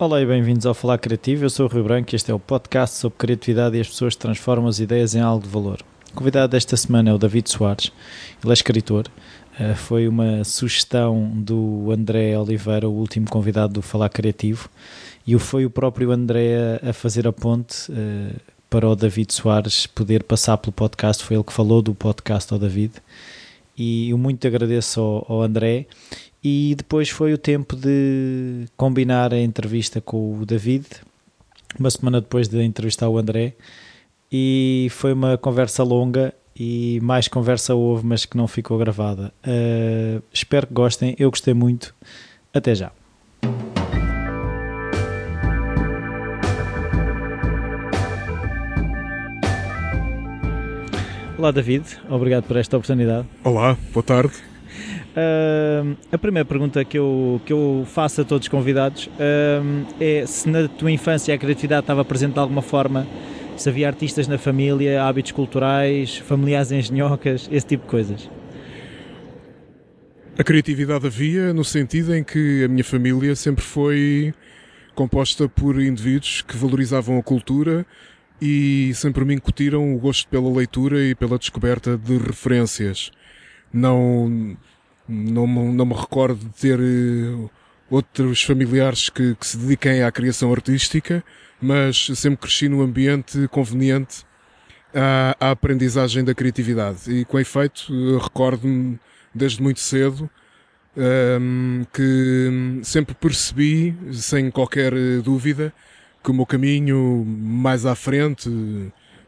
Olá 0.00 0.22
e 0.22 0.26
bem-vindos 0.26 0.64
ao 0.64 0.74
Falar 0.74 0.96
Criativo. 0.98 1.44
Eu 1.44 1.50
sou 1.50 1.66
o 1.66 1.68
Rui 1.68 1.82
Branco 1.82 2.10
e 2.12 2.14
este 2.14 2.30
é 2.30 2.34
o 2.34 2.38
podcast 2.38 2.98
sobre 2.98 3.18
criatividade 3.18 3.76
e 3.76 3.80
as 3.80 3.88
pessoas 3.88 4.14
transformam 4.14 4.68
as 4.68 4.78
ideias 4.78 5.12
em 5.16 5.20
algo 5.20 5.42
de 5.42 5.48
valor. 5.48 5.80
O 6.12 6.14
convidado 6.14 6.52
desta 6.52 6.76
semana 6.76 7.10
é 7.10 7.12
o 7.12 7.18
David 7.18 7.50
Soares. 7.50 7.90
Ele 8.40 8.52
é 8.52 8.54
escritor. 8.54 9.08
Uh, 9.58 9.74
foi 9.74 10.06
uma 10.06 10.44
sugestão 10.44 11.28
do 11.34 11.90
André 11.90 12.38
Oliveira, 12.38 12.88
o 12.88 12.92
último 12.92 13.28
convidado 13.28 13.72
do 13.72 13.82
Falar 13.82 14.08
Criativo, 14.08 14.70
e 15.26 15.36
foi 15.36 15.66
o 15.66 15.70
próprio 15.70 16.12
André 16.12 16.78
a 16.80 16.92
fazer 16.92 17.26
a 17.26 17.32
ponte 17.32 17.90
uh, 17.90 18.40
para 18.70 18.88
o 18.88 18.94
David 18.94 19.34
Soares 19.34 19.88
poder 19.88 20.22
passar 20.22 20.58
pelo 20.58 20.72
podcast. 20.72 21.24
Foi 21.24 21.36
ele 21.36 21.44
que 21.44 21.52
falou 21.52 21.82
do 21.82 21.92
podcast 21.92 22.52
ao 22.52 22.58
David. 22.60 22.92
E 23.76 24.10
eu 24.10 24.18
muito 24.18 24.46
agradeço 24.46 25.24
ao 25.28 25.42
André 25.42 25.86
e 26.48 26.74
depois 26.74 27.10
foi 27.10 27.34
o 27.34 27.38
tempo 27.38 27.76
de 27.76 28.64
combinar 28.74 29.34
a 29.34 29.38
entrevista 29.38 30.00
com 30.00 30.38
o 30.38 30.46
David, 30.46 30.86
uma 31.78 31.90
semana 31.90 32.22
depois 32.22 32.48
de 32.48 32.62
entrevistar 32.62 33.06
o 33.06 33.18
André, 33.18 33.52
e 34.32 34.88
foi 34.90 35.12
uma 35.12 35.36
conversa 35.36 35.82
longa 35.82 36.32
e 36.58 36.98
mais 37.02 37.28
conversa 37.28 37.74
houve, 37.74 38.06
mas 38.06 38.24
que 38.24 38.34
não 38.34 38.48
ficou 38.48 38.78
gravada. 38.78 39.30
Uh, 39.46 40.22
espero 40.32 40.66
que 40.66 40.72
gostem, 40.72 41.14
eu 41.18 41.28
gostei 41.30 41.52
muito. 41.52 41.94
Até 42.54 42.74
já. 42.74 42.92
Olá 51.36 51.50
David, 51.50 51.84
obrigado 52.08 52.44
por 52.44 52.56
esta 52.56 52.76
oportunidade. 52.78 53.28
Olá, 53.44 53.76
boa 53.92 54.02
tarde. 54.02 54.47
Uh, 55.18 55.96
a 56.12 56.18
primeira 56.18 56.44
pergunta 56.44 56.84
que 56.84 56.96
eu, 56.96 57.40
que 57.44 57.52
eu 57.52 57.84
faço 57.88 58.20
a 58.20 58.24
todos 58.24 58.44
os 58.44 58.48
convidados 58.48 59.06
uh, 59.06 59.86
é 59.98 60.24
se 60.24 60.48
na 60.48 60.68
tua 60.68 60.92
infância 60.92 61.34
a 61.34 61.38
criatividade 61.38 61.80
estava 61.80 62.04
presente 62.04 62.34
de 62.34 62.38
alguma 62.38 62.62
forma, 62.62 63.04
se 63.56 63.68
havia 63.68 63.88
artistas 63.88 64.28
na 64.28 64.38
família, 64.38 65.02
hábitos 65.02 65.32
culturais, 65.32 66.18
familiares 66.18 66.70
engenhocas, 66.70 67.48
esse 67.50 67.66
tipo 67.66 67.82
de 67.82 67.90
coisas. 67.90 68.30
A 70.38 70.44
criatividade 70.44 71.04
havia 71.04 71.52
no 71.52 71.64
sentido 71.64 72.14
em 72.14 72.22
que 72.22 72.62
a 72.62 72.68
minha 72.68 72.84
família 72.84 73.34
sempre 73.34 73.64
foi 73.64 74.32
composta 74.94 75.48
por 75.48 75.82
indivíduos 75.82 76.42
que 76.42 76.56
valorizavam 76.56 77.18
a 77.18 77.22
cultura 77.24 77.84
e 78.40 78.92
sempre 78.94 79.24
me 79.24 79.34
incutiram 79.34 79.96
o 79.96 79.98
gosto 79.98 80.28
pela 80.28 80.48
leitura 80.48 81.02
e 81.02 81.12
pela 81.12 81.36
descoberta 81.36 81.96
de 81.96 82.16
referências. 82.18 83.10
Não, 83.72 84.56
não, 85.08 85.46
não 85.46 85.86
me 85.86 85.94
recordo 85.94 86.38
de 86.38 86.50
ter 86.50 86.78
eh, 86.78 87.48
outros 87.90 88.42
familiares 88.42 89.08
que, 89.08 89.34
que, 89.34 89.46
se 89.46 89.56
dediquem 89.56 90.02
à 90.02 90.12
criação 90.12 90.52
artística, 90.52 91.24
mas 91.60 92.06
sempre 92.14 92.42
cresci 92.42 92.68
num 92.68 92.82
ambiente 92.82 93.48
conveniente 93.48 94.24
à, 94.94 95.36
à 95.40 95.50
aprendizagem 95.50 96.22
da 96.22 96.34
criatividade. 96.34 97.10
E 97.10 97.24
com 97.24 97.38
efeito, 97.38 98.18
recordo-me 98.18 98.98
desde 99.34 99.62
muito 99.62 99.80
cedo 99.80 100.28
um, 100.96 101.02
ehm, 101.02 101.84
que 101.92 102.80
sempre 102.82 103.14
percebi, 103.14 103.96
sem 104.12 104.50
qualquer 104.50 104.92
dúvida, 105.22 105.72
que 106.22 106.30
o 106.30 106.34
meu 106.34 106.44
caminho 106.44 107.24
mais 107.24 107.86
à 107.86 107.94
frente, 107.94 108.50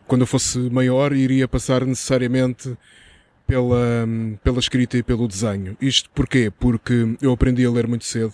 quando 0.06 0.23
eu 0.23 0.27
fosse 0.27 0.58
maior, 0.58 1.12
iria 1.12 1.48
passar 1.48 1.84
necessariamente 1.86 2.77
pela, 3.51 4.09
pela 4.45 4.61
escrita 4.61 4.97
e 4.97 5.03
pelo 5.03 5.27
desenho. 5.27 5.77
Isto 5.81 6.09
porquê? 6.11 6.53
Porque 6.56 7.17
eu 7.20 7.33
aprendi 7.33 7.67
a 7.67 7.70
ler 7.70 7.89
muito 7.89 8.05
cedo. 8.05 8.33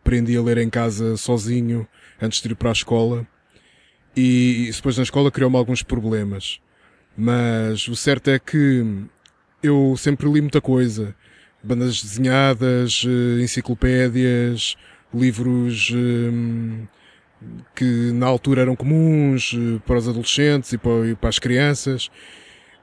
Aprendi 0.00 0.34
a 0.38 0.42
ler 0.42 0.56
em 0.56 0.70
casa 0.70 1.18
sozinho, 1.18 1.86
antes 2.20 2.40
de 2.40 2.48
ir 2.48 2.54
para 2.54 2.70
a 2.70 2.72
escola. 2.72 3.26
E 4.16 4.70
depois 4.74 4.96
na 4.96 5.02
escola 5.02 5.30
criou-me 5.30 5.56
alguns 5.58 5.82
problemas. 5.82 6.60
Mas 7.14 7.86
o 7.88 7.94
certo 7.94 8.30
é 8.30 8.38
que 8.38 8.82
eu 9.62 9.94
sempre 9.98 10.26
li 10.30 10.40
muita 10.40 10.62
coisa. 10.62 11.14
Bandas 11.62 12.02
desenhadas, 12.02 13.04
eh, 13.06 13.42
enciclopédias, 13.42 14.76
livros 15.12 15.92
eh, 15.94 16.86
que 17.74 18.12
na 18.14 18.26
altura 18.26 18.62
eram 18.62 18.74
comuns 18.74 19.54
eh, 19.54 19.78
para 19.86 19.98
os 19.98 20.08
adolescentes 20.08 20.72
e 20.72 20.78
para 20.78 21.28
as 21.28 21.38
crianças. 21.38 22.10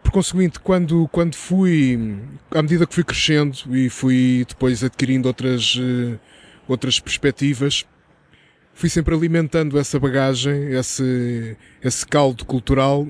Por 0.06 0.12
conseguinte, 0.12 0.60
quando, 0.60 1.08
quando 1.08 1.34
fui, 1.36 2.16
à 2.52 2.62
medida 2.62 2.86
que 2.86 2.94
fui 2.94 3.04
crescendo 3.04 3.58
e 3.76 3.90
fui 3.90 4.46
depois 4.48 4.84
adquirindo 4.84 5.28
outras, 5.28 5.76
uh, 5.78 6.20
outras 6.68 7.00
perspectivas, 7.00 7.84
fui 8.72 8.88
sempre 8.88 9.16
alimentando 9.16 9.80
essa 9.80 10.00
bagagem, 10.00 10.72
esse, 10.74 11.58
esse 11.84 12.06
caldo 12.06 12.46
cultural 12.46 13.08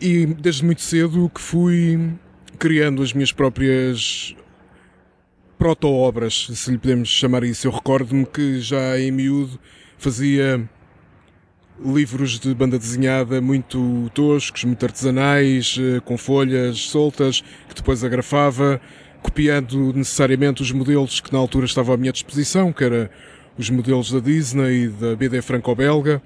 e 0.00 0.24
desde 0.24 0.64
muito 0.64 0.82
cedo 0.82 1.28
que 1.34 1.40
fui 1.40 2.12
criando 2.56 3.02
as 3.02 3.12
minhas 3.12 3.32
próprias 3.32 4.36
proto-obras, 5.58 6.46
se 6.54 6.70
lhe 6.70 6.78
podemos 6.78 7.08
chamar 7.08 7.42
isso. 7.42 7.66
Eu 7.66 7.72
recordo-me 7.72 8.24
que 8.24 8.60
já 8.60 8.96
em 9.00 9.10
miúdo 9.10 9.58
fazia 9.98 10.68
livros 11.84 12.38
de 12.38 12.54
banda 12.54 12.78
desenhada 12.78 13.40
muito 13.40 14.10
toscos, 14.14 14.64
muito 14.64 14.84
artesanais, 14.84 15.76
eh, 15.78 16.00
com 16.00 16.16
folhas 16.16 16.78
soltas, 16.78 17.42
que 17.68 17.74
depois 17.74 18.04
agrafava, 18.04 18.80
copiando 19.22 19.92
necessariamente 19.92 20.62
os 20.62 20.72
modelos 20.72 21.20
que 21.20 21.32
na 21.32 21.38
altura 21.38 21.66
estavam 21.66 21.94
à 21.94 21.96
minha 21.96 22.12
disposição, 22.12 22.72
que 22.72 22.84
eram 22.84 23.08
os 23.58 23.70
modelos 23.70 24.10
da 24.10 24.20
Disney 24.20 24.84
e 24.84 24.88
da 24.88 25.16
BD 25.16 25.42
franco-belga. 25.42 26.22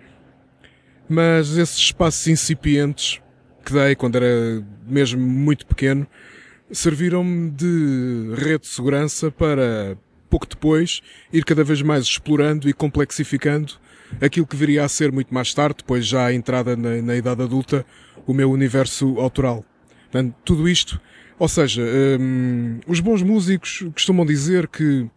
Mas 1.09 1.57
esses 1.57 1.79
espaços 1.79 2.27
incipientes 2.27 3.21
que 3.67 3.73
dei 3.73 3.97
quando 3.97 4.17
era 4.17 4.65
mesmo 4.87 5.21
muito 5.21 5.67
pequeno, 5.67 6.07
serviram-me 6.71 7.51
de 7.51 8.33
rede 8.37 8.61
de 8.61 8.69
segurança 8.69 9.29
para, 9.31 9.99
pouco 10.37 10.47
depois, 10.47 11.01
ir 11.33 11.45
cada 11.47 11.65
vez 11.65 11.81
mais 11.81 12.05
explorando 12.05 12.69
e 12.69 12.75
complexificando 12.75 13.73
aquilo 14.21 14.47
que 14.47 14.55
viria 14.55 14.85
a 14.85 14.89
ser 14.89 15.11
muito 15.11 15.33
mais 15.33 15.55
tarde, 15.55 15.77
depois 15.79 16.07
já 16.07 16.27
a 16.27 16.35
entrada 16.35 16.77
na, 16.77 17.01
na 17.01 17.17
idade 17.17 17.43
adulta, 17.43 17.87
o 18.27 18.35
meu 18.35 18.51
universo 18.51 19.19
autoral. 19.19 19.65
Portanto, 20.03 20.35
tudo 20.45 20.69
isto, 20.69 21.01
ou 21.39 21.49
seja, 21.49 21.83
hum, 22.21 22.81
os 22.87 23.01
bons 23.01 23.23
músicos 23.23 23.87
costumam 23.95 24.27
dizer 24.27 24.69
que 24.69 25.09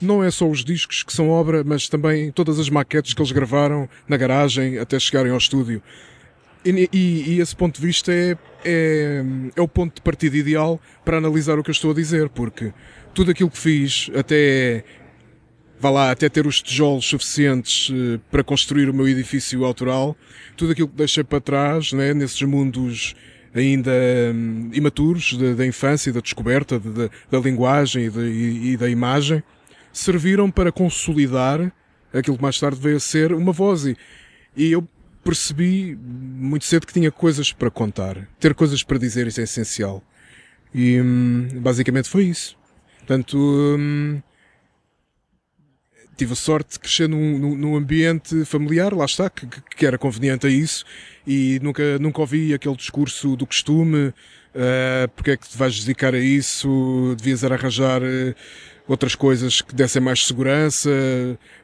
não 0.00 0.24
é 0.24 0.30
só 0.30 0.48
os 0.48 0.64
discos 0.64 1.04
que 1.04 1.12
são 1.12 1.30
obra, 1.30 1.62
mas 1.62 1.88
também 1.88 2.32
todas 2.32 2.58
as 2.58 2.68
maquetes 2.68 3.14
que 3.14 3.22
eles 3.22 3.30
gravaram 3.30 3.88
na 4.08 4.16
garagem 4.16 4.78
até 4.78 4.98
chegarem 4.98 5.30
ao 5.30 5.38
estúdio. 5.38 5.80
E, 6.64 6.88
e, 6.92 7.34
e 7.34 7.40
esse 7.40 7.54
ponto 7.54 7.80
de 7.80 7.86
vista 7.86 8.12
é, 8.12 8.36
é, 8.64 9.24
é, 9.54 9.60
o 9.60 9.68
ponto 9.68 9.94
de 9.94 10.02
partida 10.02 10.36
ideal 10.36 10.80
para 11.04 11.18
analisar 11.18 11.58
o 11.58 11.62
que 11.62 11.70
eu 11.70 11.72
estou 11.72 11.92
a 11.92 11.94
dizer, 11.94 12.28
porque 12.28 12.72
tudo 13.18 13.32
aquilo 13.32 13.50
que 13.50 13.58
fiz 13.58 14.08
até 14.16 14.84
vá 15.80 15.90
lá, 15.90 16.10
até 16.12 16.28
ter 16.28 16.46
os 16.46 16.62
tijolos 16.62 17.04
suficientes 17.04 17.88
uh, 17.88 18.20
para 18.30 18.44
construir 18.44 18.88
o 18.88 18.94
meu 18.94 19.08
edifício 19.08 19.64
autoral, 19.64 20.16
tudo 20.56 20.70
aquilo 20.70 20.86
que 20.86 20.94
deixei 20.94 21.24
para 21.24 21.40
trás, 21.40 21.92
né, 21.92 22.14
nesses 22.14 22.40
mundos 22.42 23.16
ainda 23.52 23.90
um, 24.32 24.70
imaturos 24.72 25.36
da 25.56 25.66
infância, 25.66 26.12
da 26.12 26.20
descoberta 26.20 26.78
de, 26.78 26.90
de, 26.90 27.10
da 27.28 27.40
linguagem 27.40 28.04
e, 28.04 28.08
de, 28.08 28.20
e, 28.20 28.70
e, 28.70 28.76
da 28.76 28.88
imagem, 28.88 29.42
serviram 29.92 30.48
para 30.48 30.70
consolidar 30.70 31.72
aquilo 32.12 32.36
que 32.36 32.42
mais 32.42 32.60
tarde 32.60 32.80
veio 32.80 32.98
a 32.98 33.00
ser 33.00 33.32
uma 33.32 33.50
voz. 33.50 33.84
E, 33.84 33.96
e 34.56 34.70
eu 34.70 34.86
percebi 35.24 35.98
muito 36.00 36.64
cedo 36.64 36.86
que 36.86 36.92
tinha 36.92 37.10
coisas 37.10 37.52
para 37.52 37.68
contar. 37.68 38.28
Ter 38.38 38.54
coisas 38.54 38.84
para 38.84 38.96
dizer, 38.96 39.26
isso 39.26 39.40
é 39.40 39.42
essencial. 39.42 40.04
E 40.72 41.00
hum, 41.00 41.48
basicamente 41.54 42.08
foi 42.08 42.26
isso. 42.26 42.57
Portanto, 43.08 43.38
hum, 43.38 44.20
tive 46.14 46.34
a 46.34 46.36
sorte 46.36 46.72
de 46.72 46.78
crescer 46.78 47.08
num, 47.08 47.56
num 47.56 47.74
ambiente 47.74 48.44
familiar, 48.44 48.92
lá 48.92 49.06
está, 49.06 49.30
que, 49.30 49.46
que, 49.46 49.86
era 49.86 49.96
conveniente 49.96 50.46
a 50.46 50.50
isso, 50.50 50.84
e 51.26 51.58
nunca, 51.62 51.98
nunca 51.98 52.20
ouvi 52.20 52.52
aquele 52.52 52.76
discurso 52.76 53.34
do 53.34 53.46
costume, 53.46 54.08
uh, 54.08 55.08
porque 55.16 55.30
é 55.30 55.36
que 55.38 55.48
te 55.48 55.56
vais 55.56 55.80
dedicar 55.80 56.14
a 56.14 56.18
isso, 56.18 57.14
devias 57.16 57.42
arranjar 57.42 58.02
uh, 58.02 58.34
outras 58.86 59.14
coisas 59.14 59.62
que 59.62 59.74
dessem 59.74 60.02
mais 60.02 60.26
segurança. 60.26 60.90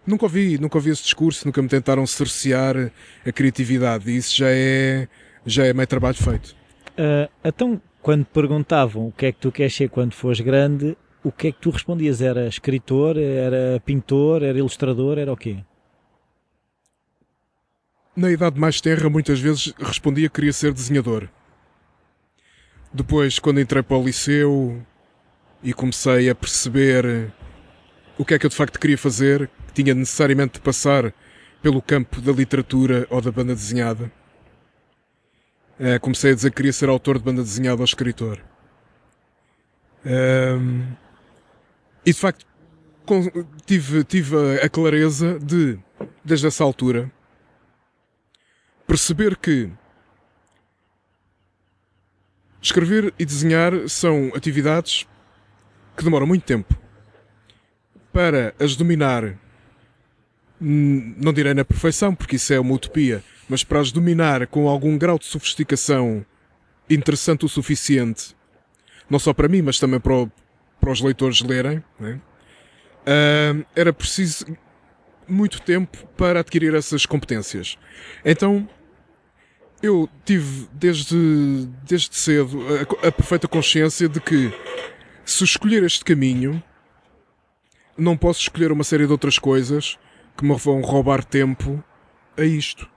Nunca 0.06 0.24
ouvi, 0.24 0.56
nunca 0.56 0.78
ouvi 0.78 0.92
esse 0.92 1.02
discurso, 1.02 1.44
nunca 1.44 1.60
me 1.60 1.68
tentaram 1.68 2.06
cercear 2.06 2.90
a 3.26 3.32
criatividade, 3.32 4.10
e 4.10 4.16
isso 4.16 4.34
já 4.34 4.48
é, 4.48 5.08
já 5.44 5.66
é 5.66 5.74
meio 5.74 5.86
trabalho 5.86 6.16
feito. 6.16 6.56
Uh, 6.96 7.28
então, 7.44 7.82
quando 8.00 8.24
perguntavam 8.24 9.08
o 9.08 9.12
que 9.12 9.26
é 9.26 9.32
que 9.32 9.40
tu 9.40 9.52
queres 9.52 9.74
ser 9.74 9.90
quando 9.90 10.14
fores 10.14 10.40
grande, 10.40 10.96
o 11.24 11.32
que 11.32 11.48
é 11.48 11.52
que 11.52 11.58
tu 11.58 11.70
respondias? 11.70 12.20
Era 12.20 12.46
escritor, 12.46 13.16
era 13.16 13.80
pintor, 13.80 14.42
era 14.42 14.58
ilustrador, 14.58 15.18
era 15.18 15.32
o 15.32 15.36
quê? 15.36 15.64
Na 18.14 18.30
idade 18.30 18.60
mais 18.60 18.80
terra, 18.80 19.08
muitas 19.08 19.40
vezes 19.40 19.72
respondia 19.78 20.28
que 20.28 20.34
queria 20.34 20.52
ser 20.52 20.72
desenhador. 20.72 21.28
Depois, 22.92 23.40
quando 23.40 23.60
entrei 23.60 23.82
para 23.82 23.96
o 23.96 24.04
liceu 24.04 24.80
e 25.62 25.72
comecei 25.72 26.28
a 26.28 26.34
perceber 26.34 27.32
o 28.16 28.24
que 28.24 28.34
é 28.34 28.38
que 28.38 28.46
eu 28.46 28.50
de 28.50 28.54
facto 28.54 28.78
queria 28.78 28.98
fazer, 28.98 29.50
que 29.66 29.82
tinha 29.82 29.94
necessariamente 29.94 30.54
de 30.54 30.60
passar 30.60 31.12
pelo 31.60 31.80
campo 31.80 32.20
da 32.20 32.30
literatura 32.30 33.06
ou 33.10 33.20
da 33.20 33.32
banda 33.32 33.54
desenhada. 33.54 34.12
Uh, 35.80 35.98
comecei 36.00 36.30
a 36.30 36.34
dizer 36.34 36.50
que 36.50 36.56
queria 36.56 36.72
ser 36.72 36.88
autor 36.88 37.18
de 37.18 37.24
banda 37.24 37.42
desenhada 37.42 37.80
ou 37.80 37.84
escritor. 37.84 38.40
Um, 40.06 40.94
e 42.04 42.12
de 42.12 42.18
facto 42.18 42.46
tive, 43.66 44.04
tive 44.04 44.36
a 44.62 44.68
clareza 44.68 45.38
de, 45.38 45.78
desde 46.24 46.46
essa 46.46 46.64
altura, 46.64 47.10
perceber 48.86 49.36
que 49.36 49.70
escrever 52.60 53.12
e 53.18 53.24
desenhar 53.24 53.88
são 53.88 54.32
atividades 54.34 55.06
que 55.96 56.04
demoram 56.04 56.26
muito 56.26 56.44
tempo. 56.44 56.74
Para 58.12 58.54
as 58.58 58.76
dominar, 58.76 59.36
não 60.60 61.32
direi 61.32 61.52
na 61.52 61.64
perfeição, 61.64 62.14
porque 62.14 62.36
isso 62.36 62.52
é 62.54 62.60
uma 62.60 62.74
utopia, 62.74 63.22
mas 63.48 63.64
para 63.64 63.80
as 63.80 63.92
dominar 63.92 64.46
com 64.46 64.68
algum 64.68 64.96
grau 64.96 65.18
de 65.18 65.26
sofisticação 65.26 66.24
interessante 66.88 67.44
o 67.44 67.48
suficiente, 67.48 68.36
não 69.10 69.18
só 69.18 69.32
para 69.32 69.48
mim, 69.48 69.62
mas 69.62 69.78
também 69.78 70.00
para, 70.00 70.14
o, 70.14 70.32
para 70.84 70.92
os 70.92 71.00
leitores 71.00 71.40
lerem, 71.40 71.82
né? 71.98 72.20
uh, 73.06 73.66
era 73.74 73.90
preciso 73.90 74.44
muito 75.26 75.62
tempo 75.62 76.06
para 76.14 76.40
adquirir 76.40 76.74
essas 76.74 77.06
competências. 77.06 77.78
Então, 78.22 78.68
eu 79.82 80.06
tive 80.26 80.68
desde, 80.74 81.66
desde 81.84 82.14
cedo 82.14 82.60
a, 83.02 83.08
a 83.08 83.12
perfeita 83.12 83.48
consciência 83.48 84.10
de 84.10 84.20
que 84.20 84.52
se 85.24 85.42
escolher 85.42 85.82
este 85.84 86.04
caminho, 86.04 86.62
não 87.96 88.14
posso 88.14 88.42
escolher 88.42 88.70
uma 88.70 88.84
série 88.84 89.06
de 89.06 89.12
outras 89.12 89.38
coisas 89.38 89.98
que 90.36 90.44
me 90.44 90.54
vão 90.54 90.82
roubar 90.82 91.24
tempo 91.24 91.82
a 92.36 92.44
isto. 92.44 92.90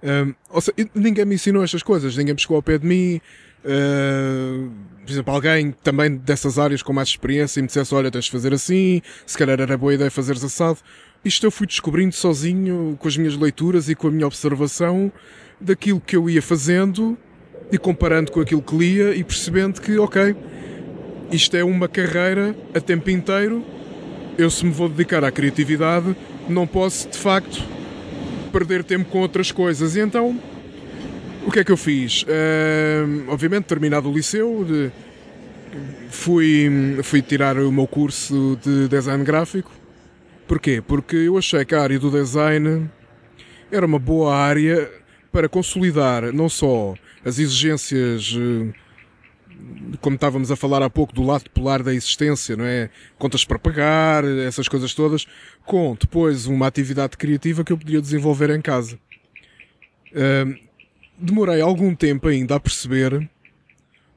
Um, 0.00 0.32
ou 0.48 0.60
seja, 0.60 0.76
ninguém 0.94 1.24
me 1.24 1.34
ensinou 1.34 1.64
estas 1.64 1.82
coisas, 1.82 2.16
ninguém 2.16 2.34
me 2.34 2.40
chegou 2.40 2.54
ao 2.56 2.62
pé 2.62 2.78
de 2.78 2.86
mim. 2.86 3.20
Uh, 3.64 4.70
por 5.04 5.12
exemplo, 5.12 5.34
alguém 5.34 5.72
também 5.82 6.16
dessas 6.16 6.58
áreas 6.58 6.82
com 6.82 6.92
mais 6.92 7.08
experiência 7.08 7.60
e 7.60 7.62
me 7.62 7.66
dissesse: 7.66 7.94
Olha, 7.94 8.10
tens 8.10 8.26
de 8.26 8.30
fazer 8.30 8.54
assim, 8.54 9.02
se 9.26 9.36
calhar 9.36 9.60
era 9.60 9.76
boa 9.76 9.94
ideia 9.94 10.10
fazeres 10.10 10.42
assado. 10.44 10.78
Isto 11.24 11.46
eu 11.46 11.50
fui 11.50 11.66
descobrindo 11.66 12.14
sozinho, 12.14 12.96
com 12.98 13.06
as 13.06 13.16
minhas 13.16 13.36
leituras 13.36 13.88
e 13.88 13.94
com 13.94 14.08
a 14.08 14.10
minha 14.10 14.26
observação 14.26 15.12
daquilo 15.60 16.00
que 16.00 16.16
eu 16.16 16.30
ia 16.30 16.40
fazendo 16.40 17.18
e 17.70 17.76
comparando 17.76 18.32
com 18.32 18.40
aquilo 18.40 18.62
que 18.62 18.74
lia 18.74 19.14
e 19.14 19.22
percebendo 19.22 19.80
que, 19.80 19.98
ok, 19.98 20.34
isto 21.30 21.56
é 21.56 21.62
uma 21.62 21.88
carreira 21.88 22.56
a 22.74 22.80
tempo 22.80 23.10
inteiro. 23.10 23.64
Eu, 24.38 24.50
se 24.50 24.64
me 24.64 24.72
vou 24.72 24.88
dedicar 24.88 25.22
à 25.22 25.30
criatividade, 25.30 26.16
não 26.48 26.66
posso 26.66 27.08
de 27.08 27.18
facto 27.18 27.62
perder 28.50 28.82
tempo 28.82 29.10
com 29.10 29.18
outras 29.18 29.52
coisas. 29.52 29.96
E 29.96 30.00
então, 30.00 30.40
o 31.46 31.50
que 31.50 31.60
é 31.60 31.64
que 31.64 31.72
eu 31.72 31.76
fiz? 31.76 32.22
Uh, 32.22 33.28
obviamente, 33.28 33.64
terminado 33.64 34.10
o 34.10 34.14
liceu, 34.14 34.64
de, 34.64 34.90
fui, 36.08 36.98
fui 37.02 37.22
tirar 37.22 37.56
o 37.58 37.72
meu 37.72 37.86
curso 37.86 38.58
de 38.62 38.88
design 38.88 39.24
gráfico. 39.24 39.70
Porquê? 40.46 40.82
Porque 40.86 41.16
eu 41.16 41.38
achei 41.38 41.64
que 41.64 41.74
a 41.74 41.82
área 41.82 41.98
do 41.98 42.10
design 42.10 42.90
era 43.70 43.86
uma 43.86 43.98
boa 43.98 44.34
área 44.34 44.90
para 45.30 45.48
consolidar 45.48 46.32
não 46.32 46.48
só 46.48 46.94
as 47.24 47.38
exigências 47.38 48.32
uh, 48.32 48.74
como 50.00 50.16
estávamos 50.16 50.50
a 50.50 50.56
falar 50.56 50.82
há 50.82 50.90
pouco, 50.90 51.14
do 51.14 51.22
lado 51.22 51.48
polar 51.50 51.82
da 51.82 51.94
existência, 51.94 52.56
não 52.56 52.64
é? 52.64 52.90
Contas 53.18 53.44
para 53.44 53.58
pagar, 53.58 54.24
essas 54.24 54.68
coisas 54.68 54.94
todas, 54.94 55.26
com 55.64 55.96
depois 55.98 56.46
uma 56.46 56.66
atividade 56.66 57.16
criativa 57.16 57.62
que 57.62 57.72
eu 57.72 57.78
podia 57.78 58.00
desenvolver 58.00 58.50
em 58.50 58.60
casa. 58.60 58.98
Uh, 60.12 60.69
demorei 61.20 61.60
algum 61.60 61.94
tempo 61.94 62.28
ainda 62.28 62.56
a 62.56 62.60
perceber 62.60 63.28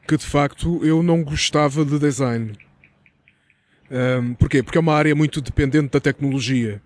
que 0.08 0.18
de 0.18 0.26
facto 0.26 0.84
eu 0.84 1.02
não 1.02 1.24
gostava 1.24 1.86
de 1.86 1.98
design. 2.00 2.54
Um, 3.92 4.34
porquê? 4.34 4.64
Porque 4.64 4.78
é 4.78 4.82
uma 4.82 4.94
área 4.94 5.16
muito 5.16 5.40
dependente 5.42 5.92
da 5.92 6.00
tecnologia. 6.00 6.82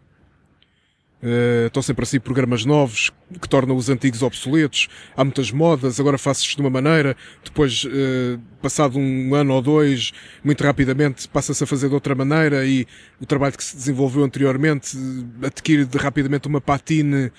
Uh, 1.21 1.65
estão 1.65 1.81
sempre 1.81 2.03
assim 2.03 2.19
programas 2.19 2.63
novos 2.63 3.11
que 3.41 3.49
tornam 3.49 3.75
os 3.75 3.89
antigos 3.89 4.21
obsoletos. 4.21 4.87
Há 5.15 5.23
muitas 5.23 5.51
modas, 5.51 5.99
agora 5.99 6.17
faço 6.17 6.43
isto 6.43 6.57
de 6.57 6.61
uma 6.61 6.69
maneira, 6.69 7.17
depois, 7.43 7.85
uh, 7.85 8.39
passado 8.61 8.99
um 8.99 9.33
ano 9.33 9.53
ou 9.53 9.61
dois, 9.61 10.11
muito 10.43 10.63
rapidamente 10.63 11.27
passa-se 11.27 11.63
a 11.63 11.67
fazer 11.67 11.87
de 11.87 11.95
outra 11.95 12.13
maneira 12.13 12.65
e 12.65 12.85
o 13.19 13.25
trabalho 13.25 13.57
que 13.57 13.63
se 13.63 13.75
desenvolveu 13.75 14.23
anteriormente 14.23 14.95
adquire 15.41 15.85
de, 15.85 15.97
rapidamente 15.97 16.47
uma 16.47 16.61
patine 16.61 17.31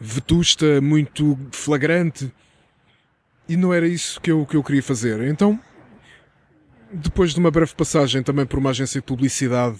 vetusta, 0.00 0.80
muito 0.80 1.38
flagrante. 1.52 2.32
E 3.46 3.56
não 3.56 3.74
era 3.74 3.86
isso 3.86 4.20
que 4.20 4.30
eu, 4.30 4.46
que 4.46 4.56
eu 4.56 4.62
queria 4.64 4.82
fazer. 4.82 5.20
Então, 5.22 5.60
depois 6.92 7.34
de 7.34 7.40
uma 7.40 7.50
breve 7.50 7.74
passagem 7.74 8.22
também 8.22 8.46
por 8.46 8.58
uma 8.58 8.70
agência 8.70 9.00
de 9.00 9.06
publicidade 9.06 9.78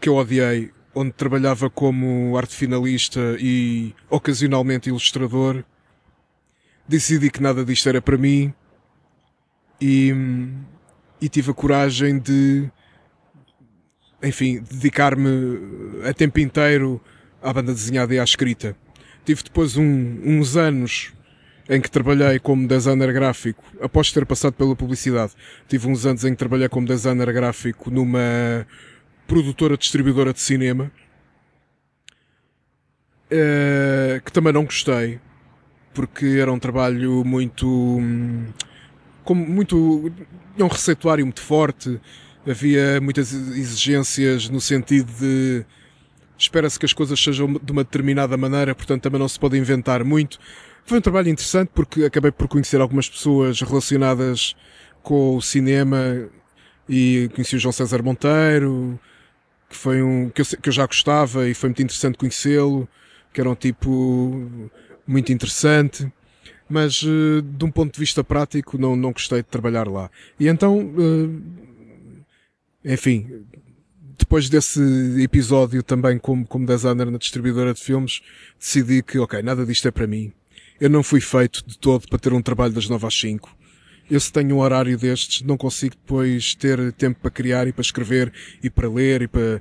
que 0.00 0.08
eu 0.08 0.16
odiei, 0.16 0.70
onde 0.94 1.12
trabalhava 1.12 1.68
como 1.68 2.36
arte 2.38 2.54
finalista 2.54 3.36
e 3.38 3.94
ocasionalmente 4.08 4.88
ilustrador, 4.88 5.62
decidi 6.88 7.30
que 7.30 7.42
nada 7.42 7.64
disto 7.64 7.88
era 7.88 8.00
para 8.00 8.16
mim 8.16 8.54
e, 9.80 10.12
e 11.20 11.28
tive 11.28 11.50
a 11.50 11.54
coragem 11.54 12.18
de, 12.18 12.70
enfim, 14.22 14.60
dedicar-me 14.60 16.08
a 16.08 16.14
tempo 16.14 16.40
inteiro 16.40 17.00
à 17.42 17.52
banda 17.52 17.74
desenhada 17.74 18.14
e 18.14 18.18
à 18.18 18.24
escrita. 18.24 18.76
Tive 19.26 19.42
depois 19.42 19.76
um, 19.76 20.20
uns 20.24 20.56
anos 20.56 21.12
em 21.68 21.80
que 21.80 21.90
trabalhei 21.90 22.38
como 22.38 22.68
designer 22.68 23.12
gráfico, 23.12 23.60
após 23.80 24.12
ter 24.12 24.24
passado 24.24 24.52
pela 24.52 24.76
publicidade. 24.76 25.32
Tive 25.68 25.88
uns 25.88 26.06
anos 26.06 26.24
em 26.24 26.30
que 26.30 26.36
trabalhei 26.36 26.68
como 26.68 26.86
designer 26.86 27.32
gráfico 27.32 27.90
numa 27.90 28.64
produtora 29.26 29.76
distribuidora 29.76 30.32
de 30.32 30.40
cinema, 30.40 30.92
uh, 33.32 34.20
que 34.24 34.30
também 34.30 34.52
não 34.52 34.64
gostei, 34.64 35.18
porque 35.92 36.38
era 36.40 36.52
um 36.52 36.58
trabalho 36.60 37.24
muito. 37.24 37.98
como 39.24 39.44
muito. 39.44 40.12
um 40.56 40.68
receituário 40.68 41.26
muito 41.26 41.40
forte, 41.40 42.00
havia 42.48 43.00
muitas 43.00 43.32
exigências 43.32 44.48
no 44.48 44.60
sentido 44.60 45.10
de. 45.18 45.64
Espera-se 46.38 46.78
que 46.78 46.86
as 46.86 46.92
coisas 46.92 47.18
sejam 47.18 47.52
de 47.54 47.72
uma 47.72 47.82
determinada 47.82 48.36
maneira, 48.36 48.74
portanto 48.74 49.02
também 49.02 49.18
não 49.18 49.28
se 49.28 49.38
pode 49.38 49.56
inventar 49.56 50.04
muito. 50.04 50.38
Foi 50.84 50.98
um 50.98 51.00
trabalho 51.00 51.28
interessante 51.28 51.70
porque 51.74 52.04
acabei 52.04 52.30
por 52.30 52.46
conhecer 52.46 52.80
algumas 52.80 53.08
pessoas 53.08 53.60
relacionadas 53.60 54.54
com 55.02 55.36
o 55.36 55.42
cinema 55.42 56.28
e 56.88 57.30
conheci 57.34 57.56
o 57.56 57.58
João 57.58 57.72
César 57.72 58.02
Monteiro, 58.02 58.98
que 59.68 59.76
foi 59.76 60.02
um 60.02 60.30
que 60.30 60.42
eu, 60.42 60.44
que 60.44 60.68
eu 60.68 60.72
já 60.72 60.86
gostava 60.86 61.48
e 61.48 61.54
foi 61.54 61.70
muito 61.70 61.82
interessante 61.82 62.18
conhecê-lo, 62.18 62.88
que 63.32 63.40
era 63.40 63.50
um 63.50 63.54
tipo 63.54 64.70
muito 65.06 65.32
interessante, 65.32 66.10
mas 66.68 67.02
uh, 67.02 67.42
de 67.42 67.64
um 67.64 67.70
ponto 67.70 67.92
de 67.92 68.00
vista 68.00 68.22
prático 68.22 68.78
não, 68.78 68.96
não 68.96 69.12
gostei 69.12 69.38
de 69.38 69.48
trabalhar 69.48 69.88
lá. 69.88 70.10
E 70.38 70.48
então, 70.48 70.78
uh, 70.78 71.42
enfim, 72.84 73.44
depois 74.26 74.48
desse 74.48 74.80
episódio 75.22 75.82
também 75.84 76.18
como, 76.18 76.44
como 76.44 76.66
designer 76.66 77.10
na 77.10 77.16
distribuidora 77.16 77.72
de 77.72 77.80
filmes, 77.80 78.20
decidi 78.58 79.00
que, 79.00 79.18
ok, 79.18 79.40
nada 79.40 79.64
disto 79.64 79.86
é 79.86 79.92
para 79.92 80.06
mim. 80.06 80.32
Eu 80.80 80.90
não 80.90 81.02
fui 81.02 81.20
feito 81.20 81.64
de 81.64 81.78
todo 81.78 82.08
para 82.08 82.18
ter 82.18 82.32
um 82.32 82.42
trabalho 82.42 82.72
das 82.72 82.88
9 82.88 83.06
às 83.06 83.18
5 83.18 83.56
eu 84.08 84.20
se 84.20 84.32
tenho 84.32 84.56
um 84.56 84.60
horário 84.60 84.96
destes, 84.96 85.42
não 85.42 85.56
consigo 85.56 85.96
depois 85.96 86.54
ter 86.54 86.92
tempo 86.92 87.18
para 87.20 87.30
criar 87.30 87.66
e 87.66 87.72
para 87.72 87.82
escrever 87.82 88.32
e 88.62 88.70
para 88.70 88.88
ler 88.88 89.22
e 89.22 89.28
para, 89.28 89.60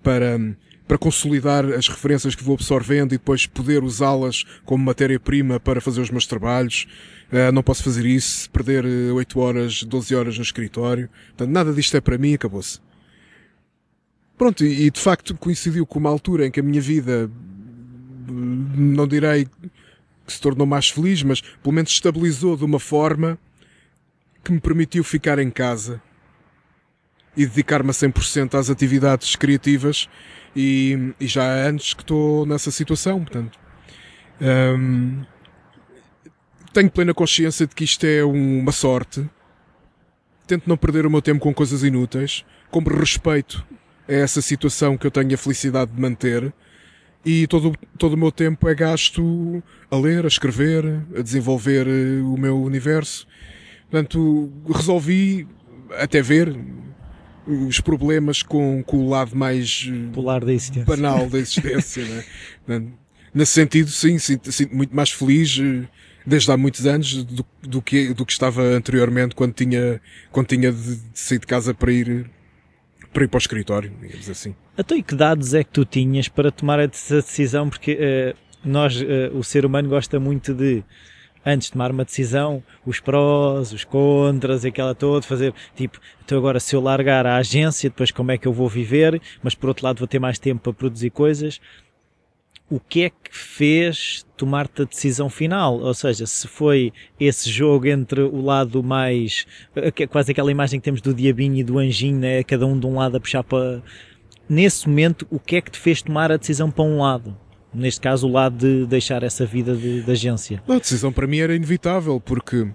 para, 0.00 0.56
para 0.86 0.96
consolidar 0.96 1.64
as 1.72 1.88
referências 1.88 2.36
que 2.36 2.44
vou 2.44 2.54
absorvendo 2.54 3.14
e 3.14 3.18
depois 3.18 3.46
poder 3.46 3.82
usá-las 3.82 4.44
como 4.64 4.84
matéria-prima 4.84 5.58
para 5.58 5.80
fazer 5.80 6.00
os 6.00 6.10
meus 6.10 6.24
trabalhos. 6.24 6.86
Uh, 7.32 7.50
não 7.50 7.64
posso 7.64 7.82
fazer 7.82 8.06
isso, 8.06 8.48
perder 8.50 8.84
8 8.84 9.40
horas, 9.40 9.82
12 9.82 10.14
horas 10.14 10.36
no 10.36 10.44
escritório. 10.44 11.10
Portanto, 11.30 11.50
nada 11.50 11.72
disto 11.72 11.96
é 11.96 12.00
para 12.00 12.16
mim, 12.16 12.34
acabou-se. 12.34 12.78
Pronto, 14.36 14.64
e, 14.64 14.90
de 14.90 15.00
facto 15.00 15.34
coincidiu 15.36 15.86
com 15.86 15.98
uma 15.98 16.10
altura 16.10 16.46
em 16.46 16.50
que 16.50 16.58
a 16.58 16.62
minha 16.62 16.80
vida, 16.80 17.30
não 18.26 19.06
direi 19.06 19.46
que 20.26 20.32
se 20.32 20.40
tornou 20.40 20.66
mais 20.66 20.88
feliz, 20.88 21.22
mas 21.22 21.40
pelo 21.40 21.72
menos 21.72 21.90
estabilizou 21.90 22.56
de 22.56 22.64
uma 22.64 22.80
forma 22.80 23.38
que 24.42 24.52
me 24.52 24.60
permitiu 24.60 25.04
ficar 25.04 25.38
em 25.38 25.50
casa 25.50 26.02
e 27.36 27.46
dedicar-me 27.46 27.90
a 27.90 27.92
100% 27.92 28.54
às 28.58 28.70
atividades 28.70 29.36
criativas 29.36 30.08
e, 30.54 31.14
e, 31.20 31.26
já 31.26 31.44
há 31.44 31.68
anos 31.68 31.94
que 31.94 32.02
estou 32.02 32.44
nessa 32.46 32.70
situação, 32.70 33.20
portanto. 33.20 33.58
Um, 34.40 35.24
tenho 36.72 36.90
plena 36.90 37.14
consciência 37.14 37.66
de 37.66 37.74
que 37.74 37.84
isto 37.84 38.04
é 38.04 38.24
uma 38.24 38.72
sorte. 38.72 39.28
Tento 40.46 40.68
não 40.68 40.76
perder 40.76 41.06
o 41.06 41.10
meu 41.10 41.22
tempo 41.22 41.40
com 41.40 41.54
coisas 41.54 41.84
inúteis. 41.84 42.44
Como 42.70 42.88
respeito 42.90 43.64
é 44.08 44.20
essa 44.20 44.42
situação 44.42 44.96
que 44.96 45.06
eu 45.06 45.10
tenho 45.10 45.34
a 45.34 45.38
felicidade 45.38 45.90
de 45.92 46.00
manter 46.00 46.52
e 47.24 47.46
todo, 47.46 47.72
todo 47.98 48.12
o 48.12 48.16
meu 48.16 48.30
tempo 48.30 48.68
é 48.68 48.74
gasto 48.74 49.62
a 49.90 49.96
ler, 49.96 50.24
a 50.24 50.28
escrever, 50.28 50.84
a 51.16 51.22
desenvolver 51.22 51.86
eh, 51.86 52.20
o 52.22 52.36
meu 52.36 52.60
universo. 52.60 53.26
Portanto, 53.90 54.52
resolvi 54.74 55.48
até 55.98 56.20
ver 56.20 56.54
os 57.46 57.80
problemas 57.80 58.42
com, 58.42 58.82
com 58.82 58.98
o 58.98 59.08
lado 59.08 59.34
mais 59.34 59.88
eh, 59.90 60.12
Polar 60.12 60.44
da 60.44 60.52
existência. 60.52 60.84
banal 60.84 61.28
da 61.30 61.38
existência. 61.38 62.04
né? 62.66 62.82
Nesse 63.32 63.52
sentido, 63.52 63.90
sim, 63.90 64.18
sinto, 64.18 64.52
sinto 64.52 64.76
muito 64.76 64.94
mais 64.94 65.10
feliz 65.10 65.58
eh, 65.58 65.88
desde 66.26 66.50
há 66.52 66.58
muitos 66.58 66.84
anos 66.86 67.24
do, 67.24 67.44
do, 67.62 67.80
que, 67.80 68.12
do 68.12 68.26
que 68.26 68.32
estava 68.32 68.62
anteriormente 68.62 69.34
quando 69.34 69.54
tinha, 69.54 69.98
quando 70.30 70.48
tinha 70.48 70.70
de, 70.70 70.96
de 70.96 71.18
sair 71.18 71.38
de 71.38 71.46
casa 71.46 71.72
para 71.72 71.90
ir 71.90 72.30
para 73.14 73.24
ir 73.24 73.28
para 73.28 73.38
o 73.38 73.40
escritório, 73.40 73.92
digamos 74.02 74.28
assim. 74.28 74.54
Então, 74.76 74.98
e 74.98 75.02
que 75.02 75.14
dados 75.14 75.54
é 75.54 75.62
que 75.62 75.70
tu 75.70 75.84
tinhas 75.84 76.28
para 76.28 76.50
tomar 76.50 76.80
essa 76.80 77.16
decisão? 77.16 77.70
Porque 77.70 77.94
uh, 77.94 78.36
nós, 78.64 79.00
uh, 79.00 79.34
o 79.34 79.44
ser 79.44 79.64
humano, 79.64 79.88
gosta 79.88 80.18
muito 80.18 80.52
de, 80.52 80.82
antes 81.46 81.68
de 81.68 81.72
tomar 81.72 81.92
uma 81.92 82.04
decisão, 82.04 82.62
os 82.84 82.98
prós, 82.98 83.72
os 83.72 83.84
contras, 83.84 84.64
aquela 84.64 84.94
toda, 84.96 85.24
fazer 85.24 85.54
tipo, 85.76 86.00
então 86.24 86.36
agora 86.36 86.58
se 86.58 86.74
eu 86.74 86.80
largar 86.80 87.24
a 87.24 87.36
agência, 87.36 87.88
depois 87.88 88.10
como 88.10 88.32
é 88.32 88.36
que 88.36 88.48
eu 88.48 88.52
vou 88.52 88.68
viver? 88.68 89.22
Mas 89.42 89.54
por 89.54 89.68
outro 89.68 89.86
lado, 89.86 89.98
vou 89.98 90.08
ter 90.08 90.18
mais 90.18 90.38
tempo 90.38 90.60
para 90.60 90.72
produzir 90.72 91.10
coisas 91.10 91.60
o 92.70 92.80
que 92.80 93.04
é 93.04 93.10
que 93.10 93.30
fez 93.30 94.24
tomar-te 94.36 94.82
a 94.82 94.84
decisão 94.84 95.28
final? 95.28 95.78
Ou 95.80 95.94
seja, 95.94 96.26
se 96.26 96.48
foi 96.48 96.92
esse 97.20 97.50
jogo 97.50 97.86
entre 97.86 98.22
o 98.22 98.40
lado 98.40 98.82
mais. 98.82 99.46
quase 100.10 100.32
aquela 100.32 100.50
imagem 100.50 100.80
que 100.80 100.84
temos 100.84 101.00
do 101.00 101.12
diabinho 101.12 101.56
e 101.56 101.62
do 101.62 101.78
anjinho, 101.78 102.18
né? 102.18 102.42
cada 102.42 102.66
um 102.66 102.78
de 102.78 102.86
um 102.86 102.96
lado 102.96 103.16
a 103.16 103.20
puxar 103.20 103.44
para. 103.44 103.82
Nesse 104.48 104.88
momento, 104.88 105.26
o 105.30 105.38
que 105.38 105.56
é 105.56 105.60
que 105.60 105.70
te 105.70 105.78
fez 105.78 106.02
tomar 106.02 106.30
a 106.30 106.36
decisão 106.36 106.70
para 106.70 106.84
um 106.84 107.00
lado? 107.00 107.36
Neste 107.72 108.00
caso, 108.00 108.28
o 108.28 108.32
lado 108.32 108.56
de 108.56 108.86
deixar 108.86 109.22
essa 109.22 109.44
vida 109.44 109.74
de, 109.74 110.02
de 110.02 110.10
agência. 110.10 110.62
a 110.68 110.78
decisão 110.78 111.12
para 111.12 111.26
mim 111.26 111.38
era 111.38 111.54
inevitável, 111.54 112.20
porque. 112.20 112.68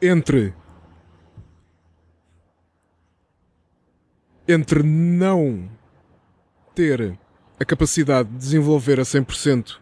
Entre. 0.00 0.54
Entre 4.46 4.82
não 4.82 5.68
ter 6.74 7.18
a 7.58 7.64
capacidade 7.64 8.28
de 8.28 8.36
desenvolver 8.36 8.98
a 9.00 9.04
100% 9.04 9.76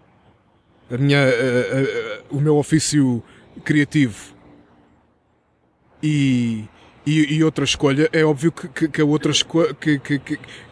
a 0.90 0.98
minha, 0.98 1.18
a, 1.18 1.24
a, 1.24 2.22
o 2.30 2.40
meu 2.40 2.56
ofício 2.56 3.22
criativo 3.64 4.34
e, 6.02 6.64
e, 7.06 7.36
e, 7.36 7.44
outra 7.44 7.64
escolha, 7.64 8.10
é 8.12 8.24
óbvio 8.24 8.50
que, 8.52 8.68
que, 8.68 8.88
que 8.88 9.00
a 9.00 9.04
outra 9.04 9.30
escolha 9.30 9.72
que, 9.72 9.98
que, 9.98 10.18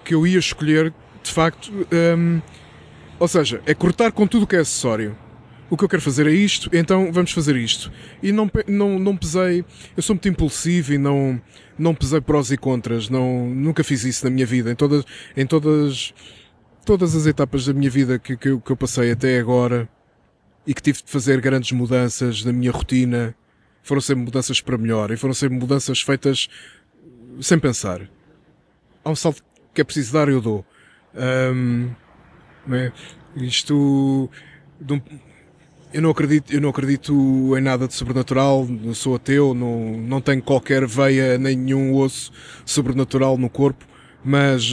que, 0.05 0.15
eu 0.15 0.27
ia 0.27 0.39
escolher 0.39 0.93
de 1.23 1.31
facto, 1.31 1.73
um, 2.19 2.43
ou 3.19 3.29
seja, 3.29 3.63
é 3.65 3.73
cortar 3.73 4.11
com 4.13 4.27
tudo 4.27 4.43
o 4.43 4.47
que 4.47 4.57
é 4.57 4.59
acessório. 4.59 5.17
O 5.71 5.77
que 5.77 5.85
eu 5.85 5.89
quero 5.89 6.03
fazer 6.03 6.27
é 6.27 6.33
isto, 6.33 6.69
então 6.73 7.13
vamos 7.13 7.31
fazer 7.31 7.55
isto. 7.55 7.93
E 8.21 8.33
não, 8.33 8.51
não, 8.67 8.99
não 8.99 9.17
pesei, 9.17 9.65
eu 9.97 10.03
sou 10.03 10.17
muito 10.17 10.29
impulsivo 10.29 10.93
e 10.95 10.99
não, 10.99 11.41
não 11.79 11.95
pesei 11.95 12.21
prós 12.21 12.51
e 12.51 12.57
contras, 12.57 13.09
não, 13.09 13.47
nunca 13.47 13.85
fiz 13.85 14.03
isso 14.03 14.25
na 14.25 14.31
minha 14.33 14.45
vida. 14.45 14.73
Em 14.73 14.75
todas, 14.75 15.05
em 15.37 15.47
todas 15.47 16.13
todas 16.85 17.15
as 17.15 17.27
etapas 17.27 17.67
da 17.67 17.73
minha 17.73 17.91
vida 17.91 18.19
que, 18.19 18.37
que, 18.37 18.49
eu, 18.49 18.61
que 18.61 18.71
eu 18.71 18.77
passei 18.77 19.11
até 19.11 19.39
agora 19.39 19.89
e 20.67 20.75
que 20.75 20.83
tive 20.83 21.03
de 21.03 21.11
fazer 21.11 21.41
grandes 21.41 21.73
mudanças 21.73 22.45
na 22.45 22.53
minha 22.53 22.71
rotina, 22.71 23.35
foram 23.83 24.01
sempre 24.01 24.25
mudanças 24.25 24.61
para 24.61 24.77
melhor 24.77 25.11
e 25.11 25.17
foram 25.17 25.35
sempre 25.35 25.59
mudanças 25.59 26.03
feitas 26.03 26.49
sem 27.41 27.59
pensar. 27.59 28.09
Há 29.05 29.11
um 29.11 29.17
salto 29.17 29.43
que 29.75 29.81
é 29.81 29.85
preciso 29.85 30.13
dar, 30.13 30.29
eu 30.29 30.41
dou. 30.41 30.65
Um, 31.15 31.91
é? 32.73 32.93
Isto. 33.37 34.31
Eu 35.93 36.03
não 36.03 36.11
acredito, 36.11 36.53
eu 36.53 36.61
não 36.61 36.69
acredito 36.69 37.57
em 37.57 37.61
nada 37.61 37.89
de 37.89 37.95
sobrenatural, 37.95 38.67
eu 38.85 38.95
sou 38.95 39.17
ateu, 39.17 39.55
não, 39.55 39.97
não 39.97 40.21
tenho 40.21 40.41
qualquer 40.41 40.87
veia, 40.87 41.37
nenhum 41.37 41.97
osso 41.97 42.31
sobrenatural 42.65 43.37
no 43.37 43.51
corpo, 43.51 43.85
mas 44.25 44.73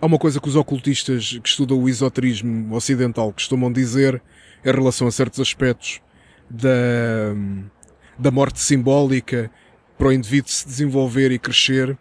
Há 0.00 0.06
uma 0.06 0.18
coisa 0.18 0.40
que 0.40 0.48
os 0.48 0.54
ocultistas 0.54 1.38
que 1.42 1.48
estudam 1.48 1.82
o 1.82 1.88
esoterismo 1.88 2.74
ocidental 2.74 3.32
costumam 3.32 3.72
dizer 3.72 4.22
em 4.64 4.70
relação 4.70 5.08
a 5.08 5.10
certos 5.10 5.40
aspectos 5.40 6.00
da, 6.48 6.70
da 8.16 8.30
morte 8.30 8.60
simbólica 8.60 9.50
para 9.96 10.08
o 10.08 10.12
indivíduo 10.12 10.50
se 10.50 10.66
desenvolver 10.66 11.32
e 11.32 11.38
crescer. 11.38 11.98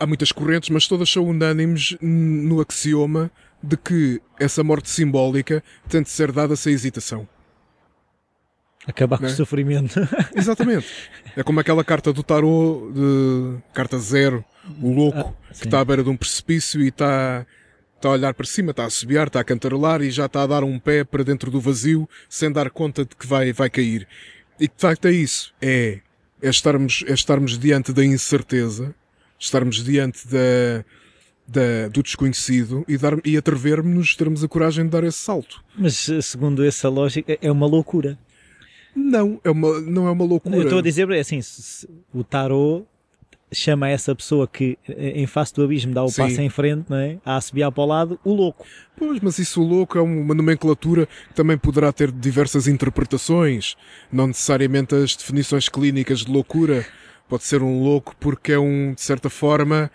Há 0.00 0.06
muitas 0.06 0.32
correntes, 0.32 0.70
mas 0.70 0.88
todas 0.88 1.10
são 1.10 1.24
unânimes 1.24 1.96
no 2.00 2.60
axioma 2.62 3.30
de 3.62 3.76
que 3.76 4.20
essa 4.40 4.64
morte 4.64 4.88
simbólica 4.88 5.62
tem 5.88 6.02
de 6.02 6.08
ser 6.08 6.32
dada 6.32 6.56
sem 6.56 6.72
hesitação. 6.72 7.28
Acabar 8.86 9.18
com 9.18 9.26
é? 9.26 9.28
o 9.28 9.30
sofrimento. 9.30 10.00
Exatamente. 10.34 10.88
É 11.36 11.42
como 11.42 11.60
aquela 11.60 11.84
carta 11.84 12.12
do 12.12 12.22
tarô, 12.22 12.90
de 12.92 13.62
carta 13.72 13.98
zero, 13.98 14.44
o 14.80 14.92
louco, 14.92 15.18
ah, 15.18 15.54
que 15.54 15.66
está 15.66 15.80
à 15.80 15.84
beira 15.84 16.02
de 16.02 16.10
um 16.10 16.16
precipício 16.16 16.80
e 16.80 16.88
está, 16.88 17.46
está 17.96 18.08
a 18.08 18.12
olhar 18.12 18.34
para 18.34 18.46
cima, 18.46 18.70
está 18.70 18.84
a 18.84 18.90
subiar, 18.90 19.26
está 19.26 19.40
a 19.40 19.44
cantarolar 19.44 20.02
e 20.02 20.10
já 20.10 20.26
está 20.26 20.42
a 20.42 20.46
dar 20.46 20.64
um 20.64 20.78
pé 20.78 21.04
para 21.04 21.24
dentro 21.24 21.50
do 21.50 21.60
vazio 21.60 22.08
sem 22.28 22.50
dar 22.50 22.70
conta 22.70 23.04
de 23.04 23.16
que 23.16 23.26
vai, 23.26 23.52
vai 23.52 23.70
cair. 23.70 24.06
E 24.58 24.66
de 24.68 24.74
facto 24.76 25.06
é 25.06 25.12
isso. 25.12 25.52
É, 25.60 26.00
é 26.40 26.48
estarmos, 26.48 27.04
é 27.06 27.12
estarmos 27.12 27.58
diante 27.58 27.92
da 27.92 28.04
incerteza, 28.04 28.94
estarmos 29.38 29.82
diante 29.82 30.26
da, 30.28 30.84
da, 31.46 31.88
do 31.88 32.02
desconhecido 32.02 32.84
e, 32.86 32.96
dar, 32.96 33.14
e 33.24 33.36
atrevermos-nos, 33.36 34.14
termos 34.14 34.44
a 34.44 34.48
coragem 34.48 34.84
de 34.84 34.90
dar 34.90 35.04
esse 35.04 35.18
salto. 35.18 35.62
Mas 35.76 36.08
segundo 36.22 36.64
essa 36.64 36.88
lógica, 36.88 37.36
é 37.40 37.50
uma 37.50 37.66
loucura. 37.66 38.18
Não, 38.94 39.40
é 39.42 39.50
uma, 39.50 39.80
não 39.80 40.06
é 40.06 40.10
uma 40.10 40.24
loucura. 40.24 40.56
Eu 40.56 40.62
estou 40.64 40.78
a 40.78 40.82
dizer, 40.82 41.10
assim, 41.12 41.40
o 42.12 42.22
tarot 42.22 42.86
chama 43.52 43.88
essa 43.88 44.14
pessoa 44.14 44.48
que 44.48 44.78
em 44.88 45.26
face 45.26 45.54
do 45.54 45.62
abismo 45.62 45.92
dá 45.92 46.02
o 46.02 46.08
Sim. 46.08 46.22
passo 46.22 46.40
em 46.40 46.48
frente, 46.48 46.86
não 46.88 46.96
é? 46.96 47.18
a 47.24 47.36
assobiar 47.36 47.70
para 47.70 47.82
o 47.82 47.86
lado, 47.86 48.20
o 48.24 48.32
louco. 48.32 48.66
Pois, 48.96 49.20
mas 49.20 49.38
isso 49.38 49.62
o 49.62 49.66
louco 49.66 49.98
é 49.98 50.00
uma 50.00 50.34
nomenclatura 50.34 51.06
que 51.28 51.34
também 51.34 51.58
poderá 51.58 51.92
ter 51.92 52.10
diversas 52.10 52.66
interpretações, 52.66 53.76
não 54.10 54.26
necessariamente 54.26 54.94
as 54.94 55.14
definições 55.14 55.68
clínicas 55.68 56.20
de 56.20 56.32
loucura. 56.32 56.86
Pode 57.28 57.44
ser 57.44 57.62
um 57.62 57.82
louco 57.82 58.14
porque 58.18 58.52
é 58.52 58.58
um, 58.58 58.92
de 58.92 59.00
certa 59.00 59.30
forma, 59.30 59.90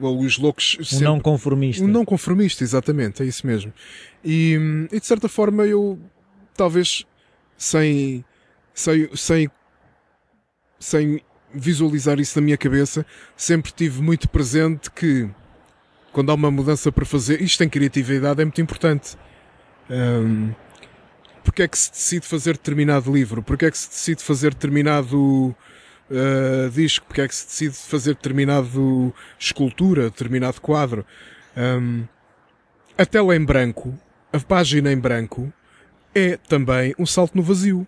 os 0.00 0.38
loucos... 0.38 0.76
Um 0.80 0.84
sempre... 0.84 1.04
não 1.04 1.20
conformista. 1.20 1.84
Um 1.84 1.88
não 1.88 2.04
conformista, 2.04 2.62
exatamente, 2.62 3.22
é 3.22 3.26
isso 3.26 3.46
mesmo. 3.46 3.72
E, 4.24 4.88
e 4.92 5.00
de 5.00 5.06
certa 5.06 5.28
forma 5.28 5.66
eu, 5.66 5.98
talvez 6.56 7.04
sem, 7.56 8.24
sem, 8.74 9.08
sem, 9.14 9.50
sem 10.78 11.20
visualizar 11.56 12.20
isso 12.20 12.38
na 12.38 12.44
minha 12.44 12.56
cabeça, 12.56 13.04
sempre 13.36 13.72
tive 13.72 14.02
muito 14.02 14.28
presente 14.28 14.90
que 14.90 15.28
quando 16.12 16.30
há 16.30 16.34
uma 16.34 16.50
mudança 16.50 16.90
para 16.90 17.04
fazer, 17.04 17.42
isto 17.42 17.62
em 17.62 17.68
criatividade 17.68 18.40
é 18.40 18.44
muito 18.44 18.60
importante. 18.60 19.16
Um, 19.90 20.54
porque 21.44 21.62
é 21.62 21.68
que 21.68 21.78
se 21.78 21.90
decide 21.90 22.26
fazer 22.26 22.54
determinado 22.54 23.12
livro? 23.12 23.42
Porque 23.42 23.66
é 23.66 23.70
que 23.70 23.78
se 23.78 23.88
decide 23.88 24.22
fazer 24.22 24.54
determinado 24.54 25.54
uh, 26.10 26.70
disco? 26.72 27.06
Porque 27.06 27.20
é 27.20 27.28
que 27.28 27.34
se 27.34 27.46
decide 27.46 27.76
fazer 27.76 28.14
determinado 28.14 29.14
escultura, 29.38 30.04
determinado 30.04 30.60
quadro? 30.60 31.04
Um, 31.56 32.04
a 32.98 33.04
tela 33.04 33.36
em 33.36 33.44
branco, 33.44 33.96
a 34.32 34.40
página 34.40 34.90
em 34.90 34.98
branco, 34.98 35.52
é 36.14 36.36
também 36.36 36.94
um 36.98 37.04
salto 37.04 37.36
no 37.36 37.42
vazio. 37.42 37.86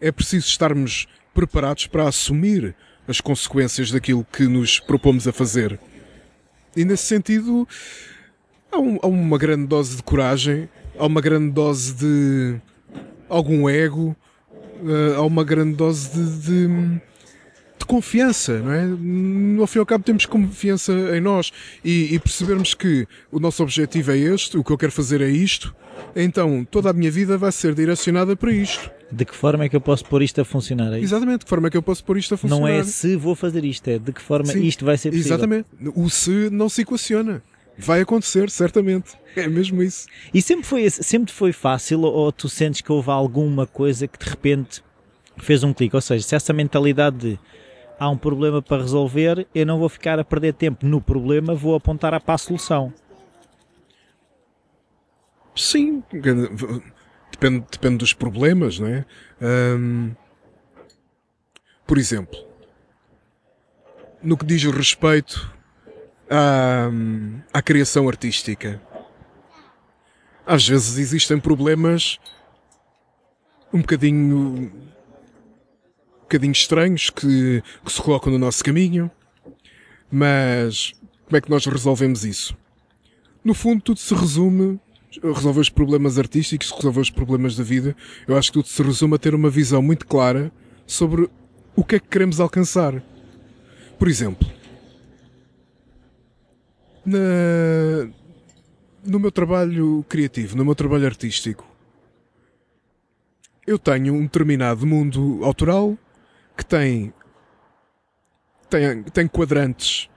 É 0.00 0.12
preciso 0.12 0.46
estarmos 0.46 1.08
preparados 1.34 1.86
para 1.86 2.08
assumir 2.08 2.74
as 3.06 3.20
consequências 3.20 3.90
daquilo 3.90 4.26
que 4.32 4.44
nos 4.44 4.78
propomos 4.78 5.28
a 5.28 5.32
fazer. 5.32 5.78
E 6.76 6.84
nesse 6.84 7.04
sentido, 7.04 7.68
há, 8.72 8.78
um, 8.78 8.98
há 9.02 9.06
uma 9.06 9.36
grande 9.36 9.66
dose 9.66 9.96
de 9.96 10.02
coragem, 10.02 10.68
há 10.98 11.06
uma 11.06 11.20
grande 11.20 11.52
dose 11.52 11.94
de 11.94 12.60
algum 13.28 13.68
ego, 13.68 14.16
uh, 14.82 15.16
há 15.16 15.22
uma 15.22 15.44
grande 15.44 15.76
dose 15.76 16.10
de, 16.10 16.38
de, 16.40 17.00
de, 17.84 17.86
confiança, 17.86 18.58
não 18.58 18.72
é? 18.72 18.84
No 18.84 19.66
fim 19.66 19.78
e 19.78 19.80
ao 19.80 19.86
cabo 19.86 20.02
temos 20.02 20.26
confiança 20.26 20.92
em 21.16 21.20
nós 21.20 21.52
e, 21.84 22.14
e 22.14 22.18
percebermos 22.18 22.74
que 22.74 23.06
o 23.30 23.38
nosso 23.38 23.62
objetivo 23.62 24.12
é 24.12 24.18
este, 24.18 24.56
o 24.56 24.64
que 24.64 24.70
eu 24.70 24.78
quero 24.78 24.92
fazer 24.92 25.20
é 25.20 25.28
isto, 25.28 25.74
então 26.16 26.66
toda 26.70 26.90
a 26.90 26.92
minha 26.92 27.10
vida 27.10 27.36
vai 27.38 27.52
ser 27.52 27.74
direcionada 27.74 28.34
para 28.34 28.52
isto. 28.52 28.90
De 29.10 29.24
que 29.24 29.34
forma 29.34 29.64
é 29.64 29.68
que 29.68 29.76
eu 29.76 29.80
posso 29.80 30.04
pôr 30.04 30.22
isto 30.22 30.40
a 30.40 30.44
funcionar? 30.44 30.92
É 30.92 30.98
Exatamente, 30.98 31.40
de 31.40 31.44
que 31.44 31.50
forma 31.50 31.68
é 31.68 31.70
que 31.70 31.76
eu 31.76 31.82
posso 31.82 32.02
pôr 32.04 32.18
isto 32.18 32.34
a 32.34 32.36
funcionar? 32.36 32.60
Não 32.60 32.68
é 32.68 32.82
se 32.82 33.14
vou 33.16 33.34
fazer 33.34 33.64
isto, 33.64 33.86
é 33.88 33.98
de 33.98 34.12
que 34.12 34.20
forma 34.20 34.52
Sim, 34.52 34.62
isto 34.64 34.84
vai 34.84 34.96
ser 34.96 35.10
possível. 35.10 35.32
Exatamente. 35.34 35.66
O 35.94 36.08
se 36.10 36.50
não 36.50 36.68
se 36.68 36.82
equaciona. 36.82 37.42
Vai 37.76 38.00
acontecer, 38.00 38.50
certamente. 38.50 39.12
É 39.36 39.48
mesmo 39.48 39.82
isso. 39.82 40.06
E 40.32 40.40
sempre 40.40 40.64
foi, 40.64 40.88
sempre 40.88 41.32
foi 41.32 41.52
fácil 41.52 42.02
ou 42.02 42.30
tu 42.30 42.48
sentes 42.48 42.80
que 42.80 42.92
houve 42.92 43.10
alguma 43.10 43.66
coisa 43.66 44.06
que 44.06 44.16
de 44.16 44.30
repente 44.30 44.80
fez 45.38 45.64
um 45.64 45.72
clique? 45.72 45.96
Ou 45.96 46.00
seja, 46.00 46.24
se 46.24 46.36
essa 46.36 46.52
mentalidade 46.52 47.16
de 47.18 47.38
há 47.98 48.08
um 48.08 48.16
problema 48.16 48.60
para 48.60 48.82
resolver, 48.82 49.46
eu 49.54 49.66
não 49.66 49.78
vou 49.78 49.88
ficar 49.88 50.18
a 50.18 50.24
perder 50.24 50.54
tempo 50.54 50.86
no 50.86 51.00
problema, 51.00 51.54
vou 51.54 51.74
apontar 51.74 52.18
para 52.20 52.34
a 52.34 52.38
solução. 52.38 52.92
Sim, 55.54 56.02
depende, 56.10 57.64
depende 57.70 57.98
dos 57.98 58.12
problemas, 58.12 58.78
não 58.78 58.88
é? 58.88 59.04
Um, 59.40 60.12
por 61.86 61.98
exemplo, 61.98 62.36
no 64.22 64.36
que 64.36 64.44
diz 64.44 64.64
respeito 64.64 65.54
à, 66.28 66.88
à 67.52 67.62
criação 67.62 68.08
artística, 68.08 68.80
às 70.46 70.66
vezes 70.66 70.98
existem 70.98 71.38
problemas 71.38 72.18
um 73.72 73.80
bocadinho 73.80 74.72
bocadinho 76.24 76.52
estranhos 76.52 77.10
que, 77.10 77.62
que 77.84 77.92
se 77.92 78.02
colocam 78.02 78.32
no 78.32 78.38
nosso 78.38 78.64
caminho, 78.64 79.10
mas 80.10 80.92
como 81.24 81.36
é 81.36 81.40
que 81.40 81.50
nós 81.50 81.64
resolvemos 81.66 82.24
isso? 82.24 82.56
No 83.44 83.54
fundo, 83.54 83.82
tudo 83.82 83.98
se 83.98 84.14
resume 84.14 84.80
resolver 85.22 85.60
os 85.60 85.68
problemas 85.68 86.18
artísticos, 86.18 86.70
resolver 86.70 87.00
os 87.00 87.10
problemas 87.10 87.56
da 87.56 87.62
vida. 87.62 87.96
Eu 88.26 88.36
acho 88.36 88.50
que 88.50 88.58
tudo 88.58 88.68
se 88.68 88.82
resume 88.82 89.14
a 89.14 89.18
ter 89.18 89.34
uma 89.34 89.50
visão 89.50 89.82
muito 89.82 90.06
clara 90.06 90.50
sobre 90.86 91.28
o 91.76 91.84
que 91.84 91.96
é 91.96 92.00
que 92.00 92.08
queremos 92.08 92.40
alcançar. 92.40 93.02
Por 93.98 94.08
exemplo, 94.08 94.48
na, 97.04 98.08
no 99.04 99.18
meu 99.18 99.30
trabalho 99.30 100.04
criativo, 100.08 100.56
no 100.56 100.64
meu 100.64 100.74
trabalho 100.74 101.06
artístico, 101.06 101.64
eu 103.66 103.78
tenho 103.78 104.14
um 104.14 104.22
determinado 104.22 104.86
mundo 104.86 105.40
autoral 105.42 105.96
que 106.56 106.64
tem, 106.64 107.12
tem, 108.68 109.02
tem 109.04 109.28
quadrantes 109.28 110.08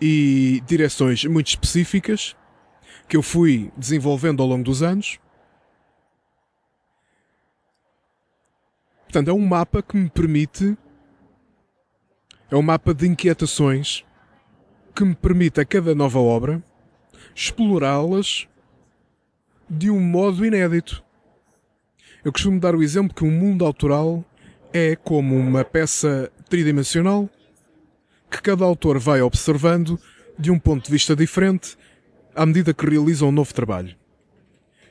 e 0.00 0.62
direções 0.66 1.24
muito 1.24 1.48
específicas 1.48 2.36
que 3.08 3.16
eu 3.16 3.22
fui 3.22 3.72
desenvolvendo 3.76 4.42
ao 4.42 4.48
longo 4.48 4.64
dos 4.64 4.82
anos. 4.82 5.18
Portanto, 9.04 9.28
é 9.28 9.32
um 9.32 9.46
mapa 9.46 9.82
que 9.82 9.96
me 9.96 10.10
permite. 10.10 10.76
É 12.50 12.56
um 12.56 12.62
mapa 12.62 12.94
de 12.94 13.06
inquietações 13.06 14.04
que 14.94 15.04
me 15.04 15.14
permite 15.14 15.60
a 15.60 15.64
cada 15.64 15.94
nova 15.94 16.18
obra 16.18 16.62
explorá-las 17.34 18.48
de 19.68 19.90
um 19.90 20.00
modo 20.00 20.44
inédito. 20.44 21.04
Eu 22.24 22.32
costumo 22.32 22.58
dar 22.58 22.74
o 22.74 22.82
exemplo 22.82 23.14
que 23.14 23.24
um 23.24 23.30
mundo 23.30 23.64
autoral 23.64 24.24
é 24.72 24.96
como 24.96 25.36
uma 25.36 25.64
peça 25.64 26.30
tridimensional 26.48 27.28
que 28.30 28.42
cada 28.42 28.64
autor 28.64 28.98
vai 28.98 29.22
observando 29.22 29.98
de 30.38 30.50
um 30.50 30.58
ponto 30.58 30.84
de 30.84 30.90
vista 30.90 31.16
diferente 31.16 31.76
à 32.34 32.44
medida 32.44 32.74
que 32.74 32.88
realiza 32.88 33.24
um 33.24 33.32
novo 33.32 33.52
trabalho. 33.52 33.96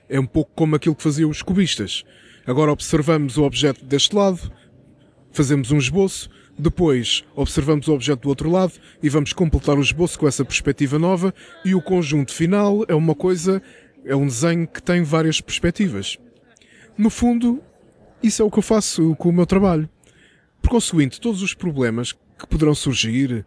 É 0.09 0.19
um 0.19 0.25
pouco 0.25 0.51
como 0.55 0.75
aquilo 0.75 0.95
que 0.95 1.03
faziam 1.03 1.29
os 1.29 1.41
cubistas. 1.41 2.03
Agora 2.45 2.71
observamos 2.71 3.37
o 3.37 3.43
objeto 3.43 3.85
deste 3.85 4.15
lado, 4.15 4.51
fazemos 5.31 5.71
um 5.71 5.77
esboço, 5.77 6.29
depois 6.57 7.23
observamos 7.35 7.87
o 7.87 7.93
objeto 7.93 8.23
do 8.23 8.29
outro 8.29 8.49
lado 8.49 8.73
e 9.03 9.09
vamos 9.09 9.31
completar 9.31 9.77
o 9.77 9.81
esboço 9.81 10.17
com 10.17 10.27
essa 10.27 10.43
perspectiva 10.43 10.97
nova 10.97 11.33
e 11.63 11.75
o 11.75 11.81
conjunto 11.81 12.33
final 12.33 12.83
é 12.87 12.95
uma 12.95 13.13
coisa, 13.13 13.61
é 14.03 14.15
um 14.15 14.25
desenho 14.25 14.67
que 14.67 14.81
tem 14.81 15.03
várias 15.03 15.39
perspectivas. 15.39 16.17
No 16.97 17.11
fundo, 17.11 17.61
isso 18.21 18.41
é 18.41 18.45
o 18.45 18.51
que 18.51 18.59
eu 18.59 18.63
faço 18.63 19.15
com 19.15 19.29
o 19.29 19.33
meu 19.33 19.45
trabalho. 19.45 19.89
Por 20.61 20.69
conseguinte, 20.69 21.21
todos 21.21 21.41
os 21.41 21.53
problemas 21.53 22.11
que 22.11 22.47
poderão 22.47 22.75
surgir, 22.75 23.45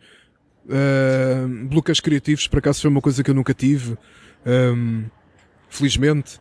Uh, 0.71 1.67
bloqueios 1.67 2.01
criativos, 2.01 2.47
por 2.47 2.59
acaso, 2.59 2.83
foi 2.83 2.91
uma 2.91 3.01
coisa 3.01 3.25
que 3.25 3.31
eu 3.31 3.35
nunca 3.35 3.53
tive, 3.53 3.97
um, 4.47 5.05
felizmente. 5.69 6.41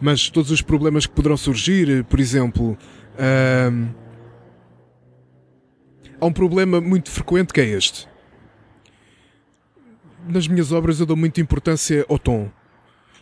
Mas 0.00 0.28
todos 0.28 0.50
os 0.50 0.60
problemas 0.60 1.06
que 1.06 1.14
poderão 1.14 1.36
surgir, 1.36 2.04
por 2.04 2.18
exemplo, 2.18 2.76
um, 3.70 3.88
há 6.20 6.26
um 6.26 6.32
problema 6.32 6.80
muito 6.80 7.10
frequente 7.10 7.52
que 7.52 7.60
é 7.60 7.64
este. 7.64 8.08
Nas 10.28 10.46
minhas 10.46 10.72
obras 10.72 11.00
eu 11.00 11.06
dou 11.06 11.16
muita 11.16 11.40
importância 11.40 12.04
ao 12.08 12.18
tom. 12.18 12.50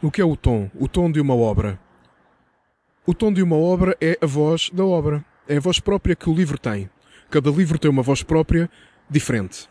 O 0.03 0.11
que 0.11 0.21
é 0.21 0.25
o 0.25 0.35
tom? 0.35 0.71
O 0.75 0.89
tom 0.89 1.13
de 1.13 1.21
uma 1.21 1.35
obra. 1.35 1.79
O 3.07 3.15
tom 3.15 3.33
de 3.33 3.43
uma 3.43 3.57
obra 3.57 3.97
é 4.01 4.19
a 4.21 4.27
voz 4.27 4.71
da 4.73 4.85
obra. 4.85 5.25
É 5.49 5.57
a 5.57 5.61
voz 5.61 5.81
própria 5.81 6.15
que 6.15 6.29
o 6.29 6.35
livro 6.35 6.59
tem. 6.59 6.89
Cada 7.31 7.51
livro 7.51 7.79
tem 7.79 7.91
uma 7.91 8.03
voz 8.03 8.23
própria 8.23 8.71
diferente 9.09 9.69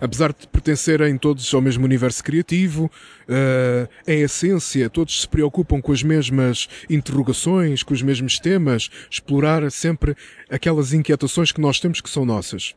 apesar 0.00 0.32
de 0.32 0.46
pertencerem 0.48 1.16
todos 1.16 1.52
ao 1.52 1.60
mesmo 1.60 1.84
universo 1.84 2.22
criativo, 2.22 2.90
uh, 3.28 3.88
em 4.06 4.22
essência, 4.22 4.90
todos 4.90 5.22
se 5.22 5.28
preocupam 5.28 5.80
com 5.80 5.92
as 5.92 6.02
mesmas 6.02 6.68
interrogações, 6.88 7.82
com 7.82 7.94
os 7.94 8.02
mesmos 8.02 8.38
temas, 8.38 8.90
explorar 9.10 9.70
sempre 9.70 10.16
aquelas 10.50 10.92
inquietações 10.92 11.52
que 11.52 11.60
nós 11.60 11.80
temos 11.80 12.00
que 12.00 12.10
são 12.10 12.24
nossas. 12.24 12.74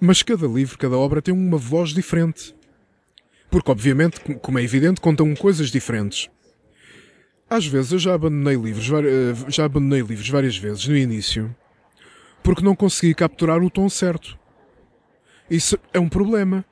Mas 0.00 0.22
cada 0.22 0.46
livro, 0.46 0.78
cada 0.78 0.96
obra 0.96 1.20
tem 1.20 1.34
uma 1.34 1.58
voz 1.58 1.90
diferente. 1.90 2.54
Porque, 3.50 3.70
obviamente, 3.70 4.20
como 4.42 4.58
é 4.58 4.62
evidente, 4.62 5.00
contam 5.00 5.34
coisas 5.34 5.70
diferentes. 5.70 6.28
Às 7.50 7.66
vezes 7.66 7.92
eu 7.92 7.98
já 7.98 8.14
abandonei 8.14 8.56
livros, 8.56 8.90
eh, 8.90 9.50
já 9.50 9.64
abandonei 9.64 10.02
livros 10.02 10.28
várias 10.28 10.56
vezes 10.56 10.86
no 10.86 10.96
início, 10.96 11.54
porque 12.42 12.62
não 12.62 12.76
consegui 12.76 13.14
capturar 13.14 13.62
o 13.62 13.70
tom 13.70 13.88
certo. 13.88 14.38
Isso 15.50 15.78
é 15.92 15.98
um 15.98 16.08
problema. 16.08 16.64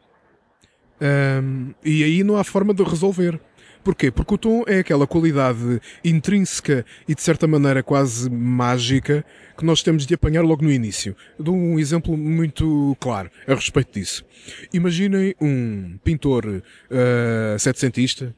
Um, 1.01 1.75
e 1.85 2.03
aí 2.05 2.23
não 2.23 2.37
há 2.37 2.45
forma 2.45 2.75
de 2.75 2.83
resolver. 2.83 3.41
Porquê? 3.83 4.11
Porque 4.11 4.35
o 4.35 4.39
tom 4.39 4.65
é 4.67 4.81
aquela 4.81 5.07
qualidade 5.07 5.81
intrínseca 6.05 6.85
e 7.07 7.15
de 7.15 7.23
certa 7.23 7.47
maneira 7.47 7.83
quase 7.83 8.29
mágica 8.29 9.25
que 9.57 9.65
nós 9.65 9.83
temos 9.83 10.05
de 10.05 10.13
apanhar 10.13 10.43
logo 10.43 10.65
no 10.65 10.73
início. 10.73 11.17
Dou 11.39 11.55
um 11.55 11.79
exemplo 11.79 12.17
muito 12.17 12.97
claro 12.99 13.31
a 13.47 13.55
respeito 13.55 13.93
disso. 13.93 14.25
Imaginem 14.73 15.35
um 15.41 15.99
pintor 16.03 16.47
uh, 16.47 17.59
setecentista, 17.59 18.35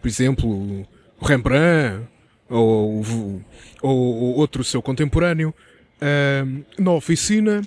por 0.00 0.08
exemplo, 0.08 0.88
Rembrandt 1.20 2.06
ou, 2.48 3.02
ou, 3.82 3.96
ou 3.96 4.36
outro 4.36 4.64
seu 4.64 4.80
contemporâneo, 4.80 5.54
uh, 6.00 6.64
na 6.78 6.92
oficina 6.92 7.62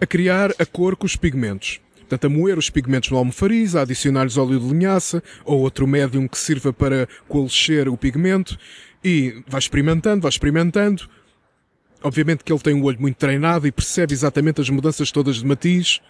a 0.00 0.06
criar 0.06 0.52
a 0.58 0.66
cor 0.66 0.96
com 0.96 1.06
os 1.06 1.16
pigmentos. 1.16 1.80
Portanto, 2.00 2.26
a 2.26 2.28
moer 2.28 2.56
os 2.56 2.70
pigmentos 2.70 3.10
no 3.10 3.18
almofariz, 3.18 3.74
a 3.74 3.82
adicionar-lhes 3.82 4.36
óleo 4.36 4.60
de 4.60 4.66
linhaça 4.68 5.22
ou 5.44 5.60
outro 5.60 5.86
médium 5.88 6.28
que 6.28 6.38
sirva 6.38 6.72
para 6.72 7.08
coalescer 7.26 7.88
o 7.88 7.96
pigmento 7.96 8.56
e 9.02 9.42
vai 9.48 9.58
experimentando, 9.58 10.22
vai 10.22 10.28
experimentando. 10.28 11.08
Obviamente 12.02 12.44
que 12.44 12.52
ele 12.52 12.60
tem 12.60 12.74
um 12.74 12.84
olho 12.84 13.00
muito 13.00 13.16
treinado 13.16 13.66
e 13.66 13.72
percebe 13.72 14.12
exatamente 14.12 14.60
as 14.60 14.70
mudanças 14.70 15.10
todas 15.10 15.36
de 15.36 15.46
matiz. 15.46 16.00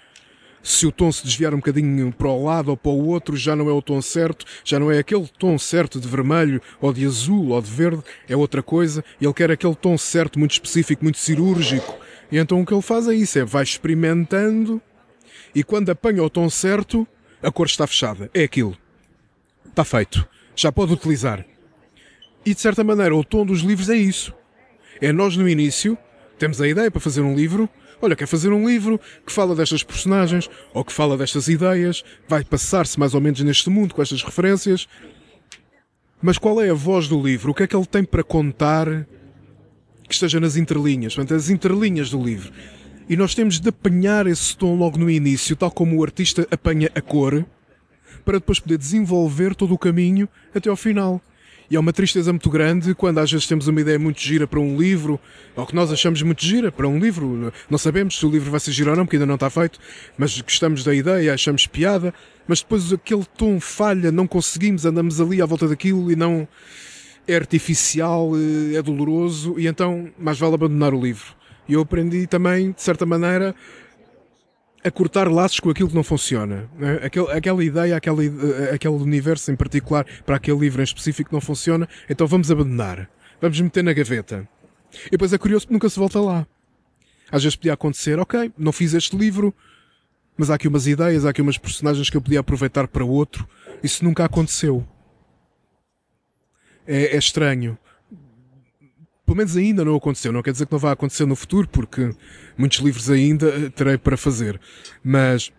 Se 0.68 0.84
o 0.84 0.90
tom 0.90 1.12
se 1.12 1.22
desviar 1.22 1.54
um 1.54 1.58
bocadinho 1.58 2.12
para 2.12 2.26
o 2.26 2.44
lado 2.44 2.70
ou 2.70 2.76
para 2.76 2.90
o 2.90 3.06
outro, 3.06 3.36
já 3.36 3.54
não 3.54 3.70
é 3.70 3.72
o 3.72 3.80
tom 3.80 4.02
certo, 4.02 4.44
já 4.64 4.80
não 4.80 4.90
é 4.90 4.98
aquele 4.98 5.28
tom 5.38 5.56
certo 5.56 6.00
de 6.00 6.08
vermelho 6.08 6.60
ou 6.80 6.92
de 6.92 7.06
azul 7.06 7.50
ou 7.50 7.62
de 7.62 7.70
verde, 7.70 8.02
é 8.28 8.36
outra 8.36 8.64
coisa. 8.64 9.04
Ele 9.20 9.32
quer 9.32 9.48
aquele 9.48 9.76
tom 9.76 9.96
certo, 9.96 10.40
muito 10.40 10.50
específico, 10.50 11.04
muito 11.04 11.18
cirúrgico, 11.18 11.96
e 12.32 12.36
então 12.36 12.60
o 12.60 12.66
que 12.66 12.74
ele 12.74 12.82
faz 12.82 13.06
é 13.06 13.14
isso, 13.14 13.38
é 13.38 13.44
vai 13.44 13.62
experimentando 13.62 14.82
e 15.54 15.62
quando 15.62 15.88
apanha 15.88 16.20
o 16.20 16.28
tom 16.28 16.50
certo, 16.50 17.06
a 17.40 17.48
cor 17.52 17.66
está 17.66 17.86
fechada. 17.86 18.28
É 18.34 18.42
aquilo. 18.42 18.76
Está 19.66 19.84
feito. 19.84 20.26
Já 20.56 20.72
pode 20.72 20.92
utilizar. 20.92 21.46
E 22.44 22.52
de 22.52 22.60
certa 22.60 22.82
maneira 22.82 23.14
o 23.14 23.22
tom 23.22 23.46
dos 23.46 23.60
livros 23.60 23.88
é 23.88 23.96
isso. 23.96 24.34
É 25.00 25.12
nós 25.12 25.36
no 25.36 25.48
início, 25.48 25.96
temos 26.40 26.60
a 26.60 26.66
ideia 26.66 26.90
para 26.90 27.00
fazer 27.00 27.20
um 27.20 27.36
livro, 27.36 27.70
olha, 28.00 28.16
quer 28.16 28.26
fazer 28.26 28.52
um 28.52 28.68
livro 28.68 29.00
que 29.24 29.32
fala 29.32 29.54
destas 29.54 29.82
personagens, 29.82 30.48
ou 30.72 30.84
que 30.84 30.92
fala 30.92 31.16
destas 31.16 31.48
ideias, 31.48 32.04
vai 32.28 32.44
passar-se 32.44 32.98
mais 32.98 33.14
ou 33.14 33.20
menos 33.20 33.40
neste 33.40 33.70
mundo 33.70 33.94
com 33.94 34.02
estas 34.02 34.22
referências. 34.22 34.88
Mas 36.20 36.38
qual 36.38 36.60
é 36.60 36.70
a 36.70 36.74
voz 36.74 37.08
do 37.08 37.20
livro? 37.20 37.52
O 37.52 37.54
que 37.54 37.62
é 37.62 37.66
que 37.66 37.76
ele 37.76 37.86
tem 37.86 38.04
para 38.04 38.24
contar 38.24 39.06
que 40.08 40.14
esteja 40.14 40.40
nas 40.40 40.56
entrelinhas, 40.56 41.14
portanto, 41.14 41.36
as 41.36 41.50
entrelinhas 41.50 42.10
do 42.10 42.22
livro. 42.22 42.52
E 43.08 43.16
nós 43.16 43.34
temos 43.34 43.60
de 43.60 43.68
apanhar 43.68 44.26
esse 44.26 44.56
tom 44.56 44.76
logo 44.76 44.98
no 44.98 45.10
início, 45.10 45.56
tal 45.56 45.70
como 45.70 45.96
o 45.96 46.02
artista 46.02 46.46
apanha 46.50 46.90
a 46.94 47.00
cor, 47.00 47.44
para 48.24 48.38
depois 48.38 48.58
poder 48.58 48.78
desenvolver 48.78 49.54
todo 49.54 49.74
o 49.74 49.78
caminho 49.78 50.28
até 50.54 50.68
ao 50.68 50.76
final. 50.76 51.20
E 51.70 51.76
é 51.76 51.80
uma 51.80 51.92
tristeza 51.92 52.32
muito 52.32 52.48
grande 52.48 52.94
quando 52.94 53.18
às 53.18 53.30
vezes 53.30 53.46
temos 53.46 53.66
uma 53.66 53.80
ideia 53.80 53.98
muito 53.98 54.20
gira 54.20 54.46
para 54.46 54.60
um 54.60 54.76
livro, 54.76 55.18
ou 55.56 55.66
que 55.66 55.74
nós 55.74 55.90
achamos 55.90 56.22
muito 56.22 56.44
gira 56.44 56.70
para 56.70 56.86
um 56.86 56.98
livro. 56.98 57.52
Não 57.68 57.78
sabemos 57.78 58.18
se 58.18 58.24
o 58.24 58.30
livro 58.30 58.50
vai 58.50 58.60
ser 58.60 58.70
giro 58.70 58.90
ou 58.90 58.96
não, 58.96 59.04
porque 59.04 59.16
ainda 59.16 59.26
não 59.26 59.34
está 59.34 59.50
feito, 59.50 59.78
mas 60.16 60.40
gostamos 60.40 60.84
da 60.84 60.94
ideia, 60.94 61.34
achamos 61.34 61.66
piada, 61.66 62.14
mas 62.46 62.60
depois 62.60 62.92
aquele 62.92 63.24
tom 63.36 63.58
falha, 63.58 64.12
não 64.12 64.26
conseguimos, 64.26 64.86
andamos 64.86 65.20
ali 65.20 65.42
à 65.42 65.46
volta 65.46 65.66
daquilo 65.66 66.10
e 66.10 66.14
não 66.16 66.46
é 67.26 67.34
artificial, 67.34 68.30
eh, 68.36 68.76
é 68.76 68.82
doloroso, 68.82 69.58
e 69.58 69.66
então 69.66 70.08
mais 70.16 70.38
vale 70.38 70.54
abandonar 70.54 70.94
o 70.94 71.00
livro. 71.00 71.34
E 71.68 71.72
eu 71.72 71.80
aprendi 71.80 72.28
também, 72.28 72.70
de 72.70 72.80
certa 72.80 73.04
maneira, 73.04 73.54
a 74.86 74.90
cortar 74.90 75.28
laços 75.28 75.58
com 75.58 75.68
aquilo 75.68 75.88
que 75.88 75.94
não 75.94 76.04
funciona. 76.04 76.70
Né? 76.78 77.00
Aquela, 77.34 77.64
ideia, 77.64 77.96
aquela, 77.96 78.22
aquele 78.72 78.94
universo 78.94 79.50
em 79.50 79.56
particular, 79.56 80.06
para 80.24 80.36
aquele 80.36 80.58
livro 80.58 80.80
em 80.80 80.84
específico 80.84 81.30
não 81.32 81.40
funciona, 81.40 81.88
então 82.08 82.26
vamos 82.26 82.50
abandonar. 82.50 83.10
Vamos 83.40 83.60
meter 83.60 83.82
na 83.82 83.92
gaveta. 83.92 84.48
E 85.06 85.10
depois 85.10 85.32
é 85.32 85.38
curioso 85.38 85.66
que 85.66 85.72
nunca 85.72 85.88
se 85.88 85.98
volta 85.98 86.20
lá. 86.20 86.46
Às 87.30 87.42
vezes 87.42 87.56
podia 87.56 87.72
acontecer, 87.72 88.18
ok, 88.20 88.52
não 88.56 88.70
fiz 88.70 88.94
este 88.94 89.16
livro, 89.16 89.52
mas 90.36 90.50
há 90.50 90.54
aqui 90.54 90.68
umas 90.68 90.86
ideias, 90.86 91.24
há 91.24 91.30
aqui 91.30 91.42
umas 91.42 91.58
personagens 91.58 92.08
que 92.08 92.16
eu 92.16 92.22
podia 92.22 92.40
aproveitar 92.40 92.86
para 92.86 93.04
outro. 93.04 93.48
Isso 93.82 94.04
nunca 94.04 94.24
aconteceu. 94.24 94.86
É, 96.86 97.16
é 97.16 97.18
estranho 97.18 97.76
pelo 99.36 99.44
menos 99.44 99.56
ainda 99.56 99.84
não 99.84 99.94
aconteceu. 99.94 100.32
Não 100.32 100.42
quer 100.42 100.52
dizer 100.52 100.64
que 100.64 100.72
não 100.72 100.78
vai 100.78 100.92
acontecer 100.92 101.26
no 101.26 101.36
futuro, 101.36 101.68
porque 101.68 102.10
muitos 102.56 102.78
livros 102.78 103.10
ainda 103.10 103.70
terei 103.70 103.98
para 103.98 104.16
fazer. 104.16 104.58
Mas 105.04 105.52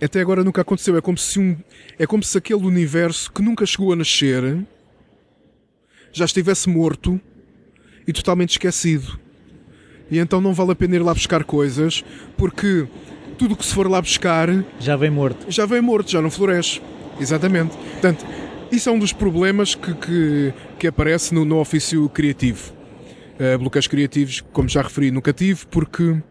até 0.00 0.20
agora 0.20 0.44
nunca 0.44 0.62
aconteceu. 0.62 0.96
É 0.96 1.00
como 1.00 1.18
se 1.18 1.40
um, 1.40 1.56
é 1.98 2.06
como 2.06 2.22
se 2.22 2.38
aquele 2.38 2.64
universo 2.64 3.32
que 3.32 3.42
nunca 3.42 3.66
chegou 3.66 3.92
a 3.92 3.96
nascer 3.96 4.64
já 6.12 6.24
estivesse 6.24 6.68
morto 6.68 7.20
e 8.06 8.12
totalmente 8.12 8.50
esquecido. 8.50 9.18
E 10.08 10.18
então 10.18 10.40
não 10.40 10.54
vale 10.54 10.72
a 10.72 10.76
pena 10.76 10.94
ir 10.94 11.00
lá 11.00 11.12
buscar 11.12 11.42
coisas, 11.42 12.04
porque 12.36 12.86
tudo 13.36 13.54
o 13.54 13.56
que 13.56 13.64
se 13.64 13.74
for 13.74 13.90
lá 13.90 14.00
buscar 14.00 14.48
já 14.78 14.94
vem 14.94 15.10
morto. 15.10 15.46
Já 15.48 15.66
vem 15.66 15.80
morto, 15.80 16.10
já 16.10 16.22
não 16.22 16.30
floresce. 16.30 16.80
Exatamente. 17.18 17.76
Portanto, 17.76 18.24
isso 18.70 18.88
é 18.88 18.92
um 18.92 18.98
dos 18.98 19.12
problemas 19.12 19.74
que, 19.74 19.92
que, 19.94 20.54
que 20.78 20.86
aparece 20.86 21.34
no, 21.34 21.44
no 21.44 21.58
ofício 21.58 22.08
criativo 22.10 22.81
uh, 23.42 23.58
bloqueios 23.58 23.86
criativos, 23.86 24.40
como 24.52 24.68
já 24.68 24.82
referi, 24.82 25.10
nunca 25.10 25.32
tive, 25.32 25.66
porque 25.66 26.22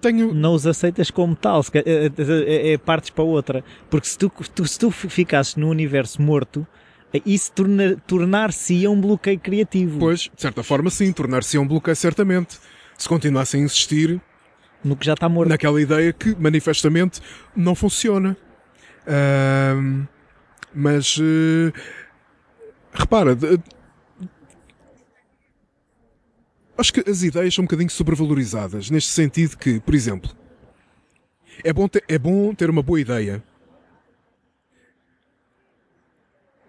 tenho... 0.00 0.32
Não 0.32 0.54
os 0.54 0.66
aceitas 0.66 1.10
como 1.10 1.34
tal, 1.34 1.64
é, 1.74 2.06
é, 2.06 2.72
é, 2.72 2.78
partes 2.78 3.10
para 3.10 3.24
outra. 3.24 3.64
Porque 3.90 4.06
se 4.06 4.16
tu, 4.16 4.30
tu, 4.54 4.66
se 4.66 4.78
tu 4.78 4.90
ficasses 4.90 5.56
no 5.56 5.68
universo 5.68 6.22
morto, 6.22 6.66
isso 7.24 7.50
torna, 7.52 7.96
tornar-se 8.06 8.86
um 8.86 9.00
bloqueio 9.00 9.38
criativo. 9.38 9.98
Pois, 9.98 10.30
de 10.32 10.40
certa 10.40 10.62
forma 10.62 10.90
sim, 10.90 11.12
tornar-se 11.12 11.58
um 11.58 11.66
bloqueio 11.66 11.96
certamente. 11.96 12.58
Se 12.96 13.08
continuasse 13.08 13.56
a 13.56 13.60
insistir 13.60 14.20
no 14.82 14.96
que 14.96 15.04
já 15.04 15.14
está 15.14 15.28
morto. 15.28 15.48
Naquela 15.48 15.80
ideia 15.80 16.12
que 16.12 16.34
manifestamente 16.36 17.20
não 17.54 17.74
funciona. 17.74 18.36
Uh, 19.02 20.06
mas 20.74 21.16
uh, 21.18 21.72
repara, 22.92 23.36
Acho 26.78 26.92
que 26.92 27.08
as 27.08 27.22
ideias 27.22 27.54
são 27.54 27.62
um 27.62 27.66
bocadinho 27.66 27.88
sobrevalorizadas, 27.88 28.90
neste 28.90 29.10
sentido 29.10 29.56
que, 29.56 29.80
por 29.80 29.94
exemplo, 29.94 30.30
é 31.64 31.72
bom 31.72 31.88
ter, 31.88 32.04
é 32.06 32.18
bom 32.18 32.54
ter 32.54 32.68
uma 32.68 32.82
boa 32.82 33.00
ideia. 33.00 33.42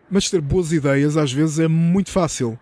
Mas 0.09 0.29
ter 0.29 0.39
boas 0.39 0.71
ideias 0.71 1.17
às 1.17 1.33
vezes 1.33 1.59
é 1.59 1.67
muito 1.67 2.09
fácil. 2.09 2.57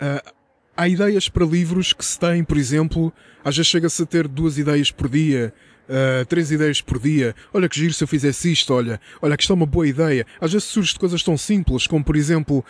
Uh, 0.00 0.32
há 0.76 0.88
ideias 0.88 1.28
para 1.28 1.44
livros 1.44 1.92
que 1.92 2.04
se 2.04 2.18
têm, 2.18 2.42
por 2.42 2.56
exemplo, 2.56 3.12
às 3.44 3.56
vezes 3.56 3.70
chega-se 3.70 4.02
a 4.02 4.06
ter 4.06 4.26
duas 4.26 4.58
ideias 4.58 4.90
por 4.90 5.08
dia, 5.08 5.54
uh, 5.88 6.24
três 6.26 6.50
ideias 6.50 6.80
por 6.80 6.98
dia. 6.98 7.34
Olha 7.52 7.68
que 7.68 7.78
giro 7.78 7.92
se 7.94 8.02
eu 8.02 8.08
fizesse 8.08 8.50
isto, 8.50 8.74
olha, 8.74 9.00
olha 9.22 9.36
que 9.36 9.44
isto 9.44 9.52
é 9.52 9.54
uma 9.54 9.66
boa 9.66 9.86
ideia. 9.86 10.26
Às 10.40 10.52
vezes 10.52 10.66
surge 10.66 10.92
de 10.92 10.98
coisas 10.98 11.22
tão 11.22 11.36
simples 11.36 11.86
como, 11.86 12.04
por 12.04 12.16
exemplo, 12.16 12.64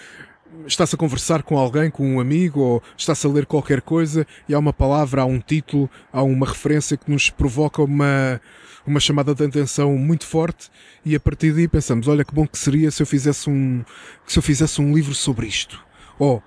estás 0.66 0.92
a 0.92 0.96
conversar 0.96 1.42
com 1.42 1.58
alguém, 1.58 1.90
com 1.90 2.16
um 2.16 2.20
amigo, 2.20 2.60
ou 2.60 2.82
estás 2.96 3.24
a 3.24 3.28
ler 3.28 3.46
qualquer 3.46 3.80
coisa 3.80 4.26
e 4.48 4.54
há 4.54 4.58
uma 4.58 4.72
palavra, 4.72 5.22
há 5.22 5.24
um 5.24 5.40
título, 5.40 5.88
há 6.12 6.22
uma 6.22 6.46
referência 6.46 6.96
que 6.96 7.10
nos 7.10 7.30
provoca 7.30 7.82
uma, 7.82 8.40
uma 8.86 9.00
chamada 9.00 9.34
de 9.34 9.44
atenção 9.44 9.96
muito 9.96 10.26
forte 10.26 10.70
e 11.04 11.14
a 11.14 11.20
partir 11.20 11.52
daí 11.52 11.68
pensamos, 11.68 12.08
olha 12.08 12.24
que 12.24 12.34
bom 12.34 12.46
que 12.46 12.58
seria 12.58 12.90
se 12.90 13.02
eu 13.02 13.06
fizesse 13.06 13.48
um, 13.48 13.84
se 14.26 14.38
eu 14.38 14.42
fizesse 14.42 14.80
um 14.80 14.94
livro 14.94 15.14
sobre 15.14 15.46
isto. 15.46 15.82
Ou 16.18 16.42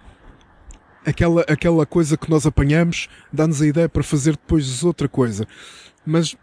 aquela, 1.06 1.42
aquela 1.42 1.86
coisa 1.86 2.18
que 2.18 2.30
nós 2.30 2.46
apanhamos 2.46 3.08
dá-nos 3.32 3.62
a 3.62 3.68
ideia 3.68 3.90
para 3.90 4.04
fazer 4.04 4.32
depois 4.32 4.84
outra 4.84 5.08
coisa. 5.08 5.48
Mas 6.06 6.36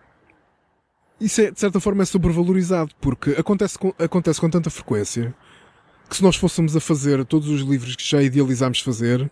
isso 1.21 1.41
é, 1.41 1.51
de 1.51 1.59
certa 1.59 1.81
forma 1.81 2.03
é 2.03 2.07
sobrevalorizado 2.07 2.93
porque 3.01 3.31
acontece 3.33 3.79
com, 3.79 3.93
acontece 3.99 4.41
com 4.41 4.49
tanta 4.49 4.71
frequência 4.71 5.35
que 6.09 6.17
se 6.17 6.23
nós 6.23 6.37
fôssemos 6.37 6.75
a 6.77 6.81
fazer 6.81 7.25
todos 7.25 7.49
os 7.49 7.61
livros 7.63 7.95
que 7.95 8.09
já 8.09 8.23
idealizámos 8.23 8.81
fazer, 8.81 9.31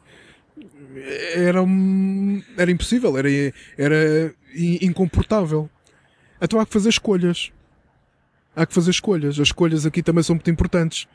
era, 1.35 1.61
era 2.57 2.71
impossível, 2.71 3.17
era, 3.17 3.29
era 3.77 4.35
incomportável. 4.55 5.71
Então 6.41 6.61
há 6.61 6.67
que 6.67 6.73
fazer 6.73 6.89
escolhas. 6.89 7.53
Há 8.55 8.67
que 8.67 8.75
fazer 8.75 8.91
escolhas. 8.91 9.39
As 9.39 9.49
escolhas 9.49 9.87
aqui 9.87 10.03
também 10.03 10.23
são 10.23 10.35
muito 10.35 10.51
importantes. 10.51 11.07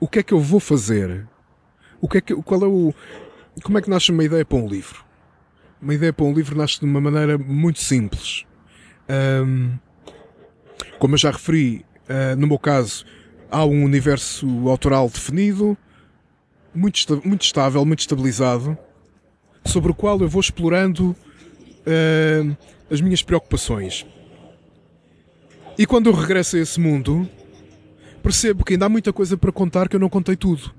O 0.00 0.06
que 0.06 0.20
é 0.20 0.22
que 0.22 0.32
eu 0.32 0.40
vou 0.40 0.60
fazer? 0.60 1.26
O 2.00 2.08
que 2.08 2.18
é 2.18 2.20
que, 2.20 2.34
qual 2.42 2.62
é 2.62 2.66
o, 2.66 2.94
como 3.62 3.78
é 3.78 3.82
que 3.82 3.90
nasce 3.90 4.10
uma 4.10 4.24
ideia 4.24 4.44
para 4.44 4.58
um 4.58 4.68
livro? 4.68 5.04
Uma 5.80 5.94
ideia 5.94 6.12
para 6.12 6.24
um 6.24 6.32
livro 6.32 6.56
nasce 6.56 6.78
de 6.78 6.84
uma 6.84 7.00
maneira 7.00 7.36
muito 7.36 7.80
simples. 7.80 8.44
Um, 9.08 9.78
como 10.98 11.14
eu 11.14 11.18
já 11.18 11.30
referi, 11.30 11.84
uh, 12.08 12.36
no 12.36 12.46
meu 12.46 12.58
caso, 12.58 13.04
há 13.50 13.64
um 13.64 13.84
universo 13.84 14.46
autoral 14.68 15.08
definido, 15.08 15.76
muito, 16.74 17.22
muito 17.26 17.42
estável, 17.42 17.84
muito 17.84 18.00
estabilizado, 18.00 18.76
sobre 19.64 19.90
o 19.90 19.94
qual 19.94 20.20
eu 20.20 20.28
vou 20.28 20.40
explorando 20.40 21.10
uh, 21.10 22.56
as 22.90 23.00
minhas 23.00 23.22
preocupações. 23.22 24.06
E 25.76 25.86
quando 25.86 26.08
eu 26.08 26.12
regresso 26.12 26.56
a 26.56 26.60
esse 26.60 26.80
mundo, 26.80 27.28
percebo 28.22 28.64
que 28.64 28.74
ainda 28.74 28.86
há 28.86 28.88
muita 28.88 29.12
coisa 29.12 29.36
para 29.36 29.52
contar 29.52 29.88
que 29.88 29.96
eu 29.96 30.00
não 30.00 30.08
contei 30.08 30.36
tudo. 30.36 30.74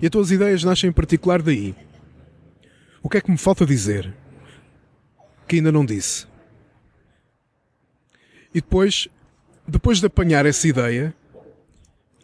E 0.00 0.06
as 0.06 0.10
tuas 0.10 0.30
ideias 0.30 0.62
nascem 0.62 0.90
em 0.90 0.92
particular 0.92 1.42
daí. 1.42 1.74
O 3.02 3.08
que 3.08 3.16
é 3.16 3.20
que 3.20 3.30
me 3.30 3.38
falta 3.38 3.64
dizer? 3.64 4.14
Que 5.46 5.56
ainda 5.56 5.72
não 5.72 5.84
disse. 5.84 6.26
E 8.54 8.60
depois, 8.60 9.08
depois 9.66 10.00
de 10.00 10.06
apanhar 10.06 10.46
essa 10.46 10.68
ideia, 10.68 11.14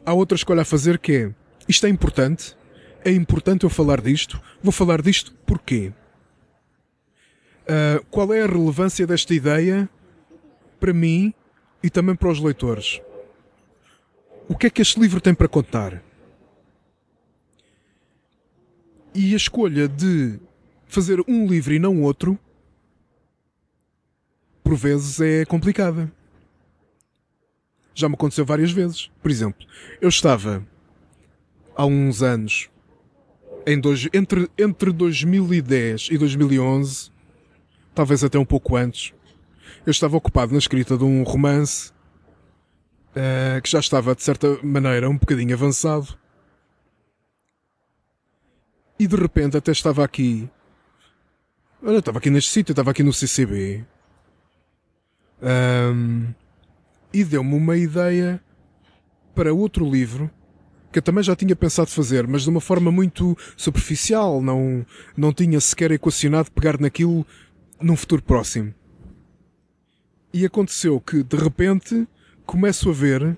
há 0.05 0.12
outra 0.12 0.37
escolha 0.37 0.62
a 0.62 0.64
fazer 0.64 0.99
que 0.99 1.12
é 1.12 1.35
isto 1.69 1.87
é 1.87 1.88
importante, 1.88 2.57
é 3.05 3.11
importante 3.11 3.64
eu 3.64 3.71
falar 3.71 4.01
disto, 4.01 4.40
vou 4.62 4.73
falar 4.73 5.01
disto 5.01 5.33
porquê? 5.47 5.93
Uh, 7.62 8.05
qual 8.11 8.33
é 8.35 8.43
a 8.43 8.47
relevância 8.47 9.07
desta 9.07 9.33
ideia 9.33 9.88
para 10.79 10.93
mim 10.93 11.33
e 11.83 11.88
também 11.88 12.14
para 12.14 12.29
os 12.29 12.38
leitores? 12.38 13.01
O 14.47 14.57
que 14.57 14.67
é 14.67 14.71
que 14.71 14.83
este 14.83 15.01
livro 15.01 15.23
tem 15.23 15.33
para 15.33 15.49
contar? 15.49 16.03
E 19.14 19.33
a 19.33 19.37
escolha 19.37 19.88
de 19.88 20.38
fazer 20.87 21.23
um 21.27 21.47
livro 21.47 21.73
e 21.73 21.79
não 21.79 22.03
outro, 22.03 22.38
por 24.62 24.77
vezes 24.77 25.19
é 25.21 25.47
complicada 25.47 26.12
já 27.94 28.09
me 28.09 28.14
aconteceu 28.14 28.44
várias 28.44 28.72
vezes. 28.72 29.11
Por 29.22 29.30
exemplo, 29.30 29.66
eu 30.00 30.09
estava 30.09 30.66
há 31.76 31.87
uns 31.87 32.22
anos, 32.22 32.68
em 33.66 33.78
dois, 33.78 34.09
entre, 34.12 34.50
entre 34.59 34.92
2010 34.92 36.09
e 36.11 36.18
2011, 36.18 37.11
talvez 37.94 38.24
até 38.24 38.38
um 38.38 38.44
pouco 38.44 38.76
antes, 38.76 39.12
eu 39.87 39.90
estava 39.90 40.16
ocupado 40.16 40.52
na 40.52 40.59
escrita 40.59 40.96
de 40.96 41.04
um 41.04 41.22
romance 41.22 41.92
uh, 43.11 43.61
que 43.62 43.70
já 43.70 43.78
estava, 43.78 44.14
de 44.14 44.22
certa 44.22 44.59
maneira, 44.62 45.09
um 45.09 45.16
bocadinho 45.16 45.54
avançado. 45.54 46.18
E 48.98 49.07
de 49.07 49.16
repente 49.16 49.57
até 49.57 49.72
estava 49.72 50.04
aqui. 50.04 50.48
Olha, 51.83 51.98
estava 51.98 52.18
aqui 52.18 52.30
neste 52.30 52.50
sítio, 52.50 52.72
estava 52.72 52.90
aqui 52.92 53.02
no 53.02 53.12
CCB. 53.12 53.85
Um, 55.42 56.33
e 57.14 57.22
deu-me 57.22 57.55
uma 57.55 57.77
ideia 57.77 58.42
para 59.35 59.55
outro 59.55 59.88
livro 59.88 60.29
que 60.90 60.98
eu 60.98 61.03
também 61.03 61.24
já 61.24 61.35
tinha 61.35 61.57
pensado 61.57 61.90
fazer, 61.90 62.27
mas 62.27 62.42
de 62.42 62.50
uma 62.50 62.61
forma 62.61 62.90
muito 62.90 63.37
superficial, 63.57 64.40
não, 64.40 64.87
não 65.16 65.33
tinha 65.33 65.61
sequer 65.61 65.90
equacionado 65.90 66.53
pegar 66.53 66.79
naquilo 66.79 67.27
num 67.81 67.96
futuro 67.96 68.22
próximo. 68.22 68.72
E 70.33 70.44
aconteceu 70.44 71.00
que, 71.00 71.22
de 71.24 71.37
repente, 71.37 72.07
começo 72.46 72.90
a 72.90 72.92
ver. 72.92 73.37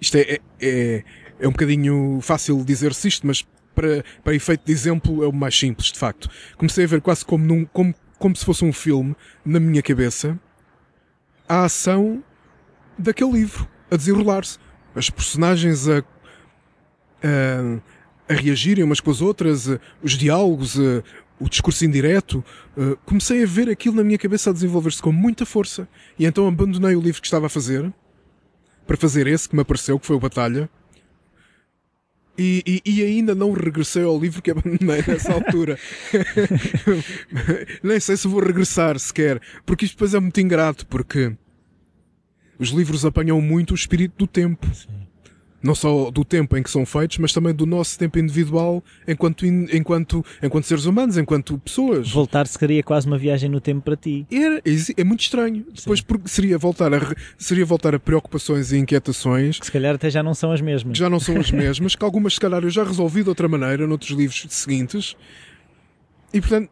Isto 0.00 0.16
é, 0.16 0.20
é, 0.20 0.40
é, 0.60 1.04
é 1.40 1.48
um 1.48 1.52
bocadinho 1.52 2.20
fácil 2.22 2.64
dizer-se 2.64 3.08
isto, 3.08 3.26
mas 3.26 3.46
para, 3.74 4.02
para 4.24 4.34
efeito 4.34 4.64
de 4.64 4.72
exemplo 4.72 5.22
é 5.22 5.26
o 5.26 5.32
mais 5.32 5.58
simples, 5.58 5.92
de 5.92 5.98
facto. 5.98 6.28
Comecei 6.56 6.84
a 6.84 6.88
ver 6.88 7.02
quase 7.02 7.22
como, 7.22 7.44
num, 7.44 7.66
como, 7.66 7.94
como 8.18 8.34
se 8.34 8.46
fosse 8.46 8.64
um 8.64 8.72
filme 8.72 9.14
na 9.44 9.60
minha 9.60 9.82
cabeça 9.82 10.38
a 11.46 11.64
ação 11.64 12.22
daquele 13.00 13.32
livro 13.32 13.68
a 13.90 13.96
desenrolar-se. 13.96 14.58
As 14.94 15.10
personagens 15.10 15.88
a, 15.88 15.98
a, 17.22 18.32
a 18.32 18.34
reagirem 18.34 18.84
umas 18.84 19.00
com 19.00 19.10
as 19.10 19.20
outras, 19.20 19.68
os 20.02 20.12
diálogos, 20.12 20.76
o 21.38 21.48
discurso 21.48 21.84
indireto, 21.84 22.44
comecei 23.04 23.42
a 23.42 23.46
ver 23.46 23.68
aquilo 23.68 23.96
na 23.96 24.04
minha 24.04 24.18
cabeça 24.18 24.50
a 24.50 24.52
desenvolver-se 24.52 25.00
com 25.00 25.12
muita 25.12 25.46
força. 25.46 25.88
E 26.18 26.26
então 26.26 26.46
abandonei 26.46 26.94
o 26.94 27.00
livro 27.00 27.20
que 27.20 27.26
estava 27.26 27.46
a 27.46 27.48
fazer 27.48 27.92
para 28.86 28.96
fazer 28.96 29.26
esse 29.28 29.48
que 29.48 29.54
me 29.54 29.62
apareceu, 29.62 30.00
que 30.00 30.06
foi 30.06 30.16
o 30.16 30.20
Batalha. 30.20 30.68
E, 32.36 32.80
e, 32.84 32.90
e 32.90 33.02
ainda 33.04 33.34
não 33.34 33.52
regressei 33.52 34.02
ao 34.02 34.18
livro 34.18 34.40
que 34.40 34.50
abandonei 34.50 35.04
nessa 35.06 35.32
altura. 35.32 35.78
Nem 37.82 38.00
sei 38.00 38.16
se 38.16 38.26
vou 38.26 38.40
regressar 38.40 38.98
sequer, 38.98 39.40
porque 39.66 39.84
isto 39.84 39.94
depois 39.94 40.14
é 40.14 40.18
muito 40.18 40.40
ingrato, 40.40 40.86
porque 40.86 41.36
os 42.60 42.68
livros 42.68 43.04
apanham 43.04 43.40
muito 43.40 43.72
o 43.72 43.74
espírito 43.74 44.14
do 44.18 44.26
tempo. 44.26 44.66
Sim 44.72 45.00
não 45.62 45.74
só 45.74 46.10
do 46.10 46.24
tempo 46.24 46.56
em 46.56 46.62
que 46.62 46.70
são 46.70 46.86
feitos, 46.86 47.18
mas 47.18 47.32
também 47.32 47.54
do 47.54 47.66
nosso 47.66 47.98
tempo 47.98 48.18
individual 48.18 48.82
enquanto, 49.06 49.44
enquanto, 49.46 50.24
enquanto 50.42 50.64
seres 50.64 50.84
humanos, 50.86 51.18
enquanto 51.18 51.58
pessoas. 51.58 52.10
Voltar 52.10 52.46
seria 52.46 52.82
quase 52.82 53.06
uma 53.06 53.18
viagem 53.18 53.48
no 53.50 53.60
tempo 53.60 53.82
para 53.82 53.96
ti. 53.96 54.26
É, 54.30 55.00
é 55.00 55.04
muito 55.04 55.20
estranho. 55.20 55.66
Depois 55.74 56.00
porque 56.00 56.28
seria 56.28 56.56
voltar, 56.56 56.92
a, 56.94 57.14
seria 57.36 57.64
voltar 57.64 57.94
a 57.94 57.98
preocupações 57.98 58.72
e 58.72 58.78
inquietações. 58.78 59.58
Que 59.58 59.66
se 59.66 59.72
calhar 59.72 59.94
até 59.94 60.08
já 60.10 60.22
não 60.22 60.34
são 60.34 60.52
as 60.52 60.60
mesmas. 60.60 60.96
Já 60.96 61.10
não 61.10 61.20
são 61.20 61.38
as 61.38 61.50
mesmas, 61.52 61.94
que 61.94 62.04
algumas 62.04 62.34
se 62.34 62.40
calhar 62.40 62.62
eu 62.62 62.70
já 62.70 62.84
resolvi 62.84 63.22
de 63.22 63.28
outra 63.28 63.48
maneira 63.48 63.86
noutros 63.86 64.10
livros 64.10 64.46
seguintes. 64.48 65.16
E 66.32 66.40
portanto, 66.40 66.70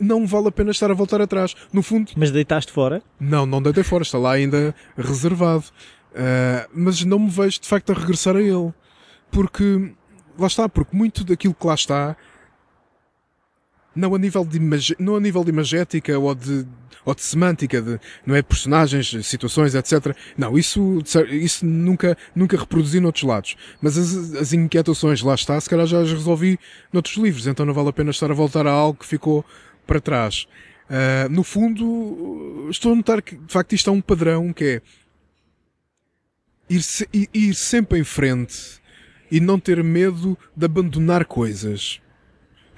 não 0.00 0.26
vale 0.26 0.48
a 0.48 0.50
pena 0.50 0.70
estar 0.70 0.90
a 0.90 0.94
voltar 0.94 1.20
atrás. 1.20 1.54
No 1.72 1.82
fundo. 1.82 2.10
Mas 2.16 2.30
deitaste 2.30 2.72
fora? 2.72 3.02
Não, 3.20 3.44
não 3.44 3.62
deitei 3.62 3.84
fora, 3.84 4.02
está 4.02 4.18
lá 4.18 4.32
ainda 4.32 4.74
reservado. 4.96 5.64
Uh, 6.12 6.68
mas 6.74 7.04
não 7.04 7.18
me 7.18 7.30
vejo 7.30 7.60
de 7.60 7.68
facto 7.68 7.90
a 7.90 7.94
regressar 7.94 8.34
a 8.34 8.42
ele. 8.42 8.72
Porque, 9.30 9.92
lá 10.38 10.46
está, 10.46 10.68
porque 10.68 10.96
muito 10.96 11.22
daquilo 11.22 11.54
que 11.54 11.66
lá 11.66 11.74
está, 11.74 12.16
não 13.94 14.14
a 14.14 14.18
nível 14.18 14.44
de, 14.44 14.58
não 14.98 15.16
a 15.16 15.20
nível 15.20 15.44
de 15.44 15.50
imagética 15.50 16.18
ou 16.18 16.34
de, 16.34 16.66
ou 17.04 17.14
de 17.14 17.22
semântica, 17.22 17.80
de, 17.80 18.00
não 18.26 18.34
é 18.34 18.42
personagens, 18.42 19.26
situações, 19.26 19.74
etc. 19.74 20.16
Não, 20.36 20.58
isso, 20.58 21.02
isso 21.30 21.64
nunca, 21.64 22.16
nunca 22.34 22.56
reproduzi 22.56 22.98
noutros 22.98 23.24
lados. 23.24 23.56
Mas 23.80 23.96
as, 23.96 24.34
as 24.34 24.52
inquietações 24.52 25.22
lá 25.22 25.34
está, 25.34 25.60
se 25.60 25.68
calhar 25.68 25.86
já 25.86 26.00
as 26.00 26.10
resolvi 26.10 26.58
noutros 26.92 27.16
livros, 27.16 27.46
então 27.46 27.64
não 27.64 27.74
vale 27.74 27.90
a 27.90 27.92
pena 27.92 28.10
estar 28.10 28.30
a 28.30 28.34
voltar 28.34 28.66
a 28.66 28.72
algo 28.72 28.98
que 28.98 29.06
ficou 29.06 29.44
para 29.90 30.00
trás. 30.00 30.46
Uh, 30.88 31.28
no 31.28 31.42
fundo, 31.42 32.68
estou 32.70 32.92
a 32.92 32.94
notar 32.94 33.20
que 33.20 33.34
de 33.34 33.52
facto 33.52 33.72
isto 33.72 33.90
é 33.90 33.92
um 33.92 34.00
padrão 34.00 34.52
que 34.52 34.64
é 34.64 34.82
ir, 36.68 36.80
se, 36.80 37.08
ir 37.12 37.54
sempre 37.54 37.98
em 37.98 38.04
frente 38.04 38.80
e 39.32 39.40
não 39.40 39.58
ter 39.58 39.82
medo 39.82 40.38
de 40.56 40.64
abandonar 40.64 41.24
coisas. 41.24 42.00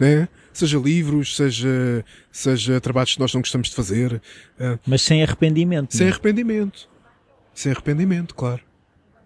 Né? 0.01 0.27
Seja 0.55 0.79
livros, 0.79 1.37
seja, 1.37 2.03
seja 2.31 2.81
trabalhos 2.81 3.15
que 3.15 3.21
nós 3.21 3.35
não 3.35 3.43
gostamos 3.43 3.69
de 3.69 3.75
fazer. 3.75 4.15
Uh, 4.59 4.79
Mas 4.87 5.03
sem 5.03 5.23
arrependimento. 5.23 5.95
Sem 5.95 6.07
não? 6.07 6.15
arrependimento. 6.15 6.89
Sem 7.55 7.73
arrependimento, 7.73 8.35
claro. 8.35 8.63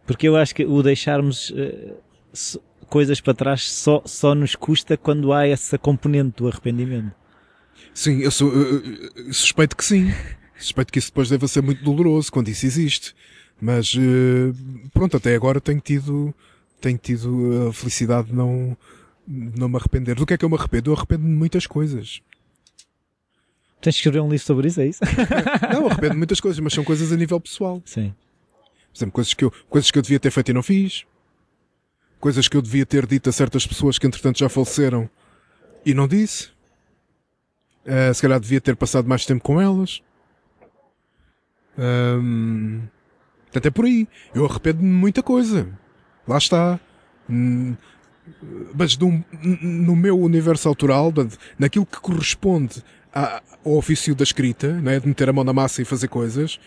Porque 0.04 0.26
eu 0.26 0.36
acho 0.36 0.54
que 0.54 0.64
o 0.64 0.82
deixarmos 0.82 1.50
uh, 1.50 2.60
coisas 2.88 3.20
para 3.20 3.34
trás 3.34 3.70
só, 3.70 4.02
só 4.04 4.34
nos 4.34 4.56
custa 4.56 4.96
quando 4.96 5.32
há 5.32 5.46
essa 5.46 5.78
componente 5.78 6.38
do 6.38 6.48
arrependimento. 6.48 7.25
Sim, 7.94 8.20
eu, 8.20 8.30
sou, 8.30 8.52
eu, 8.52 8.82
eu 9.16 9.32
suspeito 9.32 9.76
que 9.76 9.84
sim. 9.84 10.12
Suspeito 10.58 10.92
que 10.92 10.98
isso 10.98 11.08
depois 11.08 11.28
deve 11.28 11.46
ser 11.48 11.62
muito 11.62 11.82
doloroso 11.82 12.30
quando 12.32 12.48
isso 12.48 12.66
existe. 12.66 13.14
Mas 13.60 13.94
eh, 13.96 14.52
pronto, 14.92 15.16
até 15.16 15.34
agora 15.34 15.60
tenho 15.60 15.80
tido, 15.80 16.34
tenho 16.80 16.98
tido 16.98 17.68
a 17.68 17.72
felicidade 17.72 18.28
de 18.28 18.34
não, 18.34 18.76
não 19.26 19.68
me 19.68 19.76
arrepender. 19.76 20.14
Do 20.14 20.26
que 20.26 20.34
é 20.34 20.38
que 20.38 20.44
eu 20.44 20.48
me 20.48 20.56
arrependo? 20.56 20.90
Eu 20.90 20.94
arrependo 20.94 21.24
de 21.24 21.30
muitas 21.30 21.66
coisas. 21.66 22.20
Tens 23.80 23.94
de 23.94 23.98
escrever 24.00 24.20
um 24.20 24.28
livro 24.28 24.44
sobre 24.44 24.68
isso, 24.68 24.80
é 24.80 24.86
isso? 24.86 25.00
não, 25.72 25.86
arrependo 25.86 26.12
de 26.12 26.18
muitas 26.18 26.40
coisas, 26.40 26.58
mas 26.60 26.72
são 26.72 26.84
coisas 26.84 27.12
a 27.12 27.16
nível 27.16 27.40
pessoal. 27.40 27.82
Sim. 27.84 28.14
Por 28.92 28.98
exemplo, 28.98 29.12
coisas 29.12 29.34
que 29.34 29.44
eu, 29.44 29.52
coisas 29.68 29.90
que 29.90 29.98
eu 29.98 30.02
devia 30.02 30.18
ter 30.18 30.30
feito 30.30 30.50
e 30.50 30.54
não 30.54 30.62
fiz. 30.62 31.04
Coisas 32.18 32.48
que 32.48 32.56
eu 32.56 32.62
devia 32.62 32.86
ter 32.86 33.06
dito 33.06 33.28
a 33.28 33.32
certas 33.32 33.66
pessoas 33.66 33.98
que 33.98 34.06
entretanto 34.06 34.38
já 34.38 34.48
faleceram 34.48 35.08
e 35.84 35.92
não 35.94 36.08
disse. 36.08 36.48
Uh, 37.86 38.12
se 38.12 38.20
calhar 38.20 38.40
devia 38.40 38.60
ter 38.60 38.74
passado 38.74 39.08
mais 39.08 39.24
tempo 39.24 39.42
com 39.42 39.60
elas. 39.60 40.02
Um, 41.78 42.82
Portanto, 43.56 43.66
é 43.66 43.70
por 43.70 43.84
aí. 43.86 44.06
Eu 44.34 44.44
arrependo-me 44.44 44.88
de 44.88 44.94
muita 44.94 45.22
coisa. 45.22 45.66
Lá 46.28 46.36
está. 46.36 46.78
Mas 48.74 48.98
no, 48.98 49.24
no 49.62 49.96
meu 49.96 50.18
universo 50.18 50.68
autoral, 50.68 51.12
naquilo 51.58 51.86
que 51.86 51.98
corresponde 51.98 52.82
ao 53.64 53.72
ofício 53.76 54.14
da 54.14 54.24
escrita, 54.24 54.72
né, 54.72 55.00
de 55.00 55.08
meter 55.08 55.30
a 55.30 55.32
mão 55.32 55.42
na 55.42 55.54
massa 55.54 55.80
e 55.80 55.86
fazer 55.86 56.08
coisas, 56.08 56.60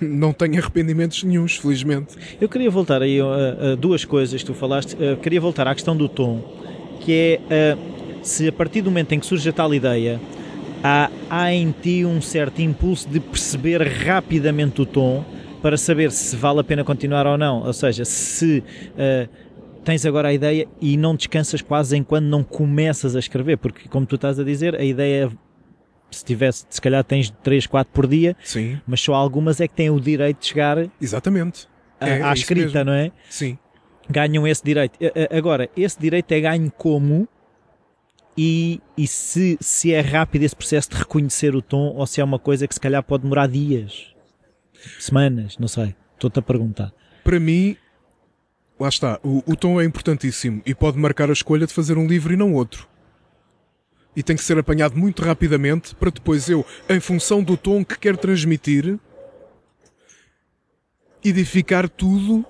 não 0.00 0.32
tenho 0.32 0.58
arrependimentos 0.58 1.22
nenhums, 1.22 1.56
felizmente. 1.56 2.16
Eu 2.40 2.48
queria 2.48 2.70
voltar 2.70 3.02
aí 3.02 3.20
a, 3.20 3.72
a 3.72 3.74
duas 3.74 4.04
coisas 4.04 4.40
que 4.40 4.46
tu 4.46 4.54
falaste. 4.54 4.96
Eu 4.98 5.18
queria 5.18 5.40
voltar 5.40 5.68
à 5.68 5.74
questão 5.74 5.94
do 5.94 6.08
tom, 6.08 6.40
que 7.00 7.40
é 7.50 7.74
uh, 7.74 8.24
se 8.24 8.48
a 8.48 8.52
partir 8.52 8.80
do 8.80 8.90
momento 8.90 9.12
em 9.12 9.20
que 9.20 9.26
surge 9.26 9.48
a 9.50 9.52
tal 9.52 9.74
ideia, 9.74 10.18
há, 10.82 11.10
há 11.30 11.52
em 11.52 11.70
ti 11.70 12.04
um 12.04 12.20
certo 12.20 12.60
impulso 12.60 13.08
de 13.08 13.20
perceber 13.20 13.82
rapidamente 13.82 14.82
o 14.82 14.86
tom 14.86 15.24
para 15.62 15.76
saber 15.76 16.10
se 16.10 16.34
vale 16.34 16.60
a 16.60 16.64
pena 16.64 16.82
continuar 16.82 17.26
ou 17.26 17.38
não. 17.38 17.62
Ou 17.62 17.72
seja, 17.72 18.04
se 18.04 18.64
uh, 18.90 19.28
tens 19.84 20.04
agora 20.04 20.28
a 20.28 20.32
ideia 20.32 20.66
e 20.80 20.96
não 20.96 21.14
descansas 21.14 21.62
quase 21.62 21.96
enquanto 21.96 22.24
não 22.24 22.42
começas 22.42 23.14
a 23.14 23.18
escrever, 23.18 23.58
porque 23.58 23.88
como 23.88 24.04
tu 24.04 24.16
estás 24.16 24.40
a 24.40 24.44
dizer, 24.44 24.74
a 24.74 24.84
ideia 24.84 25.30
se 26.10 26.24
tivesse, 26.24 26.66
se 26.68 26.80
calhar 26.80 27.02
tens 27.04 27.30
3, 27.42 27.66
4 27.66 27.92
por 27.92 28.06
dia, 28.06 28.36
Sim. 28.44 28.78
mas 28.86 29.00
só 29.00 29.14
algumas 29.14 29.60
é 29.60 29.68
que 29.68 29.74
têm 29.74 29.88
o 29.88 29.98
direito 29.98 30.40
de 30.40 30.46
chegar 30.46 30.86
Exatamente. 31.00 31.66
A, 31.98 32.08
é, 32.08 32.22
à 32.22 32.30
é 32.30 32.32
escrita, 32.34 32.84
não 32.84 32.92
é? 32.92 33.10
Sim. 33.30 33.56
Ganham 34.10 34.46
esse 34.46 34.62
direito. 34.62 34.98
Agora, 35.30 35.70
esse 35.76 35.98
direito 35.98 36.30
é 36.32 36.40
ganho 36.40 36.70
como 36.76 37.26
e, 38.36 38.80
e 38.96 39.06
se, 39.06 39.58
se 39.60 39.92
é 39.92 40.00
rápido 40.00 40.42
esse 40.42 40.56
processo 40.56 40.90
de 40.90 40.96
reconhecer 40.96 41.54
o 41.54 41.62
tom 41.62 41.94
ou 41.94 42.06
se 42.06 42.20
é 42.20 42.24
uma 42.24 42.38
coisa 42.38 42.66
que 42.66 42.74
se 42.74 42.80
calhar 42.80 43.02
pode 43.02 43.22
demorar 43.24 43.46
dias 43.46 44.14
semanas, 44.98 45.58
não 45.58 45.68
sei. 45.68 45.94
Estou-te 46.14 46.38
a 46.38 46.42
perguntar. 46.42 46.92
Para 47.24 47.38
mim, 47.38 47.76
lá 48.78 48.88
está, 48.88 49.20
o, 49.22 49.42
o 49.46 49.56
tom 49.56 49.80
é 49.80 49.84
importantíssimo 49.84 50.62
e 50.64 50.74
pode 50.74 50.98
marcar 50.98 51.28
a 51.28 51.32
escolha 51.32 51.66
de 51.66 51.74
fazer 51.74 51.98
um 51.98 52.06
livro 52.06 52.32
e 52.32 52.36
não 52.36 52.54
outro. 52.54 52.88
E 54.14 54.22
tem 54.22 54.36
que 54.36 54.44
ser 54.44 54.58
apanhado 54.58 54.96
muito 54.96 55.22
rapidamente 55.22 55.94
para 55.94 56.10
depois 56.10 56.48
eu, 56.48 56.64
em 56.88 57.00
função 57.00 57.42
do 57.42 57.56
tom 57.56 57.84
que 57.84 57.98
quero 57.98 58.16
transmitir, 58.16 58.98
edificar 61.24 61.88
tudo 61.88 62.44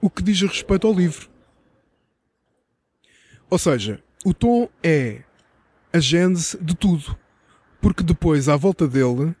o 0.00 0.10
que 0.10 0.22
diz 0.22 0.40
respeito 0.40 0.86
ao 0.86 0.92
livro. 0.92 1.28
Ou 3.48 3.58
seja, 3.58 4.02
o 4.26 4.34
tom 4.34 4.68
é 4.82 5.20
a 5.92 6.00
gênese 6.00 6.58
de 6.60 6.74
tudo. 6.74 7.16
Porque 7.80 8.02
depois, 8.02 8.48
à 8.48 8.56
volta 8.56 8.88
dele, 8.88 9.32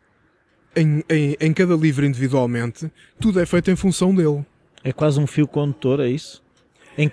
em, 0.76 1.02
em, 1.10 1.36
em 1.40 1.52
cada 1.52 1.74
livro 1.74 2.06
individualmente, 2.06 2.88
tudo 3.18 3.40
é 3.40 3.46
feito 3.46 3.68
em 3.68 3.74
função 3.74 4.14
dele. 4.14 4.46
É 4.84 4.92
quase 4.92 5.18
um 5.18 5.26
fio 5.26 5.48
condutor, 5.48 5.98
é 5.98 6.08
isso? 6.08 6.40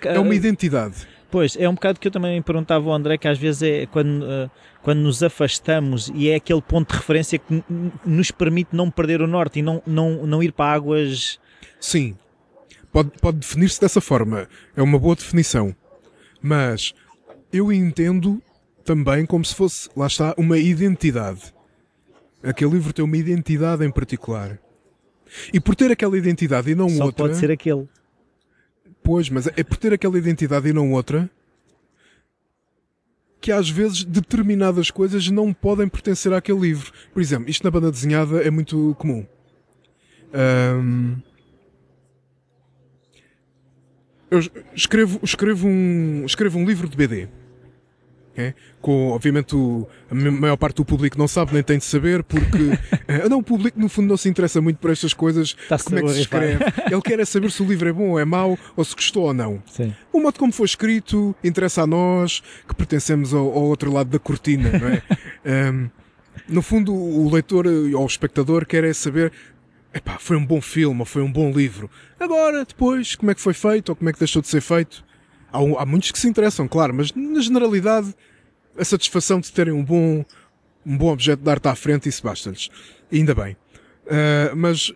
É 0.04 0.20
uma 0.20 0.36
identidade. 0.36 1.08
Pois, 1.32 1.56
é 1.56 1.68
um 1.68 1.74
bocado 1.74 1.98
que 1.98 2.06
eu 2.06 2.12
também 2.12 2.40
perguntava 2.40 2.88
ao 2.88 2.94
André, 2.94 3.18
que 3.18 3.26
às 3.26 3.40
vezes 3.40 3.62
é 3.64 3.86
quando, 3.86 4.22
uh, 4.22 4.48
quando 4.80 5.00
nos 5.00 5.20
afastamos 5.20 6.12
e 6.14 6.28
é 6.28 6.36
aquele 6.36 6.62
ponto 6.62 6.92
de 6.92 6.96
referência 6.96 7.40
que 7.40 7.64
nos 8.06 8.30
permite 8.30 8.68
não 8.70 8.88
perder 8.88 9.20
o 9.20 9.26
norte 9.26 9.58
e 9.58 9.62
não, 9.62 9.82
não, 9.84 10.24
não 10.24 10.40
ir 10.44 10.52
para 10.52 10.72
águas. 10.72 11.40
Sim, 11.80 12.16
pode, 12.92 13.10
pode 13.20 13.38
definir-se 13.38 13.80
dessa 13.80 14.00
forma. 14.00 14.48
É 14.76 14.80
uma 14.80 14.96
boa 14.96 15.16
definição. 15.16 15.74
Mas 16.40 16.94
eu 17.54 17.72
entendo 17.72 18.42
também 18.84 19.24
como 19.24 19.44
se 19.44 19.54
fosse, 19.54 19.88
lá 19.96 20.08
está, 20.08 20.34
uma 20.36 20.58
identidade. 20.58 21.54
Aquele 22.42 22.72
livro 22.72 22.92
tem 22.92 23.04
uma 23.04 23.16
identidade 23.16 23.84
em 23.84 23.90
particular. 23.90 24.58
E 25.52 25.60
por 25.60 25.74
ter 25.74 25.90
aquela 25.90 26.18
identidade 26.18 26.70
e 26.70 26.74
não 26.74 26.88
Só 26.88 27.04
outra. 27.04 27.26
Pode 27.26 27.38
ser 27.38 27.50
aquele. 27.50 27.88
Pois, 29.02 29.30
mas 29.30 29.46
é 29.46 29.62
por 29.62 29.76
ter 29.76 29.92
aquela 29.92 30.18
identidade 30.18 30.68
e 30.68 30.72
não 30.72 30.92
outra 30.92 31.30
que 33.40 33.52
às 33.52 33.68
vezes 33.68 34.04
determinadas 34.04 34.90
coisas 34.90 35.28
não 35.28 35.52
podem 35.52 35.86
pertencer 35.86 36.32
àquele 36.32 36.60
livro. 36.60 36.90
Por 37.12 37.20
exemplo, 37.20 37.50
isto 37.50 37.62
na 37.62 37.70
banda 37.70 37.90
desenhada 37.90 38.42
é 38.42 38.50
muito 38.50 38.96
comum. 38.98 39.26
Um, 40.34 41.16
eu 44.30 44.40
escrevo, 44.74 45.20
escrevo, 45.22 45.68
um, 45.68 46.24
escrevo 46.24 46.58
um 46.58 46.64
livro 46.64 46.88
de 46.88 46.96
BD. 46.96 47.28
É? 48.36 48.52
Com, 48.80 49.10
obviamente, 49.10 49.54
o, 49.54 49.86
a 50.10 50.14
maior 50.14 50.56
parte 50.56 50.76
do 50.76 50.84
público 50.84 51.16
não 51.16 51.28
sabe, 51.28 51.54
nem 51.54 51.62
tem 51.62 51.78
de 51.78 51.84
saber, 51.84 52.24
porque 52.24 52.62
uh, 52.62 53.28
não, 53.30 53.38
o 53.38 53.42
público, 53.42 53.78
no 53.78 53.88
fundo, 53.88 54.08
não 54.08 54.16
se 54.16 54.28
interessa 54.28 54.60
muito 54.60 54.78
por 54.78 54.90
estas 54.90 55.14
coisas, 55.14 55.54
como 55.84 55.98
é 55.98 56.02
que 56.02 56.08
se 56.10 56.20
escreve. 56.22 56.64
Ele 56.90 57.00
quer 57.00 57.20
é 57.20 57.24
saber 57.24 57.50
se 57.52 57.62
o 57.62 57.66
livro 57.66 57.88
é 57.88 57.92
bom 57.92 58.10
ou 58.10 58.18
é 58.18 58.24
mau, 58.24 58.58
ou 58.76 58.84
se 58.84 58.94
gostou 58.94 59.24
ou 59.24 59.34
não. 59.34 59.62
Sim. 59.66 59.94
O 60.12 60.20
modo 60.20 60.38
como 60.38 60.52
foi 60.52 60.66
escrito 60.66 61.34
interessa 61.44 61.82
a 61.82 61.86
nós, 61.86 62.42
que 62.68 62.74
pertencemos 62.74 63.32
ao, 63.32 63.46
ao 63.46 63.62
outro 63.62 63.92
lado 63.92 64.10
da 64.10 64.18
cortina, 64.18 64.70
não 64.78 64.88
é? 64.88 65.02
um, 65.72 65.88
no 66.48 66.60
fundo, 66.60 66.92
o 66.92 67.30
leitor 67.32 67.66
ou 67.66 68.02
o 68.02 68.06
espectador 68.06 68.66
quer 68.66 68.82
é 68.82 68.92
saber 68.92 69.32
epá, 69.94 70.18
foi 70.18 70.36
um 70.36 70.44
bom 70.44 70.60
filme 70.60 71.00
ou 71.00 71.06
foi 71.06 71.22
um 71.22 71.30
bom 71.30 71.52
livro. 71.52 71.88
Agora, 72.18 72.64
depois, 72.64 73.14
como 73.14 73.30
é 73.30 73.34
que 73.34 73.40
foi 73.40 73.54
feito 73.54 73.90
ou 73.90 73.96
como 73.96 74.10
é 74.10 74.12
que 74.12 74.18
deixou 74.18 74.42
de 74.42 74.48
ser 74.48 74.60
feito? 74.60 75.04
Há, 75.54 75.82
há 75.82 75.86
muitos 75.86 76.10
que 76.10 76.18
se 76.18 76.28
interessam, 76.28 76.66
claro, 76.66 76.92
mas 76.92 77.12
na 77.14 77.40
generalidade 77.40 78.12
a 78.76 78.84
satisfação 78.84 79.38
de 79.38 79.52
terem 79.52 79.72
um 79.72 79.84
bom, 79.84 80.24
um 80.84 80.98
bom 80.98 81.12
objeto 81.12 81.42
de 81.42 81.48
arte 81.48 81.68
à 81.68 81.76
frente, 81.76 82.08
isso 82.08 82.22
basta-lhes. 82.24 82.68
Ainda 83.12 83.34
bem. 83.34 83.56
Uh, 84.04 84.56
mas, 84.56 84.92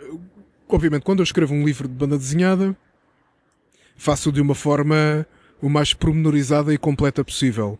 obviamente, 0.69 1.03
quando 1.03 1.21
eu 1.21 1.25
escrevo 1.25 1.55
um 1.55 1.65
livro 1.65 1.87
de 1.87 1.95
banda 1.95 2.19
desenhada, 2.19 2.77
faço 3.97 4.33
de 4.33 4.41
uma 4.41 4.55
forma 4.55 5.25
o 5.63 5.69
mais 5.69 5.95
pormenorizada 5.95 6.75
e 6.75 6.79
completa 6.79 7.25
possível 7.25 7.79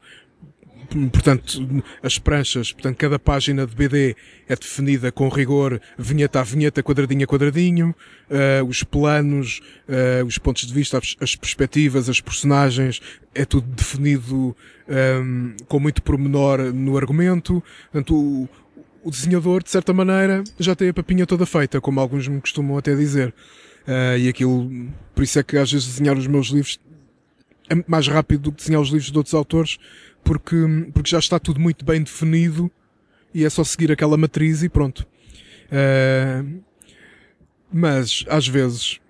portanto, 1.13 1.85
as 2.03 2.19
pranchas, 2.19 2.73
portanto, 2.73 2.97
cada 2.97 3.19
página 3.19 3.67
de 3.67 3.75
BD 3.75 4.17
é 4.49 4.57
definida 4.57 5.13
com 5.13 5.29
rigor, 5.29 5.81
vinheta 5.99 6.41
a 6.41 6.43
vinheta, 6.43 6.83
quadradinho 6.83 7.25
a 7.25 7.27
quadradinho, 7.27 7.95
uh, 8.31 8.65
os 8.67 8.83
planos, 8.83 9.61
uh, 9.89 10.25
os 10.25 10.39
pontos 10.39 10.67
de 10.67 10.73
vista, 10.73 10.99
as, 10.99 11.17
as, 11.21 11.37
perspectivas, 11.37 12.09
as 12.09 12.21
personagens, 12.21 13.01
é 13.35 13.45
tudo 13.45 13.67
definido 13.69 14.35
um, 14.37 14.55
ehm, 14.89 15.57
com 15.69 15.79
muito 15.79 16.03
pormenor 16.03 16.73
no 16.73 16.97
argumento. 16.97 17.63
Portanto, 17.93 18.15
o, 18.15 18.49
o 19.05 19.11
desenhador, 19.11 19.63
de 19.63 19.71
certa 19.71 19.93
maneira, 19.93 20.43
já 20.59 20.75
tem 20.75 20.89
a 20.89 20.95
papinha 20.95 21.27
toda 21.27 21.47
feita, 21.47 21.81
como 21.81 22.01
alguns 22.01 22.27
me 22.27 22.41
costumam 22.41 22.79
até 22.79 22.95
dizer. 22.95 23.33
Uh, 23.87 24.19
e 24.19 24.29
aquilo, 24.29 24.71
por 25.15 25.23
isso 25.23 25.39
é 25.39 25.43
que 25.43 25.57
às 25.57 25.71
vezes 25.71 25.87
desenhar 25.87 26.17
os 26.17 26.27
meus 26.27 26.49
livros 26.49 26.81
é 27.71 27.85
mais 27.87 28.09
rápido 28.09 28.43
do 28.43 28.53
que 28.53 28.59
desenhar 28.59 28.81
os 28.81 28.89
livros 28.89 29.11
de 29.11 29.17
outros 29.17 29.35
autores, 29.35 29.79
porque, 30.29 30.57
porque 30.93 31.09
já 31.09 31.19
está 31.19 31.39
tudo 31.39 31.59
muito 31.59 31.87
bem 31.87 32.03
definido 32.03 32.71
e 33.33 33.47
é 33.47 33.49
só 33.49 33.65
seguir 33.65 33.91
aquela 33.91 34.15
matriz 34.15 34.63
e 34.63 34.69
pronto. 34.69 35.07
Uh, 35.73 36.61
mas, 37.73 38.27
às 38.29 38.47
vezes, 38.47 39.01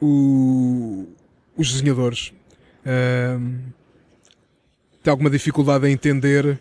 o, 0.00 1.08
os 1.56 1.72
desenhadores 1.72 2.32
uh, 2.82 3.58
têm 5.02 5.10
alguma 5.10 5.28
dificuldade 5.28 5.88
em 5.88 5.92
entender 5.92 6.60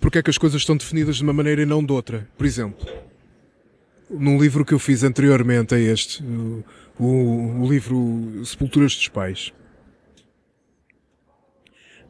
porque 0.00 0.18
é 0.18 0.22
que 0.22 0.30
as 0.30 0.38
coisas 0.38 0.60
estão 0.60 0.76
definidas 0.76 1.16
de 1.16 1.22
uma 1.22 1.32
maneira 1.32 1.62
e 1.62 1.66
não 1.66 1.84
de 1.84 1.92
outra. 1.92 2.28
Por 2.36 2.44
exemplo, 2.44 2.84
num 4.10 4.40
livro 4.40 4.64
que 4.64 4.74
eu 4.74 4.78
fiz 4.80 5.04
anteriormente 5.04 5.72
a 5.72 5.78
este, 5.78 6.20
o, 6.24 6.64
o, 6.98 7.62
o 7.62 7.70
livro 7.70 8.44
Sepulturas 8.44 8.96
dos 8.96 9.06
Pais, 9.06 9.52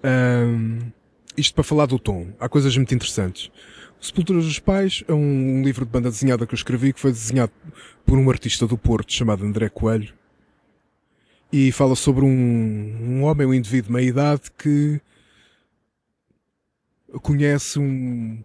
um, 0.04 0.78
isto 1.36 1.54
para 1.54 1.64
falar 1.64 1.86
do 1.86 1.98
tom. 1.98 2.28
Há 2.38 2.48
coisas 2.48 2.76
muito 2.76 2.94
interessantes. 2.94 3.50
Sepulturas 4.00 4.44
dos 4.44 4.58
Pais 4.58 5.04
é 5.06 5.12
um, 5.12 5.62
livro 5.62 5.84
de 5.84 5.90
banda 5.92 6.10
desenhada 6.10 6.46
que 6.46 6.54
eu 6.54 6.56
escrevi 6.56 6.92
que 6.92 7.00
foi 7.00 7.12
desenhado 7.12 7.52
por 8.04 8.18
um 8.18 8.28
artista 8.28 8.66
do 8.66 8.76
Porto 8.76 9.12
chamado 9.12 9.44
André 9.44 9.68
Coelho. 9.68 10.12
E 11.52 11.70
fala 11.70 11.94
sobre 11.94 12.24
um, 12.24 12.28
um 12.28 13.22
homem, 13.22 13.46
um 13.46 13.54
indivíduo 13.54 13.88
de 13.88 13.92
meia 13.92 14.08
idade 14.08 14.50
que 14.58 15.00
conhece 17.20 17.78
um, 17.78 18.42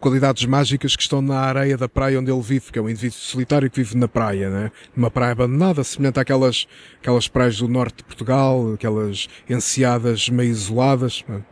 qualidades 0.00 0.44
mágicas 0.46 0.96
que 0.96 1.02
estão 1.02 1.20
na 1.20 1.38
areia 1.38 1.76
da 1.76 1.88
praia 1.88 2.18
onde 2.18 2.30
ele 2.30 2.40
vive, 2.40 2.72
que 2.72 2.78
é 2.78 2.82
um 2.82 2.88
indivíduo 2.88 3.18
solitário 3.18 3.70
que 3.70 3.82
vive 3.82 3.96
na 3.96 4.08
praia, 4.08 4.48
né? 4.48 4.72
numa 4.96 5.10
praia 5.10 5.32
abandonada, 5.32 5.84
semelhante 5.84 6.18
àquelas 6.18 6.66
aquelas 6.98 7.28
praias 7.28 7.58
do 7.58 7.68
norte 7.68 7.98
de 7.98 8.04
Portugal, 8.04 8.72
aquelas 8.72 9.28
enseadas 9.48 10.28
meio 10.30 10.50
isoladas. 10.50 11.22
Né? 11.28 11.42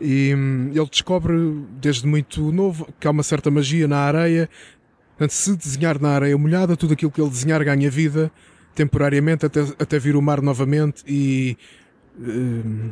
E 0.00 0.34
hum, 0.34 0.70
ele 0.74 0.88
descobre 0.90 1.34
desde 1.80 2.06
muito 2.06 2.52
novo 2.52 2.88
que 2.98 3.06
há 3.06 3.10
uma 3.10 3.22
certa 3.22 3.50
magia 3.50 3.86
na 3.86 3.98
areia. 3.98 4.50
Portanto, 5.10 5.30
se 5.32 5.56
desenhar 5.56 6.00
na 6.00 6.10
areia 6.10 6.36
molhada, 6.36 6.76
tudo 6.76 6.92
aquilo 6.92 7.10
que 7.10 7.20
ele 7.20 7.30
desenhar 7.30 7.64
ganha 7.64 7.90
vida 7.90 8.30
temporariamente 8.74 9.46
até, 9.46 9.60
até 9.78 9.98
vir 9.98 10.14
o 10.14 10.20
mar 10.20 10.42
novamente 10.42 11.02
e 11.06 11.56
hum, 12.18 12.90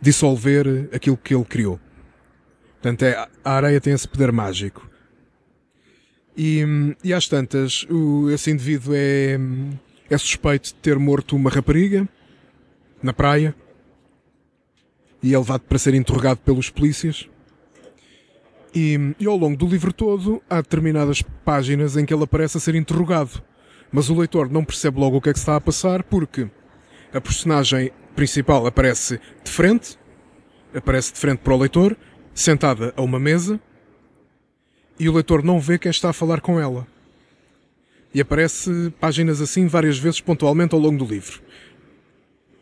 dissolver 0.00 0.88
aquilo 0.92 1.16
que 1.16 1.34
ele 1.34 1.44
criou. 1.44 1.80
Portanto, 2.84 3.02
é, 3.04 3.28
a 3.42 3.50
areia 3.50 3.80
tem 3.80 3.94
esse 3.94 4.06
poder 4.06 4.30
mágico. 4.30 4.86
E, 6.36 6.62
e 7.02 7.14
às 7.14 7.26
tantas, 7.26 7.86
o, 7.88 8.28
esse 8.28 8.50
indivíduo 8.50 8.92
é, 8.94 9.38
é 10.10 10.18
suspeito 10.18 10.68
de 10.68 10.74
ter 10.74 10.98
morto 10.98 11.34
uma 11.34 11.48
rapariga 11.48 12.06
na 13.02 13.14
praia 13.14 13.54
e 15.22 15.32
é 15.32 15.38
levado 15.38 15.62
para 15.62 15.78
ser 15.78 15.94
interrogado 15.94 16.40
pelos 16.40 16.68
polícias. 16.68 17.26
E, 18.74 19.14
e, 19.18 19.26
ao 19.26 19.38
longo 19.38 19.56
do 19.56 19.66
livro 19.66 19.90
todo 19.90 20.42
há 20.50 20.56
determinadas 20.56 21.22
páginas 21.42 21.96
em 21.96 22.04
que 22.04 22.12
ele 22.12 22.24
aparece 22.24 22.58
a 22.58 22.60
ser 22.60 22.74
interrogado. 22.74 23.42
Mas 23.90 24.10
o 24.10 24.14
leitor 24.14 24.50
não 24.50 24.62
percebe 24.62 25.00
logo 25.00 25.16
o 25.16 25.20
que 25.22 25.30
é 25.30 25.32
que 25.32 25.38
está 25.38 25.56
a 25.56 25.60
passar 25.60 26.02
porque 26.02 26.50
a 27.14 27.20
personagem 27.20 27.92
principal 28.14 28.66
aparece 28.66 29.18
de 29.42 29.50
frente, 29.50 29.98
aparece 30.74 31.14
de 31.14 31.18
frente 31.18 31.38
para 31.38 31.54
o 31.54 31.56
leitor 31.56 31.96
sentada 32.34 32.92
a 32.96 33.02
uma 33.02 33.18
mesa 33.18 33.60
e 34.98 35.08
o 35.08 35.12
leitor 35.12 35.42
não 35.42 35.60
vê 35.60 35.78
quem 35.78 35.90
está 35.90 36.10
a 36.10 36.12
falar 36.12 36.40
com 36.40 36.60
ela. 36.60 36.86
E 38.12 38.20
aparece 38.20 38.92
páginas 39.00 39.40
assim 39.40 39.66
várias 39.66 39.98
vezes 39.98 40.20
pontualmente 40.20 40.74
ao 40.74 40.80
longo 40.80 41.04
do 41.04 41.12
livro. 41.12 41.40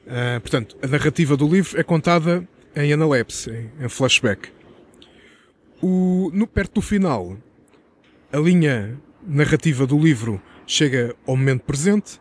Uh, 0.07 0.41
portanto, 0.41 0.77
a 0.83 0.87
narrativa 0.87 1.37
do 1.37 1.47
livro 1.47 1.79
é 1.79 1.83
contada 1.83 2.47
em 2.75 2.93
analepse, 2.93 3.51
em, 3.51 3.85
em 3.85 3.89
flashback. 3.89 4.51
O, 5.81 6.31
no, 6.33 6.47
perto 6.47 6.75
do 6.75 6.81
final, 6.81 7.37
a 8.33 8.39
linha 8.39 8.99
narrativa 9.27 9.87
do 9.87 9.99
livro 9.99 10.41
chega 10.67 11.15
ao 11.27 11.37
momento 11.37 11.63
presente 11.63 12.21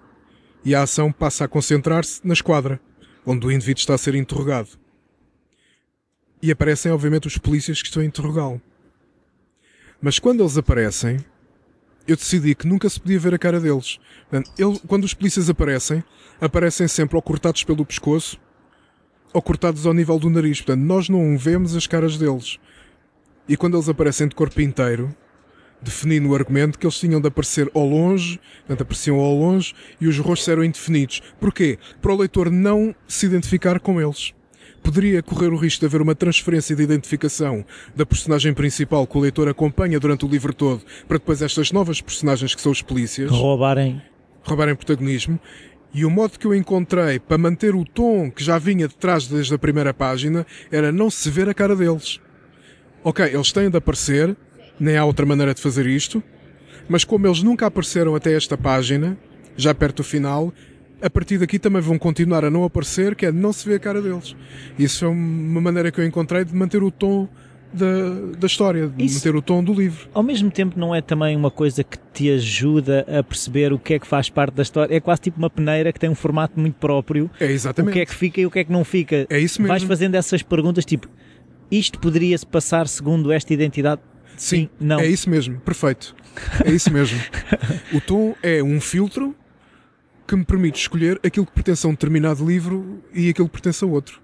e 0.64 0.76
a 0.76 0.84
ação 0.84 1.12
passa 1.12 1.46
a 1.46 1.48
concentrar-se 1.48 2.26
na 2.26 2.34
esquadra, 2.34 2.80
onde 3.26 3.46
o 3.46 3.52
indivíduo 3.52 3.80
está 3.80 3.94
a 3.94 3.98
ser 3.98 4.16
interrogado. 4.16 4.81
E 6.42 6.52
aparecem, 6.52 6.92
obviamente, 6.92 7.28
os 7.28 7.38
polícias 7.38 7.82
que 7.82 7.88
estão 7.88 8.02
a 8.02 8.06
interrogá-lo. 8.06 8.60
Mas 10.02 10.18
quando 10.18 10.42
eles 10.42 10.58
aparecem, 10.58 11.24
eu 12.08 12.16
decidi 12.16 12.56
que 12.56 12.68
nunca 12.68 12.90
se 12.90 13.00
podia 13.00 13.20
ver 13.20 13.36
a 13.36 13.38
cara 13.38 13.60
deles. 13.60 14.00
Ele, 14.58 14.80
quando 14.88 15.04
os 15.04 15.14
polícias 15.14 15.50
aparecem, 15.50 16.04
aparecem 16.40 16.88
sempre 16.88 17.16
ou 17.16 17.22
cortados 17.22 17.64
pelo 17.64 17.86
pescoço 17.86 18.40
ou 19.32 19.42
cortados 19.42 19.86
ao 19.86 19.94
nível 19.94 20.18
do 20.18 20.30
nariz. 20.30 20.60
Portanto, 20.60 20.84
nós 20.84 21.08
não 21.08 21.38
vemos 21.38 21.76
as 21.76 21.86
caras 21.86 22.18
deles. 22.18 22.58
E 23.48 23.56
quando 23.56 23.78
eles 23.78 23.88
aparecem 23.88 24.28
de 24.28 24.34
corpo 24.34 24.60
inteiro, 24.60 25.16
defini 25.80 26.20
no 26.20 26.34
argumento 26.34 26.80
que 26.80 26.86
eles 26.86 27.00
tinham 27.00 27.22
de 27.22 27.28
aparecer 27.28 27.70
ao 27.74 27.86
longe, 27.86 28.40
portanto, 28.60 28.82
apareciam 28.82 29.20
ao 29.20 29.36
longe 29.36 29.74
e 30.00 30.08
os 30.08 30.18
rostos 30.18 30.48
eram 30.48 30.64
indefinidos. 30.64 31.22
Porquê? 31.40 31.78
Para 32.02 32.14
o 32.14 32.18
leitor 32.18 32.50
não 32.50 32.96
se 33.08 33.28
identificar 33.28 33.80
com 33.80 34.02
eles 34.02 34.34
poderia 34.82 35.22
correr 35.22 35.54
o 35.54 35.56
risco 35.56 35.82
de 35.82 35.86
haver 35.86 36.02
uma 36.02 36.16
transferência 36.16 36.76
de 36.76 36.84
identificação 36.84 37.66
da 37.96 38.06
personagem 38.06 38.54
principal 38.54 39.06
que 39.08 39.18
o 39.18 39.22
leitor 39.22 39.48
acompanha 39.48 40.00
durante 40.00 40.26
o 40.26 40.28
livro 40.28 40.54
todo, 40.54 40.84
para 41.08 41.18
depois 41.18 41.42
estas 41.42 41.72
novas 41.72 42.02
personagens 42.02 42.56
que 42.56 42.62
são 42.62 42.72
os 42.72 42.82
polícias 42.82 43.30
roubarem, 43.30 44.02
roubarem 44.44 44.76
protagonismo. 44.76 45.40
E 45.94 46.06
o 46.06 46.10
modo 46.10 46.40
que 46.40 46.48
eu 46.48 46.56
encontrei 46.56 47.20
para 47.20 47.38
manter 47.38 47.76
o 47.76 47.84
tom 47.84 48.32
que 48.32 48.44
já 48.44 48.58
vinha 48.58 48.88
de 48.88 48.96
trás 48.96 49.28
desde 49.28 49.54
a 49.54 49.58
primeira 49.58 49.94
página 49.94 50.46
era 50.72 50.90
não 50.92 51.10
se 51.10 51.30
ver 51.30 51.50
a 51.50 51.54
cara 51.54 51.76
deles. 51.76 52.20
Ok, 53.04 53.26
eles 53.26 53.52
têm 53.52 53.70
de 53.70 53.78
aparecer, 53.78 54.36
nem 54.80 54.96
há 54.96 55.04
outra 55.04 55.26
maneira 55.26 55.54
de 55.54 55.62
fazer 55.62 55.86
isto, 55.86 56.24
mas 56.88 57.04
como 57.04 57.28
eles 57.28 57.44
nunca 57.44 57.66
apareceram 57.66 58.16
até 58.16 58.34
esta 58.34 58.58
página, 58.58 59.18
já 59.58 59.74
perto 59.74 59.98
do 59.98 60.04
final, 60.04 60.54
a 61.02 61.10
partir 61.10 61.38
daqui 61.38 61.58
também 61.58 61.82
vão 61.82 61.98
continuar 61.98 62.46
a 62.46 62.50
não 62.50 62.64
aparecer, 62.64 63.16
que 63.16 63.26
é 63.26 63.32
não 63.32 63.52
se 63.52 63.68
vê 63.68 63.76
a 63.76 63.80
cara 63.80 64.02
deles. 64.02 64.36
Isso 64.78 65.06
é 65.06 65.08
uma 65.08 65.62
maneira 65.62 65.92
que 65.92 66.00
eu 66.00 66.06
encontrei 66.06 66.46
de 66.46 66.56
manter 66.56 66.84
o 66.84 66.92
tom 66.92 67.28
da, 67.74 68.38
da 68.38 68.48
história, 68.48 68.88
de 68.88 69.06
Isso, 69.06 69.16
manter 69.16 69.36
o 69.36 69.42
tom 69.42 69.64
do 69.64 69.74
livro. 69.74 70.10
Ao 70.14 70.22
mesmo 70.22 70.52
tempo, 70.52 70.78
não 70.78 70.94
é 70.94 71.02
também 71.02 71.36
uma 71.36 71.50
coisa 71.50 71.84
que 71.84 71.98
te 72.14 72.30
ajuda 72.30 73.06
a 73.08 73.24
perceber 73.24 73.72
o 73.72 73.80
que 73.80 73.94
é 73.94 74.00
que 74.00 74.06
faz 74.06 74.30
parte 74.30 74.56
da 74.56 74.64
história? 74.64 74.94
É 74.94 75.00
quase 75.00 75.22
tipo 75.22 75.38
uma 75.38 75.50
peneira 75.50 75.92
que 75.92 76.00
tem 76.00 76.10
um 76.10 76.16
formato 76.16 76.60
muito 76.60 76.76
próprio. 76.76 77.30
É 77.40 77.46
exatamente. 77.46 77.92
O 77.92 77.94
que 77.94 78.00
é 78.00 78.06
que 78.06 78.16
fica 78.16 78.42
e 78.42 78.46
o 78.46 78.52
que 78.52 78.60
é 78.60 78.64
que 78.64 78.72
não 78.72 78.84
fica. 78.84 79.26
É 79.30 79.40
isso 79.40 79.62
mesmo. 79.62 79.70
Vais 79.70 79.84
fazendo 79.84 80.16
essas 80.16 80.42
perguntas 80.42 80.86
tipo, 80.86 81.08
isto 81.70 82.00
poderia 82.00 82.38
se 82.38 82.46
passar 82.46 82.88
segundo 82.88 83.32
esta 83.32 83.54
identidade? 83.54 84.02
Sim, 84.38 84.56
Sim, 84.58 84.70
não. 84.80 85.00
É 85.00 85.08
isso 85.08 85.30
mesmo, 85.30 85.60
perfeito. 85.60 86.16
É 86.66 86.72
isso 86.72 86.92
mesmo. 86.92 87.20
o 87.94 88.02
tom 88.02 88.36
é 88.42 88.62
um 88.64 88.82
filtro 88.82 89.36
que 90.28 90.36
me 90.36 90.46
permite 90.46 90.80
escolher 90.80 91.20
aquilo 91.24 91.46
que 91.46 91.52
pertence 91.52 91.86
a 91.86 91.90
um 91.90 91.94
determinado 91.94 92.46
livro 92.46 93.04
e 93.14 93.30
aquilo 93.30 93.48
que 93.48 93.54
pertence 93.54 93.84
a 93.84 93.88
outro. 93.88 94.22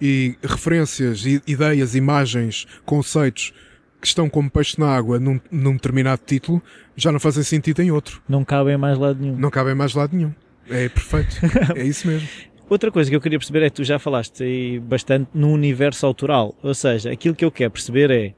e 0.00 0.36
referências, 0.44 1.24
ideias, 1.44 1.96
imagens, 1.96 2.66
conceitos 2.84 3.52
que 4.00 4.06
estão 4.06 4.28
como 4.30 4.48
peixe 4.48 4.78
na 4.78 4.94
água 4.94 5.18
num, 5.18 5.40
num 5.50 5.72
determinado 5.72 6.22
título 6.24 6.62
já 6.96 7.10
não 7.10 7.18
fazem 7.18 7.42
sentido 7.42 7.80
em 7.80 7.90
outro. 7.90 8.22
Não 8.28 8.44
cabem 8.44 8.76
mais 8.76 8.96
lado 8.96 9.20
nenhum. 9.20 9.36
Não 9.36 9.50
cabem 9.50 9.74
mais 9.74 9.94
lado 9.94 10.16
nenhum. 10.16 10.32
É 10.68 10.88
perfeito. 10.88 11.36
é 11.74 11.84
isso 11.84 12.06
mesmo. 12.06 12.28
Outra 12.68 12.92
coisa 12.92 13.08
que 13.08 13.16
eu 13.16 13.20
queria 13.20 13.38
perceber 13.38 13.62
é 13.62 13.70
que 13.70 13.76
tu 13.76 13.84
já 13.84 13.98
falaste 13.98 14.42
aí 14.42 14.78
bastante 14.78 15.30
no 15.32 15.50
universo 15.50 16.04
autoral. 16.04 16.54
Ou 16.62 16.74
seja, 16.74 17.10
aquilo 17.10 17.34
que 17.34 17.44
eu 17.44 17.50
quero 17.50 17.70
perceber 17.70 18.10
é 18.10 18.34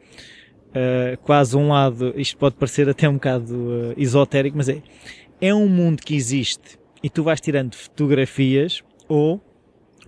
uh, 0.71 1.19
quase 1.23 1.57
um 1.57 1.69
lado, 1.69 2.15
isto 2.17 2.37
pode 2.37 2.55
parecer 2.55 2.89
até 2.89 3.09
um 3.09 3.15
bocado 3.15 3.55
uh, 3.55 3.95
esotérico, 3.97 4.57
mas 4.57 4.69
é, 4.69 4.81
é 5.41 5.53
um 5.53 5.69
mundo 5.69 6.01
que 6.03 6.15
existe 6.15 6.79
e 7.03 7.11
tu 7.11 7.23
vais 7.23 7.41
tirando 7.41 7.75
fotografias 7.75 8.83
ou, 9.09 9.41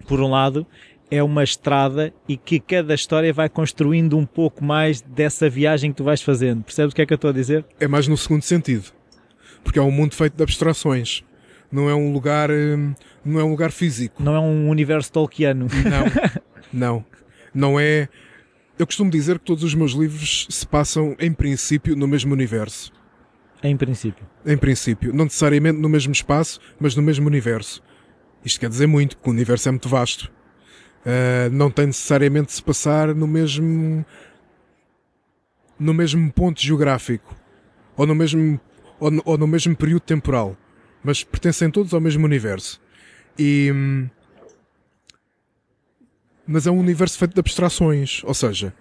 por 0.06 0.20
um 0.20 0.28
lado, 0.28 0.66
é 1.10 1.22
uma 1.22 1.44
estrada 1.44 2.12
e 2.26 2.36
que 2.36 2.58
cada 2.58 2.94
história 2.94 3.32
vai 3.32 3.48
construindo 3.48 4.16
um 4.16 4.24
pouco 4.24 4.64
mais 4.64 5.00
dessa 5.02 5.48
viagem 5.48 5.90
que 5.90 5.98
tu 5.98 6.04
vais 6.04 6.22
fazendo. 6.22 6.62
Percebes 6.62 6.92
o 6.92 6.96
que 6.96 7.02
é 7.02 7.06
que 7.06 7.12
eu 7.12 7.16
estou 7.16 7.30
a 7.30 7.34
dizer? 7.34 7.64
É 7.78 7.86
mais 7.86 8.08
no 8.08 8.16
segundo 8.16 8.42
sentido. 8.42 8.90
Porque 9.62 9.78
é 9.78 9.82
um 9.82 9.90
mundo 9.90 10.14
feito 10.14 10.36
de 10.36 10.42
abstrações. 10.42 11.22
Não 11.70 11.88
é 11.88 11.94
um 11.94 12.12
lugar, 12.12 12.50
hum, 12.50 12.94
não 13.24 13.40
é 13.40 13.44
um 13.44 13.50
lugar 13.50 13.70
físico. 13.70 14.22
Não 14.22 14.34
é 14.34 14.40
um 14.40 14.68
universo 14.68 15.12
tolkiano. 15.12 15.66
Não. 15.68 16.42
Não. 16.72 17.04
Não 17.54 17.78
é, 17.78 18.08
eu 18.78 18.86
costumo 18.86 19.10
dizer 19.10 19.38
que 19.38 19.44
todos 19.44 19.62
os 19.62 19.74
meus 19.74 19.92
livros 19.92 20.46
se 20.48 20.66
passam 20.66 21.14
em 21.18 21.32
princípio 21.32 21.94
no 21.94 22.08
mesmo 22.08 22.32
universo. 22.32 22.90
Em 23.62 23.76
princípio. 23.76 24.26
Em 24.44 24.56
princípio. 24.56 25.12
Não 25.14 25.24
necessariamente 25.24 25.78
no 25.78 25.88
mesmo 25.88 26.12
espaço, 26.12 26.60
mas 26.80 26.96
no 26.96 27.02
mesmo 27.02 27.26
universo. 27.26 27.82
Isto 28.44 28.60
quer 28.60 28.68
dizer 28.68 28.86
muito, 28.86 29.16
porque 29.16 29.30
o 29.30 29.32
universo 29.32 29.68
é 29.68 29.72
muito 29.72 29.88
vasto. 29.88 30.32
Uh, 31.04 31.50
não 31.52 31.70
tem 31.70 31.86
necessariamente 31.86 32.48
de 32.48 32.52
se 32.52 32.62
passar 32.62 33.12
no 33.12 33.26
mesmo 33.26 34.06
no 35.76 35.92
mesmo 35.92 36.32
ponto 36.32 36.62
geográfico 36.62 37.36
ou 37.96 38.06
no 38.06 38.14
mesmo 38.14 38.60
ou 39.00 39.10
no, 39.10 39.20
ou 39.24 39.36
no 39.36 39.48
mesmo 39.48 39.74
período 39.74 40.02
temporal 40.02 40.56
mas 41.02 41.24
pertencem 41.24 41.72
todos 41.72 41.92
ao 41.92 42.00
mesmo 42.00 42.24
universo 42.24 42.80
e 43.36 43.72
mas 46.46 46.68
é 46.68 46.70
um 46.70 46.78
universo 46.78 47.18
feito 47.18 47.34
de 47.34 47.40
abstrações 47.40 48.22
ou 48.22 48.32
seja 48.32 48.72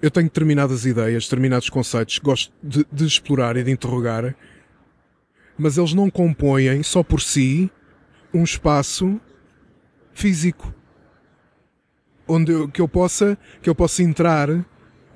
eu 0.00 0.10
tenho 0.10 0.26
determinadas 0.26 0.84
ideias 0.86 1.24
determinados 1.24 1.68
conceitos 1.68 2.18
gosto 2.18 2.52
de, 2.62 2.86
de 2.90 3.06
explorar 3.06 3.56
e 3.56 3.62
de 3.62 3.70
interrogar 3.70 4.34
mas 5.56 5.76
eles 5.76 5.92
não 5.92 6.08
compõem 6.08 6.82
só 6.82 7.02
por 7.02 7.20
si 7.20 7.70
um 8.32 8.44
espaço 8.44 9.20
físico 10.12 10.72
onde 12.28 12.52
eu, 12.52 12.68
que 12.68 12.80
eu 12.80 12.88
possa 12.88 13.38
que 13.62 13.68
eu 13.68 13.74
possa 13.74 14.02
entrar 14.02 14.48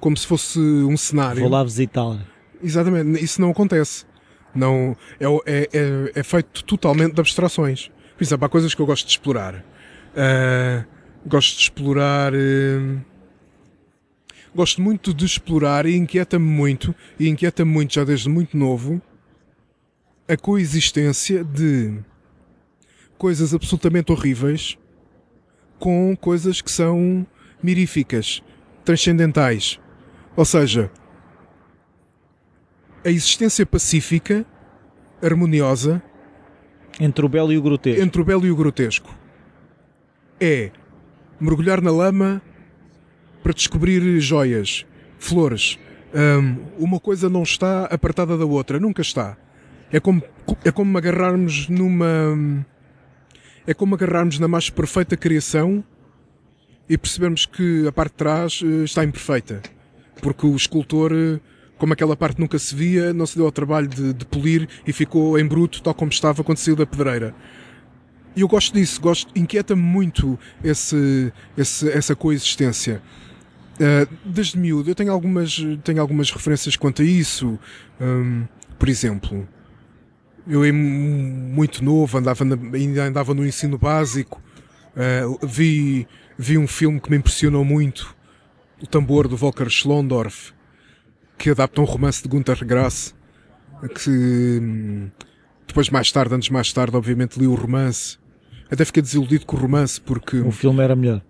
como 0.02 0.16
se 0.16 0.26
fosse 0.26 0.58
um 0.58 0.96
cenário. 0.96 1.42
Vou 1.42 1.50
lá 1.50 1.62
visitá-la. 1.62 2.26
Exatamente, 2.60 3.22
isso 3.24 3.40
não 3.40 3.50
acontece. 3.50 4.04
Não, 4.52 4.96
é, 5.20 5.26
é, 5.46 5.68
é, 5.72 6.12
é, 6.16 6.22
feito 6.24 6.64
totalmente 6.64 7.14
de 7.14 7.20
abstrações. 7.20 7.88
Por 8.16 8.24
exemplo, 8.24 8.44
há 8.44 8.48
coisas 8.48 8.74
que 8.74 8.82
eu 8.82 8.86
gosto 8.86 9.06
de 9.06 9.12
explorar. 9.12 9.54
Uh, 9.54 10.84
gosto 11.24 11.56
de 11.56 11.62
explorar. 11.62 12.34
Uh, 12.34 13.00
gosto 14.54 14.80
muito 14.80 15.14
de 15.14 15.24
explorar 15.24 15.86
e 15.86 15.96
inquieta-me 15.96 16.44
muito, 16.44 16.94
e 17.18 17.28
inquieta-me 17.28 17.70
muito 17.70 17.94
já 17.94 18.04
desde 18.04 18.28
muito 18.28 18.56
novo, 18.56 19.00
a 20.28 20.36
coexistência 20.36 21.42
de 21.42 21.98
coisas 23.18 23.54
absolutamente 23.54 24.12
horríveis 24.12 24.78
com 25.78 26.16
coisas 26.16 26.60
que 26.60 26.70
são 26.70 27.26
miríficas, 27.62 28.42
transcendentais. 28.84 29.80
Ou 30.36 30.44
seja, 30.44 30.90
a 33.04 33.10
existência 33.10 33.66
pacífica, 33.66 34.46
harmoniosa, 35.20 36.02
entre 37.00 37.24
o 37.24 37.28
belo 37.28 37.52
e 37.52 37.58
o 37.58 37.62
grotesco. 37.62 38.02
Entre 38.02 38.20
o 38.20 38.24
belo 38.24 38.46
e 38.46 38.50
o 38.50 38.56
grotesco. 38.56 39.12
É 40.40 40.70
mergulhar 41.40 41.80
na 41.80 41.90
lama 41.90 42.40
para 43.42 43.52
descobrir 43.52 44.20
joias, 44.20 44.86
flores. 45.18 45.78
Um, 46.14 46.56
uma 46.78 47.00
coisa 47.00 47.28
não 47.28 47.42
está 47.42 47.84
apartada 47.86 48.36
da 48.36 48.44
outra, 48.44 48.78
nunca 48.78 49.02
está. 49.02 49.36
É 49.90 49.98
como, 49.98 50.22
é 50.64 50.70
como 50.70 50.96
agarrarmos 50.96 51.68
numa 51.68 52.64
é 53.66 53.72
como 53.72 53.94
agarrarmos 53.94 54.38
na 54.38 54.48
mais 54.48 54.68
perfeita 54.70 55.16
criação 55.16 55.84
e 56.88 56.98
percebermos 56.98 57.46
que 57.46 57.86
a 57.86 57.92
parte 57.92 58.12
de 58.12 58.16
trás 58.16 58.60
eh, 58.64 58.84
está 58.84 59.04
imperfeita. 59.04 59.62
Porque 60.20 60.44
o 60.44 60.56
escultor, 60.56 61.12
eh, 61.12 61.40
como 61.78 61.92
aquela 61.92 62.16
parte 62.16 62.40
nunca 62.40 62.58
se 62.58 62.74
via, 62.74 63.12
não 63.12 63.24
se 63.24 63.36
deu 63.36 63.46
ao 63.46 63.52
trabalho 63.52 63.86
de, 63.86 64.12
de 64.12 64.24
polir 64.26 64.68
e 64.86 64.92
ficou 64.92 65.38
em 65.38 65.46
bruto, 65.46 65.80
tal 65.80 65.94
como 65.94 66.10
estava 66.10 66.42
quando 66.42 66.58
saiu 66.58 66.74
da 66.74 66.84
pedreira. 66.84 67.34
E 68.34 68.40
eu 68.40 68.48
gosto 68.48 68.74
disso, 68.74 69.00
gosto, 69.00 69.30
inquieta-me 69.38 69.82
muito 69.82 70.38
esse, 70.64 71.32
esse, 71.56 71.88
essa 71.90 72.16
coexistência. 72.16 73.02
Uh, 73.74 74.08
desde 74.24 74.58
miúdo, 74.58 74.90
eu 74.90 74.94
tenho 74.94 75.10
algumas, 75.10 75.56
tenho 75.82 76.00
algumas 76.00 76.30
referências 76.30 76.76
quanto 76.76 77.02
a 77.02 77.04
isso. 77.04 77.58
Um, 78.00 78.46
por 78.78 78.88
exemplo, 78.88 79.48
eu 80.46 80.62
muito 80.72 81.84
novo, 81.84 82.18
andava 82.18 82.44
na, 82.44 82.56
ainda 82.76 83.04
andava 83.04 83.34
no 83.34 83.46
ensino 83.46 83.78
básico, 83.78 84.42
uh, 84.96 85.46
vi, 85.46 86.06
vi 86.36 86.58
um 86.58 86.66
filme 86.66 87.00
que 87.00 87.10
me 87.10 87.16
impressionou 87.16 87.64
muito, 87.64 88.14
O 88.80 88.86
Tambor, 88.86 89.28
do 89.28 89.36
Volker 89.36 89.68
Schlondorf, 89.68 90.52
que 91.38 91.50
adapta 91.50 91.80
um 91.80 91.84
romance 91.84 92.22
de 92.22 92.28
Gunther 92.28 92.64
Grass, 92.64 93.14
que 94.02 94.60
hum, 94.60 95.10
depois 95.66 95.88
mais 95.90 96.12
tarde, 96.12 96.34
anos 96.34 96.50
mais 96.50 96.72
tarde, 96.72 96.96
obviamente 96.96 97.38
li 97.38 97.46
o 97.46 97.54
romance. 97.54 98.18
Até 98.70 98.84
fiquei 98.84 99.02
desiludido 99.02 99.44
com 99.44 99.56
o 99.56 99.60
romance 99.60 100.00
porque... 100.00 100.38
O 100.38 100.50
filme 100.50 100.82
era 100.82 100.96
melhor. 100.96 101.22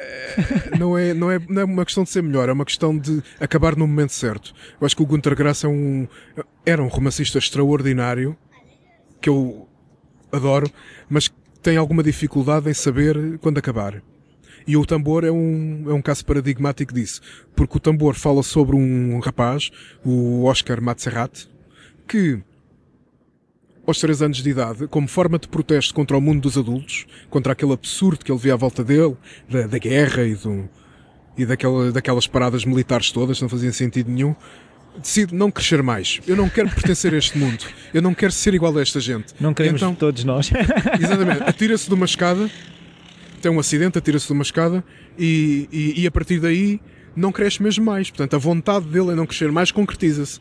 Não 0.78 0.96
é, 0.96 1.12
não, 1.12 1.30
é, 1.30 1.38
não 1.48 1.62
é 1.62 1.64
uma 1.64 1.84
questão 1.84 2.04
de 2.04 2.10
ser 2.10 2.22
melhor, 2.22 2.48
é 2.48 2.52
uma 2.52 2.64
questão 2.64 2.96
de 2.96 3.22
acabar 3.38 3.76
no 3.76 3.86
momento 3.86 4.12
certo. 4.12 4.54
Eu 4.80 4.86
acho 4.86 4.96
que 4.96 5.02
o 5.02 5.06
Gunter 5.06 5.36
Grass 5.36 5.64
é 5.64 5.68
um, 5.68 6.06
era 6.64 6.82
um 6.82 6.88
romancista 6.88 7.38
extraordinário, 7.38 8.36
que 9.20 9.28
eu 9.28 9.68
adoro, 10.32 10.70
mas 11.08 11.30
tem 11.62 11.76
alguma 11.76 12.02
dificuldade 12.02 12.70
em 12.70 12.74
saber 12.74 13.38
quando 13.40 13.58
acabar. 13.58 14.02
E 14.66 14.76
o 14.76 14.86
tambor 14.86 15.24
é 15.24 15.30
um, 15.30 15.84
é 15.88 15.92
um 15.92 16.02
caso 16.02 16.24
paradigmático 16.24 16.94
disso, 16.94 17.20
porque 17.54 17.76
o 17.76 17.80
tambor 17.80 18.14
fala 18.14 18.42
sobre 18.42 18.76
um 18.76 19.18
rapaz, 19.18 19.70
o 20.04 20.44
Oscar 20.44 20.80
Matserrat, 20.80 21.48
que 22.06 22.40
aos 23.86 23.98
3 23.98 24.22
anos 24.22 24.42
de 24.42 24.50
idade, 24.50 24.86
como 24.86 25.08
forma 25.08 25.38
de 25.38 25.48
protesto 25.48 25.94
contra 25.94 26.16
o 26.16 26.20
mundo 26.20 26.42
dos 26.42 26.56
adultos, 26.56 27.06
contra 27.28 27.52
aquele 27.52 27.72
absurdo 27.72 28.24
que 28.24 28.30
ele 28.30 28.38
via 28.38 28.54
à 28.54 28.56
volta 28.56 28.84
dele, 28.84 29.16
da, 29.48 29.66
da 29.66 29.78
guerra 29.78 30.22
e, 30.24 30.34
do, 30.34 30.68
e 31.36 31.44
daquela, 31.44 31.90
daquelas 31.92 32.26
paradas 32.26 32.64
militares 32.64 33.10
todas, 33.10 33.38
que 33.38 33.42
não 33.42 33.48
faziam 33.48 33.72
sentido 33.72 34.10
nenhum, 34.10 34.34
decide 34.98 35.34
não 35.34 35.50
crescer 35.50 35.82
mais. 35.82 36.20
Eu 36.26 36.36
não 36.36 36.48
quero 36.48 36.68
pertencer 36.68 37.14
a 37.14 37.16
este 37.16 37.38
mundo. 37.38 37.64
Eu 37.92 38.02
não 38.02 38.14
quero 38.14 38.32
ser 38.32 38.54
igual 38.54 38.76
a 38.76 38.82
esta 38.82 39.00
gente. 39.00 39.34
Não 39.40 39.54
queremos 39.54 39.80
então, 39.80 39.94
todos 39.94 40.24
nós. 40.24 40.50
exatamente. 41.00 41.42
Atira-se 41.42 41.88
de 41.88 41.94
uma 41.94 42.06
escada, 42.06 42.50
tem 43.40 43.50
um 43.50 43.58
acidente, 43.58 43.98
atira-se 43.98 44.26
de 44.26 44.32
uma 44.32 44.42
escada 44.42 44.84
e, 45.18 45.68
e, 45.72 46.02
e 46.02 46.06
a 46.06 46.10
partir 46.10 46.40
daí 46.40 46.80
não 47.16 47.32
cresce 47.32 47.62
mesmo 47.62 47.84
mais. 47.84 48.10
Portanto, 48.10 48.34
a 48.34 48.38
vontade 48.38 48.86
dele 48.86 49.12
em 49.12 49.16
não 49.16 49.26
crescer 49.26 49.50
mais 49.50 49.70
concretiza-se. 49.70 50.40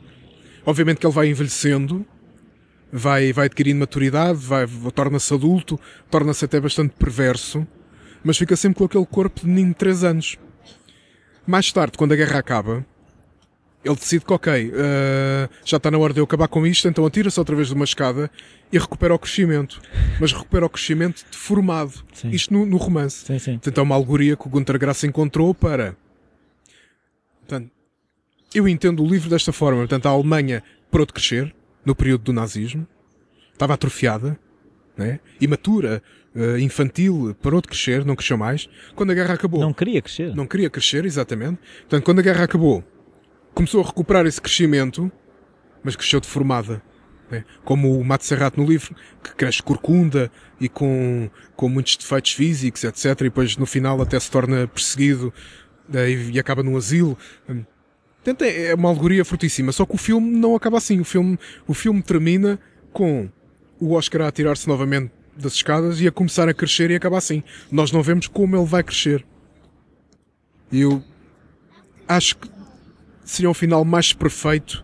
Obviamente 0.66 0.98
que 0.98 1.06
ele 1.06 1.14
vai 1.14 1.28
envelhecendo, 1.28 2.06
vai, 2.92 3.32
vai 3.32 3.46
adquirindo 3.46 3.80
maturidade, 3.80 4.40
vai, 4.40 4.66
torna-se 4.94 5.34
adulto, 5.34 5.80
torna-se 6.10 6.46
até 6.46 6.60
bastante 6.60 6.94
perverso, 6.98 7.66
mas 8.24 8.38
fica 8.38 8.56
sempre 8.56 8.80
com 8.80 8.86
aquele 8.86 9.06
corpo 9.06 9.42
de 9.42 9.48
menino 9.48 9.70
de 9.70 9.76
3 9.76 10.04
anos. 10.04 10.38
Mais 11.46 11.72
tarde, 11.72 11.98
quando 11.98 12.12
a 12.12 12.16
guerra 12.16 12.40
acaba, 12.40 12.86
ele 13.84 13.96
decide 13.96 14.26
que, 14.26 14.34
ok, 14.34 14.70
uh, 14.70 15.50
já 15.64 15.78
está 15.78 15.90
na 15.90 15.98
hora 15.98 16.14
de 16.14 16.20
eu 16.20 16.26
acabar 16.26 16.48
com 16.48 16.68
isto, 16.68 16.88
então 16.88 17.06
atira-se 17.06 17.40
outra 17.40 17.56
vez 17.56 17.70
de 17.70 17.74
uma 17.74 17.86
escada 17.86 18.30
e 18.72 18.78
recupera 18.78 19.16
o 19.16 19.20
crescimento. 19.20 19.82
Mas 20.20 20.34
recupera 20.34 20.66
o 20.66 20.70
crescimento 20.70 21.26
deformado. 21.32 21.94
Sim. 22.14 22.30
Isto 22.30 22.54
no, 22.54 22.66
no 22.66 22.78
romance. 22.78 23.26
Sim, 23.26 23.40
sim. 23.40 23.54
Portanto, 23.54 23.78
é 23.78 23.82
uma 23.82 23.96
alegoria 23.96 24.36
que 24.36 24.46
o 24.46 24.50
Gunter 24.50 24.78
Grass 24.78 25.04
encontrou 25.06 25.54
para... 25.54 25.96
Portanto, 27.40 27.72
eu 28.54 28.68
entendo 28.68 29.02
o 29.02 29.08
livro 29.08 29.30
desta 29.30 29.54
forma. 29.54 29.80
Portanto, 29.80 30.08
a 30.08 30.10
Alemanha 30.10 30.62
parou 30.92 31.06
de 31.06 31.14
crescer, 31.14 31.54
no 31.86 31.96
período 31.96 32.26
do 32.26 32.34
nazismo, 32.34 32.88
estava 33.54 33.74
atrofiada, 33.74 34.40
né? 34.98 35.20
imatura, 35.40 36.04
uh, 36.36 36.58
infantil, 36.58 37.36
parou 37.42 37.62
de 37.62 37.68
crescer, 37.68 38.06
não 38.06 38.16
cresceu 38.16 38.38
mais. 38.38 38.70
Quando 38.96 39.12
a 39.12 39.14
guerra 39.14 39.34
acabou. 39.34 39.62
Não 39.62 39.74
queria 39.74 40.02
crescer. 40.02 40.36
Não 40.36 40.46
queria 40.46 40.70
crescer, 40.70 41.06
exatamente. 41.06 41.60
Portanto, 41.82 42.04
quando 42.04 42.20
a 42.20 42.22
guerra 42.22 42.44
acabou, 42.44 42.84
começou 43.54 43.82
a 43.82 43.86
recuperar 43.86 44.26
esse 44.26 44.42
crescimento, 44.42 45.12
mas 45.84 45.96
cresceu 45.96 46.20
deformada. 46.20 46.82
né? 47.32 47.44
como 47.64 48.00
o 48.00 48.04
Mato 48.04 48.26
Serrato 48.26 48.60
no 48.60 48.68
livro, 48.68 48.96
que 49.24 49.34
cresce 49.36 49.62
corcunda 49.62 50.32
e 50.60 50.68
com, 50.68 51.30
com 51.56 51.70
muitos 51.70 51.96
defeitos 51.96 52.34
físicos, 52.34 52.84
etc. 52.84 53.06
E 53.06 53.24
depois 53.26 53.56
no 53.58 53.66
final 53.66 54.02
até 54.02 54.20
se 54.20 54.30
torna 54.30 54.68
perseguido 54.68 55.34
né? 55.88 56.10
e, 56.10 56.32
e 56.32 56.40
acaba 56.40 56.64
num 56.64 56.76
asilo. 56.76 57.18
Portanto, 58.24 58.44
é, 58.44 58.68
é 58.68 58.76
uma 58.76 58.90
alegoria 58.90 59.24
fortíssima. 59.26 59.72
Só 59.72 59.86
que 59.86 59.96
o 59.96 59.98
filme 59.98 60.30
não 60.32 60.56
acaba 60.56 60.78
assim. 60.78 61.00
O 61.00 61.06
filme, 61.06 61.38
o 61.68 61.74
filme 61.74 62.02
termina 62.02 62.60
com 62.92 63.30
o 63.80 63.94
Oscar 63.94 64.22
a 64.22 64.28
atirar-se 64.28 64.68
novamente 64.68 65.12
das 65.36 65.54
escadas 65.54 66.02
e 66.02 66.08
a 66.08 66.12
começar 66.12 66.50
a 66.50 66.54
crescer 66.54 66.92
e 66.92 66.96
acaba 66.96 67.18
assim. 67.18 67.44
Nós 67.72 67.92
não 67.92 68.04
vemos 68.04 68.28
como 68.28 68.56
ele 68.56 68.66
vai 68.66 68.84
crescer. 68.84 69.26
E 70.72 70.82
eu 70.82 71.04
acho 72.08 72.38
que 72.38 72.50
seria 73.24 73.50
um 73.50 73.54
final 73.54 73.86
mais 73.86 74.12
perfeito, 74.12 74.84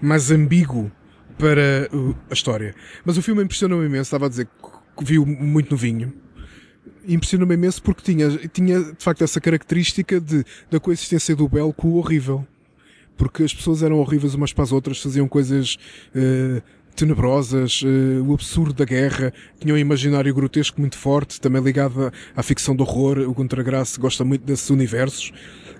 mais 0.00 0.30
ambíguo 0.30 0.92
para 1.38 1.88
a 2.30 2.34
história. 2.34 2.74
Mas 3.04 3.16
o 3.16 3.22
filme 3.22 3.42
impressionou-me 3.42 3.86
imenso, 3.86 4.02
estava 4.02 4.26
a 4.26 4.28
dizer 4.28 4.46
que 4.96 5.04
viu 5.04 5.24
muito 5.24 5.70
novinho. 5.70 6.12
Impressionou-me 7.06 7.54
imenso 7.54 7.82
porque 7.82 8.02
tinha, 8.02 8.30
tinha 8.48 8.80
de 8.80 9.02
facto 9.02 9.24
essa 9.24 9.40
característica 9.40 10.20
de, 10.20 10.44
da 10.70 10.78
coexistência 10.78 11.34
do 11.34 11.48
belo 11.48 11.72
com 11.72 11.88
o 11.88 11.96
horrível. 11.96 12.46
Porque 13.16 13.42
as 13.42 13.54
pessoas 13.54 13.82
eram 13.82 13.98
horríveis 13.98 14.34
umas 14.34 14.52
para 14.52 14.64
as 14.64 14.72
outras, 14.72 15.00
faziam 15.00 15.28
coisas 15.28 15.76
uh, 16.14 16.62
tenebrosas, 16.94 17.82
uh, 17.82 18.24
o 18.24 18.34
absurdo 18.34 18.74
da 18.74 18.84
guerra, 18.84 19.32
tinha 19.60 19.74
um 19.74 19.78
imaginário 19.78 20.32
grotesco 20.34 20.80
muito 20.80 20.96
forte, 20.96 21.40
também 21.40 21.62
ligado 21.62 22.12
à, 22.36 22.42
ficção 22.42 22.74
do 22.74 22.82
horror. 22.82 23.18
O 23.18 23.32
Gunter 23.32 23.62
Grass 23.64 23.96
gosta 23.96 24.24
muito 24.24 24.44
desses 24.44 24.70
universos. 24.70 25.32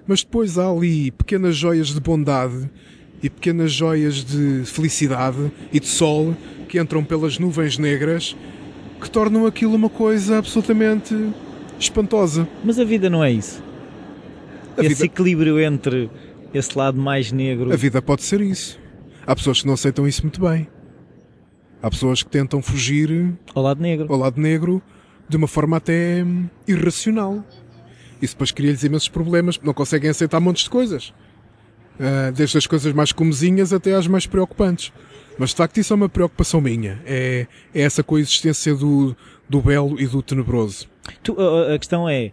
Mas 0.06 0.22
depois 0.22 0.58
há 0.58 0.68
ali 0.68 1.10
pequenas 1.10 1.56
joias 1.56 1.88
de 1.88 2.00
bondade 2.00 2.68
e 3.22 3.30
pequenas 3.30 3.72
joias 3.72 4.16
de 4.16 4.62
felicidade 4.66 5.50
e 5.72 5.80
de 5.80 5.86
sol 5.86 6.36
que 6.68 6.78
entram 6.78 7.02
pelas 7.02 7.38
nuvens 7.38 7.78
negras 7.78 8.36
que 9.00 9.08
tornam 9.10 9.46
aquilo 9.46 9.74
uma 9.74 9.88
coisa 9.88 10.38
absolutamente 10.38 11.14
espantosa. 11.78 12.46
Mas 12.62 12.78
a 12.78 12.84
vida 12.84 13.08
não 13.08 13.24
é 13.24 13.32
isso. 13.32 13.62
A 14.76 14.80
esse 14.80 14.94
vida... 14.94 15.04
equilíbrio 15.06 15.60
entre 15.60 16.10
esse 16.54 16.78
lado 16.78 16.98
mais 16.98 17.32
negro. 17.32 17.72
A 17.72 17.76
vida 17.76 18.00
pode 18.00 18.22
ser 18.22 18.40
isso. 18.40 18.78
Há 19.26 19.34
pessoas 19.34 19.60
que 19.60 19.66
não 19.66 19.74
aceitam 19.74 20.06
isso 20.06 20.22
muito 20.22 20.40
bem. 20.40 20.68
Há 21.82 21.90
pessoas 21.90 22.22
que 22.22 22.30
tentam 22.30 22.62
fugir 22.62 23.34
ao 23.54 23.62
lado 23.62 23.82
negro, 23.82 24.06
ao 24.10 24.18
lado 24.18 24.40
negro 24.40 24.82
de 25.28 25.36
uma 25.36 25.48
forma 25.48 25.76
até 25.76 26.24
irracional. 26.66 27.44
Isso 28.22 28.34
depois 28.34 28.52
cria-lhes 28.52 28.82
imensos 28.82 29.08
problemas, 29.08 29.58
não 29.62 29.74
conseguem 29.74 30.08
aceitar 30.08 30.40
montes 30.40 30.64
de 30.64 30.70
coisas. 30.70 31.12
Uh, 31.94 32.32
desde 32.34 32.58
as 32.58 32.66
coisas 32.66 32.92
mais 32.92 33.12
comezinhas 33.12 33.72
até 33.72 33.94
às 33.94 34.06
mais 34.06 34.26
preocupantes. 34.26 34.92
Mas 35.38 35.50
de 35.50 35.56
facto 35.56 35.78
isso 35.78 35.92
é 35.92 35.96
uma 35.96 36.08
preocupação 36.08 36.60
minha. 36.60 37.00
É, 37.04 37.46
é 37.74 37.82
essa 37.82 38.02
coexistência 38.02 38.74
do, 38.74 39.16
do 39.48 39.60
belo 39.60 40.00
e 40.00 40.06
do 40.06 40.22
tenebroso. 40.22 40.88
Tu, 41.22 41.36
a, 41.38 41.78
questão 41.78 42.08
é, 42.08 42.32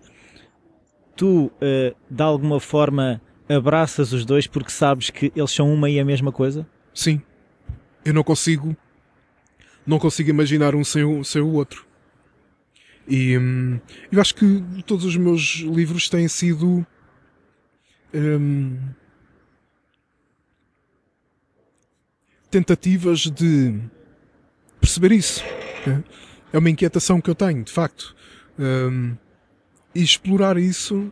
tu 1.16 1.46
uh, 1.46 1.96
de 2.10 2.24
alguma 2.24 2.60
forma 2.60 3.22
abraças 3.56 4.14
os 4.14 4.26
dois 4.26 4.48
porque 4.48 4.72
sabes 4.72 5.10
que 5.10 5.32
eles 5.36 5.52
são 5.52 5.74
uma 5.74 5.90
e 5.90 6.00
a 6.00 6.06
mesma 6.06 6.32
coisa? 6.32 6.68
Sim. 6.94 7.22
Eu 8.04 8.14
não 8.14 8.24
consigo 8.24 8.76
não 9.86 10.00
consigo 10.00 10.30
imaginar 10.30 10.76
um 10.76 10.84
sem 10.84 11.04
o, 11.04 11.24
sem 11.24 11.42
o 11.42 11.54
outro. 11.54 11.86
E 13.08 13.38
hum, 13.38 13.80
eu 14.12 14.22
acho 14.22 14.36
que 14.36 14.64
todos 14.86 15.06
os 15.06 15.18
meus 15.18 15.62
livros 15.62 16.08
têm 16.08 16.28
sido. 16.28 16.86
Hum, 18.14 18.78
tentativas 22.50 23.22
de 23.22 23.80
perceber 24.80 25.14
isso. 25.14 25.44
É 26.54 26.58
uma 26.58 26.70
inquietação 26.70 27.22
que 27.22 27.30
eu 27.30 27.36
tenho, 27.36 27.64
de 27.64 27.72
facto. 27.72 28.16
Um, 28.60 29.16
e 29.96 30.04
explorar 30.04 30.58
isso 30.58 31.12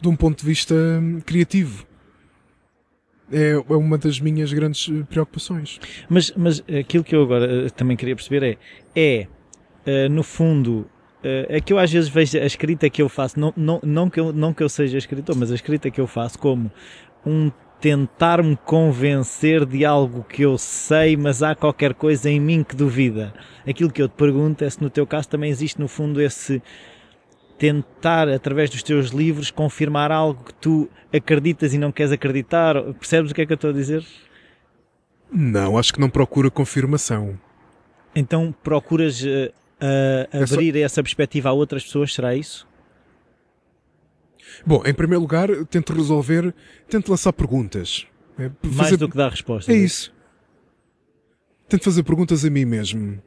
de 0.00 0.08
um 0.08 0.16
ponto 0.16 0.40
de 0.40 0.46
vista 0.46 0.74
hum, 0.74 1.20
criativo 1.24 1.86
é, 3.32 3.52
é 3.52 3.76
uma 3.76 3.96
das 3.96 4.18
minhas 4.18 4.52
grandes 4.52 4.88
eh, 4.88 5.04
preocupações. 5.08 5.78
Mas, 6.08 6.32
mas 6.36 6.62
aquilo 6.80 7.04
que 7.04 7.14
eu 7.14 7.22
agora 7.22 7.66
eh, 7.66 7.70
também 7.70 7.96
queria 7.96 8.16
perceber 8.16 8.58
é, 8.94 9.26
é 9.86 10.06
uh, 10.06 10.10
no 10.10 10.22
fundo, 10.22 10.90
é 11.22 11.60
que 11.60 11.72
eu 11.72 11.78
às 11.78 11.92
vezes 11.92 12.08
vejo 12.08 12.38
a 12.38 12.46
escrita 12.46 12.88
que 12.88 13.02
eu 13.02 13.08
faço, 13.08 13.38
não, 13.38 13.52
não, 13.56 13.80
não, 13.82 14.10
que 14.10 14.18
eu, 14.18 14.32
não 14.32 14.54
que 14.54 14.62
eu 14.62 14.68
seja 14.68 14.96
escritor, 14.96 15.36
mas 15.36 15.52
a 15.52 15.54
escrita 15.54 15.90
que 15.90 16.00
eu 16.00 16.06
faço 16.06 16.38
como 16.38 16.72
um 17.24 17.50
tentar-me 17.80 18.56
convencer 18.56 19.64
de 19.64 19.84
algo 19.84 20.22
que 20.22 20.42
eu 20.42 20.58
sei, 20.58 21.16
mas 21.16 21.42
há 21.42 21.54
qualquer 21.54 21.94
coisa 21.94 22.28
em 22.28 22.38
mim 22.38 22.62
que 22.62 22.76
duvida. 22.76 23.32
Aquilo 23.66 23.90
que 23.90 24.02
eu 24.02 24.08
te 24.08 24.14
pergunto 24.14 24.64
é 24.64 24.70
se 24.70 24.82
no 24.82 24.90
teu 24.90 25.06
caso 25.06 25.28
também 25.28 25.50
existe 25.50 25.80
no 25.80 25.88
fundo 25.88 26.20
esse 26.20 26.62
tentar, 27.60 28.26
através 28.26 28.70
dos 28.70 28.82
teus 28.82 29.10
livros, 29.10 29.50
confirmar 29.50 30.10
algo 30.10 30.44
que 30.44 30.54
tu 30.54 30.88
acreditas 31.12 31.74
e 31.74 31.78
não 31.78 31.92
queres 31.92 32.10
acreditar? 32.10 32.82
Percebes 32.94 33.30
o 33.30 33.34
que 33.34 33.42
é 33.42 33.46
que 33.46 33.52
eu 33.52 33.56
estou 33.56 33.68
a 33.68 33.72
dizer? 33.74 34.02
Não, 35.30 35.76
acho 35.76 35.92
que 35.92 36.00
não 36.00 36.08
procura 36.08 36.50
confirmação. 36.50 37.38
Então 38.16 38.52
procuras 38.62 39.22
uh, 39.22 39.26
uh, 39.26 40.42
abrir 40.42 40.72
só... 40.72 40.78
essa 40.78 41.02
perspectiva 41.02 41.50
a 41.50 41.52
outras 41.52 41.84
pessoas, 41.84 42.14
será 42.14 42.34
isso? 42.34 42.66
Bom, 44.66 44.82
em 44.86 44.94
primeiro 44.94 45.20
lugar, 45.20 45.48
tento 45.66 45.92
resolver, 45.92 46.54
tento 46.88 47.10
lançar 47.10 47.32
perguntas. 47.32 48.06
É, 48.38 48.50
Mais 48.74 48.96
do 48.96 49.06
que 49.06 49.16
dar 49.16 49.30
respostas. 49.30 49.72
É, 49.72 49.78
é 49.78 49.82
isso. 49.82 50.12
Tento 51.68 51.84
fazer 51.84 52.02
perguntas 52.04 52.42
a 52.42 52.50
mim 52.50 52.64
mesmo. 52.64 53.22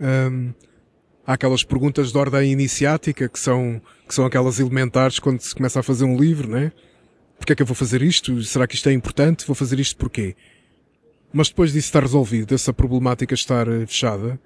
Um, 0.00 0.54
há 1.30 1.34
aquelas 1.34 1.62
perguntas 1.62 2.10
de 2.10 2.18
ordem 2.18 2.50
iniciática 2.50 3.28
que 3.28 3.38
são, 3.38 3.80
que 4.08 4.12
são 4.12 4.26
aquelas 4.26 4.58
elementares 4.58 5.20
quando 5.20 5.38
se 5.38 5.54
começa 5.54 5.78
a 5.78 5.82
fazer 5.82 6.04
um 6.04 6.18
livro, 6.18 6.50
né? 6.50 6.72
Porquê 7.38 7.52
é 7.52 7.56
que 7.56 7.62
eu 7.62 7.66
vou 7.66 7.76
fazer 7.76 8.02
isto? 8.02 8.42
Será 8.42 8.66
que 8.66 8.74
isto 8.74 8.88
é 8.88 8.92
importante? 8.92 9.46
Vou 9.46 9.54
fazer 9.54 9.78
isto 9.78 9.96
porquê? 9.96 10.34
Mas 11.32 11.48
depois 11.48 11.72
disso 11.72 11.86
estar 11.86 12.02
resolvido, 12.02 12.48
dessa 12.48 12.72
problemática 12.72 13.32
estar 13.32 13.68
eh, 13.68 13.86
fechada, 13.86 14.40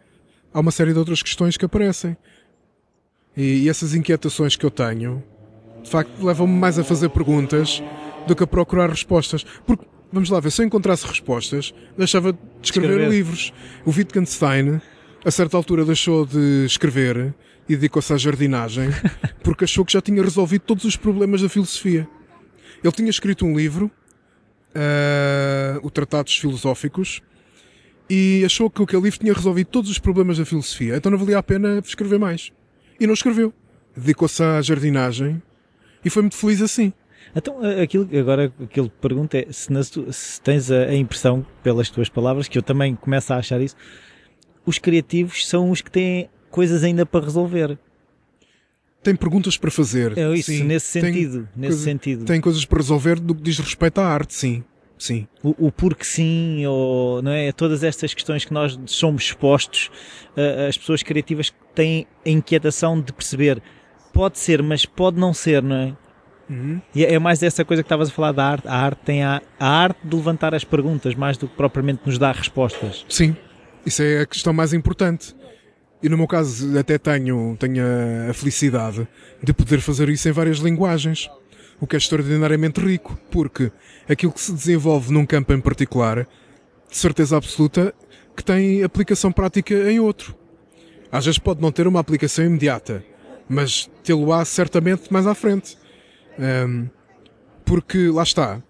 há 0.52 0.60
uma 0.60 0.70
série 0.70 0.92
de 0.92 0.98
outras 0.98 1.22
questões 1.22 1.56
que 1.56 1.64
aparecem. 1.64 2.14
E, 3.34 3.62
e 3.62 3.68
essas 3.70 3.94
inquietações 3.94 4.54
que 4.54 4.66
eu 4.66 4.70
tenho, 4.70 5.24
de 5.82 5.88
facto, 5.88 6.22
levam-me 6.22 6.52
mais 6.52 6.78
a 6.78 6.84
fazer 6.84 7.08
perguntas 7.08 7.82
do 8.26 8.36
que 8.36 8.44
a 8.44 8.46
procurar 8.46 8.90
respostas. 8.90 9.42
Porque, 9.66 9.86
vamos 10.12 10.28
lá 10.28 10.38
ver, 10.38 10.50
se 10.50 10.60
eu 10.60 10.66
encontrasse 10.66 11.06
respostas, 11.06 11.72
deixava 11.96 12.34
de 12.34 12.38
escrever, 12.62 12.90
escrever. 12.90 13.10
livros. 13.10 13.54
O 13.86 13.90
Wittgenstein 13.90 14.82
a 15.24 15.30
certa 15.30 15.56
altura 15.56 15.84
deixou 15.84 16.26
de 16.26 16.64
escrever 16.66 17.34
e 17.68 17.74
dedicou-se 17.74 18.12
à 18.12 18.16
jardinagem 18.16 18.90
porque 19.42 19.64
achou 19.64 19.84
que 19.84 19.92
já 19.92 20.00
tinha 20.00 20.22
resolvido 20.22 20.62
todos 20.62 20.84
os 20.84 20.96
problemas 20.96 21.40
da 21.40 21.48
filosofia. 21.48 22.06
Ele 22.82 22.92
tinha 22.92 23.08
escrito 23.08 23.46
um 23.46 23.56
livro, 23.56 23.90
uh, 24.74 25.80
o 25.82 25.90
Tratados 25.90 26.36
Filosóficos, 26.36 27.22
e 28.08 28.42
achou 28.44 28.68
que 28.68 28.82
aquele 28.82 29.02
livro 29.02 29.18
tinha 29.18 29.32
resolvido 29.32 29.68
todos 29.68 29.90
os 29.90 29.98
problemas 29.98 30.36
da 30.36 30.44
filosofia, 30.44 30.96
então 30.96 31.10
não 31.10 31.18
valia 31.18 31.38
a 31.38 31.42
pena 31.42 31.78
escrever 31.78 32.18
mais. 32.18 32.52
E 33.00 33.06
não 33.06 33.14
escreveu. 33.14 33.52
Dedicou-se 33.96 34.42
à 34.42 34.60
jardinagem 34.60 35.42
e 36.04 36.10
foi 36.10 36.22
muito 36.22 36.36
feliz 36.36 36.60
assim. 36.60 36.92
Então, 37.34 37.58
aquilo, 37.82 38.08
agora 38.18 38.52
aquilo 38.62 38.90
que 38.90 38.96
pergunto 39.00 39.34
é 39.34 39.46
se, 39.50 39.68
se 40.12 40.40
tens 40.42 40.70
a, 40.70 40.84
a, 40.84 40.94
impressão, 40.94 41.44
pelas 41.62 41.88
tuas 41.88 42.08
palavras, 42.08 42.46
que 42.46 42.58
eu 42.58 42.62
também 42.62 42.94
começo 42.94 43.32
a 43.32 43.38
achar 43.38 43.60
isso, 43.60 43.74
os 44.66 44.78
criativos 44.78 45.46
são 45.46 45.70
os 45.70 45.80
que 45.80 45.90
têm 45.90 46.28
coisas 46.50 46.84
ainda 46.84 47.04
para 47.04 47.24
resolver. 47.24 47.78
Tem 49.02 49.14
perguntas 49.14 49.58
para 49.58 49.70
fazer. 49.70 50.16
É 50.16 50.34
isso, 50.34 50.50
sim. 50.50 50.64
nesse 50.64 50.86
sentido. 50.86 51.40
Tem 51.40 51.48
nesse 51.56 51.68
coisa, 51.68 51.84
sentido. 51.84 52.24
Tem 52.24 52.40
coisas 52.40 52.64
para 52.64 52.78
resolver 52.78 53.20
do 53.20 53.34
que 53.34 53.42
diz 53.42 53.58
respeito 53.58 54.00
à 54.00 54.06
arte, 54.06 54.34
sim. 54.34 54.64
Sim. 54.96 55.26
O, 55.42 55.66
o 55.66 55.72
porque 55.72 56.04
sim, 56.04 56.64
ou 56.66 57.20
não 57.20 57.30
é? 57.30 57.52
Todas 57.52 57.82
estas 57.82 58.14
questões 58.14 58.44
que 58.44 58.54
nós 58.54 58.78
somos 58.86 59.24
expostos, 59.24 59.90
uh, 60.36 60.68
as 60.68 60.78
pessoas 60.78 61.02
criativas 61.02 61.52
têm 61.74 62.06
a 62.24 62.30
inquietação 62.30 62.98
de 62.98 63.12
perceber 63.12 63.60
pode 64.14 64.38
ser, 64.38 64.62
mas 64.62 64.86
pode 64.86 65.18
não 65.18 65.34
ser, 65.34 65.62
não 65.62 65.76
é? 65.76 65.96
Uhum. 66.48 66.80
E 66.94 67.04
é, 67.04 67.14
é 67.14 67.18
mais 67.18 67.42
essa 67.42 67.64
coisa 67.64 67.82
que 67.82 67.86
estavas 67.86 68.08
a 68.08 68.12
falar 68.12 68.32
da 68.32 68.46
arte. 68.46 68.68
A 68.68 68.76
arte 68.76 69.00
tem 69.04 69.22
a, 69.22 69.42
a 69.58 69.68
arte 69.68 69.98
de 70.04 70.14
levantar 70.14 70.54
as 70.54 70.64
perguntas, 70.64 71.14
mais 71.14 71.36
do 71.36 71.48
que 71.48 71.56
propriamente 71.56 72.02
nos 72.06 72.16
dar 72.16 72.34
respostas. 72.34 73.04
Sim, 73.08 73.36
isso 73.84 74.02
é 74.02 74.20
a 74.20 74.26
questão 74.26 74.52
mais 74.52 74.72
importante. 74.72 75.34
E 76.02 76.08
no 76.08 76.18
meu 76.18 76.26
caso 76.26 76.78
até 76.78 76.98
tenho, 76.98 77.56
tenho 77.58 77.82
a 78.28 78.34
felicidade 78.34 79.08
de 79.42 79.52
poder 79.52 79.80
fazer 79.80 80.08
isso 80.08 80.28
em 80.28 80.32
várias 80.32 80.58
linguagens. 80.58 81.30
O 81.80 81.86
que 81.86 81.96
é 81.96 81.98
extraordinariamente 81.98 82.80
rico, 82.80 83.18
porque 83.30 83.72
aquilo 84.08 84.32
que 84.32 84.40
se 84.40 84.52
desenvolve 84.52 85.12
num 85.12 85.26
campo 85.26 85.52
em 85.52 85.60
particular, 85.60 86.26
de 86.90 86.96
certeza 86.96 87.36
absoluta, 87.36 87.94
que 88.36 88.44
tem 88.44 88.82
aplicação 88.82 89.32
prática 89.32 89.74
em 89.90 89.98
outro. 89.98 90.34
Às 91.10 91.24
vezes 91.24 91.38
pode 91.38 91.60
não 91.62 91.72
ter 91.72 91.86
uma 91.86 92.00
aplicação 92.00 92.44
imediata, 92.44 93.04
mas 93.48 93.90
tê-lo-á 94.02 94.44
certamente 94.44 95.12
mais 95.12 95.26
à 95.26 95.34
frente. 95.34 95.76
Um, 96.38 96.88
porque 97.64 98.08
lá 98.08 98.22
está. 98.22 98.62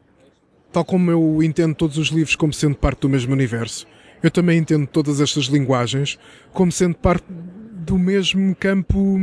Tal 0.73 0.85
como 0.85 1.11
eu 1.11 1.43
entendo 1.43 1.75
todos 1.75 1.99
os 1.99 2.09
livros 2.09 2.37
como 2.37 2.53
sendo 2.53 2.77
parte 2.77 3.01
do 3.01 3.09
mesmo 3.09 3.33
universo, 3.33 3.87
eu 4.25 4.31
também 4.31 4.59
entendo 4.59 4.87
todas 4.87 5.21
estas 5.21 5.45
linguagens 5.45 6.19
como 6.53 6.73
sendo 6.73 6.97
parte 6.97 7.27
do 7.31 7.99
mesmo 7.99 8.57
campo 8.57 9.21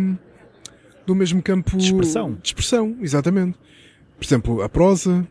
do 1.06 1.16
mesmo 1.16 1.42
campo 1.42 1.76
de 1.76 1.86
expressão. 1.86 2.38
De 2.42 2.50
expressão, 2.50 2.96
exatamente. 3.02 3.58
Por 4.18 4.24
exemplo, 4.24 4.62
a 4.62 4.70
prosa, 4.70 5.28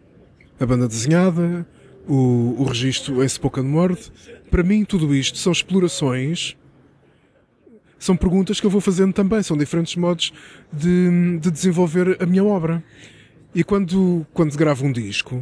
a 0.59 0.67
banda 0.67 0.89
desenhada, 0.89 1.65
o, 2.09 2.57
o 2.59 2.65
registro 2.65 3.23
em 3.23 3.29
spoken 3.29 3.73
word. 3.73 4.13
Para 4.51 4.65
mim, 4.65 4.85
tudo 4.85 5.15
isto 5.15 5.39
são 5.39 5.53
explorações, 5.53 6.57
são 7.97 8.17
perguntas 8.17 8.59
que 8.59 8.67
eu 8.67 8.71
vou 8.71 8.81
fazendo 8.81 9.13
também, 9.13 9.41
são 9.43 9.57
diferentes 9.57 9.95
modos 9.95 10.33
de, 10.73 11.39
de 11.39 11.51
desenvolver 11.51 12.17
a 12.21 12.27
minha 12.27 12.45
obra. 12.45 12.83
E 13.55 13.63
quando, 13.63 14.27
quando 14.35 14.57
gravo 14.57 14.85
um 14.85 14.91
disco, 14.91 15.41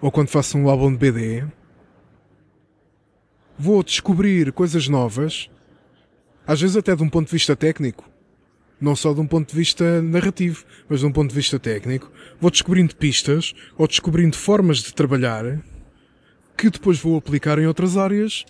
ou 0.00 0.10
quando 0.10 0.28
faço 0.28 0.58
um 0.58 0.68
álbum 0.68 0.92
de 0.92 0.98
BD, 0.98 1.44
vou 3.60 3.82
descobrir 3.82 4.52
coisas 4.52 4.88
novas, 4.88 5.50
às 6.46 6.60
vezes 6.60 6.76
até 6.76 6.96
de 6.96 7.02
um 7.02 7.08
ponto 7.10 7.26
de 7.26 7.32
vista 7.32 7.54
técnico, 7.54 8.08
não 8.80 8.96
só 8.96 9.12
de 9.12 9.20
um 9.20 9.26
ponto 9.26 9.50
de 9.50 9.54
vista 9.54 10.00
narrativo, 10.00 10.64
mas 10.88 11.00
de 11.00 11.06
um 11.06 11.12
ponto 11.12 11.28
de 11.28 11.34
vista 11.36 11.58
técnico. 11.58 12.10
Vou 12.40 12.50
descobrindo 12.50 12.96
pistas 12.96 13.52
ou 13.76 13.86
descobrindo 13.86 14.34
formas 14.34 14.78
de 14.78 14.94
trabalhar 14.94 15.62
que 16.56 16.70
depois 16.70 16.98
vou 16.98 17.18
aplicar 17.18 17.58
em 17.58 17.66
outras 17.66 17.96
áreas 17.96 18.44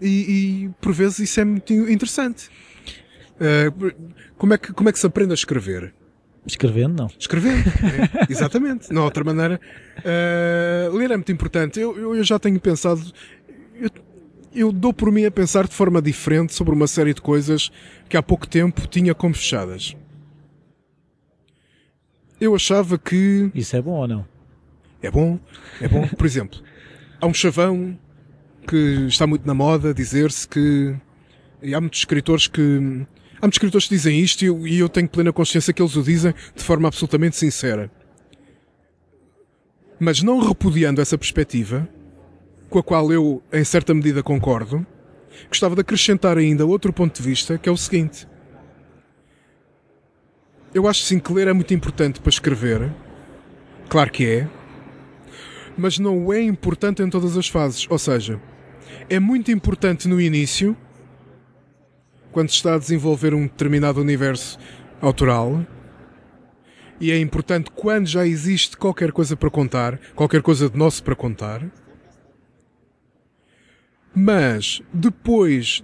e, 0.00 0.08
e 0.08 0.70
por 0.80 0.92
vezes 0.92 1.20
isso 1.20 1.40
é 1.40 1.44
muito 1.44 1.72
interessante. 1.72 2.48
Uh, 3.34 4.12
como, 4.36 4.54
é 4.54 4.58
que, 4.58 4.72
como 4.72 4.88
é 4.88 4.92
que 4.92 4.98
se 4.98 5.06
aprende 5.06 5.30
a 5.30 5.34
escrever? 5.34 5.94
Escrevendo, 6.46 6.96
não. 7.02 7.10
Escrevendo, 7.18 7.68
é, 7.68 8.32
exatamente. 8.32 8.92
Não 8.92 9.02
há 9.02 9.04
outra 9.04 9.22
maneira. 9.22 9.60
Uh, 9.98 10.96
ler 10.96 11.10
é 11.10 11.16
muito 11.16 11.30
importante. 11.30 11.78
Eu, 11.78 12.14
eu, 12.16 12.24
já 12.24 12.38
tenho 12.38 12.58
pensado. 12.58 13.02
Eu, 13.74 13.90
eu, 14.60 14.72
dou 14.72 14.92
por 14.92 15.10
mim 15.12 15.24
a 15.24 15.30
pensar 15.30 15.66
de 15.66 15.74
forma 15.74 16.00
diferente 16.02 16.54
sobre 16.54 16.74
uma 16.74 16.86
série 16.86 17.14
de 17.14 17.20
coisas 17.20 17.70
que 18.08 18.16
há 18.16 18.22
pouco 18.22 18.46
tempo 18.46 18.86
tinha 18.86 19.14
como 19.14 19.34
fechadas. 19.34 19.96
Eu 22.40 22.54
achava 22.54 22.98
que. 22.98 23.50
Isso 23.54 23.76
é 23.76 23.82
bom 23.82 23.92
ou 23.92 24.08
não? 24.08 24.26
É 25.02 25.10
bom, 25.10 25.38
é 25.80 25.88
bom. 25.88 26.06
Por 26.08 26.26
exemplo, 26.26 26.60
há 27.20 27.26
um 27.26 27.34
chavão 27.34 27.98
que 28.66 29.06
está 29.06 29.26
muito 29.26 29.46
na 29.46 29.54
moda 29.54 29.92
dizer-se 29.94 30.46
que. 30.46 30.94
E 31.62 31.74
há 31.74 31.80
muitos 31.80 32.00
escritores 32.00 32.46
que 32.46 33.06
Há 33.40 33.46
muitos 33.46 33.56
escritores 33.56 33.86
que 33.86 33.94
dizem 33.94 34.18
isto 34.20 34.42
e 34.42 34.46
eu, 34.46 34.66
e 34.66 34.78
eu 34.80 34.88
tenho 34.88 35.08
plena 35.08 35.32
consciência 35.32 35.72
que 35.72 35.80
eles 35.80 35.94
o 35.94 36.02
dizem 36.02 36.34
de 36.56 36.62
forma 36.62 36.88
absolutamente 36.88 37.36
sincera. 37.36 37.88
Mas 39.98 40.22
não 40.22 40.40
repudiando 40.40 41.00
essa 41.00 41.16
perspectiva, 41.16 41.88
com 42.68 42.78
a 42.78 42.82
qual 42.82 43.12
eu, 43.12 43.42
em 43.52 43.64
certa 43.64 43.94
medida, 43.94 44.22
concordo, 44.22 44.86
gostava 45.48 45.74
de 45.74 45.80
acrescentar 45.80 46.36
ainda 46.36 46.66
outro 46.66 46.92
ponto 46.92 47.16
de 47.16 47.26
vista, 47.26 47.58
que 47.58 47.68
é 47.68 47.72
o 47.72 47.76
seguinte. 47.76 48.26
Eu 50.74 50.86
acho 50.86 51.02
sim 51.02 51.18
que 51.18 51.32
ler 51.32 51.48
é 51.48 51.52
muito 51.52 51.72
importante 51.72 52.20
para 52.20 52.28
escrever. 52.28 52.92
Claro 53.88 54.10
que 54.10 54.26
é. 54.26 54.48
Mas 55.76 55.98
não 55.98 56.32
é 56.32 56.42
importante 56.42 57.02
em 57.02 57.08
todas 57.08 57.36
as 57.36 57.48
fases. 57.48 57.86
Ou 57.88 57.98
seja, 57.98 58.40
é 59.08 59.18
muito 59.18 59.50
importante 59.50 60.06
no 60.06 60.20
início 60.20 60.76
quando 62.30 62.50
se 62.50 62.56
está 62.56 62.74
a 62.74 62.78
desenvolver 62.78 63.32
um 63.32 63.42
determinado 63.42 64.00
universo 64.00 64.58
autoral. 65.00 65.64
E 67.00 67.10
é 67.12 67.18
importante 67.18 67.70
quando 67.70 68.06
já 68.06 68.26
existe 68.26 68.76
qualquer 68.76 69.12
coisa 69.12 69.36
para 69.36 69.48
contar, 69.48 69.98
qualquer 70.14 70.42
coisa 70.42 70.68
de 70.68 70.76
nosso 70.76 71.02
para 71.02 71.14
contar. 71.14 71.64
Mas 74.20 74.82
depois 74.92 75.80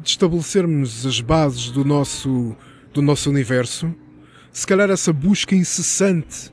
de 0.00 0.10
estabelecermos 0.10 1.04
as 1.04 1.20
bases 1.20 1.72
do 1.72 1.84
nosso, 1.84 2.56
do 2.94 3.02
nosso 3.02 3.28
universo, 3.28 3.92
se 4.52 4.64
calhar 4.64 4.88
essa 4.88 5.12
busca 5.12 5.56
incessante 5.56 6.52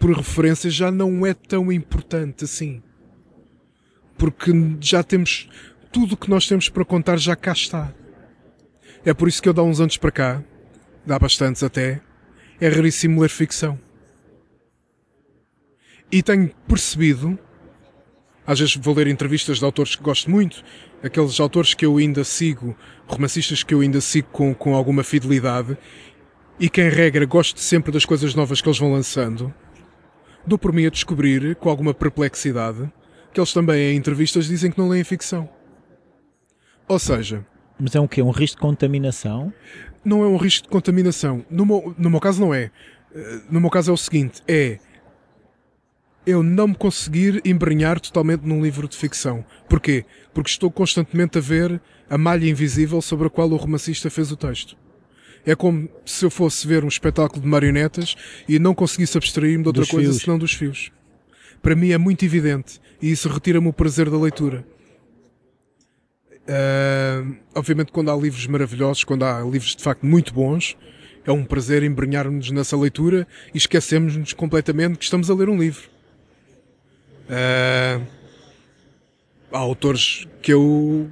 por 0.00 0.10
referências 0.10 0.74
já 0.74 0.90
não 0.90 1.24
é 1.24 1.32
tão 1.32 1.70
importante 1.70 2.42
assim. 2.42 2.82
Porque 4.18 4.50
já 4.80 5.04
temos 5.04 5.48
tudo 5.92 6.14
o 6.14 6.16
que 6.16 6.28
nós 6.28 6.48
temos 6.48 6.68
para 6.68 6.84
contar 6.84 7.18
já 7.18 7.36
cá 7.36 7.52
está. 7.52 7.94
É 9.04 9.14
por 9.14 9.28
isso 9.28 9.40
que 9.40 9.48
eu 9.48 9.52
dá 9.54 9.62
uns 9.62 9.78
anos 9.78 9.96
para 9.96 10.10
cá, 10.10 10.44
dá 11.06 11.20
bastantes 11.20 11.62
até, 11.62 12.00
é 12.60 12.68
raríssimo 12.68 13.20
ler 13.20 13.30
ficção. 13.30 13.78
E 16.10 16.20
tenho 16.20 16.50
percebido, 16.66 17.38
às 18.46 18.58
vezes 18.58 18.76
vou 18.76 18.94
ler 18.94 19.06
entrevistas 19.06 19.58
de 19.58 19.64
autores 19.64 19.96
que 19.96 20.02
gosto 20.02 20.30
muito, 20.30 20.62
aqueles 21.02 21.38
autores 21.40 21.74
que 21.74 21.86
eu 21.86 21.96
ainda 21.96 22.24
sigo, 22.24 22.76
romancistas 23.06 23.62
que 23.62 23.74
eu 23.74 23.80
ainda 23.80 24.00
sigo 24.00 24.28
com, 24.32 24.54
com 24.54 24.74
alguma 24.74 25.02
fidelidade, 25.04 25.76
e 26.58 26.68
que 26.68 26.80
em 26.80 26.88
regra 26.88 27.24
gosto 27.24 27.58
sempre 27.60 27.92
das 27.92 28.04
coisas 28.04 28.34
novas 28.34 28.60
que 28.60 28.68
eles 28.68 28.78
vão 28.78 28.92
lançando, 28.92 29.52
dou 30.46 30.58
por 30.58 30.72
mim 30.72 30.86
a 30.86 30.90
descobrir, 30.90 31.56
com 31.56 31.68
alguma 31.68 31.94
perplexidade, 31.94 32.90
que 33.32 33.40
eles 33.40 33.52
também 33.52 33.92
em 33.92 33.96
entrevistas 33.96 34.46
dizem 34.46 34.70
que 34.70 34.78
não 34.78 34.88
leem 34.88 35.04
ficção. 35.04 35.48
Ou 36.88 36.98
seja, 36.98 37.46
mas 37.78 37.94
é 37.94 38.00
um 38.00 38.06
quê? 38.06 38.22
Um 38.22 38.30
risco 38.30 38.56
de 38.56 38.62
contaminação? 38.62 39.52
Não 40.04 40.22
é 40.22 40.26
um 40.26 40.36
risco 40.36 40.64
de 40.64 40.68
contaminação. 40.68 41.44
No 41.48 41.64
meu, 41.64 41.94
no 41.96 42.10
meu 42.10 42.20
caso 42.20 42.40
não 42.40 42.52
é. 42.52 42.70
Eh, 43.14 43.40
no 43.50 43.60
meu 43.60 43.70
caso 43.70 43.90
é 43.90 43.94
o 43.94 43.96
seguinte, 43.96 44.42
é 44.46 44.78
eu 46.26 46.42
não 46.42 46.68
me 46.68 46.74
conseguir 46.74 47.40
embrenhar 47.44 48.00
totalmente 48.00 48.42
num 48.42 48.62
livro 48.62 48.88
de 48.88 48.96
ficção. 48.96 49.44
Porquê? 49.68 50.04
Porque 50.32 50.50
estou 50.50 50.70
constantemente 50.70 51.38
a 51.38 51.40
ver 51.40 51.80
a 52.08 52.16
malha 52.16 52.48
invisível 52.48 53.02
sobre 53.02 53.26
a 53.26 53.30
qual 53.30 53.50
o 53.50 53.56
romancista 53.56 54.10
fez 54.10 54.30
o 54.30 54.36
texto. 54.36 54.76
É 55.44 55.56
como 55.56 55.88
se 56.04 56.24
eu 56.24 56.30
fosse 56.30 56.66
ver 56.66 56.84
um 56.84 56.88
espetáculo 56.88 57.42
de 57.42 57.48
marionetas 57.48 58.14
e 58.48 58.58
não 58.58 58.74
conseguisse 58.74 59.18
abstrair-me 59.18 59.62
de 59.62 59.68
outra 59.68 59.82
dos 59.82 59.90
coisa 59.90 60.10
fios. 60.10 60.22
senão 60.22 60.38
dos 60.38 60.52
fios. 60.52 60.92
Para 61.60 61.74
mim 61.74 61.90
é 61.90 61.98
muito 61.98 62.24
evidente 62.24 62.80
e 63.00 63.10
isso 63.10 63.28
retira-me 63.28 63.68
o 63.68 63.72
prazer 63.72 64.08
da 64.08 64.18
leitura. 64.18 64.64
Uh, 66.42 67.36
obviamente, 67.54 67.92
quando 67.92 68.10
há 68.10 68.16
livros 68.16 68.46
maravilhosos, 68.46 69.04
quando 69.04 69.24
há 69.24 69.40
livros 69.40 69.76
de 69.76 69.82
facto 69.82 70.04
muito 70.04 70.34
bons, 70.34 70.76
é 71.24 71.30
um 71.30 71.44
prazer 71.44 71.82
embrenhar-nos 71.82 72.50
nessa 72.50 72.76
leitura 72.76 73.26
e 73.54 73.58
esquecemos-nos 73.58 74.32
completamente 74.32 74.98
que 74.98 75.04
estamos 75.04 75.30
a 75.30 75.34
ler 75.34 75.48
um 75.48 75.58
livro. 75.58 75.88
Uh, 77.28 78.06
há 79.52 79.58
autores 79.58 80.26
que 80.40 80.52
eu 80.52 81.08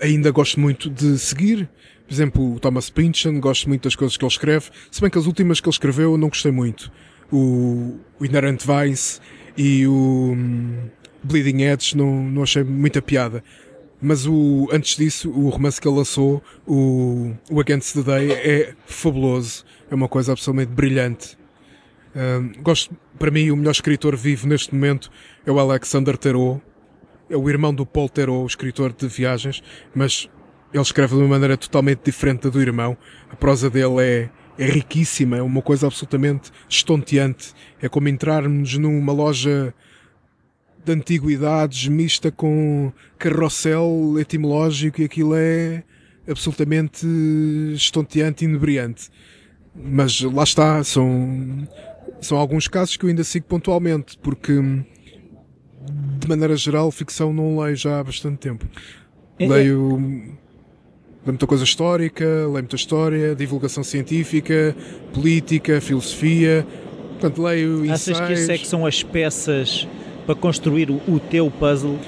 ainda 0.00 0.30
gosto 0.30 0.58
muito 0.60 0.88
de 0.88 1.18
seguir. 1.18 1.68
Por 2.06 2.14
exemplo, 2.14 2.54
o 2.54 2.60
Thomas 2.60 2.88
Pynchon, 2.88 3.38
gosto 3.40 3.68
muito 3.68 3.84
das 3.84 3.94
coisas 3.94 4.16
que 4.16 4.24
ele 4.24 4.32
escreve, 4.32 4.70
se 4.90 5.00
bem 5.00 5.10
que 5.10 5.18
as 5.18 5.26
últimas 5.26 5.60
que 5.60 5.68
ele 5.68 5.74
escreveu 5.74 6.12
eu 6.12 6.18
não 6.18 6.28
gostei 6.28 6.50
muito. 6.50 6.90
O, 7.30 7.98
o 8.18 8.24
Inherent 8.24 8.62
Vice 8.64 9.20
e 9.56 9.86
o 9.86 10.32
um, 10.32 10.88
Bleeding 11.22 11.62
Edge 11.62 11.96
não, 11.96 12.22
não 12.22 12.42
achei 12.42 12.64
muita 12.64 13.02
piada. 13.02 13.44
Mas 14.00 14.26
o, 14.26 14.68
antes 14.72 14.96
disso, 14.96 15.30
o 15.30 15.48
romance 15.48 15.80
que 15.80 15.88
ele 15.88 15.96
lançou, 15.96 16.42
o, 16.66 17.32
o 17.50 17.60
Against 17.60 17.94
the 17.94 18.02
Day, 18.02 18.32
é 18.32 18.74
fabuloso. 18.86 19.64
É 19.90 19.94
uma 19.94 20.08
coisa 20.08 20.32
absolutamente 20.32 20.72
brilhante. 20.72 21.37
Gosto, 22.62 22.96
para 23.18 23.30
mim, 23.30 23.50
o 23.50 23.56
melhor 23.56 23.72
escritor 23.72 24.16
vivo 24.16 24.46
neste 24.46 24.74
momento 24.74 25.10
é 25.46 25.52
o 25.52 25.58
Alexander 25.58 26.16
Theroux. 26.16 26.60
É 27.30 27.36
o 27.36 27.48
irmão 27.48 27.74
do 27.74 27.84
Paul 27.84 28.08
Theroux, 28.08 28.44
o 28.44 28.46
escritor 28.46 28.92
de 28.92 29.06
viagens, 29.06 29.62
mas 29.94 30.30
ele 30.72 30.82
escreve 30.82 31.14
de 31.14 31.20
uma 31.20 31.28
maneira 31.28 31.56
totalmente 31.56 32.00
diferente 32.04 32.42
da 32.42 32.50
do 32.50 32.60
irmão. 32.60 32.96
A 33.30 33.36
prosa 33.36 33.68
dele 33.68 34.00
é, 34.00 34.30
é 34.58 34.66
riquíssima, 34.66 35.36
é 35.36 35.42
uma 35.42 35.62
coisa 35.62 35.86
absolutamente 35.86 36.50
estonteante. 36.68 37.52
É 37.80 37.88
como 37.88 38.08
entrarmos 38.08 38.76
numa 38.78 39.12
loja 39.12 39.74
de 40.84 40.92
antiguidades 40.92 41.88
mista 41.88 42.30
com 42.30 42.92
carrossel 43.18 44.18
etimológico 44.18 45.02
e 45.02 45.04
aquilo 45.04 45.34
é 45.34 45.84
absolutamente 46.28 47.06
estonteante 47.74 48.44
e 48.44 48.48
inebriante. 48.48 49.10
Mas 49.74 50.20
lá 50.20 50.42
está, 50.42 50.82
são, 50.82 51.66
são 52.20 52.38
alguns 52.38 52.68
casos 52.68 52.96
que 52.96 53.04
eu 53.04 53.08
ainda 53.08 53.24
sigo 53.24 53.46
pontualmente, 53.46 54.18
porque 54.18 54.52
de 56.18 56.28
maneira 56.28 56.56
geral 56.56 56.90
ficção 56.90 57.32
não 57.32 57.58
leio 57.60 57.76
já 57.76 58.00
há 58.00 58.04
bastante 58.04 58.38
tempo. 58.38 58.66
É, 59.38 59.44
é. 59.44 59.48
leio, 59.48 59.96
leio 59.96 60.38
muita 61.26 61.46
coisa 61.46 61.64
histórica, 61.64 62.24
leio 62.24 62.52
muita 62.52 62.76
história, 62.76 63.34
divulgação 63.34 63.84
científica, 63.84 64.74
política, 65.12 65.80
filosofia. 65.80 66.66
Portanto, 67.12 67.42
leio 67.42 67.84
Achas 67.84 68.08
ensaios. 68.08 68.26
que 68.26 68.32
isso 68.34 68.52
é 68.52 68.58
que 68.58 68.66
são 68.66 68.86
as 68.86 69.02
peças 69.02 69.88
para 70.26 70.34
construir 70.34 70.90
o, 70.90 71.00
o 71.08 71.18
teu 71.18 71.50
puzzle? 71.50 71.98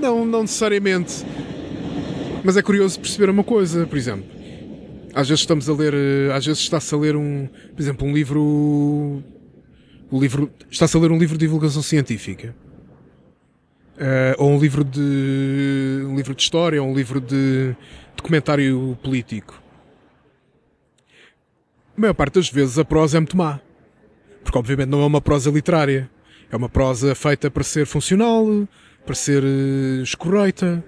Não, 0.00 0.24
não 0.24 0.42
necessariamente. 0.42 1.24
Mas 2.42 2.56
é 2.56 2.62
curioso 2.62 3.00
perceber 3.00 3.30
uma 3.30 3.44
coisa, 3.44 3.86
por 3.86 3.96
exemplo. 3.96 4.33
Às 5.14 5.28
vezes 5.28 5.42
estamos 5.42 5.68
a 5.68 5.72
ler, 5.72 5.94
eh, 5.94 6.32
às 6.32 6.44
vezes 6.44 6.60
está-se 6.60 6.92
a 6.92 6.98
ler 6.98 7.14
um, 7.14 7.46
por 7.46 7.80
exemplo, 7.80 8.06
um 8.06 8.12
livro, 8.12 8.42
o 10.10 10.20
livro, 10.20 10.50
está-se 10.68 10.96
a 10.96 11.00
ler 11.00 11.12
um 11.12 11.18
livro 11.18 11.38
de 11.38 11.46
divulgação 11.46 11.82
científica. 11.82 12.54
Uh, 13.94 14.34
ou 14.38 14.50
um 14.50 14.58
livro 14.58 14.82
de 14.82 16.02
um 16.04 16.16
livro 16.16 16.34
de 16.34 16.42
história, 16.42 16.82
ou 16.82 16.90
um 16.90 16.94
livro 16.96 17.20
de 17.20 17.76
documentário 18.16 18.98
político. 19.04 19.62
A 21.96 22.00
maior 22.00 22.14
parte 22.14 22.34
das 22.34 22.50
vezes 22.50 22.76
a 22.76 22.84
prosa 22.84 23.18
é 23.18 23.20
muito 23.20 23.36
má. 23.36 23.60
Porque 24.42 24.58
obviamente 24.58 24.88
não 24.88 25.00
é 25.00 25.06
uma 25.06 25.20
prosa 25.20 25.48
literária. 25.48 26.10
É 26.50 26.56
uma 26.56 26.68
prosa 26.68 27.14
feita 27.14 27.48
para 27.52 27.62
ser 27.62 27.86
funcional, 27.86 28.46
para 29.06 29.14
ser 29.14 29.44
uh, 29.44 30.02
escorreita. 30.02 30.84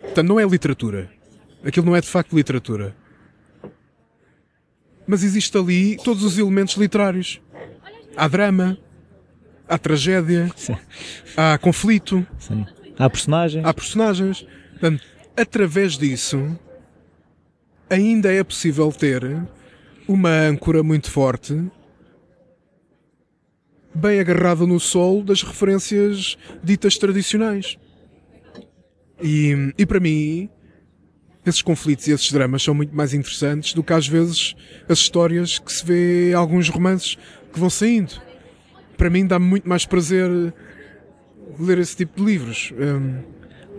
Portanto, 0.00 0.26
não 0.26 0.40
é 0.40 0.46
literatura. 0.46 1.19
Aquilo 1.64 1.86
não 1.86 1.96
é 1.96 2.00
de 2.00 2.06
facto 2.06 2.34
literatura. 2.34 2.96
Mas 5.06 5.22
existe 5.22 5.56
ali 5.56 5.96
todos 5.96 6.22
os 6.22 6.38
elementos 6.38 6.76
literários. 6.76 7.40
Há 8.16 8.28
drama, 8.28 8.78
há 9.68 9.78
tragédia, 9.78 10.50
Sim. 10.56 10.76
há 11.36 11.58
conflito, 11.58 12.26
Sim. 12.38 12.66
há 12.98 13.08
personagens. 13.10 13.64
Há 13.64 13.74
personagens. 13.74 14.46
Portanto, 14.70 15.02
através 15.36 15.96
disso, 15.98 16.58
ainda 17.88 18.32
é 18.32 18.42
possível 18.42 18.92
ter 18.92 19.22
uma 20.06 20.30
âncora 20.30 20.82
muito 20.82 21.10
forte, 21.10 21.70
bem 23.94 24.20
agarrada 24.20 24.66
no 24.66 24.80
sol 24.80 25.22
das 25.22 25.42
referências 25.42 26.36
ditas 26.62 26.96
tradicionais. 26.96 27.76
E, 29.22 29.74
e 29.76 29.84
para 29.84 30.00
mim, 30.00 30.48
esses 31.44 31.62
conflitos 31.62 32.06
e 32.06 32.12
esses 32.12 32.30
dramas 32.32 32.62
são 32.62 32.74
muito 32.74 32.94
mais 32.94 33.14
interessantes 33.14 33.72
do 33.72 33.82
que 33.82 33.92
às 33.92 34.06
vezes 34.06 34.54
as 34.88 34.98
histórias 34.98 35.58
que 35.58 35.72
se 35.72 35.84
vê 35.84 36.30
em 36.30 36.34
alguns 36.34 36.68
romances 36.68 37.16
que 37.52 37.58
vão 37.58 37.70
saindo 37.70 38.20
para 39.00 39.08
mim 39.08 39.26
dá-me 39.26 39.46
muito 39.46 39.66
mais 39.66 39.86
prazer 39.86 40.28
ler 41.58 41.78
esse 41.78 41.96
tipo 41.96 42.20
de 42.20 42.26
livros. 42.26 42.70
Um... 42.78 43.22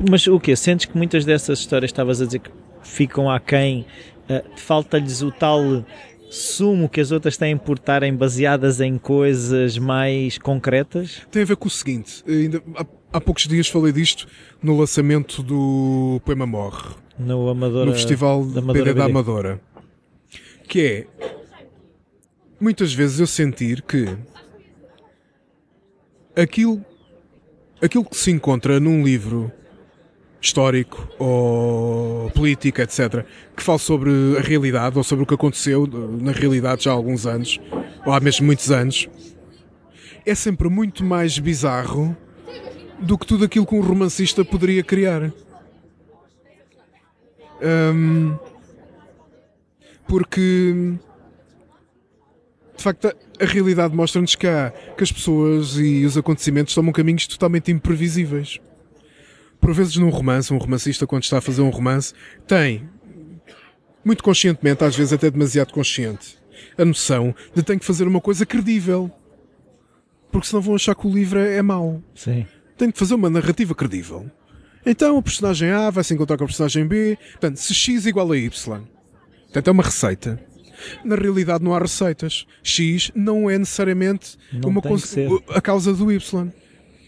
Mas 0.09 0.25
o 0.25 0.39
que? 0.39 0.55
Sentes 0.55 0.87
que 0.87 0.97
muitas 0.97 1.23
dessas 1.23 1.59
histórias, 1.59 1.89
estavas 1.89 2.19
a 2.23 2.25
dizer 2.25 2.39
que 2.39 2.49
ficam 2.81 3.29
aquém, 3.29 3.85
uh, 4.27 4.57
falta-lhes 4.57 5.21
o 5.21 5.31
tal 5.31 5.85
sumo 6.27 6.89
que 6.89 6.99
as 6.99 7.11
outras 7.11 7.37
têm 7.37 7.55
por 7.55 7.77
estarem 7.77 8.15
baseadas 8.15 8.81
em 8.81 8.97
coisas 8.97 9.77
mais 9.77 10.39
concretas? 10.39 11.21
Tem 11.29 11.43
a 11.43 11.45
ver 11.45 11.55
com 11.55 11.67
o 11.67 11.71
seguinte, 11.71 12.23
ainda 12.27 12.63
há, 12.75 12.85
há 13.13 13.21
poucos 13.21 13.45
dias 13.45 13.67
falei 13.67 13.91
disto 13.91 14.27
no 14.59 14.75
lançamento 14.75 15.43
do 15.43 16.19
Poema 16.25 16.47
Morre. 16.47 16.95
No, 17.25 17.49
Amadora, 17.49 17.85
no 17.85 17.93
Festival 17.93 18.45
da 18.45 18.59
Amadora, 18.59 18.93
da 18.93 19.05
Amadora. 19.05 19.61
Que 20.67 20.81
é, 20.81 21.07
muitas 22.59 22.93
vezes 22.93 23.19
eu 23.19 23.27
sentir 23.27 23.81
que 23.81 24.05
aquilo, 26.35 26.83
aquilo 27.81 28.05
que 28.05 28.15
se 28.15 28.31
encontra 28.31 28.79
num 28.79 29.03
livro 29.03 29.51
histórico 30.41 31.07
ou 31.19 32.31
político, 32.31 32.81
etc., 32.81 33.25
que 33.55 33.61
fala 33.61 33.77
sobre 33.77 34.09
a 34.37 34.41
realidade 34.41 34.97
ou 34.97 35.03
sobre 35.03 35.23
o 35.23 35.27
que 35.27 35.35
aconteceu 35.35 35.87
na 36.19 36.31
realidade 36.31 36.85
já 36.85 36.91
há 36.91 36.93
alguns 36.93 37.27
anos, 37.27 37.59
ou 38.05 38.11
há 38.11 38.19
mesmo 38.19 38.45
muitos 38.45 38.71
anos, 38.71 39.07
é 40.25 40.33
sempre 40.33 40.67
muito 40.69 41.03
mais 41.03 41.37
bizarro 41.37 42.15
do 42.99 43.17
que 43.17 43.25
tudo 43.25 43.45
aquilo 43.45 43.65
que 43.65 43.75
um 43.75 43.81
romancista 43.81 44.43
poderia 44.43 44.83
criar. 44.83 45.31
Um, 47.61 48.37
porque 50.07 50.97
de 52.81 52.83
facto, 52.83 53.15
a 53.39 53.45
realidade 53.45 53.95
mostra-nos 53.95 54.33
que, 54.33 54.47
que 54.97 55.03
as 55.03 55.11
pessoas 55.11 55.77
e 55.77 56.03
os 56.03 56.17
acontecimentos 56.17 56.73
tomam 56.73 56.91
caminhos 56.91 57.27
totalmente 57.27 57.71
imprevisíveis. 57.71 58.59
Por 59.59 59.71
vezes, 59.71 59.95
num 59.97 60.09
romance, 60.09 60.51
um 60.51 60.57
romancista, 60.57 61.05
quando 61.05 61.21
está 61.21 61.37
a 61.37 61.41
fazer 61.41 61.61
um 61.61 61.69
romance, 61.69 62.11
tem, 62.47 62.89
muito 64.03 64.23
conscientemente, 64.23 64.83
às 64.83 64.95
vezes 64.95 65.13
até 65.13 65.29
demasiado 65.29 65.71
consciente, 65.71 66.39
a 66.75 66.83
noção 66.83 67.35
de 67.53 67.61
tem 67.61 67.77
que 67.77 67.85
fazer 67.85 68.07
uma 68.07 68.19
coisa 68.19 68.47
credível. 68.47 69.11
Porque 70.31 70.47
senão 70.47 70.63
vão 70.63 70.73
achar 70.73 70.95
que 70.95 71.05
o 71.05 71.13
livro 71.13 71.37
é 71.37 71.61
mau. 71.61 72.01
Sim. 72.15 72.47
Tem 72.77 72.89
que 72.89 72.97
fazer 72.97 73.13
uma 73.13 73.29
narrativa 73.29 73.75
credível. 73.75 74.25
Então, 74.85 75.17
o 75.17 75.23
personagem 75.23 75.69
A 75.69 75.89
vai 75.89 76.03
se 76.03 76.13
encontrar 76.13 76.37
com 76.37 76.43
o 76.43 76.47
personagem 76.47 76.87
B. 76.87 77.17
Portanto, 77.31 77.57
se 77.57 77.73
X 77.73 78.05
igual 78.05 78.31
a 78.31 78.37
Y. 78.37 78.81
Portanto, 79.45 79.67
é 79.67 79.71
uma 79.71 79.83
receita 79.83 80.51
na 81.03 81.15
realidade 81.15 81.63
não 81.63 81.73
há 81.73 81.79
receitas. 81.79 82.45
X 82.63 83.11
não 83.15 83.49
é 83.49 83.57
necessariamente 83.57 84.37
não 84.51 84.69
uma 84.69 84.81
a 85.49 85.61
causa 85.61 85.93
do 85.93 86.11
Y. 86.11 86.51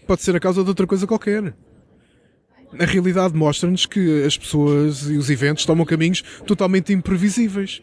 Pode 0.06 0.22
ser 0.22 0.36
a 0.36 0.40
causa 0.40 0.62
de 0.62 0.68
outra 0.68 0.86
coisa 0.86 1.06
qualquer. 1.06 1.54
Na 2.72 2.84
realidade 2.84 3.34
mostra-nos 3.34 3.86
que 3.86 4.24
as 4.24 4.36
pessoas 4.36 5.08
e 5.08 5.16
os 5.16 5.30
eventos 5.30 5.64
tomam 5.64 5.86
caminhos 5.86 6.22
totalmente 6.46 6.92
imprevisíveis. 6.92 7.82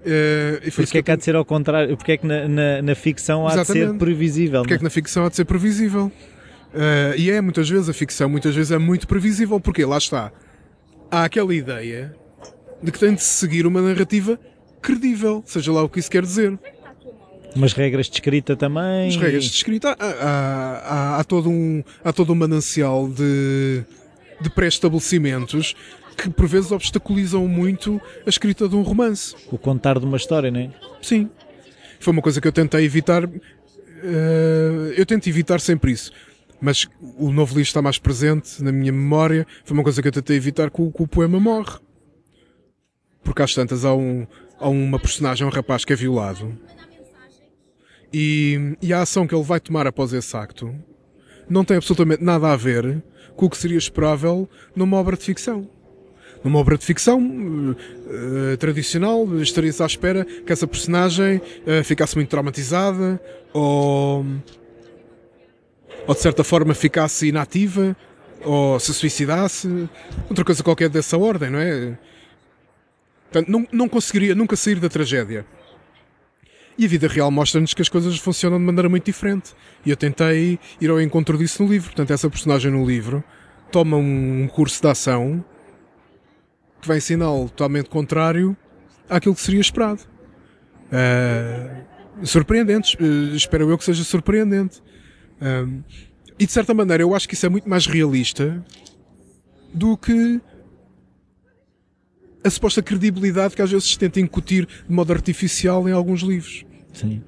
Uh, 0.00 0.66
e 0.66 0.70
porque 0.70 0.98
é 0.98 1.02
que 1.02 1.10
há 1.10 1.16
de 1.16 1.24
ser 1.24 1.36
ao 1.36 1.44
contrário? 1.44 1.94
Porque 1.96 2.12
é 2.12 2.16
que 2.16 2.26
na, 2.26 2.48
na, 2.48 2.82
na 2.82 2.94
ficção 2.94 3.46
há 3.46 3.52
Exatamente. 3.52 3.84
de 3.84 3.92
ser 3.92 3.98
previsível? 3.98 4.62
Porque 4.62 4.74
é 4.74 4.78
que 4.78 4.84
na 4.84 4.90
ficção 4.90 5.26
há 5.26 5.28
de 5.28 5.36
ser 5.36 5.44
previsível? 5.44 6.10
Uh, 6.72 7.16
e 7.16 7.30
é 7.30 7.40
muitas 7.40 7.68
vezes, 7.68 7.88
a 7.88 7.92
ficção 7.92 8.28
muitas 8.28 8.54
vezes 8.54 8.70
é 8.70 8.78
muito 8.78 9.06
previsível, 9.06 9.60
porque 9.60 9.84
lá 9.84 9.98
está. 9.98 10.32
Há 11.10 11.24
aquela 11.24 11.54
ideia 11.54 12.14
de 12.82 12.92
que 12.92 12.98
tem 12.98 13.14
de 13.14 13.22
seguir 13.22 13.66
uma 13.66 13.82
narrativa 13.82 14.38
credível, 14.80 15.42
seja 15.46 15.72
lá 15.72 15.82
o 15.82 15.88
que 15.88 15.98
isso 15.98 16.10
quer 16.10 16.22
dizer. 16.22 16.58
Umas 17.54 17.72
regras 17.72 18.06
de 18.06 18.14
escrita 18.14 18.56
também. 18.56 19.08
As 19.08 19.16
regras 19.16 19.44
de 19.44 19.50
escrita, 19.50 19.96
há, 19.98 20.06
há, 20.06 21.18
há, 21.18 21.24
todo, 21.24 21.50
um, 21.50 21.82
há 22.04 22.12
todo 22.12 22.32
um 22.32 22.36
manancial 22.36 23.08
de, 23.08 23.82
de 24.40 24.50
pré-estabelecimentos 24.50 25.74
que 26.16 26.30
por 26.30 26.46
vezes 26.46 26.70
obstaculizam 26.70 27.48
muito 27.48 28.00
a 28.26 28.28
escrita 28.28 28.68
de 28.68 28.76
um 28.76 28.82
romance. 28.82 29.34
O 29.50 29.58
contar 29.58 29.98
de 29.98 30.04
uma 30.04 30.16
história, 30.16 30.50
não 30.50 30.60
é? 30.60 30.70
Sim. 31.02 31.28
Foi 31.98 32.12
uma 32.12 32.22
coisa 32.22 32.40
que 32.40 32.46
eu 32.46 32.52
tentei 32.52 32.84
evitar. 32.84 33.24
Uh, 33.24 34.92
eu 34.96 35.04
tento 35.04 35.28
evitar 35.28 35.60
sempre 35.60 35.92
isso. 35.92 36.12
Mas 36.60 36.86
o 37.16 37.32
novo 37.32 37.52
livro 37.52 37.62
está 37.62 37.80
mais 37.80 37.98
presente 37.98 38.62
na 38.62 38.70
minha 38.70 38.92
memória. 38.92 39.46
Foi 39.64 39.74
uma 39.74 39.82
coisa 39.82 40.02
que 40.02 40.08
eu 40.08 40.12
tentei 40.12 40.36
evitar 40.36 40.70
com, 40.70 40.90
com 40.90 41.04
o 41.04 41.08
poema 41.08 41.40
Morre. 41.40 41.78
Porque 43.22 43.42
às 43.42 43.54
tantas 43.54 43.84
há 43.84 43.94
um, 43.94 44.26
a 44.58 44.68
uma 44.68 44.98
personagem, 44.98 45.46
um 45.46 45.50
rapaz 45.50 45.84
que 45.84 45.92
é 45.92 45.96
violado. 45.96 46.56
E, 48.12 48.76
e 48.82 48.92
a 48.92 49.02
ação 49.02 49.26
que 49.26 49.34
ele 49.34 49.44
vai 49.44 49.60
tomar 49.60 49.86
após 49.86 50.12
esse 50.12 50.36
acto 50.36 50.74
não 51.48 51.64
tem 51.64 51.76
absolutamente 51.76 52.22
nada 52.22 52.52
a 52.52 52.56
ver 52.56 53.02
com 53.36 53.46
o 53.46 53.50
que 53.50 53.56
seria 53.56 53.78
esperável 53.78 54.48
numa 54.74 54.96
obra 54.96 55.16
de 55.16 55.24
ficção. 55.24 55.68
Numa 56.42 56.58
obra 56.58 56.78
de 56.78 56.84
ficção 56.84 57.20
uh, 57.20 58.56
tradicional, 58.58 59.26
estaria-se 59.40 59.82
à 59.82 59.86
espera 59.86 60.24
que 60.24 60.52
essa 60.52 60.66
personagem 60.66 61.36
uh, 61.36 61.84
ficasse 61.84 62.16
muito 62.16 62.28
traumatizada 62.28 63.20
ou, 63.52 64.24
ou 66.10 66.14
de 66.14 66.20
certa 66.20 66.42
forma 66.42 66.74
ficasse 66.74 67.28
inativa 67.28 67.96
ou 68.44 68.80
se 68.80 68.92
suicidasse, 68.92 69.88
outra 70.28 70.44
coisa 70.44 70.60
qualquer 70.60 70.88
dessa 70.88 71.16
ordem, 71.16 71.50
não 71.50 71.60
é? 71.60 71.96
Portanto, 73.30 73.48
não, 73.48 73.68
não 73.70 73.88
conseguiria 73.88 74.34
nunca 74.34 74.56
sair 74.56 74.80
da 74.80 74.88
tragédia. 74.88 75.46
E 76.76 76.84
a 76.84 76.88
vida 76.88 77.06
real 77.06 77.30
mostra-nos 77.30 77.74
que 77.74 77.80
as 77.80 77.88
coisas 77.88 78.18
funcionam 78.18 78.58
de 78.58 78.64
maneira 78.64 78.88
muito 78.88 79.04
diferente. 79.04 79.54
E 79.86 79.90
eu 79.90 79.96
tentei 79.96 80.58
ir 80.80 80.90
ao 80.90 81.00
encontro 81.00 81.38
disso 81.38 81.62
no 81.62 81.70
livro. 81.70 81.90
Portanto, 81.90 82.10
essa 82.10 82.28
personagem 82.28 82.72
no 82.72 82.84
livro 82.84 83.22
toma 83.70 83.96
um 83.96 84.48
curso 84.48 84.82
de 84.82 84.88
ação 84.88 85.44
que 86.80 86.88
vai 86.88 86.96
ensiná-lo 86.96 87.48
totalmente 87.50 87.88
contrário 87.88 88.56
àquilo 89.08 89.36
que 89.36 89.42
seria 89.42 89.60
esperado. 89.60 90.00
Uh, 90.90 92.26
surpreendentes. 92.26 92.94
Uh, 92.94 93.36
espero 93.36 93.70
eu 93.70 93.78
que 93.78 93.84
seja 93.84 94.02
surpreendente. 94.02 94.82
Uh, 95.40 95.82
e 96.38 96.46
de 96.46 96.52
certa 96.52 96.72
maneira, 96.72 97.02
eu 97.02 97.14
acho 97.14 97.28
que 97.28 97.34
isso 97.34 97.46
é 97.46 97.48
muito 97.48 97.68
mais 97.68 97.86
realista 97.86 98.64
do 99.72 99.96
que 99.96 100.40
a 102.42 102.50
suposta 102.50 102.82
credibilidade 102.82 103.54
que 103.54 103.62
às 103.62 103.70
vezes 103.70 103.90
se 103.90 103.98
tenta 103.98 104.20
incutir 104.20 104.66
de 104.66 104.94
modo 104.94 105.12
artificial 105.12 105.88
em 105.88 105.92
alguns 105.92 106.22
livros. 106.22 106.64
Sim. 106.92 107.22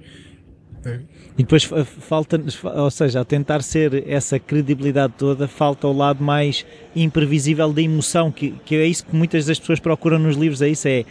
É. 0.84 1.00
E 1.38 1.42
depois 1.42 1.64
falta, 2.00 2.42
ou 2.74 2.90
seja, 2.90 3.20
a 3.20 3.24
tentar 3.24 3.62
ser 3.62 4.06
essa 4.08 4.38
credibilidade 4.38 5.14
toda, 5.16 5.46
falta 5.46 5.86
o 5.86 5.92
lado 5.92 6.22
mais 6.22 6.66
imprevisível 6.94 7.72
da 7.72 7.80
emoção, 7.80 8.30
que, 8.30 8.52
que 8.64 8.76
é 8.76 8.86
isso 8.86 9.06
que 9.06 9.14
muitas 9.14 9.46
das 9.46 9.58
pessoas 9.58 9.80
procuram 9.80 10.18
nos 10.18 10.36
livros, 10.36 10.60
é 10.60 10.68
isso, 10.68 10.88
é, 10.88 11.04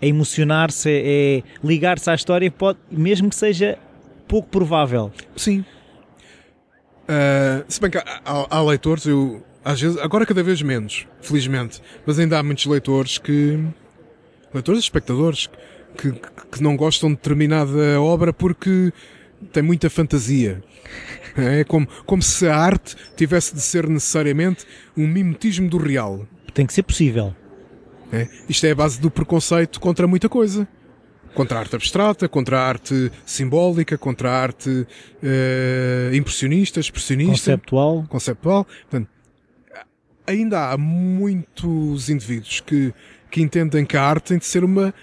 é 0.00 0.08
emocionar-se, 0.08 0.88
é, 0.88 1.38
é 1.38 1.42
ligar-se 1.62 2.08
à 2.08 2.14
história, 2.14 2.50
pode, 2.50 2.78
mesmo 2.90 3.28
que 3.28 3.36
seja 3.36 3.78
pouco 4.28 4.48
provável. 4.48 5.12
Sim. 5.34 5.64
Uh, 7.08 7.64
se 7.68 7.80
bem 7.80 7.90
que 7.90 7.98
há, 7.98 8.20
há, 8.24 8.56
há 8.58 8.62
leitores, 8.62 9.06
eu 9.06 9.42
às 9.66 9.80
vezes, 9.80 9.98
agora 9.98 10.24
cada 10.24 10.44
vez 10.44 10.62
menos, 10.62 11.08
felizmente, 11.20 11.82
mas 12.06 12.20
ainda 12.20 12.38
há 12.38 12.42
muitos 12.42 12.66
leitores 12.66 13.18
que, 13.18 13.58
leitores 14.54 14.78
e 14.78 14.84
espectadores, 14.84 15.50
que, 15.98 16.12
que 16.52 16.62
não 16.62 16.76
gostam 16.76 17.10
de 17.10 17.16
determinada 17.16 18.00
obra 18.00 18.32
porque 18.32 18.92
tem 19.52 19.64
muita 19.64 19.90
fantasia. 19.90 20.62
É 21.36 21.64
como, 21.64 21.86
como 22.06 22.22
se 22.22 22.46
a 22.46 22.56
arte 22.56 22.96
tivesse 23.16 23.54
de 23.54 23.60
ser 23.60 23.88
necessariamente 23.88 24.64
um 24.96 25.06
mimetismo 25.06 25.68
do 25.68 25.76
real. 25.76 26.26
Tem 26.54 26.64
que 26.64 26.72
ser 26.72 26.84
possível. 26.84 27.34
É? 28.12 28.28
Isto 28.48 28.66
é 28.66 28.70
a 28.70 28.74
base 28.74 29.00
do 29.00 29.10
preconceito 29.10 29.78
contra 29.78 30.06
muita 30.06 30.28
coisa. 30.28 30.66
Contra 31.36 31.58
a 31.58 31.60
arte 31.60 31.76
abstrata, 31.76 32.28
contra 32.28 32.58
a 32.58 32.66
arte 32.66 33.12
simbólica, 33.26 33.98
contra 33.98 34.30
a 34.30 34.42
arte 34.42 34.86
eh, 35.22 36.10
impressionista, 36.14 36.80
expressionista. 36.80 37.50
Conceptual. 37.52 38.06
Conceptual. 38.08 38.64
Portanto, 38.64 39.10
ainda 40.26 40.70
há 40.70 40.78
muitos 40.78 42.08
indivíduos 42.08 42.60
que, 42.60 42.92
que 43.30 43.42
entendem 43.42 43.84
que 43.84 43.98
a 43.98 44.02
arte 44.02 44.28
tem 44.28 44.38
de 44.38 44.46
ser 44.46 44.64
uma, 44.64 44.94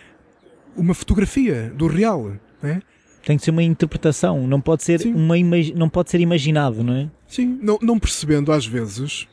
uma 0.75 0.95
fotografia 0.95 1.71
do 1.75 1.85
real. 1.85 2.33
É? 2.63 2.81
Tem 3.23 3.37
que 3.37 3.43
ser 3.43 3.51
uma 3.51 3.63
interpretação, 3.63 4.47
não 4.47 4.59
pode 4.59 4.83
ser, 4.83 5.05
uma 5.05 5.37
imag... 5.37 5.73
não 5.75 5.87
pode 5.87 6.09
ser 6.09 6.19
imaginado, 6.19 6.83
não 6.83 6.93
é? 6.93 7.09
Sim, 7.27 7.59
não, 7.61 7.77
não 7.79 7.99
percebendo 7.99 8.51
às 8.51 8.65
vezes 8.65 9.27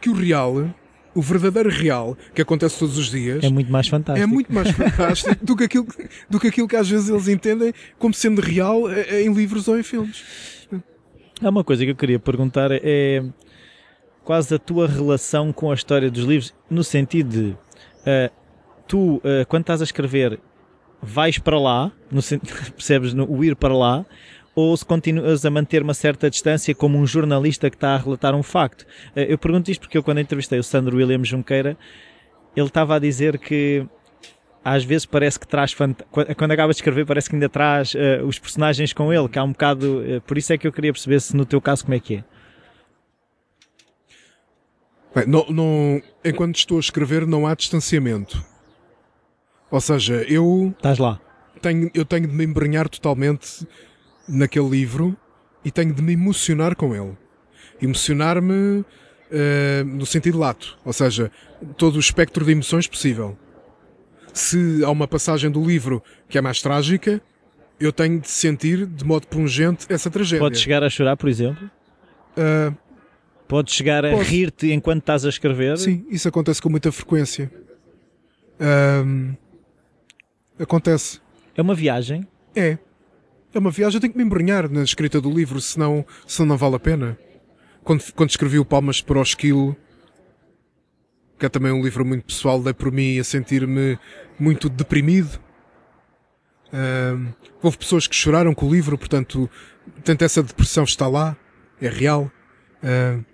que 0.00 0.08
o 0.08 0.14
real 0.14 0.70
o 1.18 1.20
verdadeiro 1.22 1.68
real 1.68 2.16
que 2.32 2.40
acontece 2.40 2.78
todos 2.78 2.96
os 2.96 3.10
dias 3.10 3.42
é 3.42 3.48
muito 3.48 3.72
mais 3.72 3.88
fantástico, 3.88 4.22
é 4.22 4.26
muito 4.26 4.54
mais 4.54 4.70
fantástico 4.70 5.44
do, 5.44 5.56
que 5.56 5.64
aquilo, 5.64 5.86
do 6.30 6.38
que 6.38 6.46
aquilo 6.46 6.68
que 6.68 6.76
às 6.76 6.88
vezes 6.88 7.08
eles 7.08 7.26
entendem 7.26 7.72
como 7.98 8.14
sendo 8.14 8.40
real 8.40 8.88
eh, 8.88 9.04
eh, 9.08 9.22
em 9.22 9.32
livros 9.32 9.66
ou 9.66 9.76
em 9.76 9.82
filmes. 9.82 10.22
Há 11.42 11.48
uma 11.48 11.64
coisa 11.64 11.84
que 11.84 11.90
eu 11.90 11.96
queria 11.96 12.20
perguntar 12.20 12.70
é 12.70 13.24
quase 14.22 14.54
a 14.54 14.58
tua 14.60 14.86
relação 14.86 15.52
com 15.52 15.72
a 15.72 15.74
história 15.74 16.08
dos 16.08 16.22
livros, 16.22 16.54
no 16.70 16.84
sentido 16.84 17.30
de 17.30 17.48
uh, 17.48 18.32
tu, 18.86 19.16
uh, 19.16 19.44
quando 19.48 19.62
estás 19.62 19.80
a 19.80 19.84
escrever, 19.84 20.38
vais 21.02 21.36
para 21.38 21.58
lá, 21.58 21.90
no, 22.12 22.20
percebes, 22.76 23.12
no, 23.12 23.28
o 23.28 23.44
ir 23.44 23.56
para 23.56 23.74
lá, 23.74 24.06
ou 24.60 24.76
se 24.76 24.84
continuas 24.84 25.46
a 25.46 25.50
manter 25.50 25.84
uma 25.84 25.94
certa 25.94 26.28
distância 26.28 26.74
como 26.74 26.98
um 26.98 27.06
jornalista 27.06 27.70
que 27.70 27.76
está 27.76 27.94
a 27.94 27.96
relatar 27.96 28.34
um 28.34 28.42
facto. 28.42 28.84
Eh, 29.14 29.32
eu 29.32 29.38
pergunto 29.38 29.70
isto 29.70 29.82
porque 29.82 29.96
eu 29.96 30.02
quando 30.02 30.18
entrevistei 30.18 30.58
o 30.58 30.64
Sandro 30.64 30.96
William 30.96 31.22
Junqueira, 31.22 31.78
ele 32.56 32.66
estava 32.66 32.96
a 32.96 32.98
dizer 32.98 33.38
que 33.38 33.86
às 34.64 34.82
vezes 34.82 35.06
parece 35.06 35.38
que 35.38 35.46
traz 35.46 35.72
quando 35.72 36.50
acaba 36.50 36.72
de 36.72 36.76
escrever 36.76 37.06
parece 37.06 37.30
que 37.30 37.36
ainda 37.36 37.48
traz 37.48 37.94
uh, 37.94 38.26
os 38.26 38.40
personagens 38.40 38.92
com 38.92 39.12
ele, 39.12 39.28
que 39.28 39.38
há 39.38 39.44
um 39.44 39.52
bocado 39.52 40.00
uh, 40.00 40.20
por 40.22 40.36
isso 40.36 40.52
é 40.52 40.58
que 40.58 40.66
eu 40.66 40.72
queria 40.72 40.92
perceber 40.92 41.20
se 41.20 41.36
no 41.36 41.46
teu 41.46 41.60
caso 41.60 41.84
como 41.84 41.94
é 41.94 42.00
que 42.00 42.16
é. 42.16 42.24
Bem, 45.14 45.26
não, 45.28 45.46
não, 45.50 46.02
enquanto 46.24 46.56
estou 46.56 46.78
a 46.78 46.80
escrever 46.80 47.28
não 47.28 47.46
há 47.46 47.54
distanciamento. 47.54 48.44
Ou 49.70 49.80
seja, 49.80 50.14
eu. 50.28 50.74
Estás 50.76 50.98
lá. 50.98 51.20
Tenho, 51.62 51.88
eu 51.94 52.04
tenho 52.04 52.26
de 52.26 52.34
me 52.34 52.44
embrenhar 52.44 52.88
totalmente 52.88 53.64
naquele 54.28 54.68
livro 54.68 55.16
e 55.64 55.70
tenho 55.70 55.92
de 55.92 56.02
me 56.02 56.12
emocionar 56.12 56.76
com 56.76 56.94
ele. 56.94 57.16
Emocionar-me 57.80 58.80
uh, 58.80 58.84
no 59.84 60.04
sentido 60.06 60.38
lato, 60.38 60.76
ou 60.84 60.92
seja, 60.92 61.30
todo 61.76 61.96
o 61.96 62.00
espectro 62.00 62.44
de 62.44 62.52
emoções 62.52 62.86
possível. 62.86 63.36
Se 64.32 64.84
há 64.84 64.90
uma 64.90 65.08
passagem 65.08 65.50
do 65.50 65.64
livro 65.64 66.02
que 66.28 66.38
é 66.38 66.40
mais 66.40 66.60
trágica, 66.60 67.20
eu 67.80 67.92
tenho 67.92 68.20
de 68.20 68.28
sentir 68.28 68.86
de 68.86 69.04
modo 69.04 69.26
pungente 69.26 69.86
essa 69.88 70.10
tragédia. 70.10 70.40
Pode 70.40 70.58
chegar 70.58 70.82
a 70.82 70.90
chorar, 70.90 71.16
por 71.16 71.28
exemplo? 71.28 71.70
Uh, 72.36 72.76
Podes 73.48 73.72
chegar 73.72 74.04
a 74.04 74.14
rir-te 74.22 74.70
enquanto 74.72 75.00
estás 75.00 75.24
a 75.24 75.30
escrever? 75.30 75.78
Sim, 75.78 76.04
isso 76.10 76.28
acontece 76.28 76.60
com 76.60 76.68
muita 76.68 76.92
frequência. 76.92 77.50
Acontece. 80.58 81.18
É 81.56 81.62
uma 81.62 81.74
viagem? 81.74 82.28
É. 82.54 82.76
É 83.58 83.60
uma 83.60 83.72
viagem, 83.72 83.96
eu 83.96 84.00
tenho 84.00 84.12
que 84.12 84.18
me 84.18 84.24
embrenhar 84.24 84.70
na 84.70 84.84
escrita 84.84 85.20
do 85.20 85.28
livro, 85.28 85.60
senão, 85.60 86.06
senão 86.28 86.50
não 86.50 86.56
vale 86.56 86.76
a 86.76 86.78
pena. 86.78 87.18
Quando, 87.82 88.04
quando 88.12 88.30
escrevi 88.30 88.56
o 88.56 88.64
Palmas 88.64 89.00
para 89.00 89.18
o 89.18 89.22
Esquilo, 89.22 89.76
que 91.36 91.44
é 91.44 91.48
também 91.48 91.72
um 91.72 91.82
livro 91.82 92.04
muito 92.04 92.24
pessoal, 92.24 92.62
dei 92.62 92.72
por 92.72 92.92
mim 92.92 93.18
a 93.18 93.24
sentir-me 93.24 93.98
muito 94.38 94.68
deprimido. 94.68 95.40
Uh, 96.68 97.34
houve 97.60 97.78
pessoas 97.78 98.06
que 98.06 98.14
choraram 98.14 98.54
com 98.54 98.68
o 98.68 98.72
livro, 98.72 98.96
portanto, 98.96 99.50
tanto 100.04 100.22
essa 100.22 100.40
depressão 100.40 100.84
está 100.84 101.08
lá, 101.08 101.36
é 101.82 101.88
real. 101.88 102.30
Uh, 102.80 103.24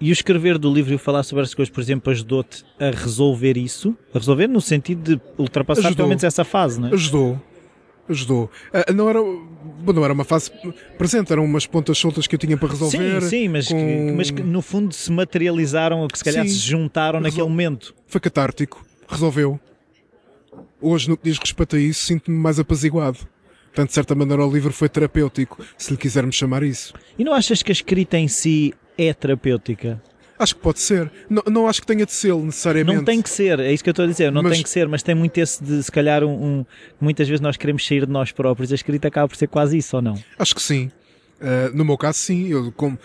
e 0.00 0.08
o 0.08 0.12
escrever 0.14 0.56
do 0.56 0.72
livro 0.72 0.94
e 0.94 0.96
o 0.96 0.98
falar 0.98 1.22
sobre 1.22 1.42
essas 1.42 1.54
coisas, 1.54 1.70
por 1.70 1.82
exemplo, 1.82 2.10
ajudou-te 2.10 2.64
a 2.80 2.90
resolver 2.90 3.58
isso? 3.58 3.94
A 4.14 4.18
resolver 4.18 4.46
no 4.46 4.62
sentido 4.62 5.16
de 5.16 5.22
ultrapassar 5.36 5.80
ajudou, 5.80 5.96
pelo 5.96 6.08
menos 6.08 6.24
essa 6.24 6.44
fase, 6.44 6.80
não 6.80 6.88
é? 6.88 6.94
Ajudou, 6.94 7.38
ajudou. 8.08 8.50
Uh, 8.72 8.92
não, 8.92 9.08
era, 9.08 9.20
não 9.20 10.04
era 10.04 10.12
uma 10.12 10.24
fase 10.24 10.50
presente, 10.98 11.32
eram 11.32 11.44
umas 11.44 11.66
pontas 11.66 11.98
soltas 11.98 12.26
que 12.26 12.34
eu 12.34 12.38
tinha 12.38 12.56
para 12.56 12.68
resolver. 12.68 13.22
Sim, 13.22 13.28
sim, 13.28 13.48
mas, 13.48 13.68
com... 13.68 13.76
que, 13.76 14.12
mas 14.12 14.30
que 14.30 14.42
no 14.42 14.62
fundo 14.62 14.94
se 14.94 15.10
materializaram 15.10 16.00
ou 16.00 16.08
que 16.08 16.18
se 16.18 16.24
calhar 16.24 16.46
sim, 16.46 16.52
se 16.52 16.58
juntaram 16.58 17.18
resol... 17.20 17.30
naquele 17.30 17.48
momento. 17.48 17.94
Foi 18.06 18.20
catártico, 18.20 18.84
resolveu. 19.08 19.60
Hoje, 20.80 21.08
no 21.08 21.16
que 21.16 21.24
diz 21.24 21.38
respeito 21.38 21.76
a 21.76 21.78
isso, 21.78 22.04
sinto-me 22.04 22.36
mais 22.36 22.58
apaziguado. 22.58 23.18
Portanto, 23.66 23.88
de 23.88 23.94
certa 23.94 24.14
maneira, 24.14 24.44
o 24.44 24.50
livro 24.50 24.72
foi 24.72 24.88
terapêutico, 24.88 25.62
se 25.76 25.90
lhe 25.90 25.98
quisermos 25.98 26.34
chamar 26.34 26.62
isso. 26.62 26.94
E 27.18 27.24
não 27.24 27.34
achas 27.34 27.62
que 27.62 27.70
a 27.70 27.74
escrita 27.74 28.16
em 28.16 28.26
si 28.26 28.72
é 28.96 29.12
terapêutica? 29.12 30.02
Acho 30.38 30.54
que 30.54 30.60
pode 30.60 30.80
ser. 30.80 31.10
Não, 31.30 31.42
não 31.50 31.68
acho 31.68 31.80
que 31.80 31.86
tenha 31.86 32.04
de 32.04 32.12
ser 32.12 32.34
necessariamente. 32.34 32.96
Não 32.96 33.04
tem 33.04 33.22
que 33.22 33.30
ser, 33.30 33.58
é 33.58 33.72
isso 33.72 33.82
que 33.82 33.88
eu 33.88 33.92
estou 33.92 34.04
a 34.04 34.08
dizer. 34.08 34.30
Não 34.30 34.42
mas... 34.42 34.52
tem 34.52 34.62
que 34.62 34.68
ser, 34.68 34.86
mas 34.86 35.02
tem 35.02 35.14
muito 35.14 35.38
esse 35.38 35.62
de, 35.62 35.82
se 35.82 35.90
calhar, 35.90 36.22
um, 36.24 36.30
um, 36.30 36.66
Muitas 37.00 37.28
vezes 37.28 37.40
nós 37.40 37.56
queremos 37.56 37.86
sair 37.86 38.04
de 38.04 38.12
nós 38.12 38.32
próprios. 38.32 38.70
A 38.70 38.74
escrita 38.74 39.08
acaba 39.08 39.28
por 39.28 39.36
ser 39.36 39.46
quase 39.46 39.78
isso, 39.78 39.96
ou 39.96 40.02
não? 40.02 40.14
Acho 40.38 40.54
que 40.54 40.62
sim. 40.62 40.90
Uh, 41.40 41.74
no 41.74 41.84
meu 41.84 41.96
caso, 41.96 42.18
sim. 42.18 42.48
Eu, 42.48 42.70
como... 42.72 42.98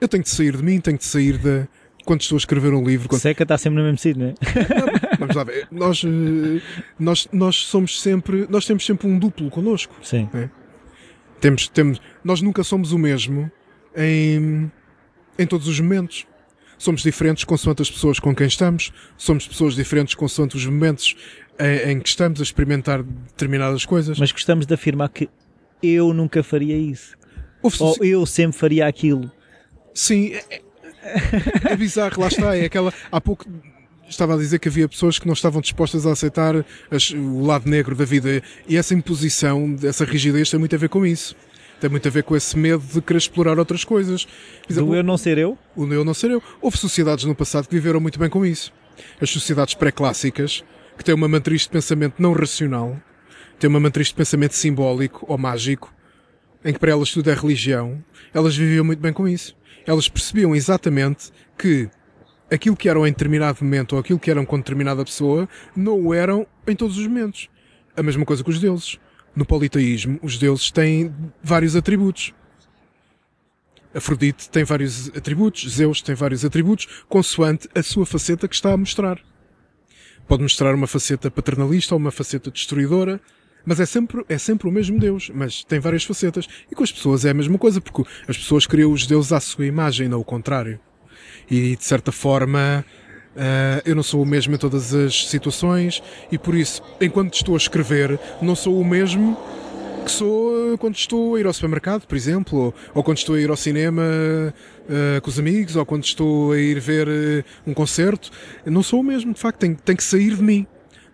eu 0.00 0.08
tenho 0.08 0.22
de 0.22 0.30
sair 0.30 0.56
de 0.56 0.62
mim, 0.62 0.80
tenho 0.80 0.98
de 0.98 1.04
sair 1.04 1.38
de. 1.38 1.66
Quando 2.04 2.22
estou 2.22 2.36
a 2.36 2.38
escrever 2.38 2.72
um 2.72 2.82
livro. 2.82 3.08
Quando... 3.08 3.20
Seca 3.20 3.42
está 3.42 3.58
sempre 3.58 3.78
no 3.78 3.84
mesmo 3.84 3.98
sítio, 3.98 4.22
não 4.22 4.28
é? 4.30 4.34
Vamos 5.18 5.36
lá 5.36 5.44
ver. 5.44 5.68
Nós, 5.70 6.02
uh, 6.02 6.60
nós, 6.98 7.28
nós 7.32 7.56
somos 7.56 8.00
sempre. 8.00 8.46
Nós 8.48 8.66
temos 8.66 8.84
sempre 8.84 9.06
um 9.06 9.18
duplo 9.18 9.50
connosco. 9.50 9.94
Sim. 10.02 10.28
É? 10.34 10.48
Temos, 11.40 11.68
temos, 11.68 12.00
nós 12.22 12.42
nunca 12.42 12.62
somos 12.62 12.92
o 12.92 12.98
mesmo 12.98 13.50
em, 13.96 14.70
em 15.40 15.46
todos 15.46 15.66
os 15.66 15.80
momentos. 15.80 16.26
Somos 16.78 17.02
diferentes 17.02 17.44
consoante 17.44 17.82
as 17.82 17.90
pessoas 17.90 18.18
com 18.18 18.34
quem 18.34 18.46
estamos, 18.46 18.92
somos 19.16 19.46
pessoas 19.46 19.74
diferentes 19.74 20.14
consoante 20.14 20.56
os 20.56 20.64
momentos 20.64 21.14
em, 21.58 21.92
em 21.92 22.00
que 22.00 22.08
estamos 22.08 22.40
a 22.40 22.42
experimentar 22.42 23.02
determinadas 23.02 23.84
coisas. 23.84 24.18
Mas 24.18 24.32
gostamos 24.32 24.66
de 24.66 24.74
afirmar 24.74 25.08
que 25.10 25.28
eu 25.82 26.12
nunca 26.14 26.42
faria 26.42 26.76
isso. 26.76 27.16
Ou 27.62 27.96
eu 28.02 28.24
sempre 28.24 28.56
faria 28.56 28.86
aquilo. 28.86 29.30
Sim, 29.92 30.32
é, 30.32 30.62
é, 31.02 31.72
é 31.72 31.76
bizarro, 31.76 32.20
lá 32.20 32.28
está. 32.28 32.56
É 32.56 32.64
aquela. 32.64 32.92
Há 33.12 33.20
pouco 33.20 33.44
estava 34.08 34.34
a 34.34 34.38
dizer 34.38 34.58
que 34.58 34.68
havia 34.68 34.88
pessoas 34.88 35.18
que 35.18 35.26
não 35.26 35.34
estavam 35.34 35.60
dispostas 35.60 36.04
a 36.06 36.12
aceitar 36.12 36.64
as, 36.90 37.10
o 37.10 37.42
lado 37.42 37.68
negro 37.68 37.94
da 37.94 38.04
vida. 38.04 38.42
E 38.66 38.76
essa 38.76 38.94
imposição, 38.94 39.76
essa 39.84 40.04
rigidez 40.04 40.50
tem 40.50 40.58
muito 40.58 40.74
a 40.74 40.78
ver 40.78 40.88
com 40.88 41.04
isso 41.04 41.36
tem 41.80 41.90
muito 41.90 42.06
a 42.06 42.10
ver 42.10 42.22
com 42.22 42.36
esse 42.36 42.56
medo 42.58 42.84
de 42.84 43.00
querer 43.00 43.18
explorar 43.18 43.58
outras 43.58 43.84
coisas. 43.84 44.28
Exemplo, 44.68 44.90
do 44.90 44.96
eu 44.96 45.02
não 45.02 45.16
ser 45.16 45.38
eu? 45.38 45.56
O 45.74 45.86
eu 45.86 46.04
não 46.04 46.12
ser 46.12 46.30
eu. 46.30 46.42
Houve 46.60 46.76
sociedades 46.76 47.24
no 47.24 47.34
passado 47.34 47.66
que 47.66 47.74
viveram 47.74 47.98
muito 47.98 48.18
bem 48.18 48.28
com 48.28 48.44
isso. 48.44 48.72
As 49.20 49.30
sociedades 49.30 49.74
pré-clássicas, 49.74 50.62
que 50.98 51.02
têm 51.02 51.14
uma 51.14 51.26
matriz 51.26 51.62
de 51.62 51.70
pensamento 51.70 52.14
não 52.18 52.32
racional, 52.32 53.00
têm 53.58 53.68
uma 53.68 53.80
matriz 53.80 54.08
de 54.08 54.14
pensamento 54.14 54.54
simbólico 54.54 55.24
ou 55.26 55.38
mágico, 55.38 55.92
em 56.62 56.72
que 56.72 56.78
para 56.78 56.90
elas 56.90 57.10
tudo 57.10 57.30
é 57.30 57.34
religião, 57.34 58.04
elas 58.34 58.54
viviam 58.54 58.84
muito 58.84 59.00
bem 59.00 59.12
com 59.12 59.26
isso. 59.26 59.56
Elas 59.86 60.08
percebiam 60.08 60.54
exatamente 60.54 61.32
que 61.56 61.88
aquilo 62.50 62.76
que 62.76 62.88
eram 62.88 63.06
em 63.06 63.10
determinado 63.10 63.64
momento 63.64 63.94
ou 63.94 63.98
aquilo 63.98 64.18
que 64.18 64.30
eram 64.30 64.44
com 64.44 64.58
determinada 64.58 65.02
pessoa 65.02 65.48
não 65.74 65.98
o 65.98 66.12
eram 66.12 66.46
em 66.66 66.76
todos 66.76 66.98
os 66.98 67.06
momentos. 67.06 67.48
A 67.96 68.02
mesma 68.02 68.26
coisa 68.26 68.44
com 68.44 68.50
os 68.50 68.60
deuses 68.60 68.98
no 69.34 69.44
politeísmo, 69.44 70.18
os 70.22 70.38
deuses 70.38 70.70
têm 70.70 71.14
vários 71.42 71.76
atributos. 71.76 72.34
Afrodite 73.94 74.48
tem 74.48 74.62
vários 74.62 75.08
atributos, 75.08 75.68
Zeus 75.68 76.00
tem 76.00 76.14
vários 76.14 76.44
atributos, 76.44 76.86
consoante 77.08 77.68
a 77.74 77.82
sua 77.82 78.06
faceta 78.06 78.46
que 78.46 78.54
está 78.54 78.72
a 78.72 78.76
mostrar. 78.76 79.18
Pode 80.28 80.42
mostrar 80.42 80.74
uma 80.74 80.86
faceta 80.86 81.30
paternalista 81.30 81.94
ou 81.94 81.98
uma 81.98 82.12
faceta 82.12 82.50
destruidora, 82.50 83.20
mas 83.64 83.80
é 83.80 83.86
sempre, 83.86 84.24
é 84.28 84.38
sempre 84.38 84.68
o 84.68 84.72
mesmo 84.72 84.98
Deus, 84.98 85.30
mas 85.34 85.64
tem 85.64 85.80
várias 85.80 86.04
facetas. 86.04 86.46
E 86.70 86.74
com 86.74 86.84
as 86.84 86.92
pessoas 86.92 87.24
é 87.24 87.30
a 87.30 87.34
mesma 87.34 87.58
coisa, 87.58 87.80
porque 87.80 88.08
as 88.28 88.36
pessoas 88.36 88.66
criam 88.66 88.92
os 88.92 89.06
deuses 89.06 89.32
à 89.32 89.40
sua 89.40 89.66
imagem, 89.66 90.08
não 90.08 90.20
o 90.20 90.24
contrário. 90.24 90.78
E 91.50 91.74
de 91.76 91.84
certa 91.84 92.12
forma, 92.12 92.84
Uh, 93.36 93.80
eu 93.84 93.94
não 93.94 94.02
sou 94.02 94.22
o 94.22 94.26
mesmo 94.26 94.54
em 94.54 94.58
todas 94.58 94.92
as 94.92 95.28
situações 95.28 96.02
e 96.32 96.36
por 96.36 96.54
isso, 96.54 96.82
enquanto 97.00 97.34
estou 97.34 97.54
a 97.54 97.58
escrever, 97.58 98.18
não 98.42 98.56
sou 98.56 98.80
o 98.80 98.84
mesmo 98.84 99.38
que 100.04 100.10
sou 100.10 100.76
quando 100.78 100.96
estou 100.96 101.36
a 101.36 101.40
ir 101.40 101.46
ao 101.46 101.52
supermercado, 101.52 102.06
por 102.06 102.16
exemplo, 102.16 102.74
ou, 102.94 103.02
quando 103.02 103.18
estou 103.18 103.36
a 103.36 103.40
ir 103.40 103.50
ao 103.50 103.56
cinema 103.56 104.02
uh, 104.02 105.20
com 105.20 105.30
os 105.30 105.38
amigos, 105.38 105.76
ou 105.76 105.86
quando 105.86 106.04
estou 106.04 106.52
a 106.52 106.58
ir 106.58 106.80
ver 106.80 107.44
um 107.66 107.74
concerto. 107.74 108.30
Não 108.64 108.82
sou 108.82 109.00
o 109.00 109.04
mesmo, 109.04 109.32
de 109.32 109.40
facto, 109.40 109.58
tem, 109.58 109.74
tem 109.74 109.94
que 109.94 110.04
sair 110.04 110.34
de 110.34 110.42
mim. 110.42 110.66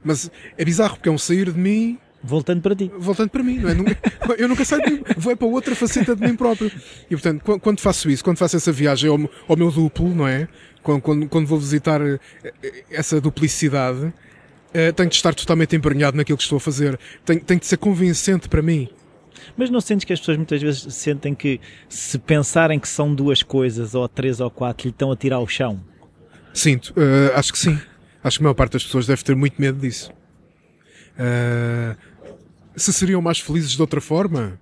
Mas 0.03 0.31
é 0.57 0.65
bizarro 0.65 0.97
porque 0.97 1.09
é 1.09 1.13
um 1.13 1.19
sair 1.19 1.51
de 1.53 1.59
mim 1.59 1.99
Voltando 2.27 2.61
para 2.61 2.75
ti. 2.75 2.91
Voltando 2.99 3.31
para 3.31 3.43
mim, 3.43 3.59
não 3.59 3.69
é? 3.71 3.75
Nunca- 3.75 3.97
Eu 4.37 4.49
nunca 4.49 4.65
saio 4.65 4.83
de 4.83 4.91
mim, 4.93 5.03
vou 5.17 5.33
é 5.33 5.37
para 5.37 5.47
outra 5.47 5.75
faceta 5.75 6.15
de 6.17 6.27
mim 6.27 6.35
próprio. 6.37 6.71
E 7.09 7.15
portanto, 7.15 7.43
qu- 7.43 7.61
quando 7.61 7.81
faço 7.81 8.11
isso, 8.11 8.25
quando 8.25 8.39
faço 8.39 8.57
essa 8.57 8.73
viagem 8.73 9.09
ao, 9.09 9.19
ao 9.49 9.57
meu 9.57 9.71
duplo, 9.71 10.15
não 10.15 10.27
é? 10.27 10.49
Quando, 10.83 11.01
quando, 11.03 11.29
quando 11.29 11.47
vou 11.47 11.59
visitar 11.59 12.01
eh, 12.01 12.19
eh, 12.63 12.85
essa 12.91 13.21
duplicidade, 13.21 14.13
eh, 14.75 14.93
tenho 14.93 15.09
de 15.09 15.15
estar 15.17 15.35
totalmente 15.35 15.75
embrenhado 15.77 16.17
naquilo 16.17 16.37
que 16.37 16.43
estou 16.45 16.57
a 16.57 16.61
fazer. 16.61 16.99
Tem, 17.25 17.39
tem 17.39 17.59
de 17.59 17.67
ser 17.67 17.77
convincente 17.77 18.49
para 18.49 18.61
mim. 18.63 18.89
Mas 19.57 19.71
não 19.71 19.81
sentes 19.81 20.05
que 20.05 20.13
as 20.13 20.19
pessoas 20.19 20.37
muitas 20.37 20.61
vezes 20.61 20.93
sentem 20.95 21.35
que 21.35 21.61
se 21.89 22.19
pensarem 22.19 22.79
que 22.81 22.89
são 22.89 23.15
duas 23.15 23.43
coisas, 23.43 23.95
ou 23.95 24.09
três 24.09 24.41
ou 24.41 24.51
quatro, 24.51 24.87
lhe 24.89 24.91
estão 24.93 25.13
a 25.13 25.17
tirar 25.17 25.37
ao 25.37 25.47
chão? 25.47 25.81
Sinto, 26.53 26.93
eh, 26.97 27.33
acho 27.35 27.53
que 27.53 27.59
sim. 27.59 27.79
Acho 28.25 28.39
que 28.39 28.43
a 28.43 28.45
maior 28.45 28.55
parte 28.55 28.73
das 28.73 28.83
pessoas 28.85 29.07
deve 29.07 29.23
ter 29.23 29.37
muito 29.37 29.61
medo 29.61 29.79
disso. 29.79 30.11
Eh, 31.19 31.97
se 32.77 32.93
seriam 32.93 33.21
mais 33.23 33.41
felizes 33.41 33.71
de 33.73 33.81
outra 33.81 34.01
forma? 34.01 34.59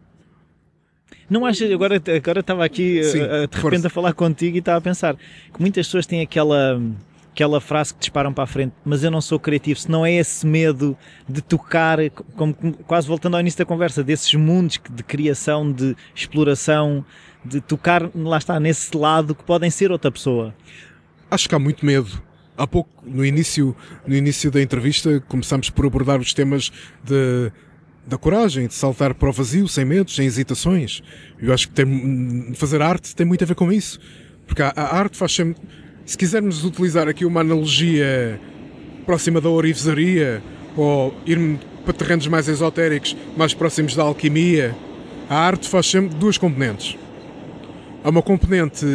Não 1.29 1.45
achas, 1.47 1.71
agora, 1.71 2.03
agora 2.17 2.41
estava 2.41 2.65
aqui 2.65 3.03
Sim, 3.05 3.21
eh, 3.21 3.45
eh, 3.45 3.47
de 3.47 3.57
força. 3.57 3.69
repente 3.71 3.87
a 3.87 3.91
falar 3.91 4.13
contigo 4.13 4.57
e 4.57 4.59
estava 4.59 4.79
a 4.79 4.81
pensar 4.81 5.17
que 5.17 5.61
muitas 5.61 5.87
pessoas 5.87 6.07
têm 6.07 6.21
aquela, 6.21 6.81
aquela 7.33 7.61
frase 7.61 7.95
que 7.95 8.01
disparam 8.01 8.33
para 8.33 8.45
a 8.45 8.47
frente, 8.47 8.75
mas 8.85 9.03
eu 9.03 9.11
não 9.11 9.21
sou 9.23 9.39
criativo, 9.41 9.79
se 9.81 9.91
não 9.91 10.05
é 10.05 10.13
esse 10.13 10.47
medo 10.47 10.97
de 11.29 11.41
tocar, 11.41 11.99
como- 12.37 12.55
quase 12.87 13.07
voltando 13.09 13.35
ao 13.35 13.41
início 13.41 13.59
da 13.59 13.65
conversa, 13.65 14.03
desses 14.05 14.35
mundos 14.35 14.79
de 14.91 15.03
criação, 15.03 15.73
de 15.73 15.97
exploração, 16.15 17.05
de 17.45 17.61
tocar, 17.61 18.11
lá 18.15 18.37
está, 18.39 18.61
nesse 18.61 18.95
lado 18.97 19.35
que 19.35 19.45
podem 19.45 19.71
ser 19.71 19.91
outra 19.91 20.11
pessoa. 20.11 20.55
Acho 21.31 21.49
que 21.49 21.55
há 21.55 21.59
muito 21.59 21.85
medo. 21.87 22.23
Há 22.57 22.67
pouco, 22.67 22.91
no 23.05 23.25
início, 23.25 23.75
no 24.07 24.15
início 24.15 24.51
da 24.51 24.63
entrevista, 24.63 25.21
começámos 25.27 25.71
por 25.71 25.87
abordar 25.87 26.21
os 26.21 26.33
temas 26.33 26.71
de, 27.03 27.51
da 28.07 28.19
coragem, 28.19 28.67
de 28.67 28.75
saltar 28.75 29.15
para 29.15 29.29
o 29.29 29.33
vazio, 29.33 29.67
sem 29.69 29.85
medos, 29.85 30.15
sem 30.15 30.27
hesitações. 30.27 31.03
Eu 31.41 31.53
acho 31.53 31.69
que 31.69 31.75
tem, 31.75 32.53
fazer 32.55 32.83
arte 32.83 33.15
tem 33.15 33.27
muito 33.27 33.43
a 33.45 33.47
ver 33.47 33.55
com 33.55 33.73
isso. 33.73 33.99
Porque 34.47 34.63
a, 34.63 34.73
a 34.77 34.97
arte 34.97 35.17
faz 35.17 35.33
sempre. 35.33 35.63
Se 36.05 36.19
quisermos 36.19 36.65
utilizar 36.65 37.09
aqui 37.09 37.25
uma 37.25 37.41
analogia 37.41 38.39
próxima 39.07 39.41
da 39.41 39.49
orivesaria, 39.49 40.43
ou 40.77 41.15
ir 41.25 41.59
para 41.85 41.95
terrenos 41.95 42.27
mais 42.27 42.49
esotéricos, 42.49 43.17
mais 43.37 43.55
próximos 43.55 43.95
da 43.95 44.03
alquimia, 44.03 44.77
a 45.29 45.37
arte 45.37 45.69
faz 45.69 45.87
sempre 45.87 46.15
duas 46.17 46.37
componentes. 46.37 46.97
Há 48.03 48.11
uma 48.11 48.23
componente 48.23 48.87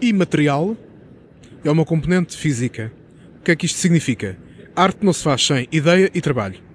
imaterial 0.00 0.76
é 1.64 1.70
uma 1.70 1.84
componente 1.84 2.36
física. 2.36 2.92
O 3.40 3.42
que 3.42 3.50
é 3.50 3.56
que 3.56 3.66
isto 3.66 3.78
significa? 3.78 4.36
Arte 4.74 4.98
não 5.04 5.12
se 5.12 5.22
faz 5.22 5.44
sem 5.44 5.66
ideia 5.72 6.10
e 6.14 6.20
trabalho. 6.20 6.65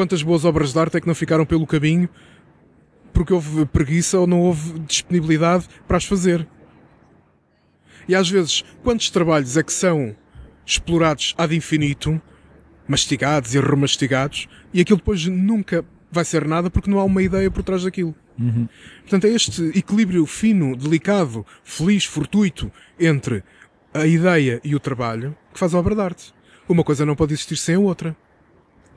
Quantas 0.00 0.22
boas 0.22 0.46
obras 0.46 0.72
de 0.72 0.78
arte 0.78 0.96
é 0.96 1.00
que 1.02 1.06
não 1.06 1.14
ficaram 1.14 1.44
pelo 1.44 1.66
caminho 1.66 2.08
porque 3.12 3.34
houve 3.34 3.66
preguiça 3.66 4.18
ou 4.18 4.26
não 4.26 4.40
houve 4.40 4.78
disponibilidade 4.78 5.68
para 5.86 5.98
as 5.98 6.06
fazer? 6.06 6.48
E 8.08 8.14
às 8.14 8.26
vezes, 8.30 8.64
quantos 8.82 9.10
trabalhos 9.10 9.58
é 9.58 9.62
que 9.62 9.74
são 9.74 10.16
explorados 10.64 11.34
ad 11.36 11.54
infinito, 11.54 12.18
mastigados 12.88 13.54
e 13.54 13.60
remastigados, 13.60 14.48
e 14.72 14.80
aquilo 14.80 14.96
depois 14.96 15.26
nunca 15.26 15.84
vai 16.10 16.24
ser 16.24 16.48
nada 16.48 16.70
porque 16.70 16.90
não 16.90 16.98
há 16.98 17.04
uma 17.04 17.22
ideia 17.22 17.50
por 17.50 17.62
trás 17.62 17.82
daquilo? 17.82 18.14
Portanto, 19.02 19.26
é 19.26 19.28
este 19.28 19.64
equilíbrio 19.78 20.24
fino, 20.24 20.74
delicado, 20.74 21.44
feliz, 21.62 22.06
fortuito 22.06 22.72
entre 22.98 23.44
a 23.92 24.06
ideia 24.06 24.62
e 24.64 24.74
o 24.74 24.80
trabalho 24.80 25.36
que 25.52 25.58
faz 25.58 25.74
a 25.74 25.78
obra 25.78 25.94
de 25.94 26.00
arte. 26.00 26.32
Uma 26.66 26.82
coisa 26.82 27.04
não 27.04 27.14
pode 27.14 27.34
existir 27.34 27.58
sem 27.58 27.74
a 27.74 27.80
outra. 27.80 28.16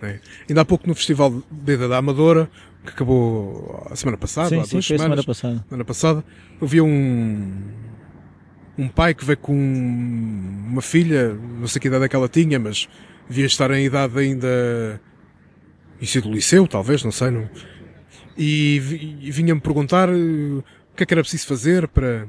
Não 0.03 0.09
é? 0.09 0.19
Ainda 0.49 0.61
há 0.61 0.65
pouco 0.65 0.87
no 0.87 0.93
Festival 0.93 1.41
de 1.49 1.73
Ida 1.73 1.87
da 1.87 1.97
Amadora, 1.97 2.49
que 2.83 2.89
acabou 2.89 3.87
a 3.89 3.95
semana 3.95 4.17
passada, 4.17 4.49
sim, 4.49 4.59
há 4.59 4.65
sim, 4.65 4.71
duas 4.71 4.85
foi 4.87 4.95
a 4.95 4.99
semana 4.99 5.21
semanas, 5.21 5.25
passada. 5.25 5.65
semana 5.69 5.85
passada, 5.85 6.25
havia 6.61 6.83
um, 6.83 7.71
um 8.77 8.87
pai 8.89 9.13
que 9.13 9.23
veio 9.23 9.37
com 9.37 9.53
uma 9.53 10.81
filha, 10.81 11.33
não 11.33 11.67
sei 11.67 11.79
que 11.79 11.87
idade 11.87 12.03
é 12.03 12.09
que 12.09 12.15
ela 12.15 12.27
tinha, 12.27 12.59
mas 12.59 12.89
devia 13.29 13.45
estar 13.45 13.71
em 13.71 13.85
idade 13.85 14.19
ainda. 14.19 15.01
Isso 16.01 16.19
do 16.19 16.31
liceu, 16.31 16.67
talvez, 16.67 17.01
não 17.03 17.11
sei. 17.11 17.31
Não. 17.31 17.49
E, 18.37 19.19
e 19.21 19.31
vinha-me 19.31 19.61
perguntar 19.61 20.09
eh, 20.09 20.13
o 20.13 20.63
que 20.97 21.03
é 21.03 21.05
que 21.05 21.13
era 21.13 21.21
preciso 21.21 21.47
fazer 21.47 21.87
para, 21.87 22.27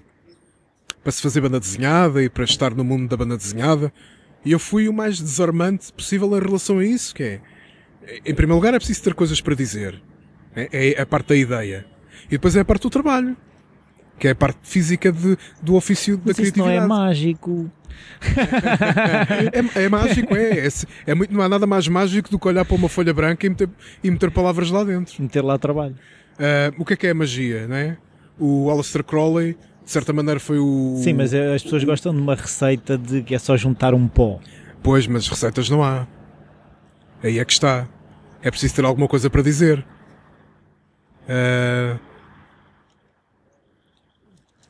para 1.03 1.11
se 1.11 1.20
fazer 1.20 1.41
banda 1.41 1.59
desenhada 1.59 2.22
e 2.22 2.29
para 2.29 2.45
estar 2.45 2.72
no 2.72 2.85
mundo 2.85 3.09
da 3.09 3.16
banda 3.16 3.37
desenhada. 3.37 3.93
E 4.45 4.53
eu 4.53 4.59
fui 4.61 4.89
o 4.89 4.93
mais 4.93 5.18
desarmante 5.18 5.93
possível 5.93 6.37
em 6.37 6.41
relação 6.41 6.79
a 6.79 6.85
isso, 6.85 7.14
que 7.14 7.22
é, 7.22 7.41
em 8.25 8.35
primeiro 8.35 8.55
lugar, 8.57 8.75
é 8.75 8.79
preciso 8.79 9.03
ter 9.03 9.15
coisas 9.15 9.41
para 9.41 9.55
dizer. 9.55 10.01
É, 10.55 10.95
é 10.97 11.03
a 11.03 11.07
parte 11.07 11.29
da 11.29 11.37
ideia. 11.37 11.87
E 12.27 12.31
depois 12.33 12.55
é 12.57 12.61
a 12.61 12.65
parte 12.65 12.83
do 12.83 12.91
trabalho. 12.91 13.37
Que 14.19 14.29
é 14.29 14.31
a 14.31 14.35
parte 14.35 14.59
física 14.63 15.11
de, 15.11 15.37
do 15.61 15.75
ofício 15.75 16.17
da 16.17 16.23
Mas 16.27 16.39
isso 16.39 16.57
não 16.57 16.67
criatividade. 16.67 16.85
é 16.85 16.87
mágico. 16.89 17.71
É, 19.75 19.85
é 19.85 19.89
mágico, 19.89 20.35
é, 20.37 20.67
é. 20.67 20.69
É 21.07 21.15
muito, 21.15 21.35
não 21.35 21.43
há 21.43 21.49
nada 21.49 21.67
mais 21.67 21.89
mágico 21.89 22.31
do 22.31 22.39
que 22.39 22.49
olhar 22.49 22.65
para 22.65 22.77
uma 22.77 22.89
folha 22.89 23.13
branca 23.13 23.47
e 23.47 23.51
meter, 23.51 23.69
e 24.03 24.11
meter 24.11 24.31
palavras 24.31 24.71
lá 24.71 24.85
dentro. 24.85 25.21
Meter 25.23 25.43
lá 25.43 25.59
trabalho. 25.59 25.97
Ah, 26.39 26.73
o 26.79 26.85
que 26.85 26.95
é 26.95 26.97
que 26.97 27.07
é 27.07 27.11
a 27.11 27.15
magia, 27.15 27.67
não 27.69 27.77
é? 27.77 27.97
O 28.39 28.71
Aleister 28.71 29.05
Crowley, 29.05 29.57
de 29.85 29.91
certa 29.91 30.13
maneira, 30.13 30.41
foi 30.41 30.59
o. 30.59 30.97
Sim, 31.03 31.13
mas 31.15 31.33
as 31.35 31.63
pessoas 31.63 31.85
gostam 31.85 32.13
de 32.15 32.21
uma 32.21 32.35
receita 32.35 32.99
de 32.99 33.23
que 33.23 33.35
é 33.35 33.39
só 33.39 33.57
juntar 33.57 33.95
um 33.95 34.09
pó. 34.09 34.41
Pois, 34.83 35.07
mas 35.07 35.29
receitas 35.29 35.69
não 35.71 35.83
há. 35.83 36.07
Aí 37.25 37.39
é 37.39 37.45
que 37.45 37.53
está. 37.55 37.89
É 38.43 38.51
preciso 38.51 38.75
ter 38.75 38.85
alguma 38.85 39.09
coisa 39.09 39.31
para 39.31 39.41
dizer. 39.41 39.83
Ah, 41.27 41.99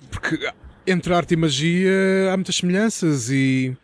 porque 0.09 0.39
entre 0.87 1.13
arte 1.13 1.35
e 1.35 1.37
magia 1.37 2.33
há 2.33 2.37
muitas 2.37 2.55
semelhanças 2.55 3.29
e. 3.29 3.77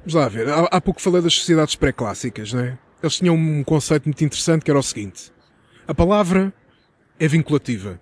Vamos 0.00 0.12
lá 0.12 0.28
ver. 0.28 0.46
Há, 0.50 0.64
há 0.64 0.80
pouco 0.80 1.00
falei 1.00 1.22
das 1.22 1.34
sociedades 1.34 1.74
pré-clássicas, 1.74 2.52
não 2.52 2.60
é? 2.60 2.78
Eles 3.02 3.16
tinham 3.16 3.34
um 3.34 3.64
conceito 3.64 4.04
muito 4.04 4.22
interessante 4.22 4.62
que 4.62 4.70
era 4.70 4.78
o 4.78 4.82
seguinte: 4.82 5.32
a 5.88 5.94
palavra 5.94 6.52
é 7.18 7.26
vinculativa. 7.26 7.98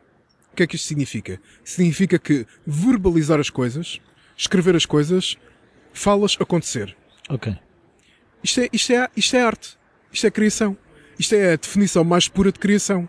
O 0.53 0.57
que 0.57 0.65
é 0.65 0.67
que 0.67 0.75
isto 0.75 0.89
significa? 0.89 1.41
Significa 1.63 2.19
que 2.19 2.45
verbalizar 2.67 3.39
as 3.39 3.49
coisas, 3.49 4.01
escrever 4.37 4.75
as 4.75 4.85
coisas, 4.85 5.37
falas 5.93 6.37
acontecer. 6.41 6.97
Ok. 7.29 7.57
Isto 8.43 8.61
é, 8.61 8.69
isto, 8.73 8.93
é, 8.93 9.09
isto 9.17 9.37
é 9.37 9.43
arte. 9.43 9.79
Isto 10.13 10.27
é 10.27 10.31
criação. 10.31 10.77
Isto 11.19 11.35
é 11.35 11.53
a 11.53 11.57
definição 11.57 12.05
mais 12.05 12.29
pura 12.29 12.51
de 12.51 12.59
criação. 12.59 13.09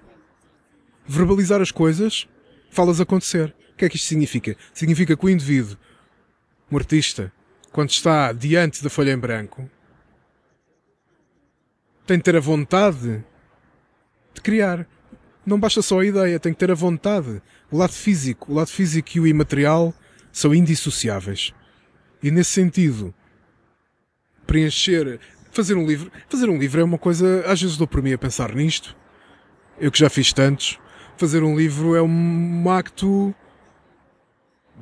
Verbalizar 1.06 1.62
as 1.62 1.72
coisas, 1.72 2.28
falas 2.70 3.02
acontecer. 3.02 3.56
O 3.74 3.76
que 3.76 3.86
é 3.86 3.90
que 3.90 3.96
isto 3.96 4.08
significa? 4.08 4.56
Significa 4.74 5.18
que 5.18 5.26
o 5.26 5.30
indivíduo, 5.30 5.78
um 6.72 6.78
artista, 6.78 7.32
quando 7.72 7.90
está 7.90 8.32
diante 8.32 8.84
da 8.84 8.90
folha 8.90 9.12
em 9.12 9.18
branco, 9.18 9.70
tem 12.06 12.18
de 12.18 12.24
ter 12.24 12.36
a 12.36 12.40
vontade 12.40 13.24
de 14.34 14.42
criar. 14.42 14.88
Não 15.46 15.60
basta 15.60 15.82
só 15.82 16.00
a 16.00 16.06
ideia, 16.06 16.40
tem 16.40 16.54
que 16.54 16.60
ter 16.60 16.72
a 16.72 16.76
vontade. 16.76 17.42
O 17.72 17.78
lado 17.78 17.94
físico, 17.94 18.52
o 18.52 18.56
lado 18.56 18.70
físico 18.70 19.10
e 19.16 19.20
o 19.20 19.28
imaterial 19.28 19.94
são 20.32 20.54
indissociáveis. 20.54 21.54
E 22.24 22.32
nesse 22.32 22.52
sentido, 22.52 23.14
preencher, 24.48 25.20
fazer 25.52 25.76
um 25.76 25.86
livro, 25.86 26.10
fazer 26.30 26.50
um 26.50 26.58
livro 26.58 26.80
é 26.80 26.84
uma 26.84 26.98
coisa, 26.98 27.44
às 27.46 27.62
vezes 27.62 27.76
dou 27.76 27.86
por 27.86 28.02
mim 28.02 28.14
a 28.14 28.18
pensar 28.18 28.56
nisto. 28.56 28.96
Eu 29.78 29.92
que 29.92 30.00
já 30.00 30.10
fiz 30.10 30.32
tantos, 30.32 30.80
fazer 31.18 31.44
um 31.44 31.58
livro 31.58 31.96
é 31.96 32.02
um 32.02 32.72
acto 32.72 33.36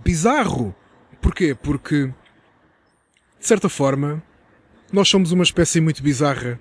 bizarro. 0.03 0.75
Porquê? 1.19 1.55
Porque 1.55 2.13
de 3.39 3.47
certa 3.47 3.67
forma 3.67 4.21
nós 4.93 5.09
somos 5.09 5.31
uma 5.31 5.43
espécie 5.43 5.81
muito 5.81 6.03
bizarra. 6.03 6.59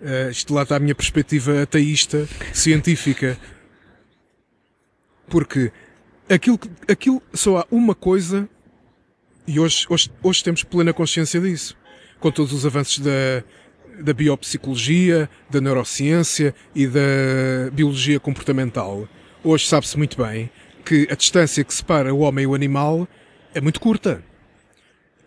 Uh, 0.00 0.30
isto 0.30 0.54
lá 0.54 0.62
está 0.62 0.76
a 0.76 0.80
minha 0.80 0.94
perspectiva 0.94 1.62
ateísta, 1.62 2.28
científica. 2.52 3.38
Porque 5.28 5.72
aquilo, 6.28 6.60
aquilo 6.88 7.22
só 7.32 7.58
há 7.58 7.66
uma 7.70 7.94
coisa, 7.94 8.48
e 9.46 9.60
hoje, 9.60 9.86
hoje, 9.88 10.10
hoje 10.22 10.44
temos 10.44 10.64
plena 10.64 10.92
consciência 10.92 11.40
disso, 11.40 11.76
com 12.18 12.30
todos 12.30 12.52
os 12.52 12.64
avanços 12.64 12.98
da, 12.98 13.44
da 14.00 14.12
biopsicologia, 14.12 15.28
da 15.50 15.60
neurociência 15.60 16.54
e 16.74 16.86
da 16.86 17.70
biologia 17.72 18.18
comportamental. 18.18 19.06
Hoje 19.42 19.66
sabe-se 19.66 19.96
muito 19.98 20.16
bem 20.16 20.50
que 20.84 21.06
a 21.10 21.14
distância 21.14 21.62
que 21.62 21.74
separa 21.74 22.14
o 22.14 22.20
homem 22.20 22.44
e 22.44 22.46
o 22.46 22.54
animal 22.54 23.06
é 23.54 23.60
muito 23.60 23.80
curta. 23.80 24.22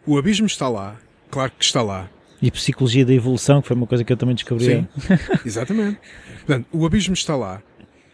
O 0.05 0.17
abismo 0.17 0.47
está 0.47 0.67
lá, 0.67 0.99
claro 1.29 1.51
que 1.57 1.63
está 1.63 1.81
lá, 1.81 2.09
E 2.41 2.51
psicologia 2.51 3.05
da 3.05 3.13
evolução, 3.13 3.61
que 3.61 3.67
foi 3.67 3.75
uma 3.75 3.87
coisa 3.87 4.03
que 4.03 4.13
eu 4.13 4.17
também 4.17 4.35
descobri. 4.35 4.65
Sim, 4.65 4.87
exatamente. 5.45 5.99
Portanto, 6.37 6.67
o 6.71 6.85
abismo 6.85 7.13
está 7.13 7.35
lá, 7.35 7.61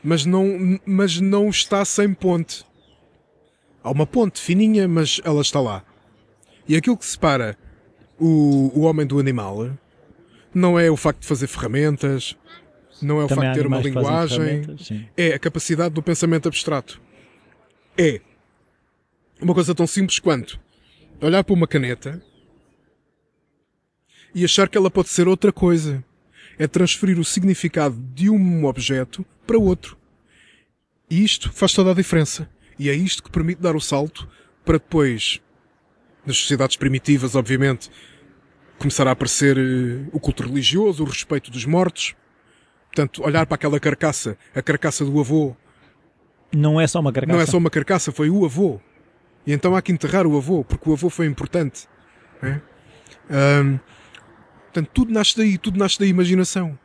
mas 0.03 0.25
não, 0.25 0.79
mas 0.85 1.19
não 1.19 1.49
está 1.49 1.83
sem 1.85 2.13
ponte. 2.13 2.65
Há 3.83 3.91
uma 3.91 4.07
ponte 4.07 4.39
fininha, 4.39 4.87
mas 4.87 5.19
ela 5.23 5.41
está 5.41 5.59
lá. 5.59 5.83
E 6.67 6.75
aquilo 6.75 6.97
que 6.97 7.05
separa 7.05 7.57
o, 8.19 8.71
o 8.73 8.81
homem 8.81 9.05
do 9.05 9.19
animal 9.19 9.71
não 10.53 10.79
é 10.79 10.89
o 10.89 10.97
facto 10.97 11.21
de 11.21 11.27
fazer 11.27 11.47
ferramentas, 11.47 12.37
não 13.01 13.19
é 13.19 13.25
o 13.25 13.27
Também 13.27 13.45
facto 13.45 13.55
de 13.55 13.61
ter 13.61 13.67
uma 13.67 13.79
linguagem, 13.79 14.61
é 15.17 15.33
a 15.33 15.39
capacidade 15.39 15.93
do 15.93 16.01
pensamento 16.01 16.47
abstrato. 16.47 17.01
É 17.97 18.21
uma 19.41 19.53
coisa 19.53 19.75
tão 19.75 19.85
simples 19.85 20.19
quanto 20.19 20.59
olhar 21.21 21.43
para 21.43 21.53
uma 21.53 21.67
caneta 21.67 22.21
e 24.33 24.43
achar 24.43 24.67
que 24.67 24.77
ela 24.77 24.89
pode 24.89 25.09
ser 25.09 25.27
outra 25.27 25.51
coisa. 25.51 26.03
É 26.57 26.67
transferir 26.67 27.19
o 27.19 27.25
significado 27.25 27.95
de 28.13 28.29
um 28.29 28.65
objeto 28.65 29.25
para 29.45 29.57
outro. 29.57 29.97
E 31.09 31.23
isto 31.23 31.51
faz 31.51 31.73
toda 31.73 31.91
a 31.91 31.95
diferença. 31.95 32.47
E 32.77 32.89
é 32.89 32.93
isto 32.93 33.23
que 33.23 33.31
permite 33.31 33.59
dar 33.59 33.75
o 33.75 33.81
salto 33.81 34.29
para 34.63 34.77
depois, 34.77 35.41
nas 36.25 36.37
sociedades 36.37 36.75
primitivas, 36.77 37.35
obviamente, 37.35 37.89
começar 38.77 39.07
a 39.07 39.11
aparecer 39.11 39.57
eh, 39.57 40.09
o 40.11 40.19
culto 40.19 40.43
religioso, 40.43 41.03
o 41.03 41.07
respeito 41.07 41.51
dos 41.51 41.65
mortos. 41.65 42.15
Portanto, 42.87 43.23
olhar 43.23 43.45
para 43.45 43.55
aquela 43.55 43.79
carcaça, 43.79 44.37
a 44.53 44.61
carcaça 44.61 45.03
do 45.03 45.19
avô, 45.19 45.55
Não 46.55 46.79
é 46.79 46.85
só 46.87 46.99
uma 46.99 47.11
carcaça. 47.11 47.33
não 47.35 47.41
é 47.41 47.45
só 47.45 47.57
uma 47.57 47.69
carcaça, 47.69 48.11
foi 48.11 48.29
o 48.29 48.45
avô. 48.45 48.79
E 49.45 49.51
então 49.51 49.75
há 49.75 49.81
que 49.81 49.91
enterrar 49.91 50.25
o 50.27 50.37
avô, 50.37 50.63
porque 50.63 50.89
o 50.89 50.93
avô 50.93 51.09
foi 51.09 51.25
importante. 51.25 51.87
é? 52.41 52.61
Ahm, 53.29 53.77
portanto, 54.65 54.89
tudo 54.93 55.11
nasce 55.11 55.35
daí, 55.37 55.57
tudo 55.57 55.77
nasce 55.79 55.99
da 55.99 56.05
imaginação. 56.05 56.77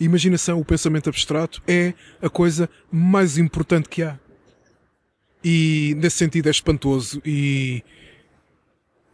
A 0.00 0.02
imaginação, 0.02 0.58
o 0.60 0.64
pensamento 0.64 1.08
abstrato, 1.08 1.62
é 1.68 1.94
a 2.22 2.28
coisa 2.28 2.68
mais 2.90 3.38
importante 3.38 3.88
que 3.88 4.02
há. 4.02 4.18
E 5.44 5.94
nesse 5.98 6.16
sentido 6.16 6.46
é 6.46 6.50
espantoso 6.50 7.20
e, 7.24 7.82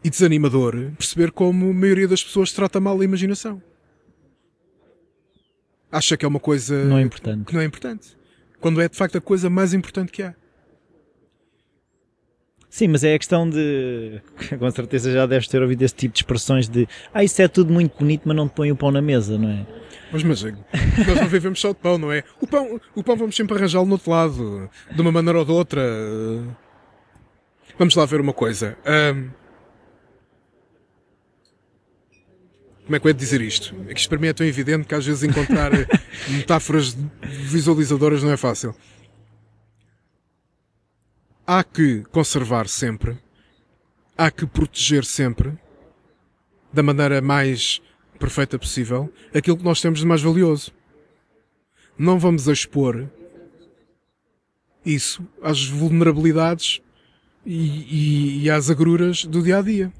e 0.02 0.10
desanimador 0.10 0.74
perceber 0.96 1.30
como 1.30 1.70
a 1.70 1.74
maioria 1.74 2.08
das 2.08 2.22
pessoas 2.22 2.52
trata 2.52 2.80
mal 2.80 3.00
a 3.00 3.04
imaginação. 3.04 3.62
Acha 5.92 6.16
que 6.16 6.24
é 6.24 6.28
uma 6.28 6.40
coisa 6.40 6.84
Não 6.84 6.98
é 6.98 7.02
importante. 7.02 7.44
que 7.44 7.54
não 7.54 7.60
é 7.60 7.64
importante. 7.64 8.16
Quando 8.60 8.80
é 8.80 8.88
de 8.88 8.96
facto 8.96 9.18
a 9.18 9.20
coisa 9.20 9.50
mais 9.50 9.74
importante 9.74 10.12
que 10.12 10.22
há. 10.22 10.34
Sim, 12.68 12.86
mas 12.88 13.02
é 13.02 13.14
a 13.14 13.18
questão 13.18 13.50
de. 13.50 14.20
Com 14.56 14.70
certeza 14.70 15.10
já 15.12 15.26
deves 15.26 15.48
ter 15.48 15.60
ouvido 15.60 15.82
esse 15.82 15.94
tipo 15.94 16.14
de 16.14 16.20
expressões 16.20 16.68
de. 16.68 16.86
Ah, 17.12 17.24
isso 17.24 17.42
é 17.42 17.48
tudo 17.48 17.72
muito 17.72 17.98
bonito, 17.98 18.22
mas 18.24 18.36
não 18.36 18.48
te 18.48 18.52
põe 18.54 18.70
o 18.70 18.76
pão 18.76 18.92
na 18.92 19.02
mesa, 19.02 19.36
não 19.36 19.48
é? 19.48 19.66
Mas, 20.12 20.22
mas 20.22 20.42
nós 20.42 21.20
não 21.20 21.28
vivemos 21.28 21.60
só 21.60 21.70
de 21.70 21.76
pão, 21.78 21.98
não 21.98 22.12
é? 22.12 22.22
O 22.40 22.46
pão, 22.46 22.80
o 22.94 23.02
pão 23.02 23.16
vamos 23.16 23.34
sempre 23.34 23.56
arranjá-lo 23.56 23.86
no 23.86 23.92
outro 23.92 24.10
lado, 24.12 24.70
de 24.94 25.00
uma 25.00 25.10
maneira 25.10 25.38
ou 25.40 25.44
de 25.44 25.50
outra. 25.50 25.82
Vamos 27.76 27.94
lá 27.96 28.04
ver 28.06 28.20
uma 28.20 28.32
coisa. 28.32 28.76
Ahm, 28.84 29.30
Como 32.90 32.96
é 32.96 32.98
que 32.98 33.06
eu 33.06 33.10
ia 33.10 33.14
dizer 33.14 33.40
isto? 33.40 33.72
É 33.86 33.94
que 33.94 34.00
isto 34.00 34.08
para 34.08 34.18
mim 34.18 34.26
é 34.26 34.32
tão 34.32 34.44
evidente 34.44 34.84
que 34.84 34.94
às 34.96 35.06
vezes 35.06 35.22
encontrar 35.22 35.70
metáforas 36.28 36.96
visualizadoras 37.22 38.20
não 38.20 38.32
é 38.32 38.36
fácil. 38.36 38.74
Há 41.46 41.62
que 41.62 42.02
conservar 42.10 42.66
sempre, 42.66 43.16
há 44.18 44.28
que 44.28 44.44
proteger 44.44 45.04
sempre, 45.04 45.56
da 46.72 46.82
maneira 46.82 47.20
mais 47.22 47.80
perfeita 48.18 48.58
possível, 48.58 49.08
aquilo 49.32 49.56
que 49.56 49.64
nós 49.64 49.80
temos 49.80 50.00
de 50.00 50.06
mais 50.06 50.22
valioso. 50.22 50.72
Não 51.96 52.18
vamos 52.18 52.48
expor 52.48 53.08
isso 54.84 55.24
às 55.40 55.64
vulnerabilidades 55.64 56.82
e, 57.46 57.54
e, 57.54 58.42
e 58.42 58.50
às 58.50 58.68
agruras 58.68 59.24
do 59.24 59.40
dia 59.40 59.58
a 59.58 59.62
dia. 59.62 59.92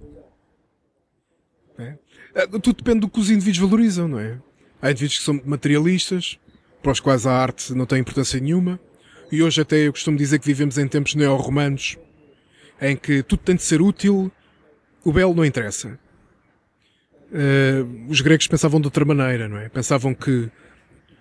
É? 2.41 2.47
Tudo 2.47 2.73
depende 2.73 3.01
do 3.01 3.09
que 3.09 3.21
os 3.21 3.31
indivíduos 3.31 3.59
valorizam, 3.59 4.09
não 4.09 4.19
é? 4.19 4.39
Há 4.81 4.91
indivíduos 4.91 5.19
que 5.19 5.25
são 5.25 5.41
materialistas, 5.45 6.39
para 6.83 6.93
os 6.93 7.01
quais 7.01 7.27
a 7.27 7.33
arte 7.33 7.75
não 7.75 7.85
tem 7.85 7.99
importância 7.99 8.41
nenhuma, 8.41 8.81
e 9.31 9.43
hoje 9.43 9.61
até 9.61 9.87
eu 9.87 9.93
costumo 9.93 10.17
dizer 10.17 10.39
que 10.39 10.47
vivemos 10.47 10.79
em 10.79 10.89
tempos 10.89 11.15
neo-romanos, 11.15 11.99
em 12.81 12.97
que 12.97 13.23
tudo 13.23 13.41
tem 13.41 13.55
de 13.55 13.63
ser 13.63 13.83
útil, 13.83 14.33
o 15.05 15.13
belo 15.13 15.35
não 15.35 15.45
interessa. 15.45 15.99
Eh, 17.33 17.85
os 18.09 18.21
gregos 18.21 18.47
pensavam 18.47 18.81
de 18.81 18.87
outra 18.87 19.05
maneira, 19.05 19.49
não 19.49 19.59
é? 19.59 19.69
Pensavam 19.69 20.15
que 20.15 20.51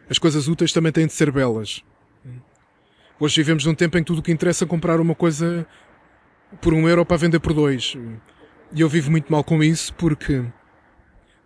as 0.09 0.17
coisas 0.17 0.47
úteis 0.47 0.72
também 0.72 0.91
têm 0.91 1.05
de 1.05 1.13
ser 1.13 1.32
belas. 1.32 1.84
Hoje 3.20 3.36
vivemos 3.36 3.65
num 3.65 3.76
tempo 3.76 3.97
em 3.97 4.01
que 4.01 4.07
tudo 4.07 4.20
o 4.20 4.24
que 4.24 4.32
interessa 4.32 4.63
é 4.63 4.67
comprar 4.67 4.99
uma 4.99 5.13
coisa 5.13 5.67
por 6.61 6.74
um 6.74 6.88
euro 6.88 7.05
para 7.05 7.17
vender 7.17 7.39
por 7.39 7.53
dois. 7.53 7.95
E 8.74 8.82
eu 8.82 8.89
vivo 8.89 9.11
muito 9.11 9.32
mal 9.32 9.43
com 9.43 9.61
isso 9.61 9.93
porque, 9.95 10.43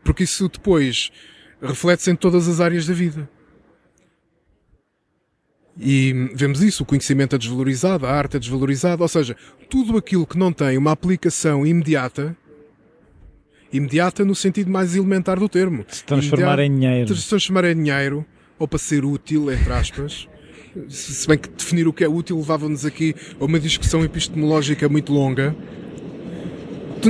porque 0.04 0.24
isso 0.24 0.48
depois 0.50 1.12
reflete-se 1.62 2.12
em 2.12 2.16
todas 2.16 2.48
as 2.48 2.60
áreas 2.60 2.86
da 2.86 2.94
vida. 2.94 3.30
E 5.80 6.30
vemos 6.36 6.62
isso, 6.62 6.84
o 6.84 6.86
conhecimento 6.86 7.36
é 7.36 7.40
desvalorizado, 7.40 8.06
a 8.06 8.12
arte 8.12 8.38
é 8.38 8.40
desvalorizada, 8.40 9.02
ou 9.02 9.08
seja, 9.08 9.36
tudo 9.70 9.98
aquilo 9.98 10.26
que 10.28 10.38
não 10.38 10.54
tem 10.54 10.78
uma 10.78 10.92
aplicação 10.92 11.66
imediata, 11.66 12.38
imediata 13.72 14.24
no 14.24 14.36
sentido 14.36 14.70
mais 14.70 14.96
elementar 14.96 15.40
do 15.40 15.50
termo, 15.50 15.84
Se 15.88 16.04
transformar 16.04 16.60
Imediata- 16.60 16.64
em 16.66 16.80
dinheiro. 16.80 17.16
se 17.16 17.28
transformar 17.28 17.66
em 17.66 17.76
dinheiro, 17.76 18.24
ou 18.60 18.68
para 18.68 18.78
ser 18.78 19.04
útil, 19.04 19.52
entre 19.52 19.74
aspas, 19.74 20.28
se 20.90 21.14
se 21.16 21.28
bem 21.28 21.40
que 21.40 21.50
definir 21.50 21.88
o 21.88 21.94
que 21.94 22.04
é 22.04 22.08
útil 22.08 22.38
levava-nos 22.38 22.86
aqui 22.86 23.16
a 23.40 23.44
uma 23.46 23.60
discussão 23.60 24.04
epistemológica 24.04 24.88
muito 24.88 25.12
longa, 25.12 25.56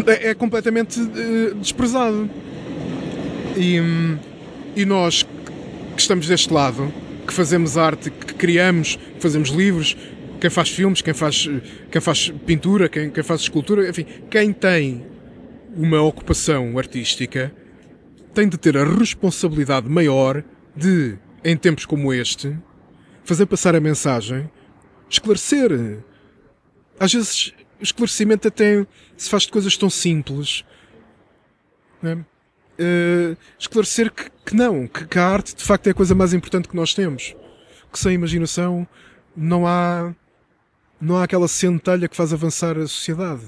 é, 0.08 0.30
é 0.30 0.34
completamente 0.34 1.02
eh, 1.02 1.54
desprezado. 1.56 2.30
E, 3.56 3.80
e 4.76 4.86
nós 4.86 5.24
que 5.24 6.02
estamos 6.02 6.28
deste 6.28 6.52
lado, 6.52 6.92
que 7.28 7.34
fazemos 7.34 7.78
arte, 7.78 8.10
que 8.10 8.34
criamos, 8.34 8.96
que 8.96 9.22
fazemos 9.22 9.50
livros, 9.50 9.96
quem 10.42 10.50
faz 10.50 10.70
filmes, 10.70 11.02
quem 11.02 11.14
faz, 11.14 11.48
quem 11.92 12.02
faz 12.02 12.30
pintura, 12.46 12.90
quem, 12.90 13.10
quem 13.10 13.24
faz 13.24 13.42
escultura, 13.42 13.88
enfim, 13.90 14.06
quem 14.30 14.52
tem 14.52 15.06
uma 15.76 16.02
ocupação 16.02 16.78
artística 16.78 17.54
tem 18.34 18.50
de 18.50 18.58
ter 18.58 18.78
a 18.78 18.84
responsabilidade 18.84 19.88
maior 19.88 20.44
de, 20.76 21.18
em 21.44 21.56
tempos 21.56 21.86
como 21.86 22.12
este, 22.12 22.58
fazer 23.24 23.46
passar 23.46 23.76
a 23.76 23.80
mensagem, 23.80 24.50
esclarecer. 25.10 26.00
Às 27.00 27.14
vezes, 27.14 27.54
o 27.80 27.84
esclarecimento 27.84 28.48
até 28.48 28.86
se 29.16 29.30
faz 29.30 29.44
de 29.44 29.52
coisas 29.52 29.78
tão 29.78 29.90
simples. 29.90 30.66
é? 32.04 32.18
Eh, 32.78 33.36
esclarecer 33.60 34.12
que, 34.12 34.32
que 34.46 34.56
não, 34.56 34.88
que, 34.88 35.06
que 35.06 35.20
a 35.20 35.28
arte 35.28 35.56
de 35.56 35.64
facto 35.64 35.88
é 35.88 35.92
a 35.92 35.94
coisa 35.94 36.16
mais 36.16 36.34
importante 36.34 36.68
que 36.68 36.76
nós 36.76 36.94
temos. 36.94 37.36
Que 37.92 38.00
sem 38.00 38.14
imaginação 38.14 38.88
não 39.36 39.68
há, 39.68 40.14
não 41.00 41.18
há 41.18 41.24
aquela 41.24 41.48
centelha 41.48 42.08
que 42.08 42.16
faz 42.16 42.34
avançar 42.34 42.78
a 42.78 42.88
sociedade. 42.88 43.44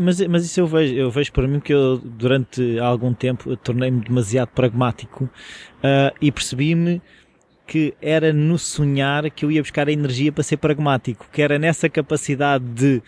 Mas, 0.00 0.20
mas 0.26 0.44
isso 0.44 0.58
eu 0.58 0.66
vejo, 0.66 0.94
eu 0.94 1.10
vejo 1.10 1.32
para 1.32 1.46
mim 1.46 1.60
que 1.60 1.72
eu 1.72 1.98
durante 1.98 2.78
algum 2.80 3.14
tempo 3.14 3.56
tornei-me 3.56 4.00
demasiado 4.00 4.48
pragmático 4.48 5.30
ah, 5.82 6.12
e 6.20 6.32
percebi-me 6.32 7.00
que 7.64 7.94
era 8.00 8.32
no 8.32 8.58
sonhar 8.58 9.30
que 9.30 9.44
eu 9.44 9.52
ia 9.52 9.62
buscar 9.62 9.88
a 9.88 9.92
energia 9.92 10.32
para 10.32 10.42
ser 10.42 10.56
pragmático, 10.56 11.28
que 11.30 11.42
era 11.42 11.58
nessa 11.58 11.88
capacidade 11.88 12.64
de, 12.64 13.02